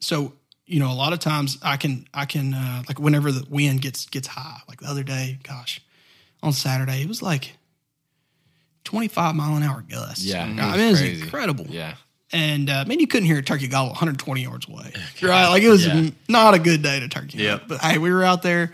So 0.01 0.33
you 0.65 0.79
know, 0.81 0.91
a 0.91 0.99
lot 1.05 1.13
of 1.13 1.19
times 1.19 1.59
I 1.61 1.77
can 1.77 2.07
I 2.13 2.25
can 2.25 2.53
uh, 2.53 2.83
like 2.89 2.99
whenever 2.99 3.31
the 3.31 3.45
wind 3.49 3.81
gets 3.81 4.05
gets 4.05 4.27
high, 4.27 4.59
like 4.67 4.81
the 4.81 4.87
other 4.87 5.03
day, 5.03 5.39
gosh, 5.43 5.79
on 6.45 6.53
Saturday 6.53 7.01
it 7.01 7.07
was 7.07 7.21
like 7.21 7.57
twenty 8.83 9.07
five 9.07 9.35
mile 9.35 9.55
an 9.57 9.63
hour 9.63 9.81
gusts. 9.87 10.23
Yeah, 10.23 10.45
it 10.47 10.59
I 10.59 10.67
was 10.71 10.77
mean 10.77 10.87
it 10.87 10.91
was 10.91 10.99
crazy. 11.01 11.21
incredible. 11.21 11.65
yeah. 11.69 11.95
And 12.31 12.69
uh, 12.69 12.83
man, 12.87 12.99
you 12.99 13.07
couldn't 13.07 13.27
hear 13.27 13.37
a 13.37 13.43
turkey 13.43 13.67
gobble 13.67 13.89
120 13.91 14.41
yards 14.41 14.67
away, 14.67 14.91
right? 15.21 15.47
Like 15.47 15.63
it 15.63 15.69
was 15.69 15.85
Yeah. 15.85 16.09
not 16.27 16.53
a 16.53 16.59
good 16.59 16.81
day 16.81 16.99
to 16.99 17.07
turkey. 17.07 17.37
Yeah. 17.37 17.59
But 17.65 17.79
hey, 17.81 17.97
we 17.97 18.11
were 18.11 18.23
out 18.23 18.41
there 18.41 18.73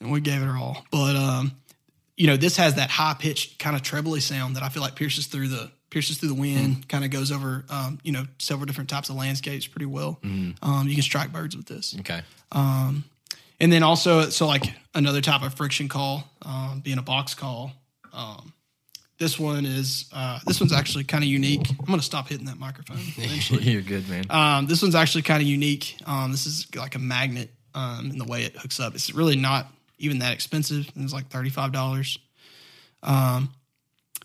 and 0.00 0.10
we 0.10 0.20
gave 0.20 0.40
it 0.40 0.46
our 0.46 0.56
all. 0.56 0.84
But 0.90 1.16
um, 1.16 1.52
you 2.16 2.26
know, 2.28 2.36
this 2.36 2.56
has 2.56 2.76
that 2.76 2.88
high 2.90 3.14
pitched 3.18 3.58
kind 3.58 3.74
of 3.76 3.82
trebly 3.82 4.20
sound 4.20 4.56
that 4.56 4.62
I 4.62 4.68
feel 4.68 4.82
like 4.82 4.94
pierces 4.94 5.26
through 5.26 5.48
the 5.48 5.70
pierces 5.90 6.18
through 6.18 6.28
the 6.28 6.34
wind, 6.36 6.88
kind 6.88 7.04
of 7.04 7.10
goes 7.10 7.32
over 7.32 7.64
um, 7.68 7.98
you 8.04 8.12
know 8.12 8.24
several 8.38 8.66
different 8.66 8.88
types 8.88 9.08
of 9.10 9.16
landscapes 9.16 9.66
pretty 9.66 9.86
well. 9.86 10.18
Um, 10.22 10.84
you 10.86 10.94
can 10.94 11.02
strike 11.02 11.32
birds 11.32 11.56
with 11.56 11.66
this, 11.66 11.96
Okay. 12.00 12.22
And 13.60 13.72
then 13.72 13.82
also 13.82 14.30
so 14.30 14.46
like 14.46 14.72
another 14.94 15.20
type 15.20 15.42
of 15.42 15.54
friction 15.54 15.88
call, 15.88 16.24
um, 16.42 16.80
being 16.80 16.98
a 16.98 17.02
box 17.02 17.34
call. 17.34 17.72
Um, 18.12 18.52
this 19.18 19.38
one 19.38 19.66
is 19.66 20.08
uh, 20.12 20.40
this 20.46 20.60
one's 20.60 20.72
actually 20.72 21.04
kind 21.04 21.22
of 21.22 21.28
unique. 21.28 21.68
I'm 21.78 21.84
going 21.84 21.98
to 21.98 22.04
stop 22.04 22.28
hitting 22.28 22.46
that 22.46 22.58
microphone. 22.58 22.96
eventually. 23.16 23.62
You're 23.64 23.82
good, 23.82 24.08
man. 24.08 24.24
Um, 24.30 24.66
this 24.66 24.80
one's 24.80 24.94
actually 24.94 25.22
kind 25.22 25.42
of 25.42 25.46
unique. 25.46 25.96
Um, 26.06 26.32
this 26.32 26.46
is 26.46 26.74
like 26.74 26.94
a 26.94 26.98
magnet 26.98 27.50
um, 27.74 28.10
in 28.10 28.18
the 28.18 28.24
way 28.24 28.44
it 28.44 28.56
hooks 28.56 28.80
up. 28.80 28.94
It's 28.94 29.14
really 29.14 29.36
not 29.36 29.66
even 29.98 30.20
that 30.20 30.32
expensive. 30.32 30.90
It's 30.96 31.12
like 31.12 31.28
thirty 31.28 31.50
five 31.50 31.70
dollars. 31.70 32.18
Um, 33.02 33.50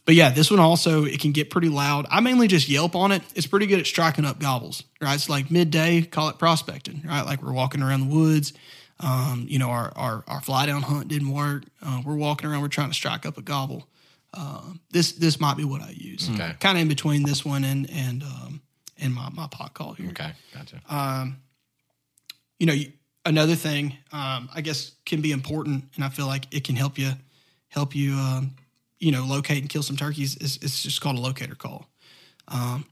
but 0.06 0.16
yeah, 0.16 0.30
this 0.30 0.50
one 0.50 0.60
also 0.60 1.04
it 1.04 1.20
can 1.20 1.34
get 1.34 1.50
pretty 1.50 1.70
loud. 1.70 2.06
I 2.10 2.22
mainly 2.22 2.48
just 2.48 2.70
yelp 2.70 2.96
on 2.96 3.12
it. 3.12 3.22
It's 3.36 3.48
pretty 3.48 3.66
good 3.66 3.80
at 3.80 3.88
striking 3.88 4.24
up 4.24 4.40
gobbles. 4.40 4.84
Right, 5.02 5.16
it's 5.16 5.30
like 5.30 5.52
midday. 5.52 6.04
Call 6.04 6.30
it 6.30 6.40
prospecting. 6.40 7.04
Right, 7.06 7.26
like 7.26 7.44
we're 7.44 7.54
walking 7.54 7.82
around 7.82 8.10
the 8.10 8.16
woods. 8.16 8.54
Um, 9.00 9.46
you 9.50 9.60
know, 9.60 9.70
our, 9.70 9.92
our 9.96 10.24
our 10.28 10.42
fly 10.42 10.66
down 10.66 10.82
hunt 10.82 11.08
didn't 11.10 11.32
work. 11.32 11.64
Uh, 11.82 12.02
we're 12.06 12.16
walking 12.16 12.50
around. 12.50 12.62
We're 12.62 12.70
trying 12.70 12.90
to 12.90 12.94
strike 12.96 13.26
up 13.26 13.38
a 13.38 13.42
gobble. 13.42 13.88
Uh, 14.34 14.62
this 14.92 15.14
this 15.14 15.40
might 15.40 15.58
be 15.58 15.64
what 15.66 15.82
I 15.82 15.92
use. 15.92 16.30
Okay. 16.34 16.54
Kind 16.60 16.78
of 16.78 16.82
in 16.84 16.88
between 16.88 17.24
this 17.24 17.44
one 17.46 17.64
and 17.64 17.90
and 17.90 18.24
um, 18.24 18.62
and 18.98 19.14
my 19.14 19.30
my 19.32 19.48
pot 19.48 19.74
call 19.74 19.94
here 19.94 20.10
Okay, 20.10 20.32
gotcha. 20.54 20.80
Um, 20.90 21.38
you 22.60 22.66
know, 22.68 22.74
you- 22.74 22.92
another 23.26 23.56
thing 23.56 23.98
um, 24.12 24.50
I 24.54 24.62
guess 24.62 24.92
can 25.06 25.22
be 25.22 25.32
important, 25.32 25.86
and 25.96 26.04
I 26.04 26.10
feel 26.10 26.28
like 26.28 26.46
it 26.54 26.64
can 26.64 26.76
help 26.76 26.98
you 26.98 27.12
help 27.68 27.96
you 27.96 28.14
um, 28.14 28.56
you 29.00 29.12
know 29.12 29.26
locate 29.26 29.60
and 29.60 29.70
kill 29.70 29.84
some 29.84 29.98
turkeys. 29.98 30.38
Is 30.38 30.58
it's 30.62 30.84
just 30.84 31.02
called 31.02 31.18
a 31.18 31.22
locator 31.22 31.56
call. 31.56 31.88
Um, 32.48 32.86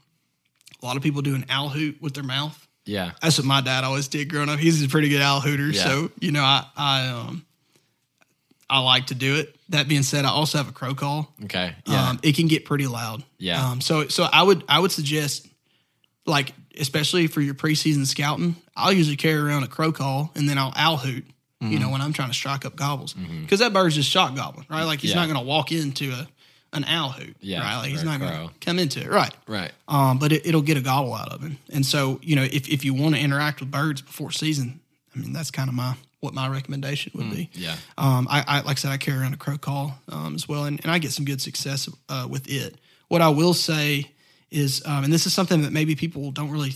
a 0.82 0.84
lot 0.86 0.96
of 0.98 1.02
people 1.02 1.22
do 1.22 1.34
an 1.34 1.46
owl 1.48 1.70
hoot 1.70 2.00
with 2.02 2.12
their 2.14 2.24
mouth. 2.24 2.63
Yeah, 2.86 3.12
That's 3.22 3.38
what 3.38 3.46
my 3.46 3.60
dad 3.62 3.82
always 3.84 4.08
did 4.08 4.28
growing 4.28 4.48
up. 4.50 4.58
He's 4.58 4.82
a 4.84 4.88
pretty 4.88 5.08
good 5.08 5.22
owl 5.22 5.40
hooter, 5.40 5.68
Yeah. 5.70 5.84
so 5.84 6.10
you 6.20 6.32
know 6.32 6.42
I 6.42 6.66
I 6.76 7.06
um 7.08 7.44
I 8.68 8.78
like 8.80 9.06
to 9.06 9.14
do 9.14 9.36
it. 9.36 9.56
That 9.70 9.88
being 9.88 10.02
said, 10.02 10.24
I 10.24 10.28
also 10.30 10.58
have 10.58 10.68
a 10.68 10.72
crow 10.72 10.94
call. 10.94 11.32
okay, 11.44 11.74
yeah, 11.86 12.10
Um, 12.10 12.20
it 12.22 12.34
can 12.36 12.46
get 12.48 12.64
pretty 12.64 12.86
loud. 12.86 13.22
Yeah. 13.38 13.64
Um, 13.70 13.80
so 13.80 14.08
so 14.08 14.24
I 14.30 14.42
would 14.42 14.64
I 14.68 14.78
would 14.80 14.92
suggest 14.92 15.46
like 16.26 16.52
especially 16.78 17.26
for 17.28 17.40
your 17.40 17.54
preseason 17.54 18.06
scouting, 18.06 18.56
I'll 18.76 18.92
usually 18.92 19.16
carry 19.16 19.38
around 19.40 19.62
a 19.62 19.68
crow 19.68 19.92
call 19.92 20.30
and 20.34 20.48
then 20.48 20.58
I'll 20.58 20.72
owl 20.76 20.96
hoot. 20.98 21.24
You 21.60 21.68
Mm-hmm. 21.70 21.80
know 21.80 21.88
when 21.90 22.02
I'm 22.02 22.12
trying 22.12 22.28
to 22.28 22.34
strike 22.34 22.66
up 22.66 22.76
gobbles 22.76 23.14
because 23.14 23.60
that 23.60 23.72
bird's 23.72 23.94
just 23.94 24.10
shock 24.10 24.34
gobbling, 24.34 24.66
right? 24.68 24.82
Like 24.84 25.00
he's 25.00 25.10
Yeah. 25.10 25.16
not 25.16 25.26
going 25.28 25.38
to 25.38 25.44
walk 25.46 25.72
into 25.72 26.10
a 26.12 26.28
an 26.74 26.84
owl 26.84 27.10
hoot, 27.10 27.36
Yeah, 27.40 27.60
right? 27.60 27.78
Like 27.78 27.90
he's 27.90 28.04
not 28.04 28.20
going 28.20 28.48
to 28.48 28.54
come 28.60 28.78
into 28.78 29.00
it, 29.00 29.08
right? 29.08 29.34
right. 29.46 29.72
Um, 29.88 30.18
but 30.18 30.32
it, 30.32 30.46
it'll 30.46 30.62
get 30.62 30.76
a 30.76 30.80
gobble 30.80 31.14
out 31.14 31.32
of 31.32 31.40
him. 31.40 31.56
And 31.72 31.86
so, 31.86 32.18
you 32.22 32.36
know, 32.36 32.42
if, 32.42 32.68
if 32.68 32.84
you 32.84 32.92
want 32.94 33.14
to 33.14 33.20
interact 33.20 33.60
with 33.60 33.70
birds 33.70 34.02
before 34.02 34.30
season, 34.30 34.80
I 35.14 35.18
mean, 35.20 35.32
that's 35.32 35.50
kind 35.50 35.68
of 35.68 35.74
my 35.74 35.94
what 36.20 36.32
my 36.34 36.48
recommendation 36.48 37.12
would 37.14 37.30
be. 37.30 37.50
yeah. 37.52 37.76
Um, 37.98 38.26
I, 38.30 38.42
I 38.46 38.56
like 38.62 38.78
I 38.78 38.80
said, 38.80 38.90
I 38.92 38.96
carry 38.96 39.18
around 39.20 39.34
a 39.34 39.36
crow 39.36 39.58
call 39.58 39.98
um, 40.08 40.34
as 40.34 40.48
well, 40.48 40.64
and, 40.64 40.80
and 40.82 40.90
I 40.90 40.98
get 40.98 41.12
some 41.12 41.24
good 41.26 41.40
success 41.40 41.88
uh, 42.08 42.26
with 42.30 42.50
it. 42.50 42.76
What 43.08 43.20
I 43.20 43.28
will 43.28 43.52
say 43.54 44.10
is, 44.50 44.82
um, 44.86 45.04
and 45.04 45.12
this 45.12 45.26
is 45.26 45.34
something 45.34 45.62
that 45.62 45.72
maybe 45.72 45.94
people 45.94 46.30
don't 46.30 46.50
really 46.50 46.72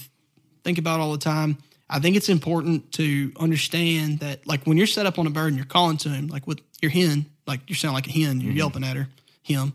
think 0.64 0.76
about 0.78 1.00
all 1.00 1.12
the 1.12 1.18
time. 1.18 1.56
I 1.88 1.98
think 1.98 2.16
it's 2.16 2.28
important 2.28 2.92
to 2.92 3.32
understand 3.40 4.18
that, 4.20 4.46
like 4.46 4.64
when 4.66 4.76
you're 4.76 4.86
set 4.86 5.06
up 5.06 5.18
on 5.18 5.26
a 5.26 5.30
bird 5.30 5.46
and 5.48 5.56
you're 5.56 5.64
calling 5.64 5.96
to 5.98 6.10
him, 6.10 6.26
like 6.26 6.46
with 6.46 6.60
your 6.82 6.90
hen, 6.90 7.24
like 7.46 7.60
you 7.68 7.74
sound 7.74 7.94
like 7.94 8.06
a 8.06 8.12
hen, 8.12 8.42
you're 8.42 8.52
yelping 8.52 8.84
at 8.84 8.96
her, 8.96 9.08
him, 9.42 9.72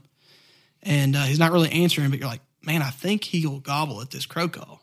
and 0.84 1.16
uh, 1.16 1.24
he's 1.24 1.40
not 1.40 1.52
really 1.52 1.72
answering, 1.72 2.10
but 2.10 2.20
you're 2.20 2.28
like, 2.30 2.42
man, 2.64 2.82
I 2.82 2.90
think 2.92 3.24
he'll 3.24 3.60
gobble 3.60 4.02
at 4.02 4.12
this 4.12 4.26
crow 4.26 4.48
call. 4.48 4.82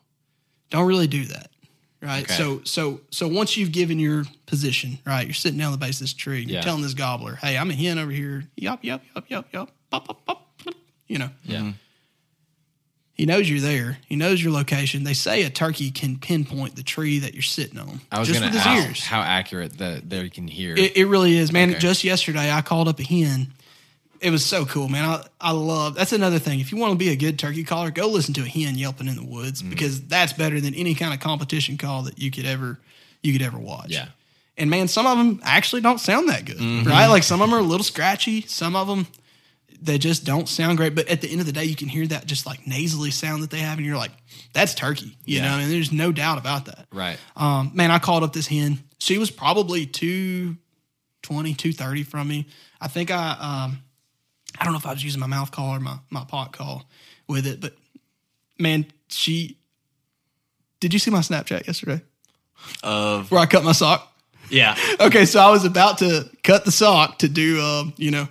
Don't 0.71 0.87
really 0.87 1.07
do 1.07 1.25
that, 1.27 1.51
right? 2.03 2.23
Okay. 2.25 2.35
So, 2.35 2.61
so, 2.65 3.01
so 3.11 3.27
once 3.29 3.57
you've 3.57 3.73
given 3.73 3.99
your 3.99 4.25
position, 4.47 4.99
right, 5.07 5.27
you're 5.27 5.35
sitting 5.35 5.59
down 5.59 5.73
the 5.73 5.79
base 5.79 5.97
of 5.97 6.01
this 6.05 6.13
tree, 6.15 6.41
and 6.43 6.49
you're 6.51 6.59
Yeah. 6.59 6.63
telling 6.65 6.83
this 6.83 6.95
gobbler, 6.95 7.37
hey, 7.37 7.57
I'm 7.57 7.71
a 7.71 7.75
hen 7.75 7.99
over 7.99 8.11
here, 8.11 8.45
yup, 8.57 8.85
yup, 8.85 9.03
yup, 9.15 9.25
yup, 9.31 9.47
yup, 9.53 9.71
pop, 9.91 10.07
pop, 10.07 10.27
pop, 10.27 10.47
pop, 10.65 10.75
you 11.09 11.19
know. 11.19 11.31
Yeah. 11.45 11.73
He 13.13 13.27
knows 13.27 13.51
you're 13.51 13.61
there. 13.61 13.99
He 14.07 14.17
knows 14.17 14.43
your 14.43 14.51
location. 14.53 15.05
They 15.05 15.13
say 15.13 15.43
a 15.43 15.51
turkey 15.51 15.91
can 15.91 16.17
pinpoint 16.19 16.75
the 16.77 16.83
tree 16.83 17.19
that 17.19 17.35
you're 17.35 17.43
sitting 17.43 17.79
on 17.79 18.01
I 18.11 18.19
was 18.19 18.29
just 18.29 18.41
going 18.41 18.51
with 18.51 18.63
to 18.63 18.69
his 18.69 18.79
ask 18.79 18.89
ears. 18.89 19.05
how 19.05 19.21
accurate 19.21 19.77
that 19.77 20.09
they 20.09 20.31
can 20.31 20.49
hear. 20.49 20.75
It, 20.75 20.97
it 20.97 21.05
really 21.05 21.37
is, 21.37 21.53
man. 21.53 21.71
Okay. 21.71 21.79
Just 21.81 22.03
yesterday, 22.03 22.51
I 22.51 22.63
called 22.63 22.89
up 22.89 22.99
a 22.99 23.03
hen. 23.03 23.53
It 24.21 24.31
was 24.31 24.45
so 24.45 24.67
cool, 24.67 24.89
man. 24.89 25.05
I, 25.05 25.25
I 25.41 25.53
love 25.53 25.95
that's 25.95 26.13
another 26.13 26.39
thing. 26.39 26.61
If 26.61 26.73
you 26.73 26.79
want 26.79 26.93
to 26.93 26.99
be 26.99 27.09
a 27.11 27.17
good 27.17 27.39
turkey 27.39 27.65
caller, 27.65 27.91
go 27.91 28.07
listen 28.09 28.35
to 28.35 28.43
a 28.43 28.47
hen 28.49 28.77
yelping 28.77 29.07
in 29.09 29.17
the 29.17 29.25
woods 29.25 29.61
Mm-hmm. 29.63 29.71
because 29.71 30.03
that's 30.07 30.33
better 30.35 30.61
than 30.61 30.75
any 30.75 30.95
kind 30.95 31.15
of 31.15 31.21
competition 31.21 31.77
call 31.79 32.03
that 32.03 32.19
you 32.19 32.31
could 32.31 32.45
ever 32.47 32.79
you 33.23 33.33
could 33.33 33.43
ever 33.43 33.59
watch. 33.59 33.89
Yeah. 33.91 34.09
And 34.59 34.69
man, 34.69 34.89
some 34.89 35.07
of 35.07 35.17
them 35.17 35.41
actually 35.43 35.81
don't 35.81 35.99
sound 36.01 36.29
that 36.29 36.45
good, 36.45 36.59
Mm-hmm. 36.59 36.89
right? 36.89 37.07
Like 37.07 37.23
some 37.23 37.41
of 37.41 37.49
them 37.49 37.59
are 37.59 37.63
a 37.63 37.67
little 37.67 37.85
scratchy. 37.85 38.43
Some 38.43 38.77
of 38.77 38.87
them 38.89 39.07
they 39.83 39.97
just 39.97 40.27
don't 40.27 40.47
sound 40.47 40.77
great. 40.77 40.95
But 40.95 41.09
at 41.09 41.23
the 41.23 41.31
end 41.31 41.41
of 41.41 41.47
the 41.47 41.53
day, 41.53 41.65
you 41.65 41.75
can 41.75 41.89
hear 41.89 42.07
that 42.09 42.27
just 42.27 42.45
like 42.45 42.67
nasally 42.67 43.11
sound 43.11 43.43
that 43.43 43.49
they 43.51 43.61
have, 43.61 43.79
and 43.79 43.87
you're 43.87 43.97
like, 43.97 44.11
that's 44.53 44.75
turkey, 44.75 45.17
you 45.25 45.39
Yeah. 45.39 45.49
know. 45.57 45.59
And 45.63 45.73
there's 45.73 45.91
no 45.93 46.13
doubt 46.13 46.37
about 46.37 46.67
that. 46.67 46.87
right. 46.93 47.19
Um, 47.35 47.71
man, 47.73 47.91
I 47.91 47.99
called 47.99 48.23
up 48.23 48.35
this 48.35 48.47
hen. 48.47 48.81
She 48.99 49.17
was 49.17 49.31
probably 49.31 49.87
220, 49.87 51.55
230 51.55 52.03
from 52.03 52.29
me. 52.29 52.47
I 52.81 52.89
think 52.89 53.11
I, 53.11 53.37
um, 53.71 53.79
I 54.61 54.65
don't 54.65 54.73
know 54.75 54.79
if 54.79 54.87
I 54.87 54.93
was 54.93 55.03
using 55.03 55.21
my 55.21 55.27
mouth 55.27 55.51
call 55.51 55.71
or 55.75 55.81
my, 55.81 55.97
my 56.11 56.25
pot 56.25 56.53
call 56.53 56.85
with 57.29 57.47
it, 57.47 57.61
but 57.61 57.75
man, 58.59 58.85
she, 59.09 59.57
did 60.81 60.93
you 60.93 60.99
see 60.99 61.11
my 61.11 61.21
Snapchat 61.21 61.67
yesterday 61.67 62.03
Of 62.83 63.31
where 63.31 63.41
I 63.41 63.47
cut 63.47 63.65
my 63.65 63.73
sock? 63.73 64.07
yeah, 64.51 64.77
Okay, 65.01 65.25
so 65.25 65.41
I 65.41 65.51
was 65.51 65.65
about 65.65 65.99
to 65.99 66.29
cut 66.43 66.65
the 66.65 66.73
sock 66.73 67.19
to 67.21 67.29
do, 67.29 67.61
um, 67.61 67.95
you 67.97 68.11
know, 68.11 68.29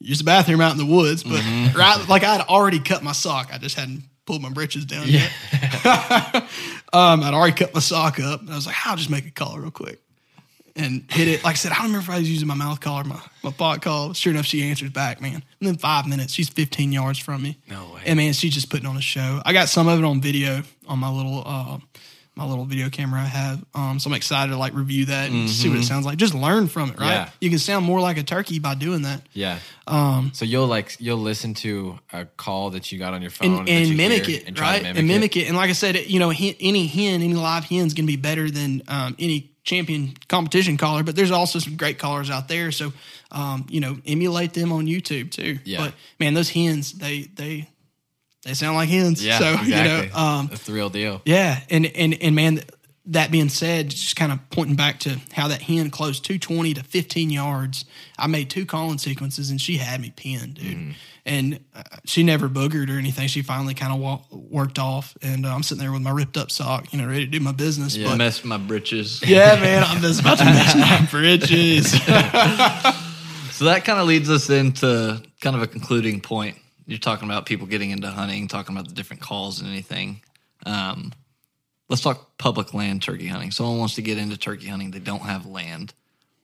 use 0.00 0.18
the 0.18 0.24
bathroom 0.24 0.60
out 0.60 0.72
in 0.72 0.78
the 0.78 0.86
woods, 0.86 1.22
but 1.22 1.42
right, 1.76 2.04
like 2.08 2.24
I 2.24 2.32
had 2.36 2.46
already 2.48 2.80
cut 2.80 3.02
my 3.02 3.12
sock. 3.12 3.50
I 3.52 3.58
just 3.58 3.76
hadn't 3.76 4.02
pulled 4.26 4.42
my 4.42 4.50
britches 4.50 4.84
down 4.84 5.06
yet. 5.08 5.30
um, 6.92 7.22
I'd 7.22 7.34
already 7.34 7.54
cut 7.56 7.72
my 7.74 7.80
sock 7.80 8.18
up, 8.20 8.40
and 8.40 8.50
I 8.50 8.54
was 8.56 8.66
like, 8.66 8.76
I'll 8.84 8.96
just 8.96 9.10
make 9.10 9.26
a 9.26 9.30
call 9.30 9.58
real 9.58 9.70
quick 9.70 10.00
and 10.78 11.04
hit 11.10 11.28
it. 11.28 11.44
Like 11.44 11.54
I 11.54 11.56
said, 11.56 11.72
I 11.72 11.76
don't 11.76 11.86
remember 11.86 12.04
if 12.04 12.10
I 12.10 12.18
was 12.18 12.30
using 12.30 12.48
my 12.48 12.54
mouth 12.54 12.80
call 12.80 13.00
or 13.00 13.04
my, 13.04 13.20
my 13.42 13.50
pot 13.50 13.82
call. 13.82 14.12
Sure 14.12 14.32
enough, 14.32 14.46
she 14.46 14.62
answers 14.62 14.90
back, 14.90 15.20
man. 15.20 15.34
And 15.34 15.68
then 15.68 15.76
five 15.76 16.06
minutes, 16.06 16.32
she's 16.32 16.48
15 16.48 16.92
yards 16.92 17.18
from 17.18 17.42
me. 17.42 17.58
No 17.68 17.92
way. 17.94 18.02
And 18.06 18.16
man, 18.16 18.32
she's 18.32 18.54
just 18.54 18.70
putting 18.70 18.86
on 18.86 18.96
a 18.96 19.02
show. 19.02 19.42
I 19.44 19.52
got 19.52 19.68
some 19.68 19.88
of 19.88 19.98
it 19.98 20.04
on 20.04 20.20
video 20.20 20.62
on 20.86 20.98
my 20.98 21.10
little 21.10 21.42
uh, 21.44 21.78
my 22.38 22.44
little 22.44 22.64
video 22.64 22.88
camera 22.88 23.20
I 23.20 23.24
have. 23.24 23.64
Um, 23.74 23.98
so 23.98 24.08
I'm 24.08 24.14
excited 24.14 24.52
to 24.52 24.56
like 24.56 24.72
review 24.72 25.06
that 25.06 25.28
and 25.28 25.50
see 25.50 25.68
what 25.68 25.78
it 25.78 25.82
sounds 25.82 26.06
like. 26.06 26.18
Just 26.18 26.34
learn 26.34 26.68
from 26.68 26.90
it, 26.90 27.00
right? 27.00 27.08
Yeah. 27.08 27.30
You 27.40 27.50
can 27.50 27.58
sound 27.58 27.84
more 27.84 28.00
like 28.00 28.16
a 28.16 28.22
turkey 28.22 28.60
by 28.60 28.76
doing 28.76 29.02
that. 29.02 29.22
Yeah. 29.32 29.58
Um, 29.88 30.30
so 30.32 30.44
you'll 30.44 30.68
like 30.68 30.96
you'll 31.00 31.18
listen 31.18 31.54
to 31.54 31.98
a 32.12 32.26
call 32.26 32.70
that 32.70 32.92
you 32.92 32.98
got 32.98 33.12
on 33.12 33.22
your 33.22 33.32
phone 33.32 33.58
and, 33.58 33.68
and 33.68 33.86
you 33.88 33.96
mimic 33.96 34.28
it, 34.28 34.46
and 34.46 34.56
try 34.56 34.74
right? 34.74 34.76
to 34.78 34.82
mimic 34.84 34.98
and 34.98 35.08
mimic 35.08 35.36
it. 35.36 35.40
it. 35.40 35.48
And 35.48 35.56
like 35.56 35.68
I 35.68 35.72
said, 35.72 35.96
you 35.96 36.20
know, 36.20 36.30
hen, 36.30 36.54
any 36.60 36.86
hen, 36.86 37.22
any 37.22 37.34
live 37.34 37.64
hen 37.64 37.88
is 37.88 37.94
going 37.94 38.06
to 38.06 38.12
be 38.12 38.16
better 38.16 38.48
than 38.48 38.82
um, 38.86 39.16
any 39.18 39.50
champion 39.68 40.14
competition 40.28 40.76
caller. 40.76 41.02
But 41.02 41.14
there's 41.14 41.30
also 41.30 41.58
some 41.58 41.76
great 41.76 41.98
callers 41.98 42.30
out 42.30 42.48
there. 42.48 42.72
So, 42.72 42.92
um, 43.30 43.66
you 43.68 43.80
know, 43.80 43.98
emulate 44.06 44.52
them 44.54 44.72
on 44.72 44.86
YouTube 44.86 45.30
too. 45.30 45.58
Yeah. 45.64 45.78
But 45.84 45.94
man, 46.18 46.34
those 46.34 46.50
hens, 46.50 46.92
they 46.92 47.22
they 47.34 47.68
they 48.44 48.54
sound 48.54 48.76
like 48.76 48.88
hens. 48.88 49.24
Yeah, 49.24 49.38
So 49.38 49.52
exactly. 49.54 49.68
you 49.76 49.84
know, 49.84 50.18
um, 50.18 50.46
That's 50.48 50.64
the 50.64 50.72
real 50.72 50.90
deal. 50.90 51.20
yeah, 51.24 51.60
and 51.70 51.84
and 51.86 52.14
and 52.22 52.34
man, 52.34 52.60
that 53.08 53.30
being 53.30 53.48
said, 53.48 53.90
just 53.90 54.16
kind 54.16 54.32
of 54.32 54.38
pointing 54.50 54.76
back 54.76 55.00
to 55.00 55.18
how 55.32 55.48
that 55.48 55.62
hen 55.62 55.90
closed 55.90 56.24
220 56.24 56.74
to 56.74 56.82
15 56.82 57.30
yards. 57.30 57.84
I 58.18 58.26
made 58.26 58.50
two 58.50 58.66
calling 58.66 58.98
sequences, 58.98 59.50
and 59.50 59.60
she 59.60 59.78
had 59.78 60.00
me 60.00 60.12
pinned, 60.14 60.54
dude. 60.54 60.76
Mm-hmm. 60.76 60.90
And 61.26 61.60
uh, 61.74 61.82
she 62.04 62.22
never 62.22 62.48
boogered 62.48 62.88
or 62.88 62.98
anything. 62.98 63.28
She 63.28 63.42
finally 63.42 63.74
kind 63.74 63.92
of 63.92 64.30
worked 64.30 64.78
off, 64.78 65.16
and 65.22 65.44
uh, 65.44 65.54
I'm 65.54 65.62
sitting 65.62 65.80
there 65.80 65.92
with 65.92 66.02
my 66.02 66.10
ripped 66.10 66.36
up 66.36 66.50
sock, 66.50 66.92
you 66.92 67.00
know, 67.00 67.06
ready 67.06 67.26
to 67.26 67.30
do 67.30 67.40
my 67.40 67.52
business. 67.52 67.96
Yeah. 67.96 68.08
But 68.08 68.16
messed 68.16 68.44
my 68.44 68.58
britches. 68.58 69.22
yeah, 69.26 69.58
man, 69.60 69.84
I'm 69.84 70.00
just 70.00 70.20
about 70.20 70.38
to 70.38 70.44
mess 70.44 70.74
my 70.74 71.06
bridges. 71.10 71.94
So 73.58 73.64
that 73.64 73.84
kind 73.84 73.98
of 73.98 74.06
leads 74.06 74.30
us 74.30 74.50
into 74.50 75.20
kind 75.40 75.56
of 75.56 75.62
a 75.62 75.66
concluding 75.66 76.20
point. 76.20 76.58
You're 76.86 77.00
talking 77.00 77.28
about 77.28 77.44
people 77.44 77.66
getting 77.66 77.90
into 77.90 78.06
hunting, 78.06 78.46
talking 78.46 78.76
about 78.76 78.86
the 78.86 78.94
different 78.94 79.20
calls 79.20 79.60
and 79.60 79.68
anything. 79.68 80.22
Um, 80.64 81.12
let's 81.88 82.02
talk 82.02 82.36
public 82.38 82.74
land 82.74 83.02
turkey 83.02 83.26
hunting. 83.28 83.50
Someone 83.50 83.78
wants 83.78 83.94
to 83.96 84.02
get 84.02 84.18
into 84.18 84.36
turkey 84.36 84.68
hunting, 84.68 84.90
they 84.90 84.98
don't 84.98 85.22
have 85.22 85.46
land. 85.46 85.94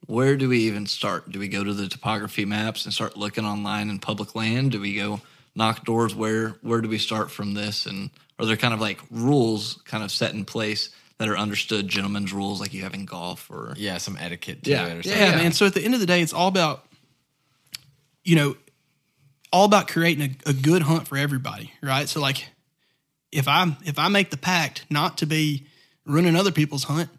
Where 0.07 0.37
do 0.37 0.49
we 0.51 0.59
even 0.65 0.87
start? 0.87 1.31
Do 1.31 1.39
we 1.39 1.49
go 1.49 1.65
to 1.65 1.73
the 1.73 1.89
topography 1.89 2.45
maps 2.45 2.85
and 2.85 2.93
start 2.93 3.16
looking 3.16 3.45
online 3.47 3.89
in 3.89 3.99
public 3.99 4.35
land? 4.35 4.73
Do 4.73 4.81
we 4.81 4.95
go 4.95 5.21
knock 5.55 5.85
doors? 5.85 6.15
Where 6.15 6.51
where 6.61 6.83
do 6.83 6.89
we 6.91 6.99
start 6.99 7.31
from 7.31 7.55
this? 7.55 7.87
And 7.87 8.11
are 8.39 8.45
there 8.45 8.57
kind 8.59 8.75
of 8.75 8.81
like 8.81 9.01
rules 9.11 9.81
kind 9.87 10.05
of 10.05 10.11
set 10.11 10.35
in 10.35 10.45
place 10.45 10.91
that 11.16 11.29
are 11.29 11.39
understood 11.39 11.89
gentlemen's 11.89 12.33
rules 12.35 12.61
like 12.61 12.75
you 12.75 12.83
have 12.83 12.93
in 12.93 13.07
golf 13.07 13.51
or 13.51 13.73
Yeah, 13.79 13.97
some 13.99 14.19
etiquette 14.21 14.65
to 14.65 14.71
Yeah. 14.71 14.87
it 14.89 15.07
or 15.07 15.09
Yeah, 15.09 15.25
something. 15.27 15.37
man. 15.37 15.53
So 15.53 15.65
at 15.65 15.73
the 15.73 15.83
end 15.83 15.95
of 15.95 16.01
the 16.01 16.07
day, 16.07 16.21
it's 16.21 16.33
all 16.35 16.49
about, 16.49 16.85
you 18.25 18.37
know, 18.37 18.57
all 19.53 19.65
about 19.65 19.89
creating 19.89 20.37
a, 20.47 20.51
a 20.51 20.53
good 20.53 20.83
hunt 20.83 21.07
for 21.09 21.16
everybody, 21.16 21.73
right? 21.83 22.09
So 22.09 22.21
like, 22.21 22.45
if 23.35 23.48
I 23.48 23.77
if 23.85 23.98
I 23.98 24.09
make 24.09 24.31
the 24.31 24.36
pact 24.36 24.85
not 24.90 25.19
to 25.19 25.27
be 25.27 25.66
ruining 26.06 26.36
other 26.36 26.52
people's 26.52 26.85
hunt, 26.85 27.11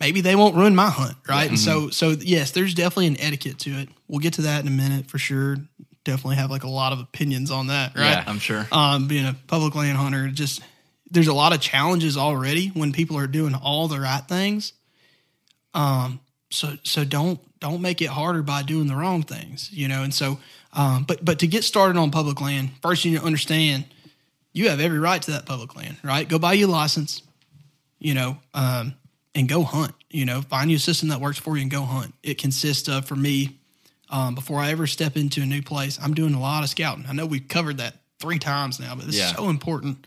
maybe 0.00 0.20
they 0.20 0.36
won't 0.36 0.54
ruin 0.54 0.74
my 0.74 0.90
hunt, 0.90 1.16
right? 1.28 1.48
And 1.48 1.58
so 1.58 1.90
so 1.90 2.10
yes, 2.10 2.52
there's 2.52 2.74
definitely 2.74 3.08
an 3.08 3.20
etiquette 3.20 3.58
to 3.60 3.70
it. 3.70 3.88
We'll 4.08 4.20
get 4.20 4.34
to 4.34 4.42
that 4.42 4.62
in 4.62 4.68
a 4.68 4.70
minute 4.70 5.06
for 5.10 5.18
sure. 5.18 5.56
Definitely 6.04 6.36
have 6.36 6.50
like 6.50 6.62
a 6.62 6.68
lot 6.68 6.92
of 6.92 7.00
opinions 7.00 7.50
on 7.50 7.66
that, 7.66 7.96
right? 7.96 8.10
Yeah. 8.10 8.24
I'm 8.26 8.38
sure. 8.38 8.66
um, 8.70 9.08
being 9.08 9.26
a 9.26 9.34
public 9.48 9.74
land 9.74 9.98
hunter, 9.98 10.28
just 10.28 10.62
there's 11.10 11.26
a 11.26 11.34
lot 11.34 11.52
of 11.52 11.60
challenges 11.60 12.16
already 12.16 12.68
when 12.68 12.92
people 12.92 13.18
are 13.18 13.26
doing 13.26 13.54
all 13.54 13.88
the 13.88 13.98
right 13.98 14.22
things. 14.28 14.72
Um, 15.74 16.20
so 16.50 16.76
so 16.84 17.04
don't 17.04 17.40
don't 17.58 17.80
make 17.82 18.00
it 18.00 18.08
harder 18.08 18.42
by 18.42 18.62
doing 18.62 18.86
the 18.86 18.94
wrong 18.94 19.22
things, 19.22 19.70
you 19.72 19.88
know. 19.88 20.02
And 20.04 20.14
so, 20.14 20.38
um, 20.72 21.04
but 21.04 21.24
but 21.24 21.40
to 21.40 21.46
get 21.46 21.64
started 21.64 21.98
on 21.98 22.10
public 22.10 22.40
land, 22.40 22.70
first 22.82 23.04
you 23.04 23.10
need 23.12 23.18
to 23.18 23.24
understand 23.26 23.84
you 24.56 24.70
have 24.70 24.80
every 24.80 24.98
right 24.98 25.20
to 25.20 25.32
that 25.32 25.44
public 25.44 25.76
land, 25.76 25.96
right? 26.02 26.26
Go 26.26 26.38
buy 26.38 26.54
you 26.54 26.66
a 26.66 26.68
license, 26.68 27.22
you 27.98 28.14
know, 28.14 28.38
um, 28.54 28.94
and 29.34 29.48
go 29.48 29.62
hunt. 29.62 29.92
You 30.10 30.24
know, 30.24 30.40
find 30.40 30.70
you 30.70 30.78
a 30.78 30.80
system 30.80 31.10
that 31.10 31.20
works 31.20 31.36
for 31.38 31.56
you 31.56 31.62
and 31.62 31.70
go 31.70 31.82
hunt. 31.82 32.14
It 32.22 32.38
consists 32.38 32.88
of, 32.88 33.04
for 33.04 33.16
me, 33.16 33.58
um, 34.08 34.34
before 34.34 34.60
I 34.60 34.70
ever 34.70 34.86
step 34.86 35.16
into 35.16 35.42
a 35.42 35.46
new 35.46 35.60
place, 35.62 35.98
I'm 36.02 36.14
doing 36.14 36.32
a 36.32 36.40
lot 36.40 36.64
of 36.64 36.70
scouting. 36.70 37.04
I 37.06 37.12
know 37.12 37.26
we've 37.26 37.46
covered 37.48 37.76
that 37.78 37.96
three 38.18 38.38
times 38.38 38.80
now, 38.80 38.94
but 38.94 39.06
it's 39.06 39.18
Yeah. 39.18 39.34
so 39.34 39.50
important 39.50 40.06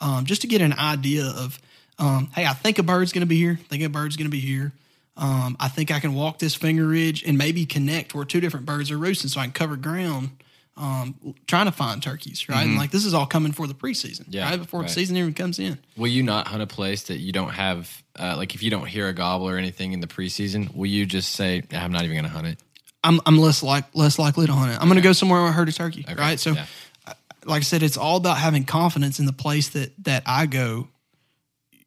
um, 0.00 0.24
just 0.24 0.40
to 0.42 0.46
get 0.46 0.62
an 0.62 0.72
idea 0.72 1.26
of, 1.26 1.58
um, 1.98 2.30
hey, 2.34 2.46
I 2.46 2.54
think 2.54 2.78
a 2.78 2.82
bird's 2.82 3.12
going 3.12 3.20
to 3.20 3.26
be 3.26 3.36
here. 3.36 3.58
I 3.60 3.64
think 3.68 3.82
a 3.82 3.90
bird's 3.90 4.16
going 4.16 4.28
to 4.28 4.30
be 4.30 4.40
here. 4.40 4.72
Um, 5.18 5.58
I 5.60 5.68
think 5.68 5.90
I 5.90 6.00
can 6.00 6.14
walk 6.14 6.38
this 6.38 6.54
finger 6.54 6.86
ridge 6.86 7.22
and 7.24 7.36
maybe 7.36 7.66
connect 7.66 8.14
where 8.14 8.24
two 8.24 8.40
different 8.40 8.64
birds 8.64 8.90
are 8.90 8.96
roosting, 8.96 9.28
so 9.28 9.40
I 9.40 9.44
can 9.44 9.52
cover 9.52 9.76
ground. 9.76 10.30
Um, 10.76 11.34
trying 11.46 11.66
to 11.66 11.72
find 11.72 12.02
turkeys, 12.02 12.48
right? 12.48 12.62
And 12.66 12.76
like 12.78 12.90
this 12.90 13.04
is 13.04 13.12
all 13.12 13.26
coming 13.26 13.52
for 13.52 13.66
the 13.66 13.74
preseason, 13.74 14.20
Mm-hmm. 14.22 14.32
Yeah, 14.32 14.48
right 14.50 14.58
before 14.58 14.80
right. 14.80 14.88
the 14.88 14.94
season 14.94 15.16
even 15.18 15.34
comes 15.34 15.58
in. 15.58 15.78
Will 15.96 16.06
you 16.08 16.22
not 16.22 16.46
hunt 16.46 16.62
a 16.62 16.66
place 16.66 17.02
that 17.04 17.18
you 17.18 17.32
don't 17.32 17.50
have, 17.50 18.02
uh, 18.18 18.34
like 18.38 18.54
if 18.54 18.62
you 18.62 18.70
don't 18.70 18.86
hear 18.86 19.06
a 19.08 19.12
gobble 19.12 19.46
or 19.46 19.58
anything 19.58 19.92
in 19.92 20.00
the 20.00 20.06
preseason, 20.06 20.74
will 20.74 20.86
you 20.86 21.04
just 21.04 21.32
say, 21.32 21.62
I'm 21.72 21.92
not 21.92 22.04
even 22.04 22.14
going 22.16 22.24
to 22.24 22.30
hunt 22.30 22.46
it? 22.46 22.58
I'm 23.04 23.20
I'm 23.26 23.36
less 23.38 23.62
like 23.62 23.84
less 23.94 24.18
likely 24.18 24.46
to 24.46 24.52
hunt 24.52 24.72
it. 24.72 24.78
I'm 24.80 24.86
going 24.88 24.96
to 24.96 25.02
go 25.02 25.12
somewhere 25.12 25.40
where 25.40 25.48
I 25.50 25.52
heard 25.52 25.68
a 25.68 25.72
turkey, 25.72 26.04
Okay, 26.08 26.14
right? 26.20 26.38
So, 26.40 26.52
yeah. 26.52 26.66
uh, 27.06 27.14
like 27.44 27.60
I 27.60 27.64
said, 27.64 27.82
it's 27.82 27.96
all 27.98 28.16
about 28.16 28.38
having 28.38 28.64
confidence 28.64 29.18
in 29.18 29.26
the 29.26 29.32
place 29.34 29.70
that 29.70 29.92
that 30.04 30.22
I 30.26 30.46
go. 30.46 30.88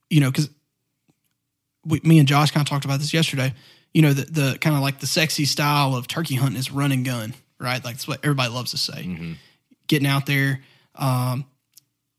You 0.10 0.20
know, 0.22 0.30
because 0.30 0.50
me 1.86 2.20
and 2.20 2.28
Josh 2.28 2.52
kind 2.52 2.66
of 2.66 2.70
talked 2.70 2.86
about 2.86 3.00
this 3.00 3.14
yesterday. 3.14 3.54
You 3.94 4.02
know, 4.02 4.14
the 4.14 4.24
the 4.26 4.58
kind 4.60 4.76
of 4.76 4.82
like 4.82 5.00
the 5.00 5.08
sexy 5.08 5.46
style 5.46 5.96
of 5.96 6.08
turkey 6.08 6.36
hunting 6.36 6.58
is 6.60 6.72
run 6.72 6.92
and 6.92 7.06
gun, 7.06 7.34
right? 7.64 7.84
Like 7.84 7.96
that's 7.96 8.08
what 8.08 8.20
everybody 8.24 8.52
loves 8.54 8.72
to 8.72 8.78
say. 8.78 9.04
Mm-hmm. 9.04 9.34
Getting 9.88 10.08
out 10.08 10.26
there, 10.26 10.62
um, 10.96 11.46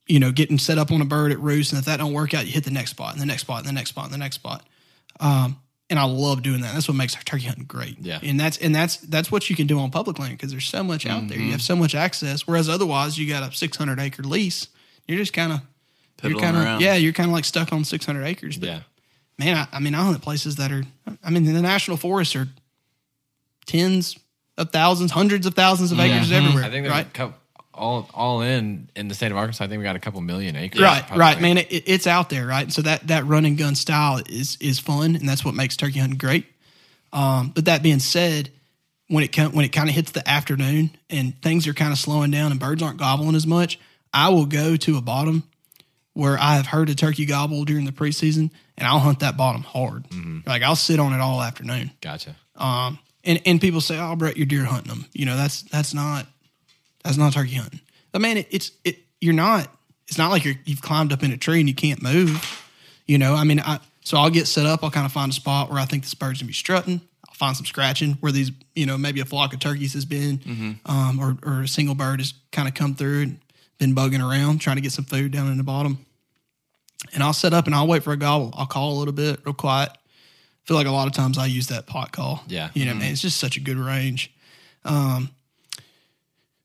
you 0.07 0.19
know, 0.19 0.33
getting 0.33 0.59
set 0.59 0.77
up 0.79 0.91
on 0.91 1.01
a 1.01 1.05
bird 1.05 1.33
at 1.33 1.39
roost, 1.41 1.73
and 1.73 1.79
if 1.79 1.85
that 1.87 1.99
don't 1.99 2.13
work 2.13 2.35
out, 2.35 2.47
you 2.47 2.53
hit 2.53 2.65
the 2.65 2.71
next 2.71 2.91
spot, 2.91 3.13
and 3.13 3.21
the 3.23 3.27
next 3.27 3.43
spot, 3.43 3.61
and 3.61 3.69
the 3.69 3.73
next 3.73 3.91
spot, 3.91 4.05
and 4.07 4.13
the 4.15 4.19
next 4.19 4.35
spot. 4.37 4.67
Um, 5.21 5.59
and 5.91 5.99
I 5.99 6.05
love 6.05 6.43
doing 6.43 6.63
that. 6.63 6.73
That's 6.75 6.89
what 6.89 6.97
makes 6.97 7.15
our 7.15 7.23
turkey 7.23 7.45
hunting 7.47 7.65
great. 7.67 7.99
Yeah. 8.01 8.19
and 8.23 8.41
that's 8.41 8.57
and 8.59 8.75
that's 8.75 8.97
that's 8.99 9.31
what 9.31 9.49
you 9.49 9.55
can 9.57 9.67
do 9.67 9.79
on 9.79 9.91
public 9.91 10.19
land 10.19 10.33
because 10.33 10.51
there's 10.51 10.67
so 10.67 10.83
much 10.83 11.07
out 11.07 11.29
there. 11.29 11.39
You 11.39 11.53
have 11.53 11.63
so 11.63 11.77
much 11.77 11.95
access. 11.95 12.47
Whereas 12.47 12.69
otherwise, 12.69 13.17
you 13.19 13.29
got 13.29 13.49
a 13.49 13.55
600 13.55 14.01
acre 14.01 14.23
lease. 14.23 14.69
You're 15.07 15.19
just 15.19 15.33
kind 15.35 15.53
of 15.53 15.61
you're 16.23 16.39
kind 16.41 16.57
of 16.57 16.81
yeah, 16.81 16.95
you're 16.95 17.13
kind 17.13 17.29
of 17.29 17.35
like 17.35 17.45
stuck 17.45 17.73
on 17.73 17.85
600 17.85 18.25
acres. 18.25 18.57
But 18.57 18.69
Yeah. 18.69 18.81
man, 19.39 19.57
I, 19.59 19.77
I 19.77 19.81
mean, 19.81 19.95
I 19.95 20.03
hunt 20.03 20.21
places 20.23 20.57
that 20.57 20.73
are. 20.73 20.85
I 21.23 21.31
mean, 21.31 21.45
the 21.45 21.61
national 21.63 21.99
forests 21.99 22.35
are 22.35 22.49
tens 23.67 24.19
of 24.57 24.71
thousands, 24.71 25.11
hundreds 25.11 25.47
of 25.47 25.55
thousands 25.55 25.93
of 25.93 26.01
acres 26.01 26.31
everywhere. 26.33 26.65
I 26.65 26.71
think 26.71 26.85
there's 26.85 26.93
right. 26.93 27.07
a 27.07 27.11
couple, 27.11 27.37
all 27.73 28.09
all 28.15 28.41
in 28.43 28.89
in 28.95 29.09
the 29.09 29.15
state 29.15 29.31
of 29.33 29.37
Arkansas. 29.37 29.65
I 29.65 29.69
think 29.69 29.79
we 29.79 29.85
got 29.85 29.97
a 29.97 30.01
couple 30.01 30.21
million 30.21 30.55
acres. 30.57 30.81
Right, 30.81 31.03
probably. 31.07 31.21
right, 31.21 31.41
man. 31.41 31.59
It, 31.59 31.73
it- 31.73 31.85
it's 31.87 32.07
out 32.07 32.31
there, 32.31 32.47
right? 32.47 32.71
So 32.73 32.83
that 32.83 33.07
that 33.09 33.27
run 33.27 33.45
and 33.45 33.59
gun 33.59 33.75
style 33.75 34.21
is 34.29 34.57
is 34.61 34.79
fun, 34.79 35.17
and 35.17 35.29
that's 35.29 35.45
what 35.45 35.55
makes 35.55 35.77
turkey 35.77 35.99
hunting 35.99 36.19
great. 36.19 36.47
Um, 37.13 37.51
but 37.55 37.65
that 37.67 37.83
being 37.83 37.99
said, 38.01 38.51
when 39.09 39.23
it 39.25 39.29
come, 39.33 39.53
when 39.53 39.65
it 39.65 39.71
kind 39.71 39.89
of 39.89 39.95
hits 39.95 40.13
the 40.13 40.29
afternoon 40.29 40.91
and 41.11 41.41
things 41.43 41.67
are 41.69 41.75
kind 41.75 41.93
of 41.93 41.99
slowing 41.99 42.31
down 42.31 42.51
and 42.51 42.59
birds 42.61 42.83
aren't 42.83 42.99
gobbling 42.99 43.35
as 43.37 43.47
much, 43.47 43.79
I 44.13 44.29
will 44.31 44.47
go 44.47 44.77
to 44.77 44.97
a 44.97 45.01
bottom 45.01 45.45
where 46.13 46.39
I 46.39 46.55
have 46.57 46.67
heard 46.67 46.89
a 46.91 46.95
turkey 46.95 47.27
gobble 47.27 47.65
during 47.65 47.87
the 47.87 47.93
preseason, 47.93 48.51
and 48.79 48.87
I'll 48.87 49.01
hunt 49.01 49.21
that 49.21 49.37
bottom 49.37 49.63
hard. 49.63 50.07
Like 50.47 50.63
I'll 50.63 50.77
sit 50.77 51.01
on 51.01 51.13
it 51.13 51.21
all 51.21 51.43
afternoon. 51.43 51.91
Gotcha. 52.01 52.37
Um, 52.57 52.99
and 53.25 53.41
and 53.47 53.61
people 53.61 53.81
say, 53.81 53.99
"Oh, 53.99 54.15
Brett, 54.17 54.37
you're 54.37 54.47
deer 54.47 54.65
hunting 54.65 54.89
them." 54.89 55.07
You 55.13 55.27
know, 55.27 55.37
that's 55.37 55.63
that's 55.63 55.95
not 55.95 56.27
that's 57.03 57.17
not 57.17 57.33
turkey 57.33 57.55
hunting. 57.55 57.81
But 58.13 58.21
man, 58.21 58.39
it, 58.39 58.49
it's 58.51 58.73
it. 58.85 58.99
You're 59.21 59.35
not. 59.35 59.69
It's 60.09 60.19
not 60.19 60.31
like 60.31 60.45
you're 60.45 60.55
you've 60.65 60.83
climbed 60.83 61.13
up 61.13 61.23
in 61.23 61.33
a 61.33 61.37
tree 61.37 61.61
and 61.61 61.69
you 61.69 61.75
can't 61.75 62.03
move. 62.03 62.63
You 63.07 63.19
know, 63.19 63.35
I 63.35 63.45
mean, 63.45 63.61
I 63.61 63.81
so 64.03 64.19
I'll 64.19 64.31
get 64.31 64.47
set 64.47 64.67
up. 64.67 64.85
I'll 64.85 64.91
kind 64.91 65.07
of 65.07 65.13
find 65.13 65.31
a 65.31 65.35
spot 65.35 65.71
where 65.71 65.79
I 65.81 65.85
think 65.85 66.03
this 66.05 66.15
bird's 66.15 66.41
gonna 66.41 66.49
be 66.49 66.53
strutting. 66.55 67.01
I'll 67.29 67.35
find 67.35 67.57
some 67.57 67.67
scratching 67.67 68.13
where 68.21 68.33
these, 68.33 68.53
you 68.75 68.87
know, 68.87 68.99
maybe 68.99 69.21
a 69.21 69.25
flock 69.25 69.53
of 69.55 69.61
turkeys 69.61 69.95
has 69.95 70.05
been, 70.05 70.79
um, 70.87 71.19
or 71.19 71.37
or 71.43 71.63
a 71.63 71.69
single 71.69 71.95
bird 71.95 72.21
has 72.21 72.35
kind 72.53 72.69
of 72.69 72.75
come 72.75 72.95
through 72.95 73.23
and 73.23 73.41
been 73.79 73.95
bugging 73.95 74.27
around 74.27 74.59
trying 74.61 74.77
to 74.77 74.83
get 74.83 74.93
some 74.93 75.05
food 75.05 75.33
down 75.33 75.51
in 75.51 75.57
the 75.57 75.65
bottom. 75.65 76.05
And 77.13 77.23
I'll 77.23 77.33
set 77.33 77.53
up 77.53 77.67
and 77.67 77.75
I'll 77.75 77.87
wait 77.87 78.03
for 78.03 78.13
a 78.13 78.17
gobble. 78.17 78.53
I'll 78.57 78.67
call 78.67 78.97
a 78.97 78.99
little 78.99 79.13
bit, 79.13 79.41
real 79.45 79.55
quiet 79.55 79.91
feel 80.65 80.77
like 80.77 80.87
a 80.87 80.91
lot 80.91 81.07
of 81.07 81.13
times 81.13 81.39
I 81.39 81.47
use 81.47 81.69
that 81.69 81.87
pot 81.87 82.13
call. 82.13 82.43
Yeah. 82.49 82.71
You 82.75 82.87
know, 82.87 82.95
man, 82.95 83.13
it's 83.13 83.21
just 83.21 83.39
such 83.39 83.57
a 83.57 83.61
good 83.61 83.77
range. 83.77 84.33
Um, 84.85 85.31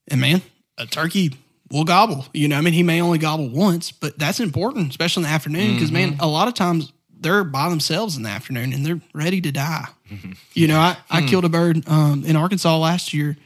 and 0.08 0.20
man, 0.20 0.42
a 0.78 0.86
turkey 0.86 1.36
will 1.72 1.84
gobble. 1.84 2.26
You 2.34 2.48
know, 2.48 2.58
I 2.58 2.62
mean, 2.62 2.74
he 2.74 2.84
may 2.84 3.02
only 3.02 3.18
gobble 3.18 3.50
once, 3.50 3.92
but 3.92 4.18
that's 4.18 4.40
important, 4.40 4.90
especially 4.90 5.24
in 5.24 5.30
the 5.30 5.34
afternoon, 5.34 5.74
because 5.74 5.92
man, 5.92 6.18
a 6.20 6.28
lot 6.28 6.48
of 6.48 6.54
times 6.54 6.92
they're 7.20 7.44
by 7.44 7.70
themselves 7.70 8.16
in 8.16 8.24
the 8.24 8.30
afternoon 8.30 8.74
and 8.74 8.86
they're 8.86 9.02
ready 9.14 9.42
to 9.42 9.52
die. 9.52 9.88
you 10.54 10.68
know, 10.68 10.80
I, 10.80 10.98
I 11.10 11.22
killed 11.26 11.46
a 11.46 11.50
bird 11.50 11.88
um, 11.88 12.24
in 12.26 12.36
Arkansas 12.36 12.78
last 12.78 13.14
year. 13.14 13.38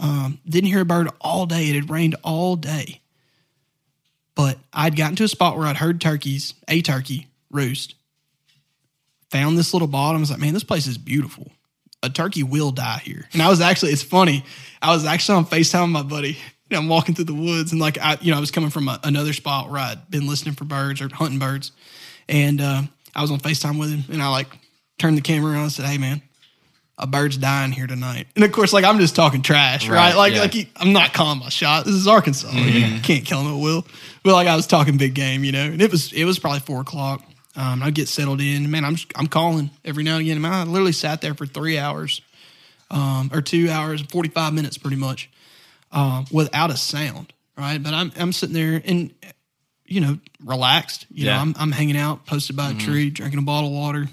Um, 0.00 0.38
didn't 0.48 0.68
hear 0.68 0.80
a 0.80 0.86
bird 0.86 1.08
all 1.20 1.46
day. 1.46 1.68
It 1.68 1.74
had 1.74 1.90
rained 1.90 2.16
all 2.22 2.56
day. 2.56 3.00
But 4.34 4.58
I'd 4.72 4.96
gotten 4.96 5.16
to 5.16 5.24
a 5.24 5.28
spot 5.28 5.58
where 5.58 5.66
I'd 5.66 5.76
heard 5.76 6.00
turkeys, 6.00 6.54
a 6.68 6.80
turkey 6.80 7.26
roost, 7.50 7.96
found 9.30 9.58
this 9.58 9.72
little 9.72 9.88
bottom. 9.88 10.18
I 10.18 10.20
was 10.20 10.30
like, 10.30 10.40
man, 10.40 10.54
this 10.54 10.64
place 10.64 10.86
is 10.86 10.98
beautiful. 10.98 11.50
A 12.02 12.08
turkey 12.10 12.42
will 12.42 12.70
die 12.70 13.00
here. 13.04 13.28
And 13.32 13.42
I 13.42 13.48
was 13.48 13.60
actually, 13.60 13.92
it's 13.92 14.02
funny. 14.02 14.44
I 14.80 14.92
was 14.94 15.04
actually 15.04 15.38
on 15.38 15.46
FaceTime 15.46 15.82
with 15.82 15.90
my 15.90 16.02
buddy. 16.02 16.38
And 16.70 16.78
I'm 16.78 16.88
walking 16.88 17.14
through 17.14 17.24
the 17.24 17.34
woods 17.34 17.72
and 17.72 17.80
like 17.80 17.98
I, 17.98 18.18
you 18.20 18.30
know, 18.30 18.36
I 18.36 18.40
was 18.40 18.50
coming 18.50 18.70
from 18.70 18.88
a, 18.88 19.00
another 19.02 19.32
spot 19.32 19.70
where 19.70 19.80
I'd 19.80 20.10
been 20.10 20.26
listening 20.28 20.54
for 20.54 20.64
birds 20.64 21.00
or 21.00 21.08
hunting 21.12 21.38
birds. 21.38 21.72
And 22.28 22.60
uh, 22.60 22.82
I 23.14 23.22
was 23.22 23.30
on 23.30 23.40
FaceTime 23.40 23.78
with 23.80 23.90
him 23.90 24.04
and 24.12 24.22
I 24.22 24.28
like 24.28 24.48
turned 24.98 25.16
the 25.16 25.22
camera 25.22 25.52
around 25.52 25.62
and 25.62 25.72
said, 25.72 25.86
Hey 25.86 25.96
man, 25.98 26.20
a 26.98 27.06
bird's 27.06 27.38
dying 27.38 27.72
here 27.72 27.86
tonight. 27.86 28.26
And 28.36 28.44
of 28.44 28.52
course, 28.52 28.72
like 28.72 28.84
I'm 28.84 28.98
just 28.98 29.16
talking 29.16 29.40
trash, 29.40 29.88
right? 29.88 29.96
Right, 29.96 30.14
Like, 30.16 30.34
yeah. 30.34 30.40
like 30.40 30.52
he, 30.52 30.68
I'm 30.76 30.92
not 30.92 31.14
calling 31.14 31.38
my 31.38 31.48
shot. 31.48 31.84
This 31.86 31.94
is 31.94 32.06
Arkansas. 32.06 32.50
You 32.52 33.00
can't 33.00 33.24
kill 33.24 33.40
him 33.40 33.54
at 33.54 33.60
will. 33.62 33.86
But 34.22 34.34
like 34.34 34.46
I 34.46 34.54
was 34.56 34.66
talking 34.66 34.98
big 34.98 35.14
game, 35.14 35.44
you 35.44 35.52
know. 35.52 35.64
And 35.64 35.80
it 35.80 35.90
was 35.90 36.12
it 36.12 36.24
was 36.24 36.38
probably 36.38 36.60
four 36.60 36.80
o'clock. 36.82 37.22
Um, 37.58 37.82
I 37.82 37.90
get 37.90 38.06
settled 38.08 38.40
in. 38.40 38.70
Man, 38.70 38.84
I'm 38.84 38.94
just, 38.94 39.10
I'm 39.16 39.26
calling 39.26 39.70
every 39.84 40.04
now 40.04 40.12
and 40.14 40.22
again. 40.22 40.40
Man, 40.40 40.52
I 40.52 40.62
literally 40.62 40.92
sat 40.92 41.20
there 41.20 41.34
for 41.34 41.44
three 41.44 41.76
hours, 41.76 42.20
um, 42.90 43.30
or 43.32 43.42
two 43.42 43.68
hours, 43.68 44.00
forty 44.02 44.28
five 44.28 44.54
minutes, 44.54 44.78
pretty 44.78 44.96
much, 44.96 45.28
um, 45.90 46.24
without 46.32 46.70
a 46.70 46.76
sound. 46.76 47.32
Right, 47.56 47.82
but 47.82 47.92
I'm 47.94 48.12
I'm 48.16 48.32
sitting 48.32 48.54
there 48.54 48.80
and 48.84 49.12
you 49.84 50.00
know 50.00 50.18
relaxed. 50.44 51.06
You 51.10 51.26
know, 51.26 51.32
Yeah. 51.32 51.40
I'm 51.42 51.54
I'm 51.58 51.72
hanging 51.72 51.96
out, 51.96 52.26
posted 52.26 52.54
by 52.54 52.70
a 52.70 52.74
tree, 52.74 53.10
drinking 53.10 53.40
a 53.40 53.42
bottle 53.42 53.70
of 53.70 53.74
water. 53.74 54.06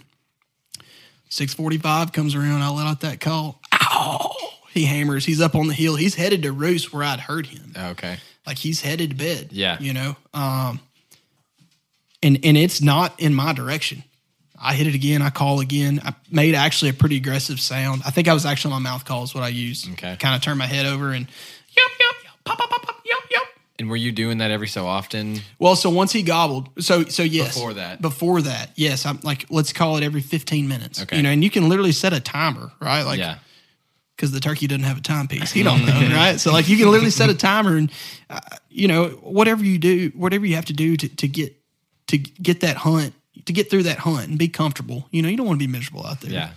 Six 1.29 1.53
forty 1.53 1.77
five 1.77 2.11
comes 2.11 2.33
around. 2.33 2.61
I 2.63 2.69
let 2.69 2.87
out 2.87 3.01
that 3.01 3.19
call. 3.19 3.61
Ow! 3.73 4.31
He 4.71 4.85
hammers. 4.85 5.23
He's 5.25 5.41
up 5.41 5.53
on 5.55 5.67
the 5.67 5.73
hill. 5.73 5.95
He's 5.95 6.15
headed 6.15 6.43
to 6.43 6.51
roost 6.51 6.91
where 6.91 7.03
I'd 7.03 7.19
heard 7.19 7.45
him. 7.47 7.73
Okay. 7.77 8.17
Like 8.47 8.57
he's 8.57 8.81
headed 8.81 9.11
to 9.11 9.15
bed. 9.15 9.49
Yeah. 9.51 9.77
you 9.79 9.93
know. 9.93 10.15
Um, 10.33 10.79
and 12.25 12.39
and 12.43 12.57
it's 12.57 12.81
not 12.81 13.17
in 13.19 13.33
my 13.33 13.53
direction. 13.53 14.03
I 14.59 14.73
hit 14.73 14.87
it 14.87 14.95
again. 14.95 15.21
I 15.21 15.29
call 15.29 15.59
again. 15.59 16.01
I 16.03 16.15
made 16.31 16.55
actually 16.55 16.89
a 16.89 16.93
pretty 16.93 17.17
aggressive 17.17 17.59
sound. 17.59 18.01
I 18.05 18.09
think 18.09 18.27
I 18.27 18.33
was 18.33 18.45
actually 18.45 18.73
on 18.73 18.81
my 18.81 18.89
mouth 18.89 19.05
call 19.05 19.23
is 19.23 19.35
what 19.35 19.43
I 19.43 19.49
used. 19.49 19.89
Okay. 19.91 20.15
Kind 20.19 20.35
of 20.35 20.41
turn 20.41 20.57
my 20.57 20.65
head 20.65 20.85
over 20.85 21.11
and 21.11 21.27
yep 21.27 21.87
yep 21.99 22.33
pop 22.43 22.57
pop 22.57 22.69
pop 22.69 22.81
pop 22.81 23.01
yep 23.05 23.19
yep. 23.29 23.43
And 23.77 23.89
were 23.89 23.97
you 23.97 24.11
doing 24.11 24.39
that 24.39 24.51
every 24.51 24.67
so 24.67 24.87
often? 24.87 25.41
Well, 25.59 25.75
so 25.75 25.89
once 25.89 26.13
he 26.13 26.23
gobbled, 26.23 26.69
so 26.79 27.03
so 27.03 27.21
yes. 27.21 27.55
Before 27.55 27.73
that. 27.73 28.01
before 28.01 28.41
that, 28.41 28.71
yes. 28.75 29.05
I'm 29.05 29.19
like, 29.21 29.45
let's 29.49 29.73
call 29.73 29.97
it 29.97 30.03
every 30.03 30.21
15 30.21 30.67
minutes. 30.67 31.01
Okay. 31.03 31.17
You 31.17 31.23
know, 31.23 31.29
and 31.29 31.43
you 31.43 31.49
can 31.49 31.69
literally 31.69 31.91
set 31.91 32.13
a 32.13 32.19
timer, 32.19 32.71
right? 32.79 33.03
Like, 33.03 33.19
yeah. 33.19 33.39
because 34.15 34.31
the 34.31 34.39
turkey 34.39 34.67
doesn't 34.67 34.85
have 34.85 34.97
a 34.97 35.01
timepiece. 35.01 35.51
He 35.51 35.61
don't 35.69 35.85
know, 35.85 36.15
right? 36.15 36.39
So 36.39 36.53
like, 36.53 36.69
you 36.69 36.77
can 36.77 36.89
literally 36.89 37.11
set 37.11 37.29
a 37.29 37.35
timer, 37.35 37.75
and 37.75 37.91
uh, 38.29 38.39
you 38.69 38.87
know, 38.87 39.09
whatever 39.21 39.65
you 39.65 39.77
do, 39.77 40.11
whatever 40.15 40.45
you 40.45 40.55
have 40.55 40.65
to 40.65 40.73
do 40.73 40.95
to 40.95 41.09
to 41.09 41.27
get 41.27 41.53
to 42.07 42.17
get 42.17 42.61
that 42.61 42.77
hunt, 42.77 43.13
to 43.45 43.53
get 43.53 43.69
through 43.69 43.83
that 43.83 43.99
hunt 43.99 44.27
and 44.29 44.37
be 44.37 44.47
comfortable. 44.47 45.07
You 45.11 45.21
know, 45.21 45.29
you 45.29 45.37
don't 45.37 45.47
want 45.47 45.59
to 45.59 45.67
be 45.67 45.71
miserable 45.71 46.05
out 46.05 46.21
there. 46.21 46.31
Yeah. 46.31 46.51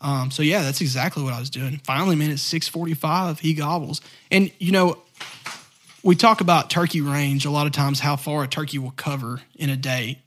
Um, 0.00 0.30
so 0.30 0.42
yeah, 0.42 0.62
that's 0.62 0.80
exactly 0.80 1.22
what 1.22 1.32
I 1.32 1.40
was 1.40 1.50
doing. 1.50 1.80
Finally, 1.84 2.16
man, 2.16 2.30
it's 2.30 2.42
six 2.42 2.68
forty-five. 2.68 3.40
He 3.40 3.54
gobbles, 3.54 4.00
and 4.30 4.50
you 4.58 4.72
know, 4.72 4.98
we 6.02 6.14
talk 6.14 6.40
about 6.42 6.68
turkey 6.68 7.00
range 7.00 7.46
a 7.46 7.50
lot 7.50 7.66
of 7.66 7.72
times. 7.72 8.00
How 8.00 8.16
far 8.16 8.44
a 8.44 8.48
turkey 8.48 8.78
will 8.78 8.90
cover 8.90 9.40
in 9.56 9.70
a 9.70 9.76
day. 9.76 10.20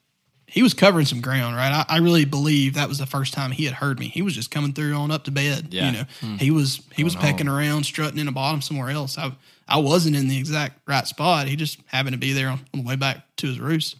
He 0.49 0.63
was 0.63 0.73
covering 0.73 1.05
some 1.05 1.19
ground, 1.19 1.57
right? 1.57 1.85
I, 1.87 1.95
I 1.95 1.97
really 1.99 2.23
believe 2.23 2.75
that 2.75 2.87
was 2.87 2.97
the 2.97 3.05
first 3.05 3.33
time 3.33 3.51
he 3.51 3.65
had 3.65 3.73
heard 3.73 3.99
me. 3.99 4.07
He 4.07 4.21
was 4.21 4.33
just 4.33 4.49
coming 4.49 4.71
through 4.71 4.93
on 4.93 5.11
up 5.11 5.25
to 5.25 5.31
bed. 5.31 5.73
Yeah. 5.73 5.85
You 5.85 5.91
know, 5.91 6.37
he 6.37 6.51
was 6.51 6.81
he 6.95 7.03
was 7.03 7.15
pecking 7.15 7.49
around, 7.49 7.83
strutting 7.83 8.17
in 8.17 8.25
the 8.25 8.31
bottom 8.31 8.61
somewhere 8.61 8.89
else. 8.89 9.17
I 9.17 9.33
I 9.67 9.77
wasn't 9.77 10.15
in 10.15 10.29
the 10.29 10.37
exact 10.37 10.79
right 10.87 11.05
spot. 11.05 11.47
He 11.47 11.57
just 11.57 11.79
happened 11.87 12.13
to 12.13 12.17
be 12.17 12.31
there 12.31 12.47
on, 12.47 12.61
on 12.73 12.79
the 12.79 12.87
way 12.87 12.95
back 12.95 13.25
to 13.35 13.47
his 13.47 13.59
roost, 13.59 13.97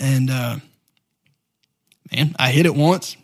and 0.00 0.30
uh, 0.30 0.56
man, 2.12 2.34
I 2.38 2.50
hit 2.50 2.66
it 2.66 2.74
once. 2.74 3.16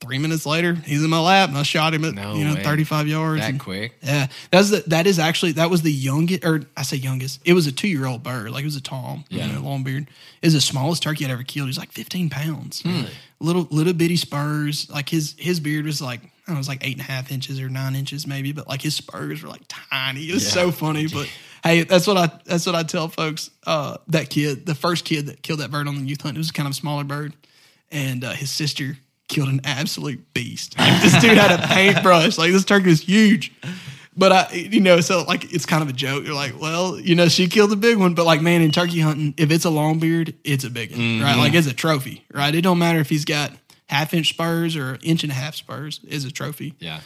Three 0.00 0.18
minutes 0.18 0.44
later, 0.46 0.74
he's 0.74 1.04
in 1.04 1.10
my 1.10 1.20
lap, 1.20 1.48
and 1.48 1.56
I 1.56 1.62
shot 1.62 1.94
him 1.94 2.04
at 2.04 2.14
No 2.14 2.34
you 2.34 2.44
know 2.44 2.54
way. 2.56 2.62
thirty 2.64 2.82
five 2.82 3.06
yards. 3.06 3.40
That 3.40 3.50
and- 3.50 3.60
quick? 3.60 3.94
yeah, 4.02 4.26
that's 4.50 4.70
the 4.70 4.82
that 4.88 5.06
is 5.06 5.20
actually 5.20 5.52
that 5.52 5.70
was 5.70 5.82
the 5.82 5.92
youngest, 5.92 6.44
or 6.44 6.62
I 6.76 6.82
say 6.82 6.96
youngest. 6.96 7.40
It 7.44 7.52
was 7.52 7.68
a 7.68 7.72
two 7.72 7.86
year 7.86 8.06
old 8.06 8.24
bird, 8.24 8.50
like 8.50 8.62
it 8.62 8.66
was 8.66 8.74
a 8.74 8.80
tom, 8.82 9.24
Yeah. 9.28 9.46
you 9.46 9.52
know, 9.52 9.60
long 9.60 9.84
beard. 9.84 10.08
It 10.42 10.46
was 10.46 10.54
the 10.54 10.60
smallest 10.60 11.04
turkey 11.04 11.24
I'd 11.24 11.30
ever 11.30 11.44
killed. 11.44 11.66
He 11.66 11.70
was 11.70 11.78
like 11.78 11.92
fifteen 11.92 12.30
pounds, 12.30 12.82
little 13.38 13.68
little 13.70 13.92
bitty 13.92 14.16
spurs. 14.16 14.90
Like 14.90 15.08
his 15.08 15.36
his 15.38 15.60
beard 15.60 15.84
was 15.84 16.02
like 16.02 16.18
I 16.20 16.24
don't 16.24 16.48
know, 16.48 16.54
it 16.54 16.58
was 16.58 16.68
like 16.68 16.84
eight 16.84 16.94
and 16.96 17.00
a 17.02 17.04
half 17.04 17.30
inches 17.30 17.60
or 17.60 17.68
nine 17.68 17.94
inches 17.94 18.26
maybe, 18.26 18.50
but 18.50 18.66
like 18.66 18.82
his 18.82 18.96
spurs 18.96 19.40
were 19.44 19.48
like 19.50 19.62
tiny. 19.68 20.28
It 20.28 20.34
was 20.34 20.50
so 20.50 20.72
funny, 20.72 21.06
but 21.12 21.30
hey, 21.62 21.84
that's 21.84 22.06
what 22.06 22.16
I 22.16 22.30
that's 22.44 22.66
what 22.66 22.74
I 22.74 22.82
tell 22.82 23.08
folks. 23.08 23.50
Uh, 23.66 23.98
that 24.08 24.30
kid, 24.30 24.66
the 24.66 24.74
first 24.74 25.04
kid 25.04 25.26
that 25.26 25.42
killed 25.42 25.60
that 25.60 25.70
bird 25.70 25.88
on 25.88 25.96
the 25.96 26.02
youth 26.02 26.20
hunt, 26.20 26.36
it 26.36 26.38
was 26.38 26.50
kind 26.50 26.66
of 26.66 26.72
a 26.72 26.74
smaller 26.74 27.04
bird, 27.04 27.34
and 27.90 28.24
uh, 28.24 28.32
his 28.32 28.50
sister 28.50 28.98
killed 29.28 29.48
an 29.48 29.60
absolute 29.64 30.32
beast. 30.34 30.78
Like, 30.78 31.02
this 31.02 31.20
dude 31.20 31.38
had 31.38 31.58
a 31.58 31.66
paintbrush. 31.66 32.38
Like 32.38 32.52
this 32.52 32.64
turkey 32.64 32.88
was 32.88 33.02
huge. 33.02 33.52
But 34.14 34.30
I, 34.32 34.52
you 34.52 34.80
know, 34.80 35.00
so 35.00 35.22
like 35.22 35.54
it's 35.54 35.64
kind 35.64 35.82
of 35.82 35.88
a 35.88 35.92
joke. 35.94 36.24
You're 36.26 36.34
like, 36.34 36.60
well, 36.60 37.00
you 37.00 37.14
know, 37.14 37.28
she 37.28 37.48
killed 37.48 37.72
a 37.72 37.76
big 37.76 37.96
one, 37.96 38.14
but 38.14 38.26
like, 38.26 38.42
man, 38.42 38.60
in 38.60 38.70
turkey 38.70 39.00
hunting, 39.00 39.32
if 39.38 39.50
it's 39.50 39.64
a 39.64 39.70
long 39.70 40.00
beard, 40.00 40.34
it's 40.44 40.64
a 40.64 40.70
big 40.70 40.90
one, 40.92 41.20
right? 41.22 41.36
Like 41.38 41.54
it's 41.54 41.66
a 41.66 41.72
trophy, 41.72 42.24
right? 42.32 42.54
It 42.54 42.60
don't 42.60 42.78
matter 42.78 42.98
if 42.98 43.08
he's 43.08 43.24
got 43.24 43.52
half 43.86 44.12
inch 44.12 44.28
spurs 44.28 44.76
or 44.76 44.98
inch 45.02 45.22
and 45.22 45.32
a 45.32 45.34
half 45.34 45.54
spurs, 45.54 46.00
is 46.06 46.26
a 46.26 46.30
trophy. 46.30 46.74
Yeah. 46.78 47.00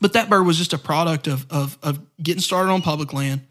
But 0.00 0.12
that 0.12 0.28
bird 0.28 0.44
was 0.44 0.58
just 0.58 0.72
a 0.72 0.78
product 0.78 1.26
of 1.26 1.46
of 1.50 1.78
of 1.82 1.98
getting 2.22 2.40
started 2.40 2.70
on 2.70 2.82
public 2.82 3.12
land, 3.12 3.42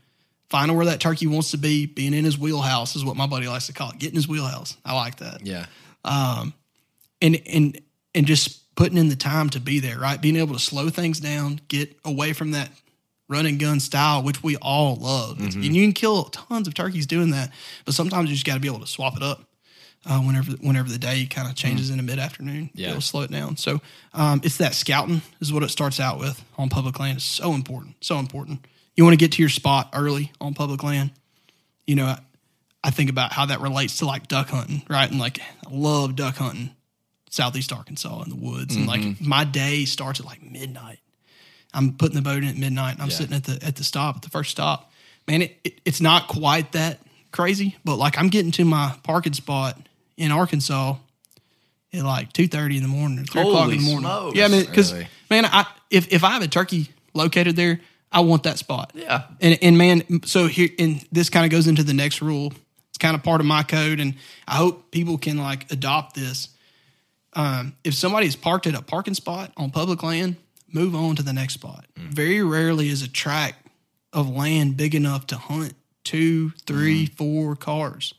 finding 0.49 0.77
where 0.77 0.85
that 0.85 0.99
turkey 0.99 1.27
wants 1.27 1.51
to 1.51 1.57
be, 1.57 1.85
being 1.85 2.13
in 2.13 2.25
his 2.25 2.37
wheelhouse 2.37 2.95
is 2.95 3.03
what 3.03 3.15
my 3.15 3.27
buddy 3.27 3.47
likes 3.47 3.67
to 3.67 3.73
call 3.73 3.91
it, 3.91 3.99
getting 3.99 4.15
his 4.15 4.27
wheelhouse. 4.27 4.77
I 4.85 4.95
like 4.95 5.17
that 5.17 5.45
Yeah. 5.45 5.65
Um, 6.05 6.53
and 7.21 7.41
and 7.45 7.81
and 8.15 8.25
just 8.25 8.75
putting 8.75 8.97
in 8.97 9.09
the 9.09 9.15
time 9.15 9.49
to 9.49 9.59
be 9.59 9.79
there, 9.79 9.99
right? 9.99 10.21
Being 10.21 10.35
able 10.35 10.53
to 10.53 10.59
slow 10.59 10.89
things 10.89 11.19
down, 11.19 11.59
get 11.67 11.97
away 12.05 12.33
from 12.33 12.51
that 12.51 12.69
run 13.27 13.45
and 13.45 13.59
gun 13.59 13.79
style, 13.79 14.23
which 14.23 14.41
we 14.41 14.55
all 14.57 14.95
love. 14.95 15.37
Mm-hmm. 15.37 15.61
And 15.63 15.75
you 15.75 15.83
can 15.83 15.93
kill 15.93 16.25
tons 16.25 16.67
of 16.67 16.73
turkeys 16.73 17.05
doing 17.05 17.31
that, 17.31 17.51
but 17.85 17.93
sometimes 17.93 18.29
you 18.29 18.35
just 18.35 18.45
got 18.45 18.53
to 18.53 18.59
be 18.59 18.67
able 18.67 18.79
to 18.79 18.87
swap 18.87 19.17
it 19.17 19.23
up. 19.23 19.41
Uh, 20.07 20.19
whenever 20.21 20.51
whenever 20.53 20.89
the 20.89 20.97
day 20.97 21.25
kind 21.25 21.49
of 21.49 21.55
changes 21.55 21.89
in 21.89 21.97
the 21.97 22.03
mid 22.03 22.17
afternoon. 22.19 22.69
Yeah. 22.73 22.89
it'll 22.89 23.01
slow 23.01 23.21
it 23.21 23.31
down. 23.31 23.57
So 23.57 23.81
um, 24.13 24.41
it's 24.43 24.57
that 24.57 24.73
scouting 24.73 25.21
is 25.41 25.51
what 25.51 25.63
it 25.63 25.69
starts 25.69 25.99
out 25.99 26.19
with 26.19 26.43
on 26.57 26.69
public 26.69 26.99
land. 26.99 27.17
It's 27.17 27.25
so 27.25 27.53
important, 27.53 27.95
so 28.01 28.17
important. 28.19 28.65
You 28.95 29.03
want 29.03 29.13
to 29.13 29.17
get 29.17 29.33
to 29.33 29.41
your 29.41 29.49
spot 29.49 29.89
early 29.93 30.31
on 30.41 30.53
public 30.53 30.81
land. 30.83 31.11
You 31.85 31.95
know, 31.95 32.05
I, 32.05 32.19
I 32.83 32.89
think 32.89 33.09
about 33.09 33.31
how 33.33 33.45
that 33.47 33.59
relates 33.61 33.97
to 33.99 34.05
like 34.05 34.27
duck 34.27 34.49
hunting, 34.49 34.81
right? 34.89 35.09
And 35.09 35.19
like 35.19 35.39
I 35.39 35.69
love 35.69 36.15
duck 36.15 36.35
hunting, 36.37 36.71
southeast 37.29 37.71
Arkansas 37.73 38.23
in 38.23 38.29
the 38.29 38.35
woods, 38.35 38.75
and 38.75 38.87
like 38.87 39.19
my 39.21 39.43
day 39.43 39.85
starts 39.85 40.19
at 40.19 40.25
like 40.25 40.41
midnight. 40.41 40.99
I'm 41.73 41.93
putting 41.93 42.15
the 42.15 42.21
boat 42.21 42.37
in 42.43 42.45
at 42.49 42.57
midnight, 42.57 42.93
and 42.93 43.01
I'm 43.03 43.09
Yeah. 43.09 43.15
sitting 43.15 43.35
at 43.35 43.43
the 43.43 43.59
at 43.65 43.75
the 43.75 43.83
stop 43.83 44.15
at 44.15 44.21
the 44.21 44.29
first 44.29 44.51
stop. 44.51 44.91
Man, 45.27 45.41
it, 45.41 45.57
it, 45.63 45.81
it's 45.83 45.99
not 46.01 46.27
quite 46.29 46.71
that 46.71 46.99
crazy, 47.31 47.75
but 47.83 47.97
like 47.97 48.17
I'm 48.17 48.29
getting 48.29 48.51
to 48.53 48.65
my 48.65 48.95
parking 49.03 49.33
spot 49.33 49.77
in 50.17 50.31
Arkansas 50.31 50.95
at 51.93 52.03
like 52.03 52.33
two 52.33 52.47
thirty 52.47 52.75
in 52.77 52.83
the 52.83 52.89
morning, 52.89 53.19
or 53.19 53.23
three 53.23 53.41
o'clock 53.41 53.71
in 53.71 53.77
the 53.77 53.83
morning. 53.83 54.01
smokes. 54.09 54.37
Yeah, 54.37 54.45
I 54.45 54.47
mean, 54.49 54.65
because 54.65 54.93
Really? 54.93 55.07
man, 55.29 55.45
I 55.45 55.65
if 55.89 56.11
if 56.11 56.23
I 56.23 56.31
have 56.31 56.41
a 56.41 56.47
turkey 56.47 56.89
located 57.13 57.55
there, 57.55 57.79
I 58.11 58.19
want 58.21 58.43
that 58.43 58.57
spot. 58.57 58.91
Yeah. 58.93 59.23
and 59.41 59.57
and 59.61 59.77
man, 59.77 60.23
so 60.25 60.47
here 60.47 60.69
and 60.79 61.05
this 61.11 61.29
kind 61.29 61.45
of 61.45 61.51
goes 61.51 61.67
into 61.67 61.83
the 61.83 61.93
next 61.93 62.21
rule. 62.21 62.51
It's 62.89 62.97
kind 62.97 63.15
of 63.15 63.23
part 63.23 63.41
of 63.41 63.47
my 63.47 63.63
code, 63.63 63.99
and 63.99 64.15
I 64.47 64.55
hope 64.55 64.91
people 64.91 65.17
can 65.17 65.37
like 65.37 65.71
adopt 65.71 66.15
this. 66.15 66.49
Um, 67.33 67.75
if 67.83 67.93
somebody 67.93 68.25
is 68.27 68.35
parked 68.35 68.65
at 68.67 68.73
a 68.73 68.81
parking 68.81 69.13
spot 69.13 69.51
on 69.57 69.69
public 69.69 70.01
land, 70.01 70.37
move 70.71 70.95
on 70.95 71.15
to 71.17 71.23
the 71.23 71.33
next 71.33 71.53
spot. 71.53 71.85
Very 71.95 72.41
rarely 72.41 72.89
is 72.89 73.03
a 73.03 73.07
tract 73.07 73.67
of 74.13 74.27
land 74.29 74.75
big 74.77 74.95
enough 74.95 75.27
to 75.27 75.37
hunt 75.37 75.73
two, 76.03 76.49
three, 76.65 77.05
four 77.05 77.55
cars. 77.55 78.13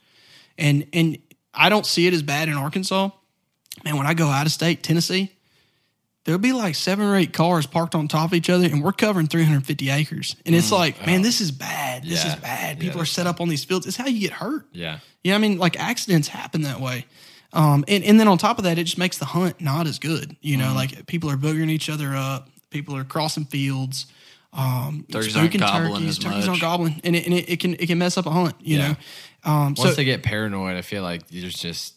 And 0.56 0.86
and 0.92 1.18
I 1.58 1.68
don't 1.68 1.84
see 1.84 2.06
it 2.06 2.14
as 2.14 2.22
bad 2.22 2.48
in 2.48 2.54
Arkansas. 2.54 3.10
Man, 3.84 3.96
when 3.96 4.06
I 4.06 4.14
go 4.14 4.28
out 4.28 4.46
of 4.46 4.52
state, 4.52 4.82
Tennessee, 4.82 5.32
there'll 6.24 6.38
be 6.38 6.52
like 6.52 6.74
seven 6.74 7.06
or 7.06 7.16
eight 7.16 7.32
cars 7.32 7.66
parked 7.66 7.94
on 7.94 8.08
top 8.08 8.30
of 8.30 8.34
each 8.34 8.50
other, 8.50 8.66
and 8.66 8.82
we're 8.82 8.92
covering 8.92 9.26
350 9.26 9.90
acres. 9.90 10.36
And 10.46 10.54
it's 10.54 10.70
like, 10.72 11.04
man, 11.06 11.22
this 11.22 11.40
is 11.40 11.50
bad. 11.50 12.02
This 12.04 12.24
Yeah. 12.24 12.34
is 12.34 12.40
bad. 12.40 12.76
Yeah, 12.76 12.82
People 12.82 13.00
are 13.00 13.06
set 13.06 13.26
up 13.26 13.40
on 13.40 13.48
these 13.48 13.64
fields. 13.64 13.86
It's 13.86 13.96
how 13.96 14.06
you 14.06 14.20
get 14.20 14.32
hurt. 14.32 14.66
Yeah. 14.72 14.98
Yeah, 15.24 15.34
I 15.34 15.38
mean, 15.38 15.58
like 15.58 15.78
accidents 15.78 16.28
happen 16.28 16.62
that 16.62 16.80
way. 16.80 17.06
Um, 17.52 17.84
and, 17.88 18.04
and 18.04 18.20
then 18.20 18.28
on 18.28 18.36
top 18.38 18.58
of 18.58 18.64
that, 18.64 18.78
it 18.78 18.84
just 18.84 18.98
makes 18.98 19.18
the 19.18 19.24
hunt 19.24 19.60
not 19.60 19.86
as 19.86 19.98
good. 19.98 20.36
You 20.42 20.56
know, 20.58 20.74
like 20.74 21.06
people 21.06 21.30
are 21.30 21.36
boogering 21.36 21.70
each 21.70 21.88
other 21.88 22.14
up, 22.14 22.48
people 22.70 22.94
are 22.96 23.04
crossing 23.04 23.46
fields, 23.46 24.06
um, 24.52 25.06
Turkeys 25.10 25.36
aren't 25.36 25.56
gobbling 25.58 25.92
turkeys, 26.02 26.08
as 26.08 26.18
turkeys 26.18 26.40
much. 26.40 26.48
aren't 26.48 26.60
gobbling, 26.60 27.00
and 27.04 27.14
it, 27.16 27.24
and 27.26 27.34
it, 27.34 27.48
it 27.50 27.60
can 27.60 27.74
it 27.74 27.86
can 27.86 27.98
mess 27.98 28.16
up 28.18 28.26
a 28.26 28.30
hunt. 28.30 28.54
You 28.60 28.78
Yeah. 28.78 28.88
know, 28.88 28.96
um, 29.44 29.74
Once 29.76 29.80
so 29.80 29.92
they 29.92 30.04
get 30.04 30.22
paranoid, 30.22 30.76
I 30.76 30.82
feel 30.82 31.02
like 31.02 31.28
there's 31.28 31.54
just 31.54 31.94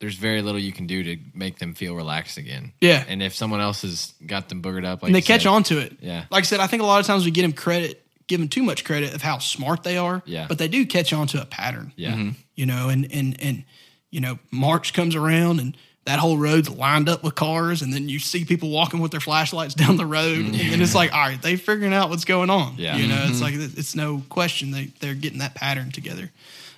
there's 0.00 0.16
very 0.16 0.42
little 0.42 0.60
you 0.60 0.72
can 0.72 0.86
do 0.86 1.02
to 1.02 1.16
make 1.34 1.58
them 1.58 1.74
feel 1.74 1.94
relaxed 1.94 2.36
again. 2.36 2.72
Yeah. 2.80 3.04
And 3.08 3.22
if 3.22 3.34
someone 3.34 3.60
else 3.60 3.82
has 3.82 4.12
got 4.26 4.48
them 4.48 4.60
boogered 4.60 4.84
up, 4.84 5.02
like 5.02 5.08
and 5.08 5.14
they 5.14 5.22
catch 5.22 5.42
said, 5.42 5.48
on 5.48 5.62
to 5.64 5.78
it. 5.78 5.96
Yeah. 6.00 6.24
like 6.30 6.42
I 6.42 6.46
said, 6.46 6.60
I 6.60 6.66
think 6.66 6.82
a 6.82 6.86
lot 6.86 7.00
of 7.00 7.06
times 7.06 7.24
we 7.24 7.30
give 7.30 7.42
them 7.42 7.52
credit, 7.52 8.04
give 8.26 8.40
them 8.40 8.48
too 8.48 8.62
much 8.62 8.84
credit 8.84 9.14
of 9.14 9.22
how 9.22 9.38
smart 9.38 9.82
they 9.82 9.96
are. 9.96 10.22
Yeah. 10.26 10.46
but 10.48 10.58
they 10.58 10.68
do 10.68 10.84
catch 10.84 11.12
on 11.12 11.26
to 11.28 11.40
a 11.40 11.46
pattern. 11.46 11.92
Yeah. 11.96 12.12
Mm-hmm. 12.12 12.30
you 12.54 12.66
know, 12.66 12.88
and 12.88 13.10
and 13.12 13.40
and 13.40 13.64
you 14.10 14.20
know, 14.20 14.38
March 14.50 14.92
comes 14.92 15.16
around 15.16 15.60
and 15.60 15.76
that 16.04 16.18
whole 16.18 16.36
road's 16.36 16.68
lined 16.68 17.08
up 17.08 17.22
with 17.24 17.34
cars, 17.34 17.80
and 17.80 17.92
then 17.92 18.08
you 18.08 18.18
see 18.18 18.44
people 18.44 18.68
walking 18.68 19.00
with 19.00 19.10
their 19.10 19.20
flashlights 19.20 19.74
down 19.74 19.96
the 19.96 20.06
road, 20.06 20.38
and 20.38 20.54
it's 20.54 20.90
mm-hmm. 20.90 20.96
like, 20.96 21.12
all 21.14 21.20
right, 21.20 21.40
they 21.40 21.56
figuring 21.56 21.94
out 21.94 22.10
what's 22.10 22.24
going 22.24 22.50
on. 22.50 22.74
Yeah. 22.76 22.96
you 22.96 23.06
know, 23.06 23.24
it's 23.24 23.40
mm-hmm. 23.40 23.58
like 23.60 23.78
it's 23.78 23.94
no 23.94 24.22
question 24.28 24.70
they 24.70 24.86
they're 25.00 25.14
getting 25.14 25.38
that 25.38 25.54
pattern 25.54 25.90
together. 25.90 26.30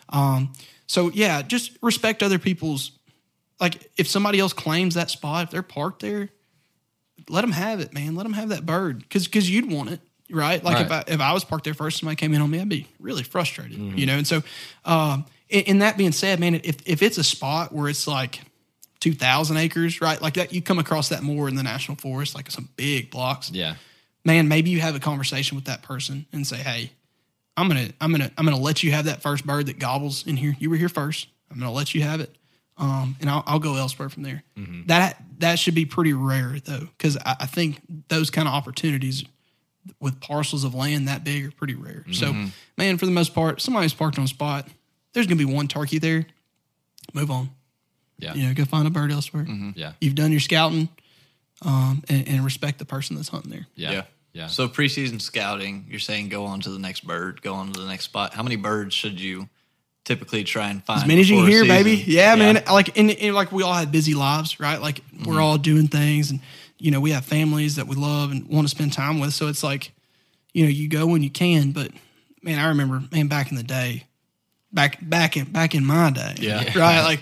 Um, 0.09 0.53
so 0.87 1.11
yeah, 1.11 1.43
just 1.43 1.77
respect 1.83 2.23
other 2.23 2.39
people's. 2.39 2.93
Like 3.61 3.91
if 3.97 4.07
somebody 4.07 4.39
else 4.39 4.53
claims 4.53 4.95
that 4.95 5.11
spot, 5.11 5.45
if 5.45 5.51
they're 5.51 5.63
parked 5.63 6.03
there, 6.03 6.29
let 7.29 7.41
them 7.41 7.53
have 7.53 7.81
it, 7.81 7.93
man. 7.95 8.15
Let 8.15 8.25
them 8.25 8.35
have 8.35 8.51
that 8.51 8.67
bird 8.67 8.99
because 8.99 9.27
because 9.27 9.49
you'd 9.49 9.71
want 9.71 9.91
it, 9.91 10.01
right? 10.31 10.63
Like 10.63 10.85
if 10.85 10.93
I 10.93 11.05
if 11.09 11.21
I 11.21 11.33
was 11.33 11.45
parked 11.45 11.65
there 11.65 11.75
first, 11.75 11.99
somebody 11.99 12.17
came 12.17 12.35
in 12.35 12.43
on 12.43 12.51
me, 12.51 12.61
I'd 12.61 12.69
be 12.69 12.87
really 13.01 13.23
frustrated, 13.23 13.79
you 13.99 14.07
know. 14.07 14.17
And 14.17 14.27
so, 14.27 14.43
um, 14.85 15.25
and, 15.51 15.69
and 15.69 15.83
that 15.83 15.97
being 15.97 16.13
said, 16.13 16.39
man, 16.39 16.55
if 16.57 16.77
if 16.87 17.03
it's 17.03 17.19
a 17.19 17.25
spot 17.25 17.73
where 17.73 17.89
it's 17.89 18.07
like 18.07 18.43
two 19.01 19.15
thousand 19.15 19.57
acres, 19.57 20.01
right, 20.01 20.21
like 20.21 20.35
that, 20.35 20.53
you 20.53 20.61
come 20.61 20.79
across 20.79 21.09
that 21.09 21.23
more 21.23 21.49
in 21.49 21.55
the 21.55 21.63
national 21.63 21.97
forest, 21.97 22.35
like 22.35 22.51
some 22.51 22.69
big 22.77 23.11
blocks. 23.11 23.51
Yeah. 23.51 23.77
Man, 24.25 24.49
maybe 24.49 24.71
you 24.71 24.81
have 24.81 24.95
a 24.95 25.01
conversation 25.01 25.57
with 25.57 25.67
that 25.67 25.83
person 25.83 26.27
and 26.33 26.47
say, 26.47 26.57
hey, 26.57 26.91
I'm 27.57 27.69
gonna 27.69 27.89
I'm 28.01 28.13
gonna 28.13 28.31
I'm 28.37 28.45
gonna 28.45 28.59
let 28.59 28.83
you 28.83 28.93
have 28.93 29.07
that 29.07 29.23
first 29.23 29.47
bird 29.47 29.67
that 29.67 29.79
gobbles 29.79 30.27
in 30.27 30.37
here. 30.37 30.55
You 30.59 30.71
were 30.71 30.77
here 30.77 30.89
first. 30.89 31.29
I'm 31.51 31.59
gonna 31.59 31.73
let 31.73 31.95
you 31.95 32.03
have 32.03 32.21
it, 32.21 32.35
um, 32.77 33.17
and 33.21 33.31
I'll, 33.31 33.43
I'll 33.47 33.59
go 33.59 33.77
elsewhere 33.77 34.09
from 34.09 34.23
there. 34.25 34.43
That 34.87 35.23
that 35.39 35.59
should 35.59 35.75
be 35.75 35.87
pretty 35.87 36.13
rare 36.13 36.57
though, 36.65 36.89
because 36.97 37.17
I, 37.19 37.37
I 37.41 37.47
think 37.47 37.81
those 38.09 38.31
kind 38.31 38.47
of 38.49 38.55
opportunities 38.55 39.25
with 40.01 40.21
parcels 40.21 40.65
of 40.65 40.75
land 40.75 41.07
that 41.09 41.23
big 41.25 41.47
are 41.47 41.51
pretty 41.53 41.75
rare. 41.75 42.05
So, 42.13 42.35
man, 42.77 42.99
for 42.99 43.07
the 43.07 43.13
most 43.13 43.35
part, 43.35 43.61
somebody's 43.61 43.95
parked 43.95 44.19
on 44.19 44.25
a 44.25 44.29
spot. 44.29 44.69
There's 45.13 45.27
gonna 45.27 45.37
be 45.39 45.45
one 45.45 45.69
turkey 45.69 45.99
there. 45.99 46.27
Move 47.15 47.31
on. 47.31 47.51
Yeah. 48.19 48.35
You 48.35 48.49
know, 48.49 48.55
go 48.55 48.65
find 48.65 48.87
a 48.87 48.91
bird 48.91 49.13
elsewhere. 49.13 49.47
Yeah. 49.77 49.93
You've 50.01 50.15
done 50.17 50.31
your 50.33 50.41
scouting, 50.41 50.89
um, 51.63 52.03
and, 52.09 52.27
and 52.29 52.45
respect 52.45 52.79
the 52.79 52.85
person 52.85 53.15
that's 53.17 53.29
hunting 53.29 53.51
there. 53.51 53.67
Yeah. 53.77 53.93
Yeah. 53.93 54.03
Yeah. 54.37 54.49
So 54.49 54.69
preseason 54.69 55.21
scouting, 55.21 55.87
you're 55.89 55.99
saying 55.99 56.29
go 56.29 56.45
on 56.45 56.61
to 56.61 56.71
the 56.71 56.79
next 56.79 57.07
bird, 57.07 57.41
go 57.41 57.55
on 57.55 57.73
to 57.73 57.81
the 57.81 57.87
next 57.89 58.05
spot. 58.05 58.35
How 58.35 58.43
many 58.43 58.57
birds 58.57 58.95
should 58.95 59.19
you 59.19 59.49
typically 60.05 60.45
try 60.45 60.69
and 60.69 60.85
find? 60.85 61.01
as 61.03 61.07
many 61.09 61.21
as 61.23 61.31
you 61.31 61.37
can 61.39 61.47
hear, 61.49 61.65
baby. 61.65 61.97
season? 61.97 62.13
Yeah, 62.13 62.35
man. 62.35 62.63
Like, 62.71 62.99
and, 62.99 63.11
and 63.11 63.35
like 63.35 63.51
we 63.51 63.63
all 63.63 63.73
have 63.73 63.91
busy 63.91 64.13
lives, 64.15 64.61
right? 64.61 64.81
Like 64.81 65.01
Mm-hmm. 65.17 65.31
we're 65.31 65.41
all 65.41 65.57
doing 65.57 65.89
things, 65.89 66.31
and 66.31 66.41
you 66.79 66.91
know 66.91 67.01
we 67.01 67.13
have 67.13 67.25
families 67.25 67.77
that 67.77 67.87
we 67.87 67.97
love 67.97 68.31
and 68.33 68.47
want 68.49 68.67
to 68.69 68.71
spend 68.71 68.93
time 68.93 69.19
with. 69.21 69.33
So 69.33 69.49
it's 69.49 69.63
like, 69.63 69.93
you 70.53 70.65
know, 70.65 70.71
you 70.71 70.89
go 70.91 71.07
when 71.07 71.23
you 71.23 71.31
can. 71.31 71.73
But 71.73 71.91
man, 72.43 72.59
I 72.59 72.69
remember, 72.69 73.03
man, 73.11 73.29
back 73.29 73.51
in 73.51 73.57
the 73.57 73.63
day, 73.63 74.05
back 74.71 74.99
back 75.01 75.39
in 75.39 75.45
back 75.47 75.75
in 75.75 75.87
my 75.87 76.11
day, 76.11 76.35
Yeah. 76.39 76.65
right? 76.79 77.01
Like, 77.03 77.21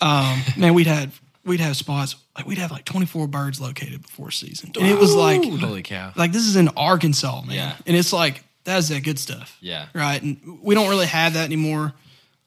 um, 0.00 0.42
man, 0.56 0.74
we'd 0.74 0.88
had 0.88 1.12
we'd 1.44 1.60
have 1.60 1.76
spots 1.76 2.16
like 2.36 2.46
we'd 2.46 2.58
have 2.58 2.70
like 2.70 2.84
twenty 2.84 3.06
four 3.06 3.26
birds 3.26 3.60
located 3.60 4.02
before 4.02 4.30
season, 4.30 4.72
and 4.78 4.86
it 4.86 4.98
was 4.98 5.14
like, 5.14 5.42
Holy 5.44 5.82
cow. 5.82 6.12
like 6.16 6.32
this 6.32 6.46
is 6.46 6.56
in 6.56 6.68
Arkansas, 6.76 7.42
man, 7.42 7.54
Yeah. 7.56 7.76
and 7.86 7.96
it's 7.96 8.12
like 8.12 8.44
that's 8.64 8.88
that 8.90 9.02
good 9.02 9.18
stuff, 9.18 9.56
Yeah. 9.60 9.86
right? 9.94 10.22
And 10.22 10.60
we 10.62 10.74
don't 10.74 10.88
really 10.88 11.06
have 11.06 11.34
that 11.34 11.44
anymore. 11.44 11.94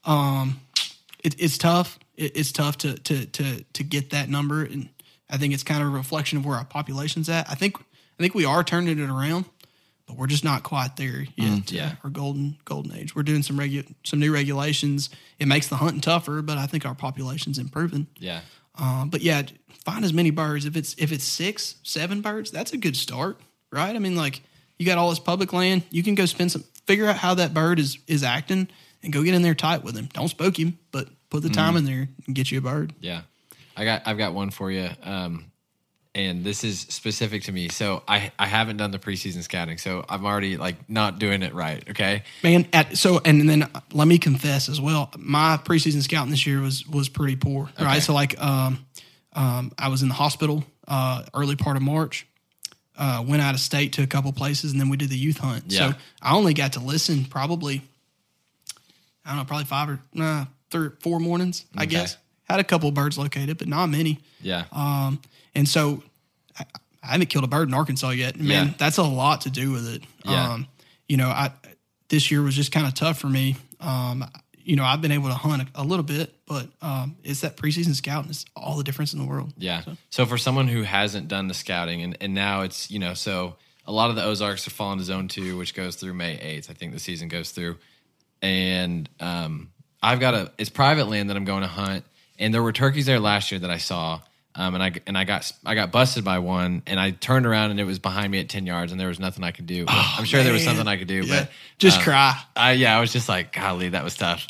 Um, 0.04 0.60
it, 1.22 1.34
it's 1.38 1.58
tough. 1.58 1.98
It, 2.16 2.36
it's 2.36 2.52
tough 2.52 2.78
to 2.78 2.94
to 2.94 3.26
to 3.26 3.62
to 3.64 3.84
get 3.84 4.10
that 4.10 4.28
number, 4.28 4.62
and 4.64 4.88
I 5.28 5.36
think 5.36 5.52
it's 5.54 5.62
kind 5.62 5.82
of 5.82 5.88
a 5.88 5.90
reflection 5.90 6.38
of 6.38 6.46
where 6.46 6.56
our 6.56 6.64
population's 6.64 7.28
at. 7.28 7.50
I 7.50 7.54
think 7.54 7.76
I 7.78 8.22
think 8.22 8.34
we 8.34 8.44
are 8.44 8.62
turning 8.64 8.98
it 8.98 9.10
around, 9.10 9.44
but 10.06 10.16
we're 10.16 10.26
just 10.28 10.44
not 10.44 10.62
quite 10.62 10.96
there 10.96 11.26
yet. 11.36 11.70
yeah. 11.70 11.96
our 12.04 12.10
golden 12.10 12.56
golden 12.64 12.94
age. 12.96 13.14
We're 13.14 13.24
doing 13.24 13.42
some 13.42 13.58
regu- 13.58 13.92
some 14.04 14.20
new 14.20 14.32
regulations. 14.32 15.10
It 15.38 15.48
makes 15.48 15.66
the 15.68 15.76
hunting 15.76 16.00
tougher, 16.00 16.40
but 16.42 16.56
I 16.56 16.66
think 16.66 16.86
our 16.86 16.94
population's 16.94 17.58
improving. 17.58 18.06
Yeah. 18.18 18.40
Um, 18.78 19.08
but 19.10 19.22
yeah, 19.22 19.42
find 19.84 20.04
as 20.04 20.12
many 20.12 20.30
birds. 20.30 20.66
If 20.66 20.76
it's 20.76 20.94
if 20.98 21.12
it's 21.12 21.24
six, 21.24 21.76
seven 21.82 22.20
birds, 22.20 22.50
that's 22.50 22.72
a 22.72 22.76
good 22.76 22.96
start, 22.96 23.40
right? 23.72 23.94
I 23.94 23.98
mean, 23.98 24.16
like 24.16 24.42
you 24.78 24.86
got 24.86 24.98
all 24.98 25.10
this 25.10 25.18
public 25.18 25.52
land, 25.52 25.84
you 25.90 26.02
can 26.02 26.14
go 26.14 26.26
spend 26.26 26.52
some, 26.52 26.64
figure 26.86 27.06
out 27.06 27.16
how 27.16 27.34
that 27.34 27.54
bird 27.54 27.78
is 27.78 27.98
is 28.06 28.22
acting, 28.22 28.68
and 29.02 29.12
go 29.12 29.22
get 29.22 29.34
in 29.34 29.42
there 29.42 29.54
tight 29.54 29.82
with 29.84 29.96
him. 29.96 30.08
Don't 30.12 30.28
spook 30.28 30.58
him, 30.58 30.78
but 30.90 31.08
put 31.30 31.42
the 31.42 31.48
time 31.48 31.76
in 31.76 31.84
there 31.84 32.08
and 32.26 32.34
get 32.34 32.50
you 32.50 32.58
a 32.58 32.62
bird. 32.62 32.92
Yeah. 33.00 33.22
I 33.76 33.84
got 33.84 34.02
I've 34.06 34.18
got 34.18 34.34
one 34.34 34.50
for 34.50 34.70
you. 34.70 34.88
Um 35.02 35.46
and 36.16 36.42
this 36.42 36.64
is 36.64 36.80
specific 36.80 37.42
to 37.44 37.52
me. 37.52 37.68
So 37.68 38.02
I 38.08 38.32
I 38.38 38.46
haven't 38.46 38.78
done 38.78 38.90
the 38.90 38.98
preseason 38.98 39.42
scouting. 39.42 39.78
So 39.78 40.04
I'm 40.08 40.24
already 40.24 40.56
like 40.56 40.88
not 40.88 41.18
doing 41.20 41.42
it 41.42 41.54
right, 41.54 41.84
okay? 41.90 42.22
Man, 42.42 42.66
at 42.72 42.96
so 42.96 43.20
and 43.24 43.48
then 43.48 43.68
let 43.92 44.08
me 44.08 44.18
confess 44.18 44.68
as 44.68 44.80
well. 44.80 45.10
My 45.18 45.58
preseason 45.62 46.02
scouting 46.02 46.30
this 46.30 46.46
year 46.46 46.60
was 46.60 46.86
was 46.88 47.08
pretty 47.08 47.36
poor, 47.36 47.68
Okay. 47.76 47.84
right? 47.84 48.02
So 48.02 48.14
like, 48.14 48.40
um, 48.42 48.84
um, 49.34 49.72
I 49.78 49.88
was 49.88 50.02
in 50.02 50.08
the 50.08 50.14
hospital 50.14 50.64
uh, 50.88 51.22
early 51.34 51.54
part 51.56 51.76
of 51.76 51.82
March. 51.82 52.26
Uh, 52.98 53.22
went 53.28 53.42
out 53.42 53.52
of 53.52 53.60
state 53.60 53.92
to 53.92 54.02
a 54.02 54.06
couple 54.06 54.32
places, 54.32 54.72
and 54.72 54.80
then 54.80 54.88
we 54.88 54.96
did 54.96 55.10
the 55.10 55.18
youth 55.18 55.36
hunt. 55.36 55.64
Yeah. 55.68 55.92
So 55.92 55.98
I 56.22 56.34
only 56.34 56.54
got 56.54 56.72
to 56.72 56.80
listen 56.80 57.26
probably, 57.26 57.82
I 59.22 59.30
don't 59.30 59.36
know, 59.38 59.44
probably 59.44 59.66
five 59.66 59.90
or 59.90 60.00
nah, 60.14 60.46
three, 60.70 60.88
four 61.00 61.20
mornings, 61.20 61.66
I 61.76 61.82
Okay. 61.82 61.90
guess. 61.90 62.16
Had 62.44 62.58
a 62.58 62.64
couple 62.64 62.90
birds 62.92 63.18
located, 63.18 63.58
but 63.58 63.68
not 63.68 63.88
many. 63.88 64.20
Yeah. 64.40 64.64
Um, 64.72 65.20
and 65.56 65.68
so 65.68 66.02
I, 66.58 66.64
I 67.02 67.12
haven't 67.12 67.26
killed 67.28 67.44
a 67.44 67.48
bird 67.48 67.68
in 67.68 67.74
Arkansas 67.74 68.10
yet. 68.10 68.36
Man, 68.36 68.66
Yeah. 68.68 68.74
that's 68.78 68.98
a 68.98 69.02
lot 69.02 69.42
to 69.42 69.50
do 69.50 69.72
with 69.72 69.88
it. 69.88 70.02
Yeah. 70.24 70.52
Um, 70.52 70.66
you 71.08 71.16
know, 71.16 71.28
I 71.28 71.52
this 72.08 72.30
year 72.30 72.42
was 72.42 72.54
just 72.54 72.70
kind 72.72 72.86
of 72.86 72.94
tough 72.94 73.18
for 73.18 73.28
me. 73.28 73.56
Um, 73.80 74.24
you 74.56 74.74
know, 74.76 74.84
I've 74.84 75.00
been 75.00 75.12
able 75.12 75.28
to 75.28 75.34
hunt 75.34 75.62
a, 75.74 75.82
a 75.82 75.84
little 75.84 76.02
bit, 76.04 76.34
but 76.46 76.66
um, 76.82 77.16
it's 77.22 77.40
that 77.42 77.56
preseason 77.56 77.94
scouting 77.94 78.30
is 78.30 78.44
all 78.56 78.76
the 78.76 78.82
difference 78.84 79.12
in 79.12 79.18
the 79.20 79.24
world. 79.24 79.52
Yeah. 79.56 79.82
So 80.10 80.26
for 80.26 80.36
someone 80.38 80.66
who 80.66 80.82
hasn't 80.82 81.28
done 81.28 81.46
the 81.48 81.54
scouting 81.54 82.02
and, 82.02 82.16
and 82.20 82.34
now 82.34 82.62
it's, 82.62 82.90
you 82.90 82.98
know, 82.98 83.14
so 83.14 83.54
a 83.86 83.92
lot 83.92 84.10
of 84.10 84.16
the 84.16 84.24
Ozarks 84.24 84.66
are 84.66 84.70
falling 84.70 84.98
to 84.98 85.04
zone 85.04 85.28
two, 85.28 85.56
which 85.56 85.72
goes 85.74 85.94
through 85.94 86.14
May 86.14 86.36
8th. 86.36 86.68
I 86.70 86.72
think 86.74 86.92
the 86.92 86.98
season 86.98 87.28
goes 87.28 87.50
through. 87.52 87.76
And 88.42 89.08
um, 89.20 89.70
I've 90.02 90.20
got 90.20 90.34
a, 90.34 90.52
it's 90.58 90.70
private 90.70 91.08
land 91.08 91.30
that 91.30 91.36
I'm 91.36 91.44
going 91.44 91.62
to 91.62 91.68
hunt. 91.68 92.04
and 92.38 92.52
there 92.52 92.62
were 92.62 92.72
turkeys 92.72 93.06
there 93.06 93.20
last 93.20 93.50
year 93.52 93.60
that 93.60 93.70
I 93.70 93.78
saw. 93.78 94.20
Um, 94.58 94.74
and 94.74 94.82
I 94.82 94.92
and 95.06 95.18
I 95.18 95.24
got 95.24 95.52
I 95.66 95.74
got 95.74 95.92
busted 95.92 96.24
by 96.24 96.38
one, 96.38 96.82
and 96.86 96.98
I 96.98 97.10
turned 97.10 97.44
around 97.44 97.72
and 97.72 97.78
it 97.78 97.84
was 97.84 97.98
behind 97.98 98.32
me 98.32 98.40
at 98.40 98.48
ten 98.48 98.66
yards, 98.66 98.90
and 98.90 99.00
there 99.00 99.08
was 99.08 99.20
nothing 99.20 99.44
I 99.44 99.50
could 99.50 99.66
do. 99.66 99.84
But 99.84 99.94
I'm 99.94 100.24
sure 100.24 100.42
there 100.42 100.52
was 100.52 100.64
something 100.64 100.86
I 100.88 100.96
could 100.96 101.08
do, 101.08 101.22
Yeah. 101.24 101.40
but 101.42 101.50
Just 101.78 101.98
um, 101.98 102.04
cry. 102.04 102.40
I 102.56 102.72
yeah, 102.72 102.96
I 102.96 103.00
was 103.00 103.12
just 103.12 103.28
like, 103.28 103.52
golly, 103.52 103.90
that 103.90 104.02
was 104.02 104.14
tough. 104.16 104.46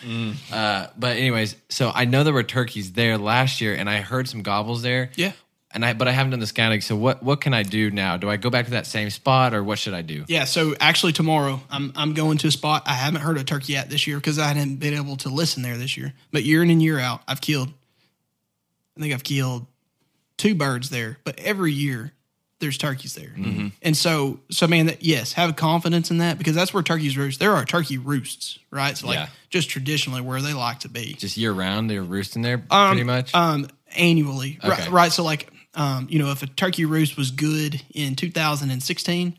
Uh, 0.53 0.87
but 0.97 1.17
anyways, 1.17 1.57
so 1.69 1.91
I 1.95 2.05
know 2.05 2.23
there 2.23 2.33
were 2.33 2.45
turkeys 2.45 2.93
there 2.93 3.19
last 3.19 3.61
year, 3.61 3.75
and 3.75 3.91
I 3.91 4.01
heard 4.01 4.29
some 4.29 4.43
gobbles 4.43 4.83
there. 4.83 5.11
Yeah. 5.17 5.33
And 5.73 5.85
I 5.85 5.93
but 5.93 6.07
I 6.09 6.13
haven't 6.13 6.31
done 6.31 6.41
the 6.41 6.47
scouting. 6.47 6.81
So 6.81 6.95
what 6.97 7.23
what 7.23 7.41
can 7.41 7.53
I 7.53 7.63
do 7.65 7.91
now? 7.91 8.17
Do 8.17 8.31
I 8.31 8.37
go 8.37 8.49
back 8.49 8.67
to 8.67 8.71
that 8.71 8.87
same 8.87 9.11
spot, 9.11 9.53
or 9.53 9.63
what 9.65 9.79
should 9.79 9.93
I 9.93 10.01
do? 10.03 10.25
Yeah, 10.29 10.45
so 10.45 10.75
actually 10.81 11.13
tomorrow 11.13 11.61
I'm 11.69 11.93
I'm 11.97 12.15
going 12.15 12.39
to 12.39 12.47
a 12.47 12.51
spot 12.53 12.85
I 12.87 12.95
haven't 12.95 13.21
heard 13.23 13.37
a 13.37 13.45
turkey 13.45 13.77
at 13.77 13.91
this 13.91 14.07
year 14.07 14.17
because 14.17 14.39
I 14.39 14.47
hadn't 14.47 14.77
been 14.77 14.95
able 14.95 15.17
to 15.17 15.29
listen 15.29 15.63
there 15.63 15.77
this 15.77 15.97
year. 15.97 16.15
But 16.31 16.45
year 16.45 16.63
in 16.63 16.71
and 16.71 16.81
year 16.83 16.99
out, 16.99 17.23
I've 17.29 17.41
killed. 17.43 17.69
I 18.97 19.01
think 19.01 19.13
I've 19.13 19.25
killed 19.25 19.67
two 20.37 20.55
birds 20.55 20.91
there, 20.91 21.19
but 21.25 21.39
every 21.41 21.73
year 21.73 22.13
there's 22.59 22.79
turkeys 22.79 23.15
there, 23.15 23.35
and 23.83 23.97
so 23.97 24.41
so 24.51 24.67
man, 24.67 24.87
that 24.87 25.03
yes, 25.03 25.35
have 25.35 25.57
confidence 25.57 26.11
in 26.11 26.19
that 26.19 26.39
because 26.39 26.55
that's 26.55 26.73
where 26.73 26.83
turkeys 26.83 27.17
roost. 27.19 27.39
There 27.39 27.53
are 27.53 27.65
turkey 27.65 27.99
roosts, 27.99 28.59
right? 28.71 28.97
So 28.97 29.07
like 29.09 29.17
Yeah. 29.17 29.29
just 29.51 29.69
traditionally 29.69 30.23
where 30.23 30.41
they 30.41 30.55
like 30.55 30.81
to 30.81 30.89
be. 30.89 31.15
Just 31.15 31.37
year 31.37 31.53
round, 31.53 31.91
they're 31.91 32.03
roosting 32.03 32.41
there 32.43 32.65
Um, 32.71 32.89
pretty 32.89 33.05
much. 33.05 33.35
Um, 33.35 33.69
annually, 33.95 34.59
Okay. 34.65 34.69
right, 34.69 34.91
right? 34.91 35.13
So 35.13 35.23
like, 35.23 35.51
um, 35.75 36.07
you 36.11 36.19
know, 36.19 36.31
if 36.31 36.43
a 36.43 36.47
turkey 36.47 36.87
roost 36.87 37.17
was 37.19 37.31
good 37.31 37.83
in 37.95 38.17
2016, 38.17 39.37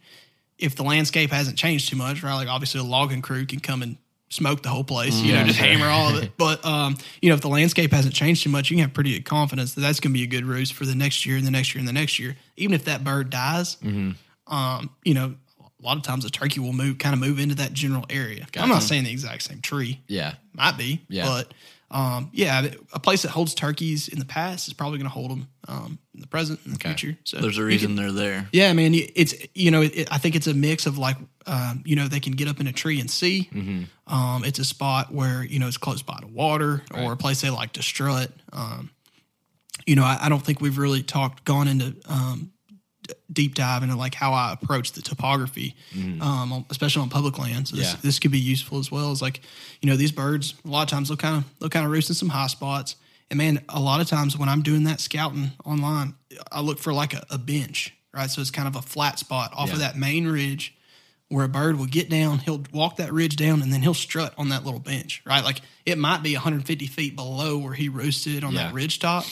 if 0.60 0.76
the 0.76 0.84
landscape 0.84 1.32
hasn't 1.32 1.58
changed 1.58 1.90
too 1.90 1.96
much, 1.96 2.22
right? 2.24 2.36
Like 2.36 2.48
obviously 2.48 2.80
a 2.80 2.84
logging 2.84 3.22
crew 3.24 3.46
can 3.48 3.60
come 3.60 3.82
and 3.82 3.98
smoke 4.30 4.62
the 4.62 4.70
whole 4.70 4.84
place, 4.84 5.16
you 5.22 5.34
know, 5.34 5.44
just 5.44 5.60
hammer 5.60 5.88
all 5.88 6.10
of 6.10 6.22
it. 6.22 6.32
But 6.38 6.64
um, 6.66 6.98
you 7.22 7.30
know, 7.30 7.36
if 7.36 7.42
the 7.42 7.50
landscape 7.50 7.92
hasn't 7.92 8.14
changed 8.14 8.44
too 8.44 8.50
much, 8.50 8.70
you 8.70 8.78
can 8.78 8.84
have 8.84 8.94
pretty 8.94 9.14
good 9.14 9.26
confidence 9.26 9.74
that 9.76 9.82
that's 9.82 10.00
going 10.00 10.12
to 10.12 10.18
be 10.18 10.24
a 10.24 10.28
good 10.28 10.46
roost 10.46 10.74
for 10.74 10.86
the 10.86 10.96
next 10.96 11.26
year 11.26 11.38
and 11.38 11.46
the 11.46 11.52
next 11.52 11.74
year 11.74 11.80
and 11.80 11.88
the 11.88 11.94
next 11.94 12.20
year. 12.20 12.36
Even 12.58 12.74
if 12.74 12.86
that 12.86 13.04
bird 13.04 13.30
dies, 13.30 13.78
um, 14.48 14.90
you 15.04 15.14
know, 15.14 15.36
a 15.60 15.86
lot 15.86 15.98
of 15.98 16.04
times 16.04 16.26
a 16.26 16.30
turkey 16.30 16.60
will 16.60 16.74
move, 16.74 16.98
kind 16.98 17.14
of 17.14 17.20
move 17.20 17.40
into 17.40 17.56
that 17.56 17.74
general 17.74 18.06
area. 18.10 18.46
I'm 18.58 18.70
not 18.70 18.84
saying 18.84 19.04
the 19.04 19.12
exact 19.12 19.44
same 19.44 19.62
tree 19.62 20.02
yeah, 20.08 20.36
might 20.54 20.78
be. 20.78 21.06
Yeah. 21.08 21.26
But 21.26 21.54
um, 21.90 22.30
yeah, 22.34 22.68
a 22.92 23.00
place 23.00 23.22
that 23.22 23.30
holds 23.30 23.54
turkeys 23.54 24.08
in 24.10 24.20
the 24.20 24.26
past 24.26 24.68
is 24.68 24.74
probably 24.74 24.98
going 24.98 25.10
to 25.10 25.14
hold 25.14 25.32
them 25.32 25.48
um, 25.70 26.00
in 26.14 26.20
the 26.22 26.28
present 26.28 26.60
and 26.66 26.74
the 26.74 26.78
Okay. 26.78 26.94
future. 26.96 27.18
So 27.24 27.38
There's 27.40 27.58
a 27.58 27.64
reason 27.64 27.90
can- 27.90 27.96
they're 27.96 28.12
there. 28.12 28.50
yeah, 28.52 28.74
man. 28.74 28.94
It's 28.94 29.34
you 29.56 29.72
know, 29.72 29.82
it, 29.84 30.08
I 30.12 30.18
think 30.18 30.36
it's 30.36 30.48
a 30.48 30.54
mix 30.54 30.86
of 30.86 30.98
like, 30.98 31.16
um, 31.46 31.84
you 31.86 31.96
know, 31.96 32.08
they 32.10 32.20
can 32.20 32.34
get 32.34 32.48
up 32.50 32.60
in 32.60 32.68
a 32.68 32.74
tree 32.74 33.00
and 33.00 33.10
see. 33.10 33.50
Mm-hmm. 33.54 34.14
Um, 34.14 34.44
it's 34.44 34.60
a 34.60 34.66
spot 34.66 35.14
where 35.14 35.44
you 35.44 35.60
know 35.60 35.68
it's 35.68 35.78
close 35.78 36.02
by 36.02 36.20
to 36.20 36.28
water 36.28 36.84
or 36.94 37.14
a 37.14 37.18
place 37.18 37.40
they 37.42 37.50
like 37.50 37.74
to 37.74 37.82
strut. 37.84 38.32
Um, 38.52 38.92
you 39.86 39.96
know, 39.96 40.04
I, 40.04 40.18
I 40.24 40.30
don't 40.30 40.44
think 40.44 40.60
we've 40.60 40.78
really 40.78 41.04
talked 41.04 41.46
gone 41.46 41.68
into 41.70 41.96
um, 42.10 42.52
deep 43.32 43.56
dive 43.56 43.84
into 43.84 43.96
like 43.96 44.14
how 44.16 44.34
I 44.34 44.54
approach 44.54 44.94
the 44.94 45.02
topography, 45.02 45.76
um, 46.22 46.66
especially 46.70 47.02
on 47.02 47.10
public 47.10 47.38
land. 47.40 47.68
So 47.68 47.76
this. 47.76 47.94
Yeah. 47.94 48.00
this 48.02 48.20
could 48.20 48.32
be 48.32 48.40
useful 48.40 48.80
as 48.80 48.92
well 48.92 49.12
as 49.12 49.22
like, 49.22 49.42
you 49.82 49.90
know, 49.90 49.96
these 49.96 50.12
birds 50.12 50.54
a 50.66 50.68
lot 50.68 50.84
of 50.84 50.90
times 50.90 51.10
they'll 51.10 51.18
kind 51.18 51.38
of 51.38 51.44
they'll 51.60 51.70
kind 51.70 51.86
of 51.86 51.92
roost 51.92 52.10
in 52.10 52.16
some 52.16 52.30
high 52.30 52.48
spots. 52.48 52.96
And 53.30 53.38
man, 53.38 53.62
a 53.70 53.80
lot 53.80 54.00
of 54.00 54.08
times 54.08 54.38
when 54.38 54.48
I'm 54.50 54.62
doing 54.62 54.86
that 54.86 55.00
scouting 55.02 55.52
online, 55.66 56.14
I 56.52 56.62
look 56.62 56.80
for 56.80 56.94
like 56.94 57.14
a, 57.14 57.26
a 57.30 57.38
bench, 57.38 57.94
right? 58.14 58.30
So 58.30 58.40
it's 58.42 58.52
kind 58.52 58.68
of 58.68 58.76
a 58.78 58.82
flat 58.82 59.20
spot 59.20 59.52
off 59.54 59.72
of 59.74 59.80
that 59.80 59.98
main 59.98 60.28
ridge 60.28 60.74
where 61.30 61.44
a 61.44 61.50
bird 61.50 61.78
will 61.78 61.88
get 61.88 62.10
down, 62.10 62.40
he'll 62.40 62.64
walk 62.72 62.96
that 62.98 63.12
ridge 63.12 63.36
down, 63.36 63.62
and 63.62 63.74
then 63.74 63.82
he'll 63.82 63.94
strut 63.94 64.34
on 64.38 64.48
that 64.48 64.64
little 64.64 64.80
bench, 64.80 65.22
right? 65.26 65.44
Like 65.44 65.60
it 65.86 65.98
might 65.98 66.24
be 66.24 66.34
150 66.36 66.88
feet 66.88 67.18
below 67.18 67.58
where 67.58 67.74
he 67.74 67.90
roosted 67.90 68.46
on 68.46 68.54
Yeah. 68.54 68.68
that 68.68 68.74
ridge 68.74 69.00
top, 69.00 69.26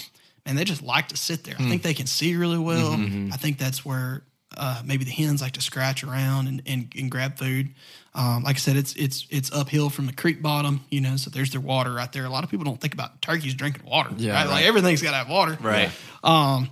and 0.46 0.58
they 0.58 0.64
just 0.64 0.82
like 0.82 1.08
to 1.10 1.18
sit 1.18 1.44
there. 1.44 1.56
I 1.60 1.68
think 1.70 1.82
they 1.82 1.94
can 1.94 2.08
see 2.08 2.36
really 2.36 2.58
well. 2.60 2.94
I 3.32 3.38
think 3.38 3.58
that's 3.58 3.84
where 3.86 4.24
uh, 4.58 4.82
maybe 4.86 5.04
the 5.04 5.12
hens 5.12 5.42
like 5.42 5.54
to 5.54 5.62
scratch 5.62 6.04
around 6.04 6.48
and, 6.48 6.62
and, 6.66 6.94
and 6.98 7.12
grab 7.12 7.38
food. 7.38 7.70
Um, 8.14 8.44
like 8.44 8.56
I 8.56 8.60
said, 8.60 8.78
it's 8.78 8.94
it's 8.96 9.28
it's 9.30 9.52
uphill 9.52 9.90
from 9.90 10.06
the 10.06 10.14
creek 10.14 10.42
bottom, 10.42 10.86
you 10.90 11.02
know. 11.02 11.18
So 11.18 11.30
there's 11.30 11.52
their 11.52 11.60
water 11.60 11.92
right 11.92 12.10
there. 12.14 12.24
A 12.24 12.30
lot 12.30 12.44
of 12.46 12.50
people 12.50 12.64
don't 12.64 12.80
think 12.80 12.94
about 12.94 13.22
turkeys 13.22 13.54
drinking 13.54 13.84
water, 13.86 14.12
Yeah, 14.18 14.34
right? 14.34 14.48
Like 14.48 14.66
everything's 14.66 15.02
got 15.02 15.12
to 15.12 15.18
have 15.18 15.30
water, 15.30 15.58
Right. 15.62 15.92
um, 16.24 16.70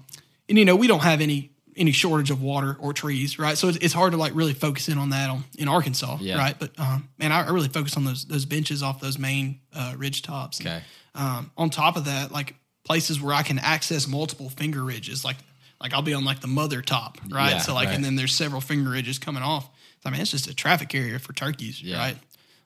and 0.48 0.58
you 0.58 0.64
know 0.66 0.76
we 0.78 0.88
don't 0.88 1.02
have 1.04 1.20
any 1.20 1.50
any 1.76 1.92
shortage 1.92 2.30
of 2.32 2.40
water 2.42 2.78
or 2.80 2.94
trees, 2.94 3.40
right? 3.40 3.58
So 3.58 3.68
it's, 3.68 3.80
it's 3.80 3.94
hard 3.96 4.12
to 4.12 4.18
like 4.18 4.34
really 4.36 4.54
focus 4.54 4.88
in 4.90 4.98
on 5.00 5.10
that 5.10 5.30
on, 5.32 5.44
in 5.58 5.68
Arkansas, 5.68 6.20
Yeah. 6.22 6.38
right? 6.38 6.56
But 6.58 6.80
um, 6.80 7.10
man, 7.18 7.32
I, 7.32 7.48
I 7.48 7.50
really 7.50 7.68
focus 7.68 7.98
on 7.98 8.06
those 8.06 8.26
those 8.26 8.46
benches 8.46 8.82
off 8.84 9.02
those 9.02 9.18
main 9.20 9.60
uh, 9.74 9.96
ridge 9.98 10.22
tops. 10.22 10.60
And, 10.60 10.68
Okay. 10.68 10.82
um, 11.16 11.52
on 11.58 11.70
top 11.72 11.98
of 11.98 12.06
that, 12.06 12.32
like 12.32 12.56
places 12.84 13.22
where 13.22 13.34
I 13.34 13.44
can 13.44 13.60
access 13.60 14.08
multiple 14.08 14.50
finger 14.50 14.84
ridges, 14.84 15.24
like 15.24 15.38
like 15.82 15.94
I'll 15.94 16.02
be 16.02 16.14
on 16.14 16.24
like 16.24 16.40
the 16.40 16.48
mother 16.48 16.82
top, 16.82 17.18
right? 17.30 17.52
Yeah, 17.52 17.58
so 17.60 17.74
like, 17.74 17.88
right. 17.88 17.96
and 17.96 18.06
then 18.06 18.16
there's 18.16 18.34
several 18.34 18.62
finger 18.62 18.92
ridges 18.92 19.20
coming 19.20 19.44
off. 19.44 19.70
I 20.06 20.10
mean, 20.12 20.22
it's 20.22 20.32
just 20.32 20.48
a 20.48 20.54
traffic 20.54 20.94
area 20.96 21.20
for 21.20 21.34
turkeys, 21.34 21.82
Yeah. 21.82 21.98
right? 21.98 22.18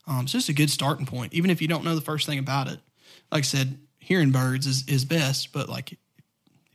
Um, 0.08 0.22
it's 0.24 0.32
just 0.32 0.50
a 0.50 0.54
good 0.54 0.70
starting 0.70 1.06
point, 1.06 1.34
even 1.34 1.50
if 1.50 1.62
you 1.62 1.68
don't 1.68 1.84
know 1.84 1.96
the 1.96 2.02
first 2.02 2.26
thing 2.28 2.38
about 2.40 2.68
it. 2.68 2.80
Like 3.32 3.40
I 3.40 3.42
said, 3.46 3.80
hearing 4.00 4.32
birds 4.32 4.68
is, 4.68 4.88
is 4.88 5.04
best, 5.04 5.52
but 5.52 5.68
like 5.68 5.94
if 5.94 6.00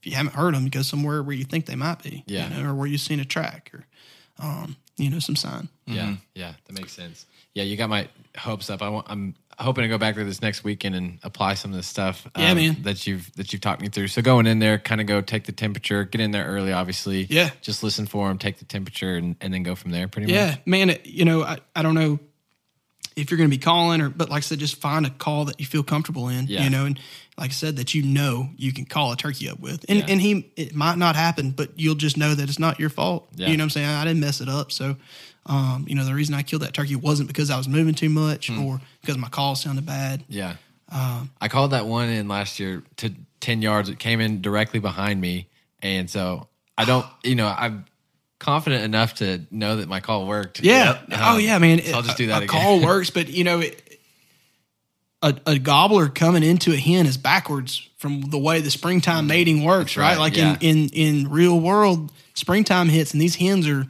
you 0.02 0.12
haven't 0.16 0.34
heard 0.34 0.54
them, 0.54 0.66
go 0.68 0.82
somewhere 0.82 1.22
where 1.22 1.34
you 1.36 1.44
think 1.44 1.66
they 1.66 1.76
might 1.76 2.02
be, 2.02 2.24
Yeah. 2.26 2.48
you 2.56 2.62
know, 2.62 2.70
or 2.70 2.74
where 2.74 2.86
you've 2.88 3.00
seen 3.00 3.20
a 3.20 3.24
track 3.24 3.70
or, 3.72 3.86
um, 4.44 4.76
you 4.96 5.10
know, 5.10 5.20
some 5.20 5.36
sign. 5.36 5.68
Yeah, 5.86 6.16
yeah, 6.34 6.54
that 6.66 6.72
makes 6.72 6.92
sense. 6.92 7.26
Yeah, 7.54 7.62
you 7.64 7.76
got 7.76 7.88
my 7.88 8.08
hopes 8.36 8.68
up. 8.68 8.82
I 8.82 8.88
want, 8.88 9.06
I'm 9.08 9.34
hoping 9.62 9.82
to 9.82 9.88
go 9.88 9.98
back 9.98 10.14
there 10.16 10.24
this 10.24 10.42
next 10.42 10.64
weekend 10.64 10.94
and 10.94 11.18
apply 11.22 11.54
some 11.54 11.70
of 11.70 11.76
the 11.76 11.82
stuff. 11.82 12.26
um, 12.34 12.42
Yeah, 12.42 12.54
man. 12.54 12.82
That 12.82 13.06
you've 13.06 13.32
that 13.36 13.52
you've 13.52 13.62
talked 13.62 13.80
me 13.80 13.88
through. 13.88 14.08
So 14.08 14.20
going 14.22 14.46
in 14.46 14.58
there, 14.58 14.78
kind 14.78 15.00
of 15.00 15.06
go 15.06 15.20
take 15.20 15.44
the 15.44 15.52
temperature, 15.52 16.04
get 16.04 16.20
in 16.20 16.30
there 16.32 16.44
early, 16.46 16.72
obviously. 16.72 17.26
Yeah. 17.30 17.50
Just 17.60 17.82
listen 17.82 18.06
for 18.06 18.28
them, 18.28 18.38
take 18.38 18.58
the 18.58 18.64
temperature, 18.64 19.14
and, 19.16 19.36
and 19.40 19.54
then 19.54 19.62
go 19.62 19.74
from 19.74 19.90
there. 19.92 20.08
Pretty 20.08 20.32
Yeah, 20.32 20.46
much. 20.46 20.54
Yeah, 20.56 20.60
man. 20.66 20.90
It, 20.90 21.06
you 21.06 21.24
know, 21.24 21.42
I, 21.42 21.58
I 21.74 21.82
don't 21.82 21.94
know 21.94 22.18
if 23.14 23.30
you're 23.30 23.38
going 23.38 23.50
to 23.50 23.56
be 23.56 23.60
calling 23.62 24.00
or, 24.00 24.08
but 24.08 24.30
like 24.30 24.38
I 24.38 24.40
said, 24.40 24.58
just 24.58 24.76
find 24.76 25.04
a 25.04 25.10
call 25.10 25.44
that 25.46 25.60
you 25.60 25.66
feel 25.66 25.82
comfortable 25.82 26.28
in. 26.28 26.46
Yeah. 26.46 26.64
You 26.64 26.70
know, 26.70 26.86
and 26.86 26.98
like 27.38 27.50
I 27.50 27.52
said, 27.52 27.76
that 27.76 27.94
you 27.94 28.02
know 28.02 28.48
you 28.56 28.72
can 28.72 28.84
call 28.86 29.12
a 29.12 29.16
turkey 29.16 29.48
up 29.48 29.60
with, 29.60 29.84
and 29.88 29.98
Yeah. 29.98 30.06
and 30.08 30.20
he 30.20 30.50
it 30.56 30.74
might 30.74 30.96
not 30.98 31.14
happen, 31.16 31.50
but 31.50 31.78
you'll 31.78 31.94
just 31.94 32.16
know 32.16 32.34
that 32.34 32.48
it's 32.48 32.58
not 32.58 32.80
your 32.80 32.90
fault. 32.90 33.28
Yeah. 33.34 33.48
You 33.48 33.56
know 33.56 33.62
what 33.62 33.66
I'm 33.66 33.70
saying? 33.70 33.88
I 33.88 34.04
didn't 34.04 34.20
mess 34.20 34.40
it 34.40 34.48
up, 34.48 34.72
so. 34.72 34.96
Um, 35.46 35.86
you 35.88 35.94
know, 35.96 36.04
the 36.04 36.14
reason 36.14 36.34
I 36.34 36.42
killed 36.42 36.62
that 36.62 36.72
turkey 36.74 36.94
wasn't 36.96 37.26
because 37.28 37.50
I 37.50 37.56
was 37.56 37.66
moving 37.68 37.94
too 37.94 38.08
much 38.08 38.48
Hmm. 38.48 38.62
or 38.64 38.80
because 39.00 39.18
my 39.18 39.28
call 39.28 39.54
sounded 39.56 39.84
bad. 39.86 40.22
Yeah. 40.28 40.56
Um, 40.90 41.30
I 41.40 41.48
called 41.48 41.72
that 41.72 41.86
one 41.86 42.08
in 42.10 42.28
last 42.28 42.60
year 42.60 42.82
to 42.98 43.12
10 43.40 43.62
yards. 43.62 43.88
It 43.88 43.98
came 43.98 44.20
in 44.20 44.40
directly 44.42 44.78
behind 44.78 45.20
me. 45.20 45.48
And 45.82 46.08
so 46.08 46.46
I 46.78 46.84
don't, 46.84 47.06
you 47.24 47.34
know, 47.34 47.48
I'm 47.48 47.86
confident 48.38 48.84
enough 48.84 49.14
to 49.14 49.40
know 49.50 49.76
that 49.76 49.88
my 49.88 50.00
call 50.00 50.26
worked. 50.26 50.60
Yeah. 50.62 50.98
Oh 51.12 51.34
Um, 51.36 51.40
yeah, 51.40 51.58
man. 51.58 51.82
so 51.82 51.92
I'll 51.94 52.02
just 52.02 52.16
do 52.18 52.26
that 52.28 52.42
a 52.42 52.44
again. 52.44 52.48
call 52.60 52.80
works, 52.84 53.10
but 53.10 53.28
you 53.28 53.42
know, 53.44 53.60
it, 53.60 53.98
a, 55.22 55.34
a 55.46 55.58
gobbler 55.58 56.08
coming 56.08 56.42
into 56.42 56.72
a 56.72 56.76
hen 56.76 57.06
is 57.06 57.16
backwards 57.16 57.88
from 57.98 58.22
the 58.22 58.38
way 58.38 58.60
the 58.60 58.70
springtime 58.70 59.26
mating 59.28 59.62
works, 59.62 59.96
right? 59.96 60.10
right, 60.12 60.18
Like 60.18 60.36
yeah. 60.36 60.56
in, 60.60 60.88
in 60.90 61.22
in 61.24 61.30
real 61.30 61.58
world, 61.60 62.10
springtime 62.34 62.88
hits 62.88 63.12
and 63.12 63.20
these 63.20 63.36
hens 63.36 63.68
are 63.68 63.86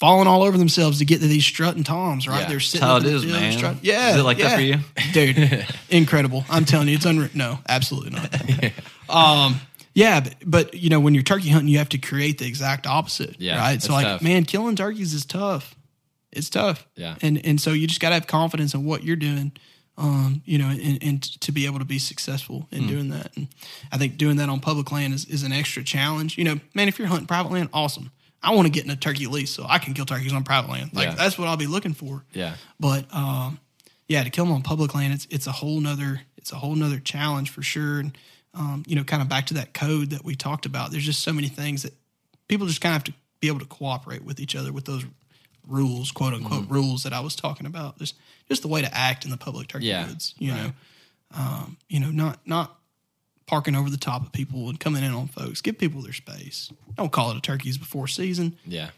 falling 0.00 0.26
all 0.28 0.42
over 0.42 0.58
themselves 0.58 0.98
to 0.98 1.04
get 1.04 1.20
to 1.20 1.26
these 1.26 1.44
strutting 1.44 1.84
toms, 1.84 2.28
right? 2.28 2.40
Yeah. 2.40 2.48
They're 2.48 2.56
That's 2.58 2.66
sitting 2.66 2.86
how 2.86 2.96
up 2.96 3.04
it 3.04 3.08
is, 3.12 3.24
man. 3.24 3.52
strut- 3.56 3.76
Yeah. 3.82 4.10
Is 4.10 4.16
it 4.16 4.22
like 4.22 4.38
that 4.38 4.54
for 4.56 4.60
you? 4.62 4.76
Dude, 5.12 5.66
incredible. 5.90 6.44
I'm 6.50 6.64
telling 6.64 6.88
you, 6.88 6.96
it's 6.96 7.06
unreal. 7.06 7.30
No, 7.34 7.58
absolutely 7.68 8.10
not. 8.10 8.72
um, 9.08 9.60
yeah, 9.94 10.20
but, 10.20 10.34
but 10.44 10.74
you 10.74 10.90
know, 10.90 11.00
when 11.00 11.14
you're 11.14 11.22
turkey 11.22 11.48
hunting, 11.48 11.68
you 11.68 11.78
have 11.78 11.88
to 11.90 11.98
create 11.98 12.38
the 12.38 12.46
exact 12.46 12.86
opposite. 12.86 13.36
Yeah, 13.38 13.58
Right. 13.58 13.82
So 13.82 13.92
like, 13.94 14.04
tough. 14.04 14.22
man, 14.22 14.44
killing 14.44 14.76
turkeys 14.76 15.14
is 15.14 15.24
tough. 15.24 15.74
It's 16.32 16.50
tough. 16.50 16.86
Yeah. 16.96 17.14
And 17.22 17.42
and 17.46 17.58
so 17.58 17.70
you 17.72 17.86
just 17.86 18.00
gotta 18.00 18.14
have 18.16 18.26
confidence 18.26 18.74
in 18.74 18.84
what 18.84 19.02
you're 19.02 19.16
doing. 19.16 19.52
Um, 19.96 20.42
you 20.44 20.58
know, 20.58 20.68
and, 20.68 21.02
and 21.02 21.22
to 21.40 21.50
be 21.52 21.64
able 21.64 21.78
to 21.78 21.86
be 21.86 21.98
successful 21.98 22.68
in 22.70 22.86
doing 22.86 23.08
that. 23.08 23.34
And 23.34 23.48
I 23.90 23.96
think 23.96 24.18
doing 24.18 24.36
that 24.36 24.50
on 24.50 24.60
public 24.60 24.92
land 24.92 25.14
is, 25.14 25.24
is 25.24 25.42
an 25.42 25.52
extra 25.52 25.82
challenge. 25.82 26.36
You 26.36 26.44
know, 26.44 26.60
man, 26.74 26.88
if 26.88 26.98
you're 26.98 27.08
hunting 27.08 27.26
private 27.26 27.50
land, 27.50 27.70
awesome. 27.72 28.10
I 28.42 28.54
want 28.54 28.66
to 28.66 28.70
get 28.70 28.84
in 28.84 28.90
a 28.90 28.96
turkey 28.96 29.26
lease 29.26 29.50
so 29.50 29.66
I 29.68 29.78
can 29.78 29.94
kill 29.94 30.04
turkeys 30.06 30.32
on 30.32 30.44
private 30.44 30.70
land. 30.70 30.90
Like 30.92 31.08
Yeah. 31.08 31.14
that's 31.14 31.38
what 31.38 31.48
I'll 31.48 31.56
be 31.56 31.66
looking 31.66 31.94
for. 31.94 32.24
Yeah. 32.32 32.54
But 32.78 33.12
um, 33.14 33.58
yeah, 34.08 34.22
to 34.22 34.30
kill 34.30 34.44
them 34.44 34.54
on 34.54 34.62
public 34.62 34.94
land, 34.94 35.12
it's 35.14 35.26
it's 35.30 35.46
a 35.46 35.52
whole 35.52 35.80
nother 35.80 36.20
it's 36.36 36.52
a 36.52 36.56
whole 36.56 36.74
nother 36.76 36.98
challenge 37.00 37.50
for 37.50 37.62
sure. 37.62 37.98
And 38.00 38.16
um, 38.54 38.84
you 38.86 38.94
know, 38.96 39.04
kind 39.04 39.20
of 39.22 39.28
back 39.28 39.46
to 39.46 39.54
that 39.54 39.74
code 39.74 40.10
that 40.10 40.24
we 40.24 40.34
talked 40.36 40.64
about. 40.66 40.90
There's 40.90 41.04
just 41.04 41.20
so 41.22 41.32
many 41.32 41.48
things 41.48 41.82
that 41.82 41.92
people 42.48 42.66
just 42.66 42.80
kind 42.80 42.92
of 42.92 42.96
have 43.02 43.04
to 43.04 43.12
be 43.40 43.48
able 43.48 43.58
to 43.60 43.66
cooperate 43.66 44.24
with 44.24 44.38
each 44.40 44.54
other 44.56 44.72
with 44.72 44.84
those 44.86 45.04
rules, 45.66 46.10
quote 46.12 46.32
unquote 46.34 46.62
Mm-hmm. 46.64 46.72
rules 46.74 47.02
that 47.02 47.12
I 47.12 47.20
was 47.20 47.34
talking 47.36 47.66
about. 47.66 47.98
Just 47.98 48.14
just 48.48 48.62
the 48.62 48.68
way 48.68 48.80
to 48.82 48.96
act 48.96 49.24
in 49.24 49.30
the 49.30 49.36
public 49.36 49.68
turkey 49.68 49.86
Yeah, 49.86 50.06
woods. 50.06 50.34
You 50.38 50.52
right. 50.52 50.62
know, 50.62 50.72
um, 51.34 51.76
you 51.88 52.00
know, 52.00 52.10
not 52.10 52.38
not 52.46 52.78
parking 53.46 53.76
over 53.76 53.90
the 53.90 53.96
top 53.96 54.22
of 54.24 54.32
people 54.32 54.68
and 54.68 54.78
coming 54.78 55.04
in 55.04 55.12
on 55.12 55.28
folks. 55.28 55.60
Give 55.60 55.78
people 55.78 56.02
their 56.02 56.12
space. 56.12 56.72
Don't 56.96 57.12
call 57.12 57.30
it 57.30 57.36
a 57.36 57.40
turkeys 57.40 57.78
before 57.78 58.08
season. 58.08 58.56
Yeah. 58.66 58.90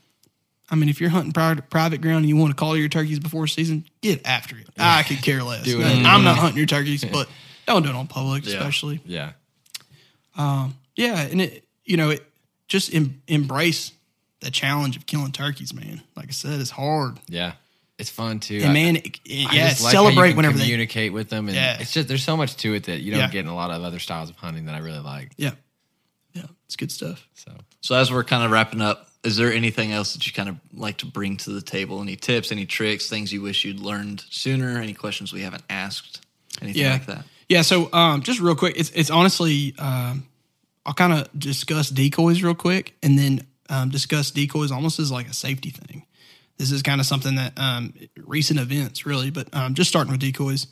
I 0.71 0.75
mean, 0.75 0.89
if 0.89 1.01
you're 1.01 1.11
hunting 1.11 1.33
private, 1.33 1.71
private 1.71 2.01
ground 2.01 2.19
and 2.19 2.29
you 2.29 2.37
want 2.37 2.51
to 2.51 2.57
call 2.57 2.77
your 2.77 2.89
turkeys 2.89 3.19
before 3.19 3.47
season, 3.47 3.87
get 4.03 4.27
after 4.27 4.57
it. 4.57 4.69
I 4.79 5.03
could 5.03 5.23
care 5.23 5.43
less. 5.43 5.67
I'm 5.67 6.03
not 6.03 6.19
mm-hmm. 6.21 6.41
hunting 6.41 6.59
your 6.59 6.67
turkeys, 6.67 7.05
but 7.13 7.29
don't 7.67 7.83
do 7.83 7.89
it 7.89 7.95
on 7.95 8.07
public, 8.07 8.47
Yeah. 8.47 8.57
especially. 8.57 9.01
Yeah. 9.05 9.33
Um, 10.37 10.77
yeah, 10.95 11.21
and 11.21 11.41
it 11.41 11.65
you 11.85 11.97
know 11.97 12.11
it 12.11 12.25
just 12.69 12.95
em- 12.95 13.23
embrace 13.27 13.93
the 14.41 14.51
challenge 14.51 14.97
of 14.97 15.07
killing 15.07 15.33
turkeys, 15.33 15.75
man. 15.75 16.03
Like 16.17 16.29
I 16.29 16.33
said, 16.33 16.61
it's 16.61 16.71
hard. 16.71 17.19
Yeah. 17.29 17.53
It's 17.99 18.11
fun 18.11 18.39
too. 18.41 18.59
And 18.59 18.67
I- 18.71 18.73
man, 18.73 18.97
it- 18.97 19.19
I 19.27 19.55
yeah, 19.55 19.69
just 19.71 19.83
like 19.83 19.95
how 19.95 20.03
you 20.03 20.09
celebrate 20.11 20.29
can 20.31 20.37
whenever 20.37 20.57
they. 20.59 20.65
communicate 20.65 21.13
with 21.13 21.29
them, 21.31 21.49
and 21.49 21.57
Yeah. 21.57 21.79
it's 21.81 21.93
just 21.93 22.07
there's 22.09 22.23
so 22.25 22.37
much 22.37 22.57
to 22.59 22.75
it 22.75 22.85
that 22.85 23.01
you 23.01 23.11
don't 23.11 23.21
Yeah. 23.21 23.29
get 23.31 23.41
in 23.41 23.49
a 23.49 23.55
lot 23.55 23.71
of 23.71 23.83
other 23.83 23.99
styles 23.99 24.31
of 24.31 24.37
hunting 24.37 24.67
that 24.67 24.75
I 24.75 24.79
really 24.79 25.01
like. 25.01 25.33
Yeah, 25.37 25.53
yeah, 26.33 26.45
it's 26.67 26.77
good 26.77 26.93
stuff. 26.93 27.27
So 27.35 27.53
So 27.81 27.97
as 27.97 28.13
we're 28.13 28.25
kind 28.25 28.45
of 28.45 28.51
wrapping 28.51 28.81
up, 28.81 29.11
is 29.25 29.37
there 29.37 29.53
anything 29.53 29.91
else 29.93 30.13
that 30.15 30.27
you 30.27 30.33
kind 30.33 30.49
of 30.49 30.57
like 30.73 30.99
to 30.99 31.07
bring 31.07 31.37
to 31.39 31.51
the 31.51 31.61
table? 31.61 32.01
Any 32.01 32.15
tips, 32.17 32.53
any 32.53 32.67
tricks, 32.67 33.09
things 33.09 33.33
you 33.33 33.43
wish 33.43 33.65
you'd 33.65 33.81
learned 33.81 34.25
sooner? 34.31 34.81
Any 34.81 34.95
questions 34.95 35.33
we 35.33 35.43
haven't 35.43 35.65
asked? 35.69 36.21
Anything 36.63 36.83
yeah. 36.83 36.93
like 36.93 37.07
that? 37.07 37.25
Yeah. 37.49 37.63
So, 37.63 37.93
um, 37.93 38.23
just 38.23 38.39
real 38.41 38.55
quick, 38.55 38.75
it's 38.77 38.91
it's 38.91 39.11
honestly, 39.11 39.75
um, 39.79 40.27
I'll 40.87 40.95
kind 40.95 41.13
of 41.13 41.29
discuss 41.39 41.91
decoys 41.91 42.43
real 42.43 42.55
quick, 42.55 42.95
and 43.03 43.19
then 43.19 43.47
um, 43.69 43.91
discuss 43.91 44.31
decoys 44.31 44.71
almost 44.71 44.99
as 45.01 45.11
like 45.11 45.29
a 45.29 45.35
safety 45.35 45.71
thing. 45.71 46.05
This 46.59 46.73
is 46.73 46.83
kind 46.83 47.01
of 47.01 47.07
something 47.07 47.37
that 47.37 47.53
um, 47.57 47.95
recent 48.17 48.59
events 48.59 49.07
really, 49.07 49.31
but 49.31 49.49
um, 49.55 49.75
just 49.75 49.89
starting 49.89 50.11
with 50.11 50.21
decoys. 50.21 50.67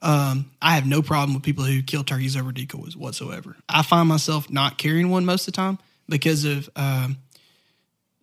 Um, 0.00 0.50
I 0.62 0.74
have 0.74 0.86
no 0.86 1.02
problem 1.02 1.34
with 1.34 1.42
people 1.42 1.64
who 1.64 1.82
kill 1.82 2.04
turkeys 2.04 2.36
over 2.36 2.52
decoys 2.52 2.96
whatsoever. 2.96 3.56
I 3.68 3.82
find 3.82 4.08
myself 4.08 4.50
not 4.50 4.78
carrying 4.78 5.10
one 5.10 5.24
most 5.24 5.46
of 5.48 5.54
the 5.54 5.56
time 5.56 5.78
because 6.08 6.44
of 6.44 6.70
um, 6.76 7.18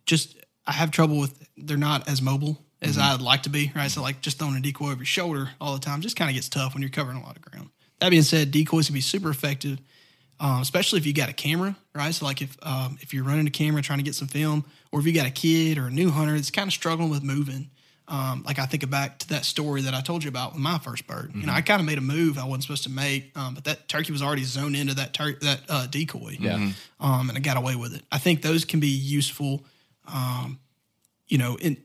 just 0.06 0.36
I 0.66 0.72
have 0.72 0.90
trouble 0.90 1.18
with 1.18 1.46
they're 1.56 1.76
not 1.76 2.08
as 2.08 2.20
mobile 2.20 2.58
as 2.82 2.98
I'd 2.98 3.20
like 3.20 3.44
to 3.44 3.50
be, 3.50 3.72
right? 3.74 3.90
So 3.90 4.02
like 4.02 4.20
just 4.20 4.38
throwing 4.38 4.56
a 4.56 4.60
decoy 4.60 4.86
over 4.86 4.96
your 4.96 5.04
shoulder 5.04 5.50
all 5.60 5.74
the 5.74 5.80
time 5.80 6.00
just 6.00 6.16
kind 6.16 6.30
of 6.30 6.34
gets 6.34 6.48
tough 6.48 6.74
when 6.74 6.82
you're 6.82 6.90
covering 6.90 7.16
a 7.16 7.22
lot 7.22 7.36
of 7.36 7.42
ground. 7.42 7.70
That 8.00 8.10
being 8.10 8.22
said, 8.22 8.50
decoys 8.50 8.86
can 8.86 8.94
be 8.94 9.00
super 9.00 9.30
effective, 9.30 9.78
um, 10.40 10.60
especially 10.62 10.98
if 10.98 11.06
you 11.06 11.12
got 11.12 11.28
a 11.28 11.32
camera, 11.32 11.76
right? 11.94 12.14
So 12.14 12.24
like 12.26 12.42
if 12.42 12.56
um, 12.62 12.98
if 13.00 13.14
you're 13.14 13.24
running 13.24 13.46
a 13.46 13.50
camera 13.50 13.82
trying 13.82 13.98
to 13.98 14.04
get 14.04 14.14
some 14.14 14.28
film, 14.28 14.64
or 14.92 15.00
if 15.00 15.06
you 15.06 15.12
got 15.12 15.26
a 15.26 15.30
kid 15.30 15.78
or 15.78 15.86
a 15.86 15.90
new 15.90 16.10
hunter 16.10 16.34
that's 16.34 16.50
kind 16.50 16.68
of 16.68 16.72
struggling 16.72 17.10
with 17.10 17.22
moving. 17.22 17.70
Um, 18.08 18.44
like 18.46 18.60
I 18.60 18.66
think 18.66 18.88
back 18.88 19.18
to 19.18 19.28
that 19.30 19.44
story 19.44 19.82
that 19.82 19.92
I 19.92 20.00
told 20.00 20.22
you 20.22 20.28
about 20.28 20.52
with 20.52 20.62
my 20.62 20.78
first 20.78 21.08
bird. 21.08 21.32
You 21.34 21.44
know, 21.44 21.52
I 21.52 21.60
kind 21.60 21.80
of 21.80 21.86
made 21.88 21.98
a 21.98 22.00
move 22.00 22.38
I 22.38 22.44
wasn't 22.44 22.62
supposed 22.62 22.84
to 22.84 22.90
make, 22.90 23.36
um, 23.36 23.54
but 23.54 23.64
that 23.64 23.88
turkey 23.88 24.12
was 24.12 24.22
already 24.22 24.44
zoned 24.44 24.76
into 24.76 24.94
that 24.94 25.12
tur- 25.12 25.38
that 25.40 25.62
uh, 25.68 25.86
decoy. 25.88 26.36
Yeah. 26.38 26.70
um, 27.00 27.28
and 27.28 27.36
I 27.36 27.40
got 27.40 27.56
away 27.56 27.74
with 27.74 27.96
it. 27.96 28.02
I 28.12 28.18
think 28.18 28.42
those 28.42 28.64
can 28.64 28.78
be 28.78 28.86
useful, 28.86 29.64
um, 30.06 30.60
you 31.26 31.36
know, 31.36 31.56
in, 31.56 31.78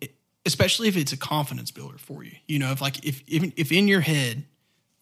especially 0.45 0.87
if 0.89 0.95
it's 0.95 1.11
a 1.11 1.17
confidence 1.17 1.71
builder 1.71 1.97
for 1.97 2.23
you. 2.23 2.33
You 2.47 2.59
know, 2.59 2.71
if 2.71 2.81
like 2.81 3.03
if 3.03 3.23
if, 3.27 3.53
if 3.57 3.71
in 3.71 3.87
your 3.87 4.01
head, 4.01 4.45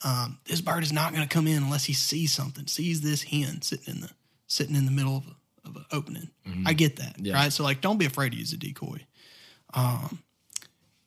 um, 0.04 0.40
this 0.46 0.62
bird 0.62 0.84
is 0.84 0.92
not 0.94 1.14
going 1.14 1.28
to 1.28 1.34
come 1.34 1.48
in 1.48 1.62
unless 1.64 1.86
he 1.86 1.94
sees 1.94 2.32
something, 2.32 2.68
sees 2.68 3.02
this 3.02 3.24
hen 3.24 3.62
sitting 3.62 3.96
in 3.96 4.02
the 4.02 4.10
sitting 4.48 4.76
in 4.76 4.86
the 4.86 4.92
middle 4.92 5.18
of 5.18 5.24
a, 5.28 5.68
of 5.70 5.76
an 5.76 5.86
opening. 5.92 6.30
I 6.66 6.74
get 6.74 6.96
that, 6.98 7.16
Yeah. 7.20 7.34
right? 7.36 7.52
So 7.54 7.64
like, 7.64 7.82
don't 7.82 7.98
be 7.98 8.06
afraid 8.06 8.32
to 8.32 8.38
use 8.38 8.52
a 8.54 8.58
decoy. 8.58 9.06
Um, 9.74 10.24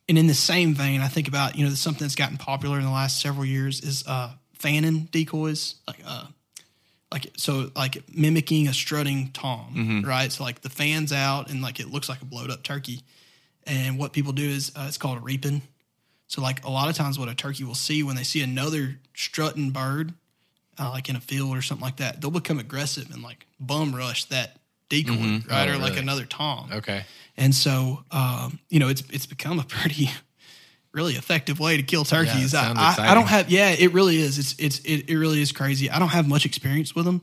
and 0.07 0.17
in 0.17 0.27
the 0.27 0.33
same 0.33 0.73
vein, 0.73 1.01
I 1.01 1.07
think 1.07 1.27
about 1.27 1.57
you 1.57 1.65
know 1.65 1.71
something 1.73 2.03
that's 2.05 2.15
gotten 2.15 2.37
popular 2.37 2.77
in 2.77 2.83
the 2.85 2.91
last 2.91 3.21
several 3.21 3.45
years 3.45 3.81
is 3.81 4.03
uh, 4.07 4.31
fanning 4.53 5.07
decoys, 5.11 5.75
like 5.87 5.99
uh, 6.05 6.25
like 7.11 7.31
so 7.37 7.71
like 7.75 8.03
mimicking 8.15 8.67
a 8.67 8.73
strutting 8.73 9.31
tom, 9.31 10.03
right? 10.05 10.31
So 10.31 10.43
like 10.43 10.61
the 10.61 10.69
fans 10.69 11.11
out 11.13 11.49
and 11.49 11.61
like 11.61 11.79
it 11.79 11.89
looks 11.89 12.09
like 12.09 12.21
a 12.21 12.25
blowed 12.25 12.51
up 12.51 12.63
turkey. 12.63 13.01
And 13.65 13.97
what 13.97 14.11
people 14.11 14.33
do 14.33 14.43
is 14.47 14.71
uh, 14.75 14.85
it's 14.87 14.97
called 14.97 15.23
reaping. 15.23 15.61
So 16.27 16.41
like 16.41 16.63
a 16.65 16.69
lot 16.69 16.89
of 16.89 16.95
times, 16.95 17.19
what 17.19 17.29
a 17.29 17.35
turkey 17.35 17.63
will 17.63 17.75
see 17.75 18.01
when 18.03 18.15
they 18.15 18.23
see 18.23 18.41
another 18.41 18.99
strutting 19.13 19.69
bird, 19.71 20.13
uh, 20.79 20.89
like 20.89 21.09
in 21.09 21.15
a 21.15 21.19
field 21.21 21.55
or 21.55 21.61
something 21.61 21.83
like 21.85 21.97
that, 21.97 22.21
they'll 22.21 22.31
become 22.31 22.59
aggressive 22.59 23.11
and 23.11 23.21
like 23.21 23.45
bum 23.59 23.95
rush 23.95 24.25
that 24.25 24.57
decoy, 24.89 25.13
right, 25.49 25.69
Oh, 25.69 25.73
or 25.73 25.77
like 25.77 25.89
really? 25.91 25.99
another 25.99 26.25
tom. 26.25 26.69
okay. 26.73 27.03
And 27.37 27.53
so, 27.53 28.03
um, 28.11 28.59
you 28.69 28.79
know, 28.79 28.89
it's 28.89 29.03
it's 29.11 29.25
become 29.25 29.59
a 29.59 29.63
pretty, 29.63 30.09
really 30.91 31.13
effective 31.15 31.59
way 31.59 31.77
to 31.77 31.83
kill 31.83 32.03
turkeys. 32.03 32.53
I, 32.53 32.63
sounds 32.63 32.79
I, 32.79 32.83
I 32.83 32.89
exciting. 32.91 33.13
don't 33.15 33.27
have, 33.27 33.49
yeah, 33.49 33.71
it 33.71 33.91
really 33.93 34.17
is. 34.17 34.37
It's 34.39 34.55
it's 34.59 34.79
it, 34.79 35.09
it 35.09 35.17
really 35.17 35.41
is 35.41 35.51
crazy. 35.51 35.89
I 35.89 35.97
don't 35.99 36.09
have 36.09 36.27
much 36.27 36.45
experience 36.45 36.93
with 36.95 37.05
them. 37.05 37.21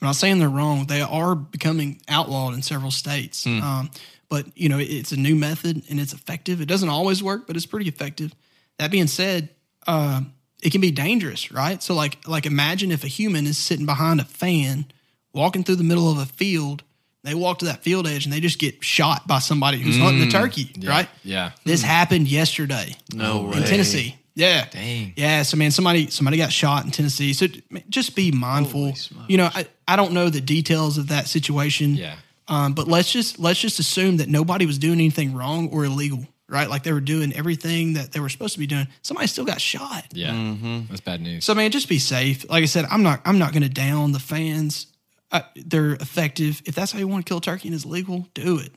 I'm 0.00 0.08
not 0.08 0.16
saying 0.16 0.38
they're 0.38 0.48
wrong. 0.48 0.86
They 0.86 1.00
are 1.00 1.34
becoming 1.34 2.00
outlawed 2.08 2.54
in 2.54 2.62
several 2.62 2.90
states. 2.90 3.46
Um, 3.46 3.90
but 4.28 4.46
you 4.56 4.68
know, 4.68 4.78
it's 4.78 5.12
a 5.12 5.16
new 5.16 5.34
method 5.34 5.82
and 5.90 6.00
it's 6.00 6.12
effective. 6.12 6.60
It 6.60 6.66
doesn't 6.66 6.88
always 6.88 7.22
work, 7.22 7.46
but 7.46 7.56
it's 7.56 7.66
pretty 7.66 7.88
effective. 7.88 8.34
That 8.78 8.90
being 8.90 9.06
said, 9.06 9.50
um, 9.86 10.32
it 10.62 10.70
can 10.72 10.80
be 10.80 10.90
dangerous, 10.90 11.52
right? 11.52 11.82
So 11.82 11.94
like 11.94 12.18
like 12.26 12.46
imagine 12.46 12.90
if 12.90 13.04
a 13.04 13.08
human 13.08 13.46
is 13.46 13.58
sitting 13.58 13.86
behind 13.86 14.20
a 14.20 14.24
fan, 14.24 14.86
walking 15.32 15.62
through 15.64 15.76
the 15.76 15.84
middle 15.84 16.10
of 16.10 16.18
a 16.18 16.26
field. 16.26 16.82
They 17.22 17.32
walk 17.34 17.60
to 17.60 17.64
that 17.64 17.82
field 17.82 18.06
edge 18.06 18.26
and 18.26 18.32
they 18.34 18.40
just 18.40 18.58
get 18.58 18.84
shot 18.84 19.26
by 19.26 19.38
somebody 19.38 19.78
who's 19.78 19.96
hunting 19.96 20.20
the 20.20 20.30
turkey, 20.30 20.70
Yeah. 20.76 20.90
right? 20.90 21.08
Yeah. 21.22 21.52
This 21.64 21.80
happened 21.80 22.28
yesterday 22.28 22.94
No 23.14 23.50
in 23.50 23.60
way. 23.62 23.66
Tennessee. 23.66 24.16
Yeah. 24.34 24.66
Dang. 24.70 25.14
Yeah. 25.16 25.42
So 25.42 25.56
man, 25.56 25.70
somebody 25.70 26.10
somebody 26.10 26.36
got 26.36 26.52
shot 26.52 26.84
in 26.84 26.90
Tennessee. 26.90 27.32
So 27.32 27.46
man, 27.70 27.82
just 27.88 28.14
be 28.14 28.30
mindful. 28.30 28.92
You 29.26 29.38
know, 29.38 29.48
I, 29.54 29.66
I 29.88 29.96
don't 29.96 30.12
know 30.12 30.28
the 30.28 30.42
details 30.42 30.98
of 30.98 31.08
that 31.08 31.26
situation. 31.26 31.94
Yeah. 31.94 32.16
Um, 32.48 32.74
but 32.74 32.86
let's 32.86 33.10
just 33.10 33.38
let's 33.38 33.58
just 33.58 33.78
assume 33.78 34.18
that 34.18 34.28
nobody 34.28 34.66
was 34.66 34.78
doing 34.78 34.94
anything 34.94 35.34
wrong 35.34 35.70
or 35.70 35.84
illegal, 35.84 36.26
right? 36.48 36.68
Like 36.68 36.82
they 36.82 36.92
were 36.92 37.00
doing 37.00 37.32
everything 37.32 37.94
that 37.94 38.12
they 38.12 38.20
were 38.20 38.28
supposed 38.28 38.52
to 38.52 38.58
be 38.58 38.66
doing. 38.66 38.86
Somebody 39.02 39.28
still 39.28 39.46
got 39.46 39.60
shot. 39.60 40.04
Yeah. 40.12 40.56
That's 40.90 41.00
bad 41.00 41.20
news. 41.22 41.44
So 41.44 41.54
man, 41.54 41.70
just 41.70 41.88
be 41.88 41.98
safe. 41.98 42.48
Like 42.50 42.62
I 42.62 42.66
said, 42.66 42.84
I'm 42.90 43.02
not 43.02 43.22
I'm 43.24 43.38
not 43.38 43.52
going 43.52 43.62
to 43.62 43.68
down 43.68 44.12
the 44.12 44.18
fans. 44.18 44.88
Uh, 45.32 45.40
they're 45.56 45.94
effective. 45.94 46.62
If 46.66 46.74
that's 46.74 46.92
how 46.92 46.98
you 46.98 47.08
want 47.08 47.24
to 47.24 47.28
kill 47.30 47.38
a 47.38 47.40
turkey 47.40 47.68
and 47.68 47.74
it's 47.74 47.86
legal, 47.86 48.28
do 48.34 48.58
it. 48.58 48.72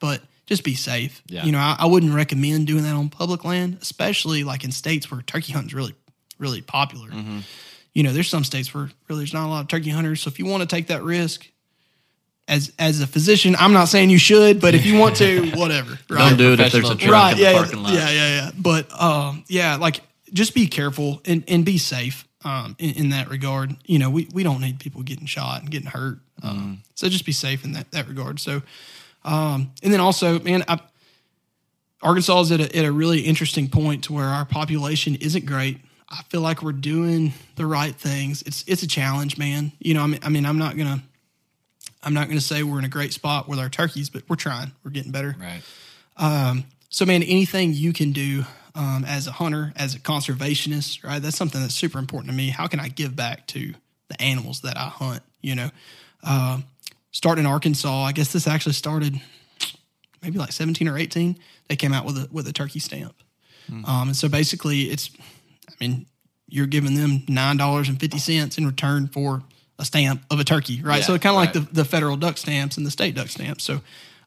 But 0.00 0.22
just 0.46 0.64
be 0.64 0.74
safe. 0.74 1.22
Yeah. 1.26 1.44
You 1.44 1.52
know, 1.52 1.58
I, 1.58 1.76
I 1.80 1.86
wouldn't 1.86 2.14
recommend 2.14 2.66
doing 2.66 2.82
that 2.84 2.94
on 2.94 3.10
public 3.10 3.44
land, 3.44 3.78
especially 3.82 4.42
like 4.44 4.64
in 4.64 4.72
states 4.72 5.10
where 5.10 5.20
turkey 5.22 5.52
hunting 5.52 5.68
is 5.68 5.74
really 5.74 5.94
really 6.38 6.62
popular. 6.62 7.10
You 7.92 8.02
know, 8.02 8.12
there's 8.12 8.28
some 8.30 8.44
states 8.44 8.72
where 8.72 8.88
really 9.08 9.20
there's 9.20 9.34
not 9.34 9.46
a 9.46 9.50
lot 9.50 9.60
of 9.60 9.68
turkey 9.68 9.90
hunters. 9.90 10.22
So 10.22 10.28
if 10.28 10.38
you 10.38 10.46
want 10.46 10.62
to 10.62 10.66
take 10.66 10.86
that 10.86 11.02
risk. 11.02 11.46
As, 12.48 12.72
as 12.80 13.00
a 13.00 13.06
physician, 13.06 13.54
I'm 13.56 13.72
not 13.72 13.84
saying 13.84 14.10
you 14.10 14.18
should, 14.18 14.60
but 14.60 14.74
if 14.74 14.84
you 14.84 14.98
want 14.98 15.14
to, 15.16 15.50
whatever. 15.54 15.98
Right? 16.08 16.30
Don't 16.30 16.36
do 16.36 16.52
it 16.52 16.58
if 16.58 16.72
there's 16.72 16.90
a 16.90 16.96
truck 16.96 17.12
right, 17.12 17.30
in 17.32 17.36
the 17.36 17.42
yeah, 17.44 17.52
parking 17.52 17.82
lot. 17.82 17.92
yeah, 17.92 18.10
yeah, 18.10 18.28
yeah. 18.28 18.50
But 18.58 19.00
um, 19.00 19.44
yeah, 19.46 19.76
like 19.76 20.00
just 20.32 20.52
be 20.52 20.66
careful 20.66 21.20
and, 21.24 21.44
and 21.46 21.64
be 21.64 21.78
safe 21.78 22.26
um, 22.44 22.74
in, 22.78 22.94
in 22.96 23.08
that 23.10 23.28
regard. 23.28 23.76
You 23.84 24.00
know, 24.00 24.10
we, 24.10 24.28
we 24.32 24.42
don't 24.42 24.60
need 24.60 24.80
people 24.80 25.02
getting 25.02 25.26
shot 25.26 25.60
and 25.60 25.70
getting 25.70 25.90
hurt. 25.90 26.18
Um, 26.42 26.82
so 26.94 27.08
just 27.08 27.26
be 27.26 27.32
safe 27.32 27.64
in 27.64 27.72
that, 27.72 27.90
that 27.92 28.08
regard. 28.08 28.40
So, 28.40 28.62
um, 29.24 29.72
and 29.82 29.92
then 29.92 30.00
also, 30.00 30.40
man, 30.40 30.64
I, 30.66 30.80
Arkansas 32.02 32.40
is 32.40 32.52
at 32.52 32.60
a, 32.60 32.76
at 32.76 32.84
a 32.84 32.92
really 32.92 33.20
interesting 33.20 33.68
point 33.68 34.04
to 34.04 34.12
where 34.12 34.26
our 34.26 34.44
population 34.44 35.16
isn't 35.16 35.46
great. 35.46 35.78
I 36.08 36.22
feel 36.24 36.40
like 36.40 36.62
we're 36.62 36.72
doing 36.72 37.32
the 37.56 37.66
right 37.66 37.94
things. 37.94 38.42
It's 38.42 38.64
it's 38.66 38.82
a 38.82 38.86
challenge, 38.86 39.38
man. 39.38 39.70
You 39.78 39.94
know, 39.94 40.02
I 40.02 40.06
mean, 40.06 40.20
I 40.22 40.28
mean, 40.28 40.46
I'm 40.46 40.58
not 40.58 40.76
gonna 40.76 41.02
I'm 42.02 42.14
not 42.14 42.28
gonna 42.28 42.40
say 42.40 42.62
we're 42.62 42.78
in 42.78 42.84
a 42.84 42.88
great 42.88 43.12
spot 43.12 43.48
with 43.48 43.58
our 43.58 43.68
turkeys, 43.68 44.10
but 44.10 44.22
we're 44.28 44.36
trying. 44.36 44.72
We're 44.84 44.90
getting 44.90 45.12
better. 45.12 45.36
Right. 45.38 45.62
So, 46.92 47.06
man, 47.06 47.22
anything 47.22 47.72
you 47.72 47.92
can 47.92 48.10
do 48.10 48.44
um, 48.74 49.04
as 49.06 49.28
a 49.28 49.30
hunter, 49.32 49.72
as 49.76 49.94
a 49.94 50.00
conservationist, 50.00 51.04
right? 51.04 51.22
That's 51.22 51.36
something 51.36 51.60
that's 51.60 51.74
super 51.74 52.00
important 52.00 52.32
to 52.32 52.36
me. 52.36 52.48
How 52.48 52.66
can 52.66 52.80
I 52.80 52.88
give 52.88 53.14
back 53.14 53.46
to 53.48 53.74
the 54.08 54.20
animals 54.20 54.62
that 54.62 54.76
I 54.76 54.88
hunt? 54.88 55.22
You 55.40 55.54
know, 55.54 55.70
um, 56.24 56.64
starting 57.12 57.44
in 57.44 57.50
Arkansas, 57.50 58.02
I 58.02 58.10
guess 58.10 58.32
this 58.32 58.48
actually 58.48 58.72
started 58.72 59.20
maybe 60.20 60.38
like 60.38 60.50
17 60.50 60.88
or 60.88 60.98
18. 60.98 61.38
They 61.68 61.76
came 61.76 61.92
out 61.92 62.04
with 62.04 62.16
a 62.18 62.28
with 62.32 62.48
a 62.48 62.52
turkey 62.52 62.80
stamp, 62.80 63.14
um, 63.86 64.08
and 64.08 64.16
so 64.16 64.28
basically, 64.28 64.90
it's 64.90 65.10
I 65.68 65.72
mean, 65.80 66.06
you're 66.48 66.66
giving 66.66 66.96
them 66.96 67.22
nine 67.28 67.56
dollars 67.56 67.88
and 67.88 68.00
fifty 68.00 68.18
cents 68.18 68.58
in 68.58 68.66
return 68.66 69.06
for 69.06 69.44
a 69.80 69.84
stamp 69.84 70.22
of 70.30 70.38
a 70.38 70.44
turkey, 70.44 70.82
right? 70.82 70.98
Yeah, 70.98 71.06
so 71.06 71.18
kind 71.18 71.34
of 71.34 71.36
like 71.36 71.52
the, 71.54 71.72
the 71.72 71.84
federal 71.84 72.16
duck 72.16 72.36
stamps 72.36 72.76
and 72.76 72.86
the 72.86 72.90
state 72.90 73.14
duck 73.14 73.28
stamps. 73.28 73.64
So, 73.64 73.80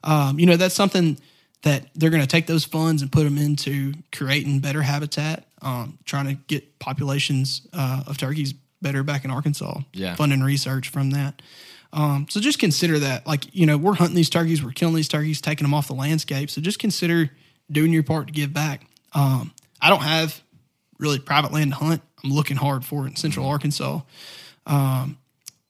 um, 0.03 0.39
you 0.39 0.45
know, 0.45 0.57
that's 0.57 0.75
something 0.75 1.17
that 1.61 1.85
they're 1.95 2.09
going 2.09 2.21
to 2.23 2.27
take 2.27 2.47
those 2.47 2.65
funds 2.65 3.01
and 3.01 3.11
put 3.11 3.23
them 3.23 3.37
into 3.37 3.93
creating 4.11 4.59
better 4.59 4.81
habitat, 4.81 5.45
um, 5.61 5.97
trying 6.03 6.25
to 6.25 6.33
get 6.33 6.79
populations 6.79 7.65
uh, 7.71 8.03
of 8.07 8.17
turkeys 8.17 8.53
better 8.81 9.03
back 9.03 9.23
in 9.23 9.31
Arkansas. 9.31 9.79
Yeah. 9.93 10.15
funding 10.15 10.41
research 10.41 10.89
from 10.89 11.11
that. 11.11 11.41
Um, 11.93 12.25
so 12.29 12.39
just 12.39 12.57
consider 12.57 12.97
that, 12.99 13.27
like 13.27 13.55
you 13.55 13.67
know, 13.67 13.77
we're 13.77 13.93
hunting 13.93 14.15
these 14.15 14.31
turkeys, 14.31 14.63
we're 14.63 14.71
killing 14.71 14.95
these 14.95 15.07
turkeys, 15.07 15.39
taking 15.39 15.63
them 15.63 15.75
off 15.75 15.87
the 15.87 15.93
landscape. 15.93 16.49
So 16.49 16.59
just 16.59 16.79
consider 16.79 17.29
doing 17.71 17.93
your 17.93 18.03
part 18.03 18.27
to 18.27 18.33
give 18.33 18.51
back. 18.51 18.87
Um, 19.13 19.53
I 19.79 19.89
don't 19.89 20.01
have 20.01 20.41
really 20.97 21.19
private 21.19 21.53
land 21.53 21.71
to 21.71 21.77
hunt. 21.77 22.01
I'm 22.23 22.31
looking 22.31 22.57
hard 22.57 22.83
for 22.83 23.05
it 23.05 23.09
in 23.09 23.15
Central 23.15 23.45
Arkansas. 23.47 24.01
Um, 24.65 25.17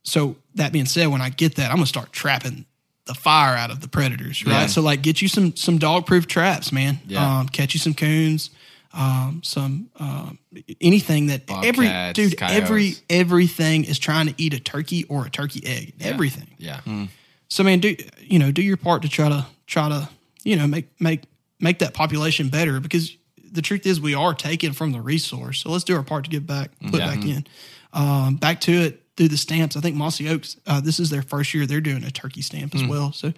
so 0.03 0.35
that 0.55 0.71
being 0.71 0.85
said, 0.85 1.07
when 1.07 1.21
I 1.21 1.29
get 1.29 1.55
that, 1.55 1.71
I'm 1.71 1.77
gonna 1.77 1.85
start 1.87 2.11
trapping 2.11 2.65
the 3.05 3.13
fire 3.13 3.55
out 3.57 3.69
of 3.71 3.81
the 3.81 3.87
predators, 3.87 4.45
right? 4.45 4.61
Yeah. 4.61 4.65
So 4.67 4.81
like, 4.81 5.01
get 5.01 5.21
you 5.21 5.27
some 5.27 5.55
some 5.55 5.77
dog 5.77 6.05
proof 6.05 6.27
traps, 6.27 6.71
man. 6.71 6.99
Yeah. 7.07 7.39
Um, 7.39 7.47
catch 7.49 7.73
you 7.73 7.79
some 7.79 7.93
coons. 7.93 8.49
um, 8.93 9.41
some 9.43 9.89
um, 9.99 10.37
anything 10.79 11.27
that 11.27 11.43
every 11.49 11.87
Bobcats, 11.87 12.15
dude, 12.15 12.41
every 12.41 12.93
everything 13.09 13.85
is 13.85 13.97
trying 13.99 14.27
to 14.27 14.35
eat 14.37 14.53
a 14.53 14.59
turkey 14.59 15.03
or 15.05 15.25
a 15.25 15.29
turkey 15.29 15.63
egg. 15.65 15.93
Everything. 15.99 16.47
Yeah. 16.57 16.81
So 17.49 17.63
man, 17.63 17.79
do 17.79 17.95
you 18.19 18.39
know 18.39 18.51
do 18.51 18.61
your 18.61 18.77
part 18.77 19.01
to 19.01 19.09
try 19.09 19.29
to 19.29 19.45
try 19.67 19.89
to 19.89 20.09
you 20.43 20.55
know 20.55 20.67
make 20.67 20.87
make 21.01 21.23
make 21.59 21.79
that 21.79 21.93
population 21.93 22.49
better 22.49 22.79
because 22.79 23.15
the 23.51 23.61
truth 23.61 23.85
is 23.85 23.99
we 24.01 24.15
are 24.15 24.33
taking 24.33 24.73
from 24.73 24.91
the 24.91 25.01
resource. 25.01 25.59
So 25.61 25.69
let's 25.71 25.83
do 25.83 25.95
our 25.95 26.03
part 26.03 26.23
to 26.25 26.29
give 26.29 26.47
back, 26.47 26.71
put 26.89 26.99
Yeah. 26.99 27.13
back 27.15 27.23
in. 27.25 27.45
Um, 27.93 28.35
back 28.37 28.61
to 28.61 28.71
it 28.71 29.02
through 29.15 29.29
the 29.29 29.37
stamps. 29.37 29.75
I 29.75 29.81
think 29.81 29.95
Mossy 29.95 30.27
Oaks. 30.29 30.57
Uh, 30.65 30.81
this 30.81 30.99
is 30.99 31.09
their 31.09 31.21
first 31.21 31.53
year. 31.53 31.65
They're 31.65 31.81
doing 31.81 32.03
a 32.03 32.11
turkey 32.11 32.41
stamp 32.41 32.75
as 32.75 32.83
well. 32.83 33.11
So 33.11 33.33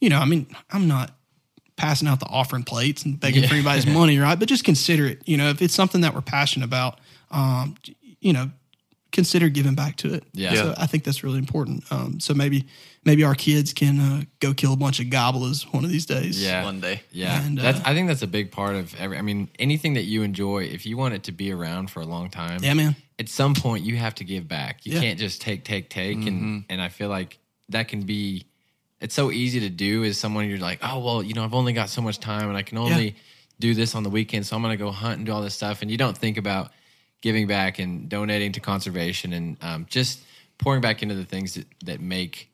you 0.00 0.08
know, 0.08 0.18
I 0.18 0.24
mean, 0.24 0.46
I'm 0.70 0.88
not 0.88 1.12
passing 1.76 2.08
out 2.08 2.20
the 2.20 2.26
offering 2.26 2.62
plates 2.62 3.04
and 3.04 3.18
begging 3.18 3.46
for 3.46 3.54
anybody's 3.54 3.86
money, 4.00 4.18
right? 4.18 4.38
But 4.38 4.48
just 4.48 4.64
consider 4.64 5.06
it. 5.06 5.22
You 5.26 5.36
know, 5.36 5.48
if 5.50 5.62
it's 5.62 5.74
something 5.74 6.02
that 6.02 6.14
we're 6.14 6.20
passionate 6.20 6.64
about, 6.64 7.00
um, 7.30 7.76
you 8.20 8.32
know, 8.32 8.50
consider 9.12 9.48
giving 9.48 9.74
back 9.74 9.96
to 9.96 10.14
it. 10.14 10.24
Yeah. 10.32 10.54
So 10.54 10.74
I 10.78 10.86
think 10.86 11.04
that's 11.04 11.22
really 11.24 11.38
important. 11.38 11.84
Um, 11.90 12.20
so 12.20 12.34
maybe 12.34 12.66
maybe 13.04 13.24
our 13.24 13.34
kids 13.34 13.72
can 13.72 13.98
uh, 14.00 14.22
go 14.40 14.52
kill 14.54 14.72
a 14.72 14.76
bunch 14.76 15.00
of 15.00 15.10
gobblers 15.10 15.62
one 15.72 15.84
of 15.84 15.90
these 15.90 16.06
days. 16.06 16.42
Yeah. 16.42 16.64
One 16.64 16.80
day. 16.80 17.02
Yeah, 17.10 17.44
And, 17.44 17.58
uh, 17.58 17.62
that's. 17.62 17.80
I 17.84 17.94
think 17.94 18.08
that's 18.08 18.22
a 18.22 18.26
big 18.26 18.50
part 18.52 18.76
of 18.76 18.94
every. 19.00 19.18
I 19.18 19.22
mean, 19.22 19.48
anything 19.58 19.94
that 19.94 20.04
you 20.04 20.22
enjoy, 20.22 20.64
if 20.64 20.86
you 20.86 20.96
want 20.96 21.14
it 21.14 21.22
to 21.24 21.32
be 21.32 21.52
around 21.52 21.90
for 21.90 22.00
a 22.00 22.06
long 22.06 22.30
time, 22.30 22.62
Yeah, 22.62 22.74
man. 22.74 22.96
At 23.18 23.28
some 23.28 23.54
point, 23.54 23.84
you 23.84 23.96
have 23.96 24.14
to 24.16 24.24
give 24.24 24.48
back. 24.48 24.86
You 24.86 24.94
Yeah. 24.94 25.00
can't 25.00 25.18
just 25.18 25.40
take, 25.42 25.64
take, 25.64 25.90
take, 25.90 26.16
and 26.26 26.64
and 26.70 26.80
I 26.80 26.88
feel 26.88 27.08
like 27.08 27.38
that 27.70 27.88
can 27.88 28.02
be. 28.02 28.46
It's 29.00 29.14
so 29.14 29.30
easy 29.30 29.60
to 29.60 29.70
do 29.70 30.04
as 30.04 30.18
someone 30.18 30.48
you're 30.48 30.58
like, 30.58 30.80
oh 30.82 30.98
well, 31.00 31.22
you 31.22 31.32
know, 31.34 31.42
I've 31.44 31.54
only 31.54 31.72
got 31.72 31.88
so 31.88 32.02
much 32.02 32.18
time, 32.20 32.48
and 32.48 32.56
I 32.56 32.62
can 32.62 32.76
only 32.78 33.16
do 33.58 33.74
this 33.74 33.94
on 33.94 34.02
the 34.02 34.10
weekend, 34.10 34.46
so 34.46 34.56
I'm 34.56 34.62
going 34.62 34.76
to 34.76 34.82
go 34.82 34.90
hunt 34.90 35.18
and 35.18 35.26
do 35.26 35.32
all 35.32 35.42
this 35.42 35.54
stuff, 35.54 35.82
and 35.82 35.90
you 35.90 35.96
don't 35.98 36.16
think 36.16 36.36
about 36.38 36.70
giving 37.20 37.46
back 37.46 37.78
and 37.78 38.08
donating 38.08 38.52
to 38.52 38.60
conservation 38.60 39.32
and 39.32 39.56
um, 39.62 39.86
just 39.88 40.20
pouring 40.58 40.80
back 40.80 41.02
into 41.02 41.14
the 41.14 41.24
things 41.24 41.54
that 41.54 41.66
that 41.84 42.00
make 42.00 42.50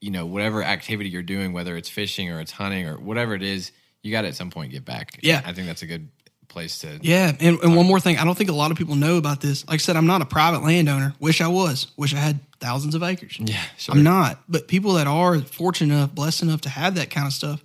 you 0.00 0.10
know 0.10 0.26
whatever 0.26 0.62
activity 0.62 1.08
you're 1.10 1.22
doing 1.22 1.52
whether 1.52 1.76
it's 1.76 1.88
fishing 1.88 2.30
or 2.30 2.40
it's 2.40 2.52
hunting 2.52 2.86
or 2.86 2.98
whatever 2.98 3.34
it 3.34 3.42
is 3.42 3.72
you 4.02 4.12
got 4.12 4.22
to 4.22 4.28
at 4.28 4.34
some 4.36 4.50
point 4.50 4.70
give 4.70 4.84
back 4.84 5.18
Yeah. 5.22 5.42
i 5.44 5.52
think 5.52 5.66
that's 5.66 5.82
a 5.82 5.86
good 5.86 6.08
place 6.48 6.78
to 6.78 6.98
Yeah, 7.02 7.32
and, 7.40 7.58
and 7.60 7.76
one 7.76 7.86
more 7.86 8.00
thing, 8.00 8.16
I 8.16 8.24
don't 8.24 8.34
think 8.34 8.48
a 8.48 8.54
lot 8.54 8.70
of 8.70 8.78
people 8.78 8.94
know 8.94 9.18
about 9.18 9.42
this. 9.42 9.68
Like 9.68 9.74
I 9.74 9.76
said, 9.82 9.96
I'm 9.96 10.06
not 10.06 10.22
a 10.22 10.24
private 10.24 10.62
landowner. 10.62 11.12
Wish 11.20 11.42
I 11.42 11.48
was. 11.48 11.88
Wish 11.98 12.14
I 12.14 12.18
had 12.18 12.40
thousands 12.58 12.94
of 12.94 13.02
acres. 13.02 13.36
yeah 13.38 13.60
sure. 13.76 13.94
I'm 13.94 14.02
not. 14.02 14.40
But 14.48 14.66
people 14.66 14.94
that 14.94 15.06
are 15.06 15.40
fortunate 15.40 15.94
enough, 15.94 16.14
blessed 16.14 16.42
enough 16.44 16.62
to 16.62 16.70
have 16.70 16.94
that 16.94 17.10
kind 17.10 17.26
of 17.26 17.34
stuff, 17.34 17.62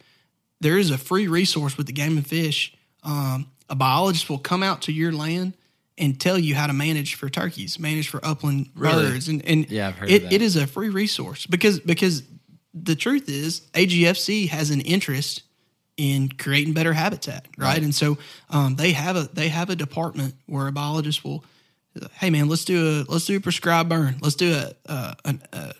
there 0.59 0.77
is 0.77 0.91
a 0.91 0.97
free 0.97 1.27
resource 1.29 1.77
with 1.77 1.87
the 1.87 1.93
game 1.93 2.17
and 2.17 2.27
fish. 2.27 2.73
Um, 3.03 3.47
a 3.69 3.75
biologist 3.75 4.29
will 4.29 4.37
come 4.37 4.61
out 4.63 4.81
to 4.81 4.91
your 4.91 5.13
land 5.13 5.53
and 5.97 6.19
tell 6.19 6.37
you 6.39 6.55
how 6.55 6.67
to 6.67 6.73
manage 6.73 7.15
for 7.15 7.29
turkeys, 7.29 7.79
manage 7.79 8.09
for 8.09 8.19
upland 8.23 8.69
Really? 8.75 9.11
birds, 9.11 9.27
and 9.27 9.45
and 9.45 9.69
Yeah, 9.69 9.89
I've 9.89 9.95
heard 9.95 10.09
it, 10.11 10.31
it 10.31 10.41
is 10.41 10.55
a 10.55 10.67
free 10.67 10.89
resource 10.89 11.45
because 11.45 11.79
because 11.79 12.23
the 12.73 12.95
truth 12.95 13.29
is 13.29 13.61
AGFC 13.73 14.49
has 14.49 14.71
an 14.71 14.81
interest 14.81 15.43
in 15.95 16.29
creating 16.29 16.73
better 16.73 16.93
habitat, 16.93 17.47
right? 17.57 17.81
And 17.81 17.93
so 17.93 18.17
um, 18.49 18.75
they 18.75 18.93
have 18.93 19.15
a 19.15 19.29
they 19.33 19.49
have 19.49 19.69
a 19.69 19.75
department 19.75 20.33
where 20.47 20.67
a 20.67 20.71
biologist 20.71 21.23
will, 21.23 21.43
hey 22.13 22.29
man, 22.31 22.49
let's 22.49 22.65
do 22.65 23.05
a 23.07 23.11
let's 23.11 23.25
do 23.25 23.37
a 23.37 23.39
prescribed 23.39 23.89
burn, 23.89 24.17
let's 24.21 24.35
do 24.35 24.53
a, 24.53 24.73
a, 24.91 25.15
a, 25.25 25.35
a 25.53 25.73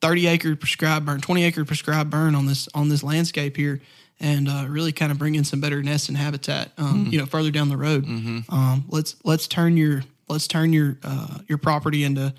30 0.00 0.26
acre 0.26 0.56
prescribed 0.56 1.04
burn, 1.04 1.20
20 1.20 1.44
acre 1.44 1.64
prescribed 1.64 2.10
burn 2.10 2.34
on 2.34 2.46
this 2.46 2.68
on 2.74 2.88
this 2.88 3.02
landscape 3.02 3.56
here, 3.56 3.82
and 4.22 4.48
uh, 4.48 4.64
really 4.68 4.92
kind 4.92 5.12
of 5.12 5.18
bring 5.18 5.34
in 5.34 5.44
some 5.44 5.60
better 5.60 5.82
nests 5.82 6.08
and 6.08 6.16
habitat. 6.16 6.72
Um, 6.78 7.08
You 7.10 7.18
know, 7.18 7.26
further 7.26 7.50
down 7.50 7.68
the 7.68 7.76
road, 7.76 8.04
um, 8.48 8.84
let's 8.88 9.16
let's 9.24 9.46
turn 9.46 9.76
your 9.76 10.04
let's 10.28 10.46
turn 10.46 10.72
your 10.72 10.96
uh, 11.02 11.38
your 11.48 11.58
property 11.58 12.04
into 12.04 12.32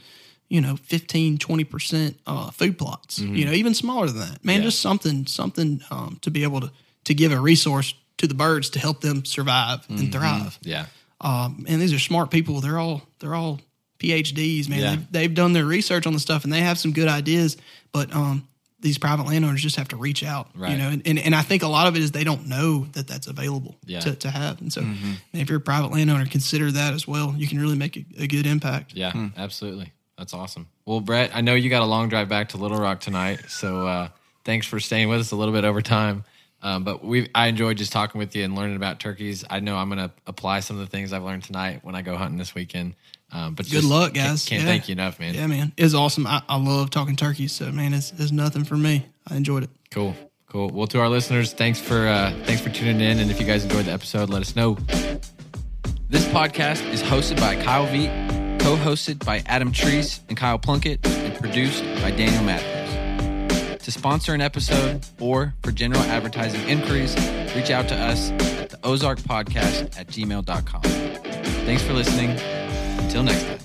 you 0.49 0.61
know 0.61 0.75
15 0.77 1.37
20 1.37 1.63
percent 1.65 2.19
uh, 2.25 2.49
food 2.51 2.77
plots. 2.77 3.19
You 3.19 3.45
know, 3.45 3.51
even 3.51 3.73
smaller 3.73 4.07
than 4.07 4.19
that. 4.19 4.43
Man, 4.43 4.61
just 4.63 4.79
something 4.81 5.27
something 5.27 5.81
um, 5.91 6.17
to 6.21 6.31
be 6.31 6.43
able 6.43 6.61
to 6.61 6.71
to 7.03 7.13
give 7.13 7.31
a 7.31 7.39
resource 7.39 7.93
to 8.17 8.27
the 8.27 8.33
birds 8.35 8.69
to 8.71 8.79
help 8.79 9.01
them 9.01 9.25
survive 9.25 9.79
and 9.89 10.11
thrive. 10.11 10.57
yeah 10.61 10.85
Um, 11.19 11.65
and 11.67 11.81
these 11.81 11.93
are 11.93 11.99
smart 11.99 12.31
people. 12.31 12.61
They're 12.61 12.79
all 12.79 13.01
they're 13.19 13.35
all 13.35 13.59
PhDs, 13.99 14.67
man. 14.69 14.79
Yeah. 14.79 14.89
They've, 14.95 15.11
they've 15.11 15.33
done 15.33 15.53
their 15.53 15.65
research 15.65 16.05
on 16.07 16.13
the 16.13 16.19
stuff 16.19 16.43
and 16.43 16.51
they 16.53 16.61
have 16.61 16.77
some 16.77 16.91
good 16.93 17.07
ideas. 17.07 17.57
But 17.91 18.13
um, 18.15 18.47
these 18.83 18.99
private 18.99 19.25
landowners 19.25 19.61
just 19.61 19.77
have 19.77 19.87
to 19.87 19.95
reach 19.97 20.23
out, 20.23 20.49
right. 20.55 20.71
you 20.71 20.77
know. 20.77 20.89
And, 20.89 21.01
and 21.07 21.17
and 21.17 21.33
I 21.33 21.41
think 21.41 21.63
a 21.63 21.67
lot 21.67 21.87
of 21.87 21.95
it 21.95 22.01
is 22.03 22.11
they 22.11 22.23
don't 22.23 22.47
know 22.47 22.85
that 22.93 23.07
that's 23.07 23.25
available 23.27 23.75
Yeah. 23.85 24.01
to, 24.01 24.15
to 24.15 24.29
have. 24.29 24.61
And 24.61 24.71
so, 24.71 24.81
man, 24.81 25.17
if 25.33 25.49
you're 25.49 25.57
a 25.57 25.61
private 25.61 25.91
landowner, 25.91 26.25
consider 26.27 26.69
that 26.71 26.93
as 26.93 27.07
well. 27.07 27.33
You 27.35 27.47
can 27.47 27.59
really 27.59 27.75
make 27.77 27.97
a, 27.97 28.05
a 28.19 28.27
good 28.27 28.45
impact. 28.45 28.93
yeah 28.93 29.29
absolutely 29.37 29.91
that's 30.17 30.33
awesome 30.33 30.67
well 30.85 30.99
brett 31.01 31.31
i 31.33 31.41
know 31.41 31.55
you 31.55 31.69
got 31.71 31.81
a 31.81 31.85
long 31.85 32.07
drive 32.07 32.29
back 32.29 32.49
to 32.49 32.57
little 32.57 32.77
rock 32.77 32.99
tonight 32.99 33.39
so 33.47 33.87
uh, 33.87 34.07
thanks 34.45 34.67
for 34.67 34.79
staying 34.79 35.09
with 35.09 35.19
us 35.19 35.31
a 35.31 35.35
little 35.35 35.53
bit 35.53 35.65
over 35.65 35.81
time 35.81 36.23
um, 36.61 36.83
but 36.85 37.03
we 37.03 37.29
I 37.35 37.47
enjoyed 37.47 37.77
just 37.77 37.91
talking 37.91 38.19
with 38.19 38.35
you 38.35 38.43
and 38.45 38.55
learning 38.55 38.77
about 38.77 38.99
turkeys. 38.99 39.43
I 39.49 39.59
know 39.59 39.75
I'm 39.75 39.89
going 39.89 39.99
to 40.07 40.13
apply 40.25 40.61
some 40.61 40.79
of 40.79 40.85
the 40.85 40.89
things 40.89 41.11
I've 41.11 41.23
learned 41.23 41.43
tonight 41.43 41.81
when 41.83 41.93
I 41.93 42.01
go 42.01 42.15
hunting 42.15 42.37
this 42.37 42.55
weekend. 42.55 42.95
Um, 43.33 43.55
but 43.55 43.65
Good 43.65 43.71
just 43.81 43.87
luck, 43.87 44.13
can't- 44.13 44.27
guys. 44.29 44.45
Can't, 44.45 44.61
Yeah. 44.61 44.67
thank 44.67 44.87
you 44.89 44.93
enough, 44.93 45.19
man. 45.19 45.33
Yeah, 45.33 45.47
man, 45.47 45.71
it's 45.75 45.93
awesome. 45.93 46.27
I, 46.27 46.43
I 46.47 46.57
love 46.57 46.89
talking 46.91 47.15
turkeys. 47.15 47.51
So, 47.51 47.71
man, 47.71 47.93
it's, 47.93 48.11
it's 48.17 48.31
nothing 48.31 48.63
for 48.63 48.77
me. 48.77 49.05
I 49.27 49.35
enjoyed 49.35 49.63
it. 49.63 49.69
Cool. 49.91 50.15
Cool. 50.49 50.69
Well, 50.69 50.85
to 50.87 50.99
our 50.99 51.09
listeners, 51.09 51.51
thanks 51.51 51.79
for 51.79 52.07
uh, 52.07 52.31
thanks 52.43 52.61
for 52.61 52.69
tuning 52.69 53.01
in. 53.01 53.17
And 53.19 53.31
if 53.31 53.39
you 53.39 53.45
guys 53.47 53.63
enjoyed 53.63 53.85
the 53.85 53.91
episode, 53.91 54.29
let 54.29 54.41
us 54.43 54.55
know. 54.55 54.75
This 56.09 56.25
podcast 56.27 56.87
is 56.93 57.01
hosted 57.01 57.39
by 57.39 57.55
Kyle 57.63 57.87
Veit, 57.87 58.59
co-hosted 58.61 59.25
by 59.25 59.41
Adam 59.47 59.71
Treese 59.71 60.19
and 60.29 60.37
Kyle 60.37 60.59
Plunkett, 60.59 61.03
and 61.07 61.33
produced 61.39 61.83
by 62.03 62.11
Daniel 62.11 62.43
Matthews. 62.43 63.79
To 63.83 63.91
sponsor 63.91 64.35
an 64.35 64.41
episode 64.41 65.03
or 65.19 65.55
for 65.63 65.71
general 65.71 66.01
advertising 66.03 66.61
inquiries, 66.69 67.15
reach 67.55 67.71
out 67.71 67.87
to 67.89 67.95
us 67.95 68.29
at 68.29 68.69
the 68.69 68.79
Ozark 68.83 69.19
Podcast 69.21 69.97
at 69.99 70.05
gmail.com. 70.07 70.81
Thanks 71.65 71.81
for 71.81 71.93
listening. 71.93 72.37
Until 73.03 73.23
next 73.23 73.43
time. 73.43 73.62